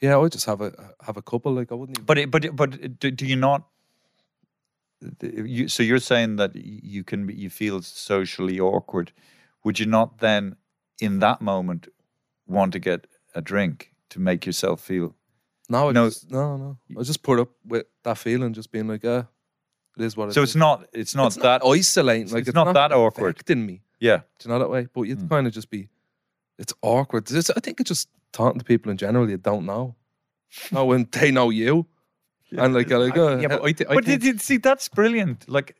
Yeah, 0.00 0.14
I 0.14 0.16
would 0.16 0.32
just 0.32 0.46
have 0.46 0.60
a 0.60 0.72
have 1.06 1.16
a 1.16 1.22
couple. 1.22 1.52
Like 1.52 1.70
I 1.70 1.74
wouldn't. 1.74 1.98
Even, 1.98 2.06
But 2.06 2.18
it, 2.18 2.30
but 2.30 2.44
it- 2.44 2.56
but 2.56 2.98
do, 2.98 3.10
do 3.10 3.26
you 3.26 3.36
not? 3.36 3.62
You, 5.20 5.68
so 5.68 5.82
you're 5.82 5.98
saying 5.98 6.36
that 6.36 6.54
you 6.54 7.04
can 7.04 7.28
you 7.28 7.50
feel 7.50 7.82
socially 7.82 8.60
awkward. 8.60 9.12
Would 9.64 9.78
you 9.78 9.86
not 9.86 10.18
then, 10.18 10.56
in 11.00 11.18
that 11.20 11.40
moment, 11.40 11.88
want 12.46 12.72
to 12.72 12.78
get 12.78 13.06
a 13.34 13.40
drink 13.40 13.92
to 14.10 14.20
make 14.20 14.46
yourself 14.46 14.80
feel? 14.80 15.14
no, 15.68 15.90
no. 15.90 16.08
just, 16.08 16.30
no, 16.30 16.56
no. 16.56 16.78
I 16.98 17.02
just 17.02 17.22
put 17.22 17.38
up 17.38 17.48
with 17.64 17.86
that 18.02 18.18
feeling, 18.18 18.52
just 18.52 18.70
being 18.72 18.88
like, 18.88 19.02
yeah, 19.04 19.22
it 19.96 20.04
is 20.04 20.16
what 20.16 20.28
it 20.28 20.34
So 20.34 20.42
is. 20.42 20.50
it's 20.50 20.56
not 20.56 20.86
it's 20.92 21.14
not 21.14 21.26
It's 21.28 21.36
that 21.36 21.62
isolating. 21.64 22.24
it's 22.24 22.32
Like 22.32 22.46
it's, 22.46 22.54
not 22.54 22.74
that 22.74 22.92
awkward. 22.92 23.30
affecting 23.36 23.64
me. 23.64 23.82
yeah. 24.00 24.18
Do 24.38 24.48
you 24.48 24.52
know 24.52 24.58
that 24.58 24.68
way? 24.70 24.88
But 24.92 25.02
you'd 25.02 25.20
Mm. 25.20 25.28
kind 25.30 25.46
of 25.46 25.52
just 25.52 25.70
be, 25.70 25.88
it's 26.58 26.74
awkward. 26.82 27.30
It's, 27.30 27.50
I 27.50 27.60
think 27.60 27.80
it's 27.80 27.88
just 27.88 28.08
talking 28.32 28.58
to 28.58 28.64
people 28.64 28.90
in 28.90 28.96
general 28.98 29.28
you 29.30 29.38
don't 29.38 29.64
know. 29.66 29.94
No, 30.70 30.84
when 30.84 31.08
they 31.12 31.30
know 31.30 31.48
you. 31.50 31.86
And 32.56 32.74
like, 32.74 32.90
like 32.90 33.16
uh, 33.16 33.38
yeah, 33.38 33.48
but 33.48 33.64
I, 33.64 33.72
thi- 33.72 33.86
I 33.86 33.94
But 33.94 34.04
think, 34.04 34.22
you 34.22 34.38
see 34.38 34.58
that's 34.58 34.88
brilliant. 34.88 35.48
Like 35.48 35.76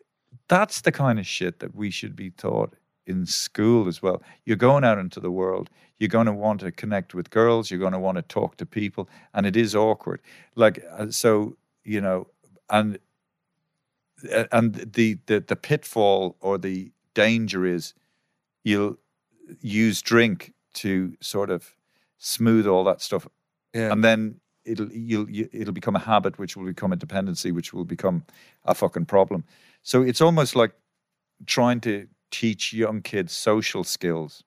that's 0.48 0.80
the 0.80 0.92
kind 0.92 1.18
of 1.18 1.26
shit 1.26 1.60
that 1.60 1.74
we 1.74 1.90
should 1.90 2.16
be 2.16 2.30
taught 2.30 2.74
in 3.06 3.26
school 3.26 3.88
as 3.88 4.02
well. 4.02 4.22
You're 4.44 4.56
going 4.56 4.84
out 4.84 4.98
into 4.98 5.20
the 5.20 5.30
world. 5.30 5.68
You're 5.98 6.08
going 6.08 6.26
to 6.26 6.32
want 6.32 6.60
to 6.60 6.72
connect 6.72 7.14
with 7.14 7.30
girls. 7.30 7.70
You're 7.70 7.80
going 7.80 7.92
to 7.92 7.98
want 7.98 8.16
to 8.16 8.22
talk 8.22 8.56
to 8.56 8.66
people, 8.66 9.08
and 9.34 9.46
it 9.46 9.56
is 9.56 9.74
awkward. 9.74 10.20
Like 10.56 10.84
uh, 10.90 11.10
so, 11.10 11.56
you 11.84 12.00
know, 12.00 12.26
and 12.70 12.98
uh, 14.32 14.44
and 14.50 14.74
the 14.74 15.18
the 15.26 15.40
the 15.40 15.56
pitfall 15.56 16.36
or 16.40 16.58
the 16.58 16.90
danger 17.14 17.66
is 17.66 17.94
you'll 18.64 18.96
use 19.60 20.00
drink 20.00 20.54
to 20.74 21.14
sort 21.20 21.50
of 21.50 21.74
smooth 22.18 22.66
all 22.66 22.84
that 22.84 23.02
stuff 23.02 23.26
yeah. 23.74 23.92
and 23.92 24.04
then 24.04 24.40
it'll 24.64 24.90
you'll 24.92 25.30
you, 25.30 25.48
it'll 25.52 25.72
become 25.72 25.96
a 25.96 26.00
habit 26.00 26.38
which 26.38 26.56
will 26.56 26.64
become 26.66 26.92
a 26.92 26.96
dependency 26.96 27.52
which 27.52 27.72
will 27.72 27.84
become 27.84 28.24
a 28.64 28.74
fucking 28.74 29.06
problem. 29.06 29.44
So 29.82 30.02
it's 30.02 30.20
almost 30.20 30.54
like 30.56 30.72
trying 31.46 31.80
to 31.82 32.06
teach 32.30 32.72
young 32.72 33.02
kids 33.02 33.32
social 33.32 33.84
skills 33.84 34.42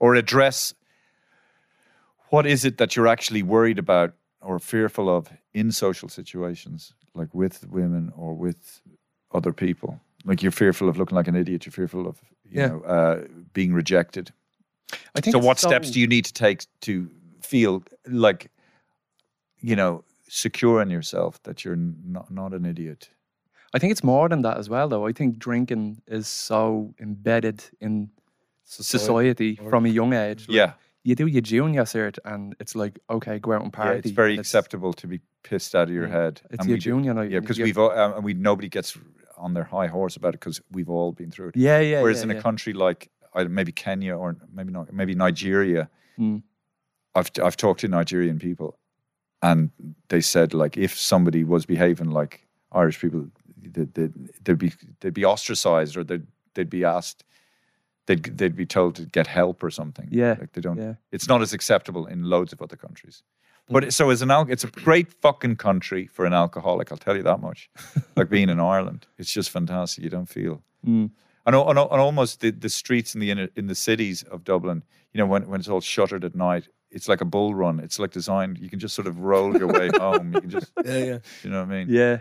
or 0.00 0.14
address 0.14 0.74
what 2.30 2.46
is 2.46 2.64
it 2.64 2.78
that 2.78 2.96
you're 2.96 3.06
actually 3.06 3.42
worried 3.42 3.78
about 3.78 4.14
or 4.40 4.58
fearful 4.58 5.08
of 5.08 5.28
in 5.52 5.72
social 5.72 6.08
situations 6.08 6.92
like 7.14 7.32
with 7.32 7.66
women 7.70 8.12
or 8.16 8.34
with 8.34 8.80
other 9.32 9.52
people. 9.52 10.00
Like 10.24 10.42
you're 10.42 10.52
fearful 10.52 10.88
of 10.88 10.96
looking 10.96 11.16
like 11.16 11.28
an 11.28 11.36
idiot 11.36 11.64
you're 11.66 11.72
fearful 11.72 12.06
of 12.06 12.20
you 12.44 12.60
Yeah. 12.60 12.68
know 12.68 12.80
uh, 12.82 13.24
being 13.52 13.72
rejected. 13.72 14.32
I 15.14 15.20
think 15.20 15.32
so 15.32 15.38
what 15.38 15.58
steps 15.58 15.90
do 15.90 16.00
you 16.00 16.06
need 16.06 16.24
to 16.26 16.32
take 16.32 16.66
to 16.82 17.10
feel 17.40 17.82
like 18.06 18.50
you 19.68 19.76
know 19.80 19.92
secure 20.28 20.82
in 20.84 20.90
yourself 20.90 21.32
that 21.42 21.56
you're 21.64 21.80
not 22.16 22.26
not 22.30 22.52
an 22.58 22.64
idiot 22.72 23.10
I 23.76 23.78
think 23.80 23.90
it's 23.94 24.04
more 24.04 24.28
than 24.28 24.42
that 24.42 24.56
as 24.58 24.68
well, 24.68 24.88
though. 24.88 25.04
I 25.10 25.12
think 25.12 25.36
drinking 25.46 26.00
is 26.06 26.28
so 26.28 26.94
embedded 27.00 27.58
in 27.80 28.10
society 28.64 29.58
or- 29.60 29.70
from 29.70 29.86
a 29.86 29.88
young 29.88 30.12
age. 30.12 30.48
Like, 30.48 30.56
yeah, 30.56 30.72
you 31.02 31.14
do 31.14 31.26
your 31.26 31.42
junior 31.42 31.82
cert, 31.84 32.18
and 32.24 32.54
it's 32.60 32.74
like, 32.74 32.98
okay, 33.08 33.38
go 33.38 33.52
out 33.52 33.62
and 33.62 33.72
yeah 33.74 33.84
party. 33.84 33.98
it's 33.98 34.10
very 34.10 34.32
and 34.32 34.40
acceptable 34.40 34.92
to 34.94 35.06
be 35.06 35.20
pissed 35.42 35.74
out 35.74 35.88
of 35.88 35.94
your 35.94 36.06
Yeah. 36.06 36.12
head 36.22 36.40
It's 36.50 36.60
And 36.60 36.68
your 36.68 36.78
junior 36.78 37.14
night. 37.14 37.30
yeah 37.30 37.40
because 37.40 37.58
we've 37.58 37.76
all, 37.78 37.90
um, 37.90 38.12
and 38.14 38.24
we 38.24 38.34
nobody 38.34 38.68
gets 38.68 38.96
on 39.36 39.54
their 39.54 39.64
high 39.64 39.88
horse 39.88 40.16
about 40.16 40.34
it 40.34 40.40
because 40.40 40.60
we've 40.70 40.88
all 40.88 41.12
been 41.12 41.30
through 41.30 41.48
it 41.48 41.56
yeah, 41.56 41.80
yeah. 41.80 42.00
whereas 42.02 42.18
yeah, 42.18 42.30
in 42.30 42.36
a 42.38 42.40
country 42.40 42.72
like 42.72 43.10
maybe 43.48 43.72
Kenya 43.72 44.14
or 44.16 44.36
maybe 44.52 44.72
not 44.72 44.92
maybe 44.92 45.14
Nigeria 45.14 45.88
Mm. 46.18 46.42
I've 47.16 47.30
I've 47.42 47.56
talked 47.56 47.80
to 47.80 47.88
Nigerian 47.88 48.38
people 48.38 48.78
and 49.44 49.70
they 50.08 50.22
said 50.22 50.54
like 50.54 50.76
if 50.76 50.98
somebody 50.98 51.44
was 51.44 51.66
behaving 51.66 52.10
like 52.10 52.46
Irish 52.72 52.98
people 52.98 53.26
they'd, 53.56 53.94
they'd, 53.94 54.14
they'd 54.42 54.58
be 54.58 54.72
they'd 55.00 55.14
be 55.14 55.24
ostracized 55.24 55.96
or 55.96 56.02
they'd 56.02 56.26
they'd 56.54 56.70
be 56.70 56.84
asked 56.84 57.24
they'd 58.06 58.24
they'd 58.38 58.56
be 58.56 58.66
told 58.66 58.96
to 58.96 59.02
get 59.02 59.26
help 59.26 59.62
or 59.62 59.70
something. 59.70 60.08
Yeah, 60.10 60.36
like 60.40 60.52
they 60.52 60.62
don't 60.62 60.78
yeah. 60.78 60.94
it's 61.12 61.28
not 61.28 61.42
as 61.42 61.52
acceptable 61.52 62.06
in 62.06 62.22
loads 62.22 62.52
of 62.52 62.62
other 62.62 62.76
countries. 62.76 63.22
But 63.68 63.94
so 63.94 64.10
as 64.10 64.20
an 64.20 64.30
al- 64.30 64.50
it's 64.50 64.64
a 64.64 64.70
great 64.70 65.12
fucking 65.22 65.56
country 65.56 66.06
for 66.06 66.26
an 66.26 66.32
alcoholic 66.32 66.90
I'll 66.90 66.98
tell 66.98 67.16
you 67.16 67.22
that 67.22 67.40
much. 67.40 67.70
Like 68.16 68.30
being 68.30 68.48
in 68.48 68.60
Ireland 68.60 69.06
it's 69.18 69.32
just 69.32 69.50
fantastic 69.50 70.04
you 70.04 70.10
don't 70.10 70.28
feel. 70.38 70.62
Mm. 70.86 71.10
and, 71.46 71.56
and, 71.56 71.78
and 71.78 72.00
almost 72.08 72.40
the, 72.40 72.50
the 72.50 72.68
streets 72.68 73.14
in 73.14 73.20
the 73.20 73.30
inner, 73.30 73.48
in 73.56 73.66
the 73.66 73.74
cities 73.74 74.22
of 74.22 74.44
Dublin, 74.44 74.82
you 75.12 75.18
know, 75.18 75.26
when, 75.26 75.48
when 75.48 75.60
it's 75.60 75.68
all 75.68 75.80
shuttered 75.80 76.24
at 76.24 76.34
night, 76.34 76.68
it's 76.94 77.08
like 77.08 77.20
a 77.20 77.24
bull 77.26 77.54
run. 77.54 77.80
It's 77.80 77.98
like 77.98 78.12
designed. 78.12 78.58
You 78.58 78.70
can 78.70 78.78
just 78.78 78.94
sort 78.94 79.06
of 79.08 79.18
roll 79.18 79.54
your 79.56 79.66
way 79.68 79.90
home. 79.98 80.32
You 80.34 80.40
can 80.40 80.50
just, 80.50 80.72
yeah, 80.84 80.98
yeah. 80.98 81.18
you 81.42 81.50
know 81.50 81.60
what 81.64 81.72
I 81.74 81.84
mean? 81.84 81.86
Yeah. 81.90 82.18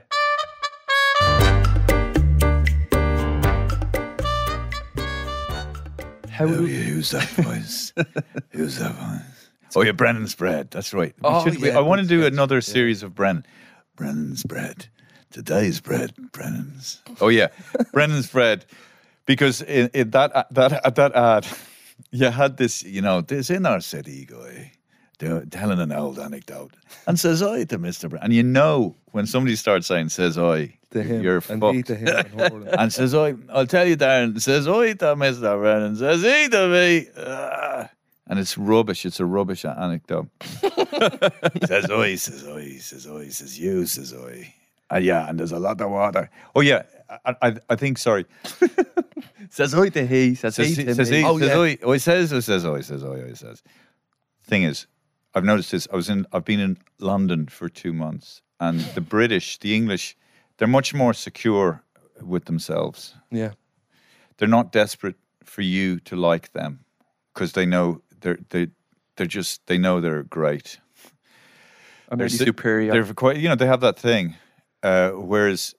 How 6.30 6.46
oh, 6.46 6.48
do 6.48 6.66
who's 6.66 7.12
that 7.12 7.28
voice? 7.30 7.94
who's 8.52 8.80
that 8.80 8.94
voice? 8.96 9.50
Oh, 9.76 9.82
yeah, 9.82 9.92
Brennan's 9.92 10.36
bread. 10.36 10.70
That's 10.72 10.94
right. 10.94 11.14
We 11.18 11.30
Oh, 11.30 11.44
should- 11.44 11.62
we- 11.62 11.70
yeah, 11.70 11.78
I 11.78 11.82
want 11.82 12.02
to 12.02 12.08
do 12.08 12.22
sketch. 12.22 12.34
another 12.34 12.62
series 12.62 13.04
of 13.04 13.14
Brennan. 13.16 13.46
Brennan's 13.96 14.44
bread. 14.44 14.88
Today's 15.32 15.80
bread, 15.82 16.14
Brennan's. 16.32 17.02
Oh 17.22 17.28
yeah, 17.30 17.48
Brennan's 17.92 18.28
bread. 18.30 18.66
Because 19.26 19.62
in, 19.64 19.90
in 19.94 20.12
that 20.12 20.48
that 20.54 20.96
that 20.96 21.16
ad, 21.16 21.48
you 22.12 22.26
had 22.30 22.58
this, 22.58 22.84
you 22.84 23.02
know, 23.02 23.22
this 23.22 23.50
in 23.50 23.66
our 23.66 23.82
city 23.82 24.26
guy 24.26 24.72
telling 25.52 25.80
an 25.80 25.92
old 25.94 26.20
anecdote 26.20 26.74
and 27.08 27.18
says 27.18 27.42
I 27.42 27.64
to 27.66 27.78
Mister 27.78 28.10
Brown. 28.10 28.24
and 28.24 28.34
you 28.34 28.44
know 28.44 28.98
when 29.12 29.26
somebody 29.26 29.56
starts 29.56 29.88
saying 29.88 30.10
says 30.10 30.38
I, 30.38 30.78
To 30.92 31.02
him. 31.02 31.22
you're 31.22 31.42
and 31.48 31.62
fucked 31.62 31.88
to 31.88 31.96
him. 31.96 32.26
And 32.38 32.68
and 32.80 32.92
says, 32.94 33.16
I, 33.16 33.36
I'll 33.50 33.66
tell 33.68 33.88
you, 33.88 33.96
Darren, 33.96 34.40
says, 34.42 34.68
I 34.68 34.94
to 34.94 35.16
Mr. 35.16 35.58
Brennan, 35.60 35.96
says, 35.96 36.22
he 36.24 36.50
to 36.50 36.68
me. 36.68 37.08
Ah. 37.18 37.90
And 38.28 38.40
it's 38.40 38.58
rubbish. 38.58 39.06
It's 39.06 39.20
a 39.20 39.26
rubbish 39.26 39.64
anecdote. 39.66 40.28
says, 40.42 41.90
I, 41.90 42.16
says, 42.16 42.48
I, 42.48 42.78
says, 42.80 43.08
I, 43.08 43.28
says, 43.30 43.60
you, 43.60 43.86
says, 43.86 44.14
I. 44.14 44.54
Uh, 44.94 44.98
yeah, 45.00 45.28
and 45.30 45.40
there's 45.40 45.52
a 45.52 45.60
lot 45.60 45.80
of 45.82 45.90
water. 45.90 46.30
Oh, 46.56 46.62
yeah. 46.62 46.84
I, 47.26 47.36
I, 47.42 47.56
I 47.70 47.76
think, 47.76 47.98
sorry. 47.98 48.26
says 49.50 49.74
I 49.74 49.90
to 49.90 50.06
he, 50.06 50.36
says, 50.36 50.56
Says 50.56 50.78
he 50.78 50.94
says 50.94 51.10
he, 51.10 51.24
Oh, 51.24 51.38
yeah. 51.38 51.58
I. 51.60 51.78
Oh, 51.84 51.92
he 51.92 52.00
says, 52.00 52.32
oh, 52.34 52.40
says, 52.40 52.66
oh, 52.66 52.76
he 52.76 52.84
says, 52.84 53.04
oh, 53.04 53.14
he 53.16 53.36
says. 53.36 53.64
Thing 54.46 54.64
is, 54.64 54.88
I've 55.36 55.44
noticed 55.46 55.72
this. 55.72 55.88
I 55.92 55.96
was 55.96 56.10
in, 56.10 56.26
I've 56.34 56.46
been 56.46 56.60
in 56.60 56.78
London 57.00 57.48
for 57.48 57.70
two 57.70 57.94
months, 57.94 58.42
and 58.60 58.80
the 58.94 59.02
British, 59.02 59.58
the 59.60 59.76
English, 59.76 60.16
they're 60.58 60.68
much 60.68 60.94
more 60.94 61.14
secure 61.14 61.84
with 62.22 62.46
themselves. 62.46 63.16
Yeah. 63.32 63.52
they're 64.38 64.48
not 64.48 64.72
desperate 64.72 65.16
for 65.44 65.62
you 65.62 66.00
to 66.02 66.16
like 66.16 66.52
them 66.54 66.80
because 67.34 67.54
they 67.54 67.66
know 67.66 68.02
they're 68.22 68.40
they 68.50 68.68
they're 69.16 69.28
just 69.28 69.66
they 69.68 69.78
know 69.78 70.00
they're 70.02 70.24
great. 70.24 70.80
I'm 72.10 72.30
si- 72.30 72.46
superior. 72.46 72.92
They're 72.92 73.14
quite 73.14 73.38
you 73.38 73.50
know 73.50 73.56
they 73.56 73.66
have 73.68 73.82
that 73.82 73.98
thing. 74.00 74.36
Uh, 74.84 75.12
whereas 75.12 75.76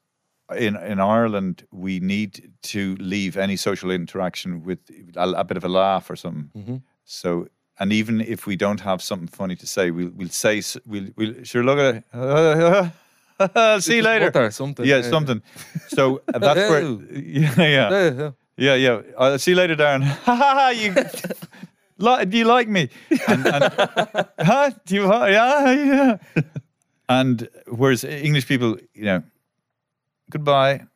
in 0.56 0.76
in 0.76 0.98
Ireland 1.00 1.66
we 1.70 2.00
need 2.00 2.52
to 2.62 2.96
leave 2.98 3.36
any 3.36 3.56
social 3.56 3.90
interaction 3.90 4.64
with 4.64 4.78
a, 5.16 5.28
a 5.30 5.44
bit 5.44 5.56
of 5.56 5.64
a 5.64 5.68
laugh 5.68 6.10
or 6.10 6.16
something. 6.16 6.50
Mhm. 6.56 6.82
So 7.04 7.46
and 7.78 7.92
even 7.92 8.20
if 8.20 8.46
we 8.46 8.56
don't 8.56 8.80
have 8.80 9.02
something 9.02 9.28
funny 9.28 9.56
to 9.56 9.66
say, 9.66 9.90
we'll 9.90 10.10
we'll 10.14 10.28
say 10.30 10.62
we'll 10.86 11.08
we'll 11.16 11.44
sure 11.44 11.62
look 11.64 11.78
at 11.78 12.04
it. 12.12 12.92
See 13.82 13.96
you 13.96 14.02
later. 14.02 14.30
or 14.34 14.50
something. 14.50 14.86
Yeah, 14.86 15.02
something. 15.02 15.42
So 15.88 16.22
uh, 16.32 16.38
that's 16.38 16.70
where 16.70 16.82
yeah 17.12 17.54
yeah. 17.58 18.30
Yeah, 18.56 18.74
yeah. 18.76 19.00
Uh, 19.18 19.36
see 19.36 19.50
you 19.50 19.56
later, 19.56 19.74
Darren. 19.74 20.02
Ha 20.04 20.34
ha 20.34 20.54
ha! 20.54 20.68
You, 20.68 22.24
do 22.24 22.38
you 22.38 22.44
like 22.44 22.68
me? 22.68 22.88
And, 23.26 23.46
and, 23.46 23.72
huh? 24.38 24.70
Do 24.86 24.94
you? 24.94 25.06
huh? 25.08 25.26
Yeah, 25.26 25.72
yeah. 25.72 26.42
And 27.08 27.48
whereas 27.68 28.04
English 28.04 28.46
people, 28.46 28.78
you 28.94 29.04
know, 29.04 29.22
goodbye. 30.30 30.86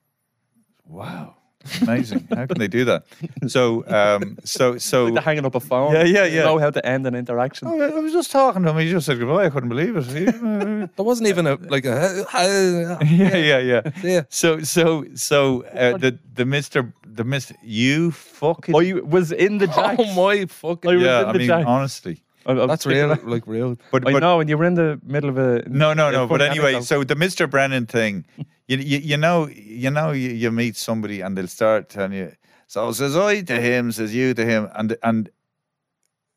Wow, 0.86 1.36
Amazing. 1.82 2.26
How 2.30 2.46
can 2.46 2.58
they 2.58 2.68
do 2.68 2.84
that? 2.86 3.04
So, 3.48 3.84
um, 3.86 4.36
so, 4.44 4.78
so. 4.78 5.04
Like 5.04 5.14
they're 5.14 5.22
hanging 5.22 5.46
up 5.46 5.54
a 5.54 5.60
phone. 5.60 5.92
Yeah, 5.92 6.04
yeah, 6.04 6.22
They 6.24 6.36
yeah. 6.36 6.44
Know 6.44 6.58
how 6.58 6.70
to 6.70 6.84
end 6.84 7.06
an 7.06 7.14
interaction. 7.14 7.68
Oh, 7.68 7.80
I 7.80 8.00
was 8.00 8.12
just 8.12 8.30
talking 8.30 8.62
to 8.62 8.70
him. 8.70 8.78
He 8.78 8.90
just 8.90 9.06
said 9.06 9.18
goodbye. 9.18 9.46
I 9.46 9.50
couldn't 9.50 9.68
believe 9.68 9.96
it. 9.96 10.88
There 10.96 11.04
wasn't 11.04 11.28
even 11.28 11.46
a 11.46 11.54
like 11.54 11.84
a. 11.84 12.26
yeah, 12.34 13.36
yeah, 13.36 13.58
yeah. 13.58 13.80
Yeah. 14.02 14.22
So, 14.28 14.60
so, 14.60 15.04
so 15.14 15.64
uh, 15.64 15.96
the 15.96 16.18
the 16.34 16.44
Mister 16.44 16.92
the 17.04 17.24
Mister 17.24 17.54
you 17.62 18.10
fucking 18.10 18.74
Oh, 18.74 18.80
you 18.80 19.04
was 19.04 19.32
in 19.32 19.58
the 19.58 19.66
jacks. 19.66 19.96
Oh 19.98 20.14
my 20.14 20.46
fucking! 20.46 20.90
I 20.90 20.94
was 20.94 21.02
yeah. 21.04 21.20
in 21.20 21.26
I 21.26 21.32
the 21.32 21.38
mean, 21.38 21.48
jacks. 21.48 21.66
honestly, 21.66 22.22
I'm- 22.48 22.58
I'm 22.58 22.68
That's 22.68 22.86
real, 22.86 23.12
out. 23.12 23.26
like 23.26 23.46
real. 23.46 23.76
but 23.92 24.08
I 24.08 24.12
but 24.12 24.20
know, 24.20 24.40
and 24.40 24.48
you 24.48 24.56
were 24.58 24.64
in 24.64 24.74
the 24.74 24.98
middle 25.04 25.28
of 25.30 25.38
a 25.38 25.68
no, 25.68 25.92
no, 25.92 26.10
no. 26.10 26.26
But 26.26 26.40
anyway, 26.42 26.70
anecdote. 26.74 26.86
so 26.86 27.04
the 27.04 27.14
Mister 27.14 27.46
Brennan 27.46 27.86
thing, 27.86 28.24
you, 28.66 28.78
you 28.78 28.98
you 28.98 29.16
know 29.16 29.46
you 29.48 29.90
know 29.90 30.12
you, 30.12 30.30
you 30.30 30.50
meet 30.50 30.74
somebody 30.76 31.20
and 31.20 31.36
they'll 31.36 31.46
start 31.46 31.88
telling 31.90 32.14
you. 32.14 32.32
So 32.66 32.90
says 32.92 33.16
I 33.16 33.42
to 33.42 33.60
him, 33.60 33.92
says 33.92 34.14
you 34.14 34.34
to 34.34 34.44
him, 34.44 34.68
and 34.74 34.96
and 35.02 35.30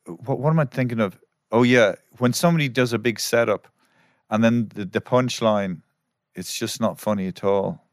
what 0.05 0.39
what 0.39 0.49
am 0.49 0.59
I 0.59 0.65
thinking 0.65 0.99
of? 0.99 1.17
Oh 1.51 1.63
yeah, 1.63 1.95
when 2.19 2.33
somebody 2.33 2.69
does 2.69 2.93
a 2.93 2.99
big 2.99 3.19
setup, 3.19 3.67
and 4.29 4.43
then 4.43 4.69
the, 4.75 4.85
the 4.85 5.01
punchline, 5.01 5.81
it's 6.35 6.57
just 6.57 6.79
not 6.81 6.99
funny 6.99 7.27
at 7.27 7.43
all. 7.43 7.83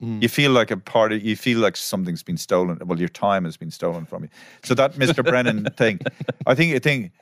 Hmm. 0.00 0.20
You 0.22 0.28
feel 0.28 0.50
like 0.50 0.70
a 0.70 0.76
part 0.76 1.12
of 1.12 1.22
you 1.22 1.36
feel 1.36 1.58
like 1.58 1.76
something's 1.76 2.22
been 2.22 2.36
stolen. 2.38 2.78
Well, 2.84 2.98
your 2.98 3.08
time 3.08 3.44
has 3.44 3.56
been 3.56 3.70
stolen 3.70 4.06
from 4.06 4.22
you. 4.24 4.28
So 4.64 4.74
that 4.74 4.94
Mr. 4.94 5.24
Brennan 5.24 5.64
thing, 5.76 6.00
I 6.46 6.54
think 6.54 6.74
I 6.74 6.78
think 6.78 7.12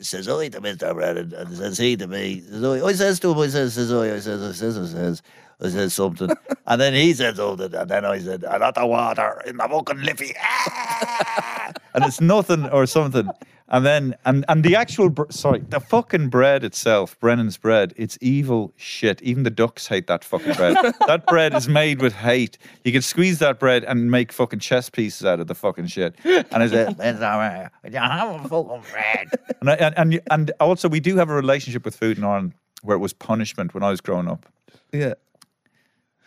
says 0.00 0.28
I 0.28 0.48
to 0.48 0.60
Mr. 0.60 0.94
Brennan, 0.94 1.32
and 1.34 1.56
says 1.56 1.78
he 1.78 1.96
to 1.96 2.06
me. 2.06 2.42
Says 2.42 2.64
I, 2.64 2.86
I 2.86 2.92
says 2.92 3.20
to 3.20 3.32
him, 3.32 3.38
I 3.38 3.48
says, 3.48 3.74
says 3.74 3.92
I, 3.92 4.14
I 4.14 4.18
says, 4.20 4.42
I 4.42 4.52
says, 4.52 4.78
I 4.78 4.86
says, 4.86 5.22
I 5.60 5.68
says 5.68 5.94
something. 5.94 6.30
and 6.66 6.80
then 6.80 6.94
he 6.94 7.12
said 7.14 7.36
something, 7.36 7.74
and 7.74 7.90
then 7.90 8.04
I 8.04 8.18
said, 8.18 8.44
I 8.44 8.58
got 8.58 8.74
the 8.74 8.86
water 8.86 9.42
in 9.46 9.56
the 9.56 9.68
fucking 9.68 10.02
liffey. 10.02 10.34
Ah! 10.40 11.72
And 11.96 12.04
it's 12.04 12.20
nothing 12.20 12.66
or 12.68 12.86
something. 12.86 13.28
And 13.68 13.84
then 13.84 14.14
and 14.24 14.44
and 14.48 14.62
the 14.62 14.76
actual 14.76 15.08
br- 15.10 15.24
sorry, 15.30 15.58
the 15.58 15.80
fucking 15.80 16.28
bread 16.28 16.62
itself, 16.62 17.18
Brennan's 17.18 17.56
bread, 17.56 17.92
it's 17.96 18.16
evil 18.20 18.72
shit. 18.76 19.20
Even 19.22 19.42
the 19.42 19.50
ducks 19.50 19.88
hate 19.88 20.06
that 20.06 20.22
fucking 20.22 20.52
bread. 20.54 20.76
that 21.08 21.26
bread 21.26 21.52
is 21.52 21.68
made 21.68 22.00
with 22.00 22.12
hate. 22.12 22.58
You 22.84 22.92
could 22.92 23.02
squeeze 23.02 23.40
that 23.40 23.58
bread 23.58 23.82
and 23.82 24.08
make 24.08 24.30
fucking 24.30 24.60
chess 24.60 24.88
pieces 24.88 25.26
out 25.26 25.40
of 25.40 25.48
the 25.48 25.54
fucking 25.56 25.88
shit. 25.88 26.14
And 26.24 26.62
I 26.62 26.68
said, 26.68 26.96
Mr. 26.96 27.18
Brennan, 27.18 27.70
you 27.92 27.98
have 27.98 28.44
a 28.44 28.48
fucking 28.48 28.82
bread. 28.92 29.28
and, 29.60 29.70
I, 29.70 29.74
and 29.74 29.94
and 29.98 30.20
and 30.30 30.52
also 30.60 30.88
we 30.88 31.00
do 31.00 31.16
have 31.16 31.28
a 31.28 31.34
relationship 31.34 31.84
with 31.84 31.96
food 31.96 32.18
in 32.18 32.24
Ireland 32.24 32.52
where 32.82 32.96
it 32.96 33.00
was 33.00 33.12
punishment 33.12 33.74
when 33.74 33.82
I 33.82 33.90
was 33.90 34.00
growing 34.00 34.28
up. 34.28 34.46
Yeah. 34.92 35.14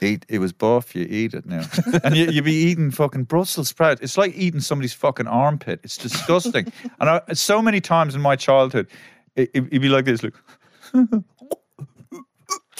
Eat, 0.01 0.25
it 0.29 0.39
was 0.39 0.53
buff, 0.53 0.95
you 0.95 1.05
eat 1.09 1.33
it 1.33 1.45
now. 1.45 1.63
and 2.03 2.15
you, 2.15 2.27
you'd 2.27 2.45
be 2.45 2.53
eating 2.53 2.89
fucking 2.89 3.25
Brussels 3.25 3.67
sprout. 3.69 3.99
It's 4.01 4.17
like 4.17 4.33
eating 4.35 4.61
somebody's 4.61 4.93
fucking 4.93 5.27
armpit. 5.27 5.81
It's 5.83 5.97
disgusting. 5.97 6.71
and 6.99 7.09
I, 7.09 7.21
so 7.33 7.61
many 7.61 7.81
times 7.81 8.15
in 8.15 8.21
my 8.21 8.35
childhood, 8.37 8.87
it, 9.35 9.51
it, 9.53 9.61
would 9.61 9.81
be 9.81 9.89
like 9.89 10.05
this, 10.05 10.23
Look. 10.23 10.41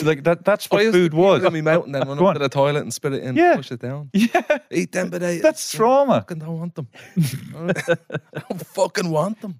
like 0.01 0.23
that. 0.23 0.45
That's 0.45 0.71
what 0.71 0.81
I 0.81 0.91
food 0.91 1.13
was. 1.13 1.41
Got 1.41 1.51
me 1.53 1.61
mouth 1.61 1.85
and 1.85 1.93
then 1.93 2.07
run 2.07 2.17
Go 2.17 2.25
up 2.25 2.29
on. 2.29 2.33
to 2.35 2.39
the 2.39 2.49
toilet 2.49 2.81
and 2.81 2.93
spit 2.93 3.13
it 3.13 3.23
in. 3.23 3.35
Yeah. 3.35 3.55
Push 3.57 3.71
it 3.71 3.81
down. 3.81 4.09
Yeah, 4.13 4.41
Eat 4.71 4.93
them, 4.93 5.09
but 5.09 5.21
I 5.21 5.39
that's 5.39 5.71
trauma. 5.71 6.21
fucking 6.21 6.39
don't 6.39 6.57
want 6.59 6.75
them. 6.75 6.87
I 7.17 7.73
don't 8.49 8.65
fucking 8.67 9.09
want 9.09 9.41
them. 9.41 9.59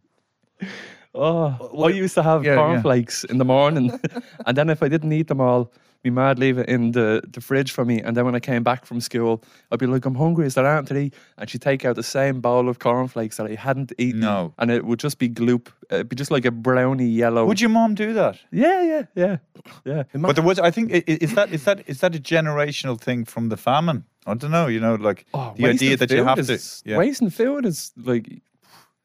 Oh, 1.14 1.84
I 1.86 1.90
used 1.90 2.14
to 2.16 2.24
have 2.24 2.46
Yeah, 2.46 2.52
yeah. 2.52 2.58
cornflakes 2.58 3.24
in 3.26 3.38
the 3.38 3.46
morning, 3.46 4.00
and 4.46 4.58
then 4.58 4.70
if 4.70 4.84
I 4.84 4.88
didn't 4.88 5.12
eat 5.12 5.28
them 5.28 5.42
all, 5.42 5.72
my 6.06 6.10
mad 6.12 6.40
leave 6.40 6.58
it 6.58 6.70
in 6.70 6.92
the, 6.92 7.22
the 7.30 7.42
fridge 7.42 7.72
for 7.72 7.84
me. 7.84 8.02
And 8.02 8.16
then 8.16 8.24
when 8.26 8.34
I 8.36 8.40
came 8.40 8.64
back 8.64 8.86
from 8.86 9.02
school, 9.02 9.44
I'd 9.72 9.80
be 9.80 9.86
like, 9.86 10.06
"I'm 10.06 10.16
hungry. 10.16 10.46
Is 10.46 10.54
there 10.56 10.66
anything 10.66 10.96
to 10.96 11.02
eat?" 11.02 11.14
And 11.38 11.50
she'd 11.50 11.62
take 11.62 11.84
out 11.84 11.96
the 11.96 12.04
same 12.04 12.40
bowl 12.42 12.70
of 12.70 12.80
cornflakes 12.80 13.38
that 13.38 13.48
I 13.48 13.56
hadn't 13.56 13.92
eaten. 13.98 14.22
No. 14.22 14.54
and 14.58 14.72
it 14.72 14.86
would 14.86 15.00
just 15.00 15.18
be 15.20 15.28
gloop. 15.30 15.68
It'd 15.92 16.08
be 16.10 16.16
just 16.16 16.32
like 16.32 16.46
a 16.46 16.52
browny 16.52 17.08
yellow. 17.08 17.46
Would 17.46 17.60
your 17.62 17.70
mom 17.72 17.96
do 17.96 18.14
that? 18.14 18.38
Yeah, 18.52 18.82
yeah, 18.84 19.04
yeah, 19.16 19.38
yeah. 19.86 20.04
But 20.14 20.36
there 20.36 20.46
was, 20.46 20.60
I 20.60 20.72
think, 20.72 20.94
i- 20.94 21.04
i- 21.08 21.18
is 21.22 21.34
that 21.36 21.52
is 21.52 21.64
that 21.66 21.84
is 21.88 22.00
that 22.00 22.16
a 22.16 22.20
generational 22.20 22.98
thing 23.00 23.26
from 23.26 23.50
the 23.50 23.58
famine? 23.58 24.04
I 24.26 24.36
don't 24.36 24.52
know. 24.52 24.68
You 24.68 24.80
know, 24.80 24.96
like 24.96 25.26
Oh, 25.34 25.54
the 25.58 25.66
idea 25.68 25.98
that 25.98 26.10
you 26.12 26.18
food 26.20 26.28
have 26.28 26.40
is, 26.40 26.82
to. 26.84 26.90
Yeah. 26.92 26.98
wasting 26.98 27.30
food 27.32 27.66
is 27.66 27.92
like 27.98 28.42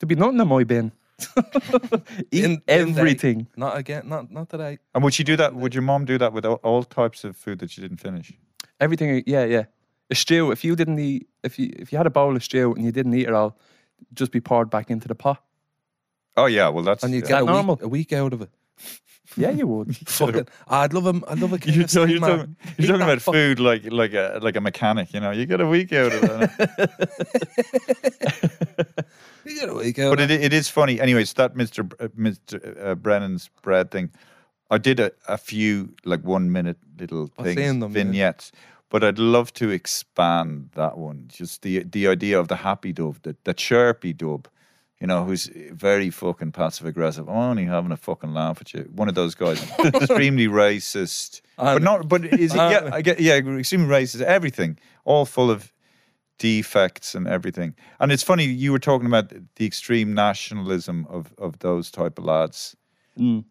to 0.01 0.07
be 0.07 0.15
nothing 0.15 0.39
in 0.41 0.49
my 0.49 0.65
bin. 0.65 0.93
Eat 2.31 2.45
In- 2.45 2.53
in 2.53 2.61
everything. 2.69 3.39
day. 3.41 3.47
Not 3.57 3.77
again. 3.77 4.09
Not 4.09 4.31
not 4.31 4.49
today. 4.49 4.79
And 4.95 5.05
would 5.05 5.15
she 5.15 5.25
do 5.25 5.37
that? 5.37 5.55
Would 5.55 5.75
your 5.75 5.83
mom 5.83 6.05
do 6.05 6.19
that 6.19 6.33
with 6.33 6.45
all, 6.45 6.61
all 6.63 6.83
types 6.83 7.25
of 7.25 7.37
food 7.37 7.59
that 7.61 7.71
she 7.71 7.81
didn't 7.81 7.99
finish? 7.99 8.33
Everything, 8.81 9.23
yeah, 9.27 9.45
yeah. 9.45 9.65
A 10.11 10.15
stew. 10.15 10.51
If 10.51 10.65
you 10.65 10.77
didn't 10.77 10.99
eat, 10.99 11.29
if 11.43 11.59
you 11.59 11.73
if 11.79 11.93
you 11.93 11.99
had 11.99 12.07
a 12.07 12.11
bowl 12.11 12.35
of 12.37 12.43
stew 12.45 12.75
and 12.75 12.85
you 12.85 12.93
didn't 12.93 13.15
eat 13.15 13.27
it 13.29 13.33
all, 13.33 13.57
just 14.13 14.33
be 14.33 14.41
poured 14.41 14.71
back 14.71 14.91
into 14.91 15.09
the 15.09 15.15
pot. 15.15 15.43
Oh 16.37 16.47
yeah, 16.47 16.69
well 16.69 16.83
that's 16.85 17.05
And 17.05 17.13
you 17.15 17.21
yeah. 17.21 17.27
get 17.29 17.43
a 17.43 17.47
normal? 17.47 17.77
week, 17.77 17.85
a 17.85 17.89
week 17.89 18.13
out 18.13 18.33
of 18.33 18.43
it. 18.43 18.51
Yeah, 19.37 19.51
you 19.51 19.67
would. 19.67 19.97
Fucking, 20.09 20.47
I'd 20.69 20.93
love 20.93 21.07
him. 21.07 21.25
I'd 21.27 21.41
love 21.41 21.53
a 21.53 21.59
You're, 21.67 21.75
you're 21.77 21.87
talking, 21.87 22.57
you're 22.79 22.89
talking 22.89 23.03
about 23.03 23.21
fuck- 23.21 23.35
food 23.35 23.59
like 23.59 23.91
like 23.91 24.15
a 24.15 24.39
like 24.41 24.57
a 24.57 24.61
mechanic. 24.61 25.13
You 25.13 25.21
know, 25.21 25.33
you 25.33 25.47
get 25.47 25.61
a 25.61 25.67
week 25.67 25.93
out 25.93 26.13
of 26.13 26.51
it. 26.69 26.91
You 29.47 29.61
get 29.61 29.69
a 29.69 29.75
week 29.75 29.99
out 29.99 30.17
but 30.17 30.21
of 30.25 30.31
it, 30.31 30.43
it 30.43 30.53
is 30.55 30.69
funny. 30.69 30.99
Anyways, 30.99 31.35
that 31.35 31.55
Mr. 31.55 31.93
Uh, 32.01 32.09
Mr. 32.19 32.83
Uh, 32.83 32.95
Brennan's 32.95 33.51
bread 33.63 33.91
thing. 33.91 34.11
I 34.71 34.79
did 34.79 34.99
a, 34.99 35.13
a 35.29 35.37
few 35.37 35.95
like 36.05 36.23
one 36.25 36.51
minute 36.51 36.79
little 36.99 37.27
things, 37.27 37.57
them, 37.57 37.83
yeah. 37.83 37.89
vignettes, 37.89 38.53
but 38.89 39.05
I'd 39.05 39.19
love 39.19 39.53
to 39.55 39.69
expand 39.69 40.71
that 40.75 40.97
one. 40.97 41.25
Just 41.27 41.61
the 41.61 41.83
the 41.83 42.09
idea 42.09 42.41
of 42.41 42.49
the 42.49 42.57
happy 42.57 42.93
dove, 42.93 43.21
the, 43.23 43.37
the 43.45 43.53
chirpy 43.53 44.15
dove, 44.15 44.47
you 45.05 45.09
know, 45.09 45.23
who's 45.23 45.51
very 45.71 46.09
fucking 46.09 46.53
passive 46.53 46.87
aggressive. 46.87 47.29
I'm 47.29 47.37
only 47.37 47.67
having 47.67 47.93
a 47.93 47.97
fucking 47.99 48.33
laugh 48.33 48.63
at 48.63 48.73
you. 48.73 48.91
One 48.95 49.07
of 49.07 49.15
those 49.15 49.35
guys, 49.35 49.63
extremely 49.85 50.49
racist, 50.49 51.43
but 51.59 51.83
not. 51.83 52.09
But 52.09 52.25
is 52.25 52.55
it? 52.55 52.57
Yeah, 52.57 52.89
I 52.91 53.03
get. 53.03 53.21
Yeah, 53.21 53.35
extremely 53.35 53.87
racist. 53.87 54.23
Everything, 54.23 54.79
all 55.05 55.27
full 55.27 55.51
of 55.51 55.75
defects 56.39 57.15
and 57.15 57.29
everything. 57.29 57.75
And 58.01 58.13
it's 58.13 58.23
funny 58.23 58.45
you 58.47 58.73
were 58.73 58.79
talking 58.79 59.07
about 59.07 59.31
the 59.57 59.67
extreme 59.67 60.15
nationalism 60.15 61.07
of 61.11 61.35
of 61.37 61.59
those 61.59 61.91
type 61.91 62.19
of 62.19 62.25
lads. 62.25 62.75
Mm. 63.19 63.45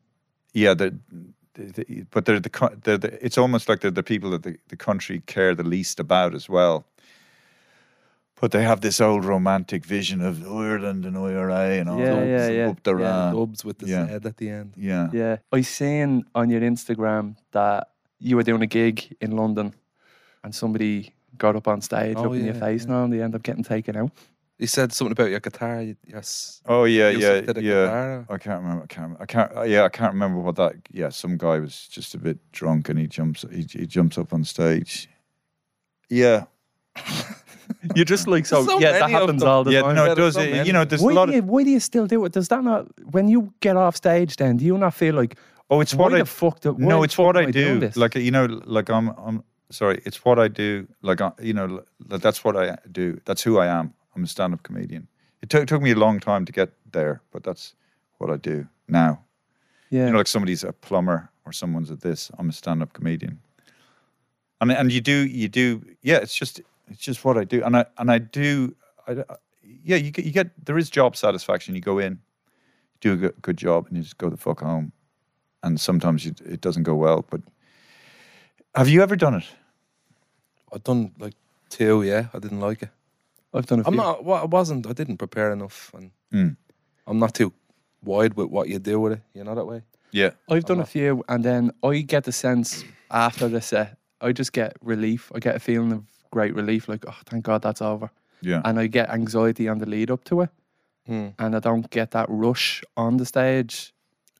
Yeah, 0.54 0.74
but 0.74 2.26
they're 2.26 2.40
the, 2.40 2.80
they're 2.84 2.98
the 2.98 3.24
it's 3.24 3.38
almost 3.38 3.70
like 3.70 3.82
they're 3.82 3.92
the 3.92 4.02
people 4.02 4.32
that 4.32 4.42
the, 4.42 4.58
the 4.70 4.76
country 4.76 5.22
care 5.28 5.54
the 5.54 5.62
least 5.62 6.00
about 6.00 6.34
as 6.34 6.50
well. 6.50 6.84
But 8.42 8.52
they 8.52 8.64
have 8.64 8.82
this 8.82 9.00
old 9.00 9.24
romantic 9.26 9.86
vision 9.86 10.22
of 10.22 10.46
Ireland 10.46 11.06
and 11.06 11.18
IRA 11.18 11.80
and 11.80 11.88
all 11.90 12.00
Yeah, 12.00 12.16
those 12.16 12.28
yeah, 12.28 12.48
yeah. 12.50 12.70
up 12.70 12.84
their 12.84 13.00
Yeah, 13.00 13.28
ass. 13.28 13.34
dubs 13.36 13.64
with 13.66 13.78
the 13.80 13.88
Yeah. 13.88 14.08
Z 14.08 14.14
at 14.28 14.38
the 14.38 14.50
end. 14.50 14.74
Yeah. 14.76 15.10
Yeah, 15.14 15.38
I 15.52 15.62
seen 15.62 16.26
on 16.36 16.50
your 16.50 16.62
Instagram 16.62 17.36
that 17.52 17.90
you 18.20 18.36
were 18.36 18.44
doing 18.44 18.62
a 18.62 18.68
gig 18.68 19.16
in 19.22 19.32
London, 19.32 19.74
and 20.44 20.54
somebody 20.54 21.14
got 21.38 21.56
up 21.56 21.68
on 21.68 21.82
stage, 21.82 22.16
Oh, 22.18 22.26
up 22.26 22.34
in 22.34 22.46
your 22.46 22.54
face 22.56 22.84
yeah. 22.86 22.92
now, 22.92 23.04
and 23.06 23.14
they 23.14 23.22
end 23.22 23.34
up 23.36 23.44
getting 23.44 23.64
taken 23.64 23.96
out. 23.96 24.12
He 24.60 24.68
said 24.68 24.94
something 24.94 25.12
about 25.14 25.30
your 25.32 25.40
guitar. 25.40 25.84
Yes. 26.06 26.62
Oh 26.66 26.84
yeah, 26.86 27.10
Yusuf 27.10 27.46
yeah, 27.48 27.54
yeah. 27.56 27.62
guitar. 27.86 28.26
I 28.30 28.38
can't 28.38 28.62
remember. 28.62 28.84
I 28.84 28.88
can't. 28.88 29.18
I 29.22 29.26
can't. 29.26 29.58
uh, 29.58 29.62
Yeah, 29.64 29.84
I 29.84 29.90
can't 29.90 30.14
remember 30.14 30.40
what 30.40 30.56
that. 30.58 30.76
Yeah, 30.92 31.10
some 31.10 31.38
guy 31.38 31.60
was 31.60 31.88
just 31.88 32.14
a 32.14 32.18
bit 32.18 32.38
drunk 32.52 32.88
and 32.90 33.00
he 33.00 33.08
jumps. 33.08 33.46
He, 33.52 33.64
he 33.70 33.86
jumps 33.88 34.18
up 34.18 34.32
on 34.34 34.44
stage. 34.44 35.10
Yeah, 36.10 36.46
You're 37.96 38.06
just 38.06 38.28
like 38.28 38.46
so. 38.46 38.66
So 38.70 38.80
yeah, 38.80 38.92
that 39.00 39.10
happens 39.10 39.44
all 39.44 39.64
the 39.64 39.72
yeah. 39.72 39.82
time. 39.82 39.96
No, 39.96 40.12
it 40.12 40.16
does. 40.16 40.36
so 40.36 40.42
you 40.42 40.74
know, 40.74 40.86
there's 40.86 41.02
why 41.02 41.12
a 41.12 41.16
lot 41.16 41.26
do 41.26 41.32
of. 41.32 41.36
you 41.36 41.44
why 41.44 41.64
do 41.64 41.70
you 41.70 41.80
still 41.80 42.08
do 42.08 42.24
it? 42.26 42.32
Does 42.34 42.48
that 42.48 42.64
not 42.64 42.88
when 43.12 43.28
you 43.28 43.54
get 43.60 43.76
off 43.78 43.96
stage? 43.96 44.36
Then 44.38 44.58
do 44.58 44.66
you 44.66 44.78
not 44.78 44.94
feel 44.94 45.16
like 45.16 45.38
Oh, 45.70 45.82
it's 45.82 45.94
why 45.96 46.04
what 46.04 46.14
I. 46.14 46.20
the 46.20 46.26
fuck? 46.26 46.60
Do, 46.60 46.74
why 46.74 46.88
no, 46.88 47.04
it's 47.04 47.16
fuck 47.16 47.26
what 47.28 47.38
I 47.38 47.52
doing 47.52 47.80
do. 47.80 47.92
Like 47.96 48.16
you 48.16 48.32
know, 48.32 48.46
like 48.66 48.90
I'm. 48.90 49.10
I'm 49.18 49.44
sorry. 49.72 50.02
It's 50.06 50.24
what 50.26 50.38
I 50.40 50.48
do. 50.48 50.88
Like 51.02 51.20
I, 51.22 51.32
you 51.42 51.54
know, 51.54 51.84
like, 52.10 52.22
that's 52.22 52.44
what 52.44 52.56
I 52.56 52.78
do. 52.92 53.20
That's 53.26 53.42
who 53.42 53.58
I 53.60 53.68
am. 53.68 53.94
I'm 54.16 54.24
a 54.24 54.28
stand-up 54.28 54.62
comedian. 54.64 55.08
It 55.42 55.50
took 55.50 55.68
took 55.68 55.82
me 55.82 55.92
a 55.92 55.96
long 55.96 56.20
time 56.20 56.46
to 56.46 56.52
get 56.52 56.70
there, 56.92 57.22
but 57.32 57.44
that's 57.44 57.76
what 58.20 58.30
I 58.30 58.38
do 58.38 58.68
now. 58.88 59.24
yeah, 59.90 60.06
You 60.06 60.12
know, 60.12 60.18
like 60.18 60.28
somebody's 60.28 60.64
a 60.64 60.72
plumber 60.74 61.30
or 61.46 61.52
someone's 61.52 61.92
at 61.92 62.02
this. 62.02 62.30
I'm 62.38 62.50
a 62.50 62.54
stand-up 62.54 62.94
comedian, 62.94 63.40
and 64.62 64.72
and 64.72 64.92
you 64.92 65.02
do 65.02 65.26
you 65.28 65.48
do 65.48 65.82
yeah. 66.02 66.18
It's 66.18 66.36
just 66.36 66.62
it's 66.90 67.02
just 67.02 67.24
what 67.26 67.38
I 67.38 67.44
do, 67.44 67.64
and 67.64 67.76
I 67.78 67.86
and 67.98 68.12
I 68.12 68.18
do. 68.20 68.76
I, 69.08 69.12
I- 69.14 69.36
yeah, 69.86 69.96
you 69.98 70.12
get 70.12 70.26
you 70.26 70.32
get 70.32 70.50
there 70.66 70.78
is 70.78 70.90
job 70.90 71.16
satisfaction. 71.16 71.74
You 71.76 71.82
go 71.82 71.98
in, 72.00 72.20
do 73.02 73.14
a 73.14 73.16
good, 73.16 73.34
good 73.42 73.58
job, 73.58 73.88
and 73.88 73.98
you 73.98 74.04
just 74.04 74.18
go 74.18 74.30
the 74.30 74.38
fuck 74.38 74.60
home. 74.62 74.92
And 75.64 75.80
sometimes 75.80 76.26
you, 76.26 76.34
it 76.46 76.60
doesn't 76.62 76.84
go 76.84 76.96
well. 76.96 77.26
But 77.30 77.42
have 78.76 78.90
you 78.90 79.02
ever 79.02 79.16
done 79.16 79.36
it? 79.36 79.46
I've 80.74 80.84
done 80.84 81.12
like 81.20 81.34
two. 81.70 82.04
Yeah, 82.04 82.28
I 82.34 82.40
didn't 82.40 82.60
like 82.60 82.82
it. 82.84 82.90
I've 83.54 83.66
done 83.66 83.80
a 83.80 83.84
few. 83.84 83.92
I'm 83.92 83.96
not. 83.98 84.24
Well, 84.26 84.42
I 84.42 84.46
wasn't. 84.46 84.88
I 84.88 84.94
didn't 84.94 85.18
prepare 85.18 85.52
enough, 85.54 85.92
and 85.94 86.12
Mm. 86.34 86.58
I'm 87.08 87.20
not 87.20 87.34
too 87.36 87.54
wide 88.04 88.34
with 88.34 88.50
what 88.50 88.68
you 88.68 88.80
do 88.80 89.00
with 89.00 89.14
it. 89.14 89.22
You 89.34 89.44
know 89.44 89.56
that 89.56 89.66
way. 89.66 89.84
Yeah. 90.12 90.32
I've 90.50 90.66
done 90.66 90.80
a 90.82 90.86
few, 90.86 91.24
and 91.30 91.44
then 91.46 91.72
I 91.84 92.02
get 92.02 92.24
the 92.24 92.32
sense 92.32 92.84
after 93.10 93.48
the 93.48 93.62
set, 93.62 93.98
I 94.20 94.32
just 94.32 94.52
get 94.54 94.74
relief. 94.82 95.32
I 95.36 95.40
get 95.40 95.56
a 95.56 95.60
feeling 95.60 95.92
of 95.92 96.04
great 96.38 96.54
relief. 96.62 96.84
Like, 96.88 97.04
oh, 97.12 97.20
thank 97.30 97.44
God 97.46 97.62
that's 97.66 97.82
over. 97.82 98.10
Yeah. 98.42 98.62
And 98.66 98.80
I 98.84 98.88
get 98.88 99.10
anxiety 99.10 99.66
on 99.72 99.78
the 99.80 99.86
lead 99.96 100.10
up 100.12 100.24
to 100.30 100.42
it, 100.44 100.50
Hmm. 101.08 101.28
and 101.44 101.56
I 101.56 101.60
don't 101.70 101.88
get 102.00 102.12
that 102.12 102.28
rush 102.46 102.84
on 102.96 103.18
the 103.18 103.26
stage 103.26 103.94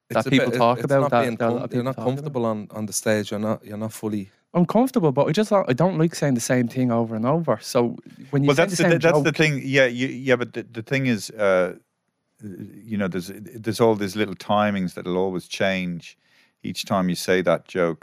that 0.10 0.26
people 0.36 0.52
bit- 0.52 0.60
talk 0.66 0.84
about. 0.84 1.10
That, 1.12 1.38
com- 1.40 1.68
you're 1.72 1.84
not 1.84 1.96
talk 1.96 1.98
about. 1.98 2.06
comfortable 2.08 2.44
on, 2.46 2.68
on 2.78 2.86
the 2.90 2.94
stage. 3.02 3.26
You're 3.32 3.40
not. 3.50 3.60
You're 3.68 3.82
not 3.86 3.94
fully. 3.94 4.26
I'm 4.56 4.66
comfortable, 4.68 5.12
but 5.12 5.26
I 5.30 5.32
just 5.32 5.50
don't- 5.50 5.68
I 5.72 5.74
don't 5.74 5.98
like 6.04 6.14
saying 6.22 6.36
the 6.36 6.48
same 6.54 6.68
thing 6.76 6.92
over 6.92 7.16
and 7.16 7.26
over. 7.26 7.58
So 7.62 7.80
when 8.32 8.44
you 8.44 8.48
well, 8.48 8.56
say 8.56 8.64
that's 8.64 8.78
the 8.78 8.84
the, 8.84 8.90
same 8.92 9.00
that's 9.00 9.24
the 9.30 9.32
thing. 9.42 9.54
Yeah, 9.78 9.88
you, 10.00 10.08
yeah, 10.08 10.38
but 10.42 10.50
the, 10.54 10.64
the 10.78 10.84
thing 10.92 11.08
is, 11.16 11.30
uh, 11.32 11.70
you 12.92 12.98
know, 13.00 13.08
there's 13.14 13.32
there's 13.64 13.80
all 13.84 13.96
these 13.96 14.16
little 14.22 14.36
timings 14.36 14.94
that'll 14.96 15.18
always 15.26 15.48
change. 15.48 16.18
Each 16.62 16.82
time 16.86 17.06
you 17.10 17.16
say 17.16 17.42
that 17.42 17.62
joke, 17.78 18.02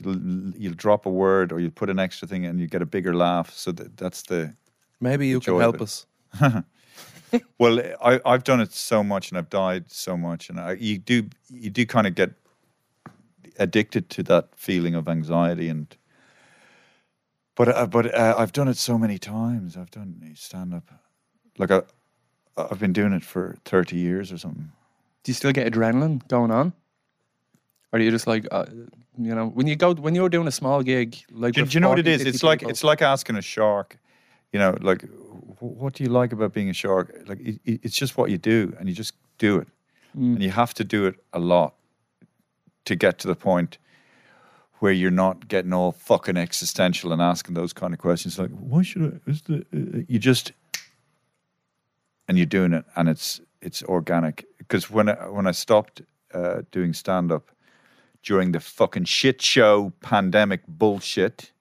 you'll 0.00 0.52
you'll 0.56 0.74
drop 0.74 1.06
a 1.06 1.10
word 1.10 1.52
or 1.52 1.60
you'll 1.60 1.70
put 1.70 1.90
an 1.90 1.98
extra 1.98 2.26
thing 2.26 2.46
and 2.46 2.60
you 2.60 2.66
get 2.66 2.82
a 2.82 2.86
bigger 2.86 3.14
laugh. 3.14 3.52
So 3.54 3.72
that, 3.72 3.96
that's 3.96 4.22
the 4.22 4.54
Maybe 5.00 5.28
you 5.28 5.40
can 5.40 5.52
joy 5.54 5.56
of 5.56 5.60
help 5.60 5.80
us. 5.80 6.06
well, 7.58 7.80
I, 8.02 8.20
I've 8.24 8.44
done 8.44 8.60
it 8.60 8.72
so 8.72 9.02
much 9.02 9.30
and 9.30 9.38
I've 9.38 9.50
died 9.50 9.90
so 9.90 10.16
much, 10.16 10.50
and 10.50 10.58
I, 10.60 10.72
you 10.72 10.98
do 10.98 11.28
you 11.48 11.70
do 11.70 11.86
kind 11.86 12.06
of 12.06 12.14
get 12.14 12.32
addicted 13.58 14.08
to 14.10 14.22
that 14.24 14.48
feeling 14.56 14.94
of 14.94 15.08
anxiety 15.08 15.68
and. 15.68 15.96
But 17.56 17.68
uh, 17.68 17.86
but 17.86 18.14
uh, 18.14 18.36
I've 18.38 18.52
done 18.52 18.68
it 18.68 18.78
so 18.78 18.96
many 18.96 19.18
times. 19.18 19.76
I've 19.76 19.90
done 19.90 20.32
stand 20.34 20.72
up, 20.72 20.90
like 21.58 21.70
I, 21.70 21.82
I've 22.56 22.78
been 22.78 22.92
doing 22.92 23.12
it 23.12 23.22
for 23.22 23.56
thirty 23.64 23.96
years 23.96 24.32
or 24.32 24.38
something. 24.38 24.72
Do 25.24 25.30
you 25.30 25.34
still 25.34 25.52
get 25.52 25.70
adrenaline 25.70 26.26
going 26.28 26.50
on? 26.50 26.72
Or 27.92 27.98
are 27.98 28.02
you 28.02 28.10
just 28.10 28.26
like, 28.26 28.46
uh, 28.52 28.66
you 29.18 29.34
know, 29.34 29.48
when 29.48 29.66
you 29.66 29.76
go, 29.76 29.94
when 29.94 30.14
you're 30.14 30.28
doing 30.28 30.46
a 30.46 30.52
small 30.52 30.82
gig, 30.82 31.16
like, 31.32 31.54
Do, 31.54 31.64
do 31.66 31.74
you 31.74 31.80
know 31.80 31.88
what 31.88 31.98
it 31.98 32.04
40, 32.04 32.12
is? 32.14 32.22
50 32.22 32.30
It's 32.30 32.42
like 32.42 32.58
people- 32.60 32.70
it's 32.70 32.84
like 32.84 33.02
asking 33.02 33.36
a 33.36 33.42
shark. 33.42 33.98
You 34.52 34.58
know, 34.60 34.76
like 34.80 35.04
what 35.60 35.94
do 35.94 36.04
you 36.04 36.10
like 36.10 36.32
about 36.32 36.52
being 36.52 36.70
a 36.70 36.72
shark? 36.74 37.22
Like 37.26 37.40
it, 37.40 37.60
it- 37.64 37.80
it's 37.82 37.96
just 37.96 38.16
what 38.16 38.30
you 38.30 38.38
do, 38.38 38.74
and 38.78 38.88
you 38.88 38.94
just 38.94 39.14
do 39.38 39.58
it, 39.58 39.68
Mm. 40.16 40.34
and 40.34 40.42
you 40.42 40.50
have 40.50 40.74
to 40.74 40.84
do 40.84 41.06
it 41.06 41.14
a 41.32 41.38
lot 41.38 41.74
to 42.84 42.96
get 42.96 43.18
to 43.20 43.28
the 43.28 43.36
point 43.36 43.78
where 44.80 44.92
you're 44.92 45.10
not 45.10 45.46
getting 45.48 45.72
all 45.72 45.92
fucking 45.92 46.36
existential 46.36 47.12
and 47.12 47.20
asking 47.22 47.54
those 47.54 47.72
kind 47.72 47.92
of 47.92 48.00
questions. 48.00 48.38
Like, 48.38 48.50
why 48.50 48.82
should 48.82 49.02
I? 49.26 49.30
Is 49.30 49.42
the 49.42 49.58
uh, 49.72 50.02
you 50.08 50.18
just 50.18 50.52
and 52.28 52.36
you're 52.38 52.46
doing 52.46 52.72
it, 52.72 52.84
and 52.96 53.08
it's 53.08 53.40
it's 53.60 53.82
organic. 53.84 54.46
Because 54.58 54.90
when 54.90 55.08
I, 55.08 55.28
when 55.28 55.46
I 55.46 55.52
stopped 55.52 56.02
uh, 56.34 56.62
doing 56.72 56.92
stand 56.94 57.30
up 57.32 57.50
during 58.22 58.52
the 58.52 58.60
fucking 58.60 59.04
shit 59.04 59.40
show 59.42 59.92
pandemic 60.00 60.66
bullshit, 60.66 61.52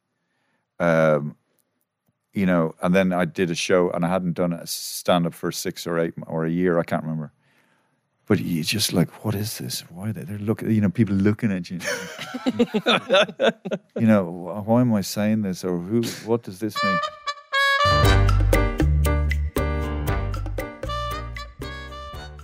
um, 0.80 1.36
you 2.34 2.46
know, 2.46 2.76
and 2.82 2.94
then 2.96 3.12
I 3.12 3.26
did 3.26 3.50
a 3.50 3.56
show, 3.56 3.90
and 3.92 4.06
I 4.06 4.10
hadn't 4.10 4.34
done 4.34 4.54
a 4.54 4.66
stand 4.68 5.26
up 5.26 5.34
for 5.34 5.52
six 5.52 5.88
or 5.88 6.00
eight 6.00 6.14
or 6.28 6.46
a 6.46 6.50
year, 6.50 6.80
I 6.80 6.84
can't 6.84 7.04
remember. 7.04 7.32
But 8.28 8.40
you 8.40 8.64
just 8.64 8.94
like, 8.94 9.26
what 9.26 9.34
is 9.34 9.58
this? 9.58 9.82
Why 9.90 10.10
are 10.10 10.14
they? 10.14 10.22
They're 10.22 10.38
looking, 10.38 10.70
you 10.70 10.82
know, 10.82 10.90
people 10.90 11.16
looking 11.16 11.52
at 11.52 11.72
you. 11.72 11.80
you 14.00 14.06
know, 14.06 14.24
why 14.66 14.82
am 14.82 14.94
I 14.94 15.02
saying 15.02 15.42
this, 15.42 15.64
or 15.64 15.80
who? 15.80 16.04
What 16.26 16.44
does 16.44 16.60
this 16.60 16.76
mean? 16.84 17.00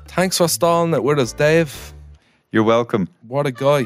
Thanks 0.08 0.38
for 0.38 0.48
stalling 0.48 0.94
it 0.94 1.04
with 1.04 1.20
us, 1.20 1.34
Dave. 1.34 1.94
You're 2.52 2.64
welcome. 2.64 3.10
What 3.28 3.46
a 3.46 3.52
guy. 3.52 3.86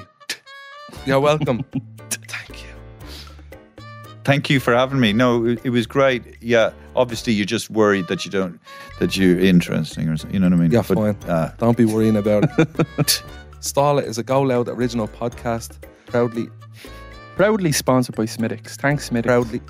You're 1.10 1.20
welcome. 1.20 1.64
Thank 2.10 2.62
you 2.64 2.70
Thank 4.24 4.50
you 4.50 4.60
for 4.60 4.74
having 4.76 5.00
me. 5.00 5.12
No, 5.12 5.44
it, 5.46 5.60
it 5.64 5.70
was 5.72 5.88
great. 5.88 6.22
Yeah, 6.42 6.72
obviously 6.96 7.34
you're 7.34 7.46
just 7.48 7.70
worried 7.72 8.08
that 8.10 8.26
you 8.26 8.32
don't, 8.32 8.60
that 9.00 9.18
you're 9.18 9.40
interesting 9.40 10.08
or 10.08 10.18
something. 10.18 10.36
You 10.36 10.40
know 10.40 10.48
what 10.48 10.60
I 10.60 10.62
mean? 10.62 10.72
You're 10.72 10.84
But, 10.84 10.96
fine. 11.22 11.30
uh, 11.30 11.54
Don't 11.58 11.76
be 11.78 11.86
worrying 11.86 12.16
about 12.16 12.44
it. 12.60 13.24
Stall 13.60 13.98
It 13.98 14.06
is 14.06 14.18
a 14.20 14.24
Go 14.24 14.42
Loud 14.42 14.70
original 14.70 15.08
podcast. 15.08 15.78
Proudly, 16.06 16.48
proudly 17.36 17.72
sponsored 17.72 18.16
by 18.16 18.26
Smithwick's. 18.26 18.76
Thanks, 18.78 19.06
Smithwick's. 19.10 19.26
proudly. 19.50 19.62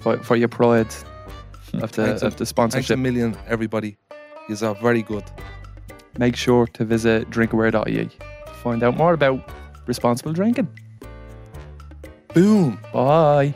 for, 0.00 0.18
for 0.24 0.34
your 0.36 0.48
pride 0.48 0.88
of 1.74 1.92
the, 1.92 2.06
Thanks 2.06 2.22
a- 2.22 2.26
of 2.26 2.36
the 2.36 2.46
sponsorship. 2.46 2.86
Thanks 2.88 2.90
a 2.90 2.96
million, 2.96 3.36
everybody. 3.46 3.96
You're 4.48 4.64
are 4.64 4.74
very 4.76 5.02
good. 5.02 5.24
Make 6.18 6.34
sure 6.34 6.66
to 6.68 6.84
visit 6.84 7.30
drinkaware.ie 7.30 8.06
to 8.06 8.52
find 8.54 8.82
out 8.82 8.96
more 8.96 9.12
about 9.12 9.48
responsible 9.86 10.32
drinking. 10.32 10.68
Boom. 12.34 12.78
Bye. 12.92 13.54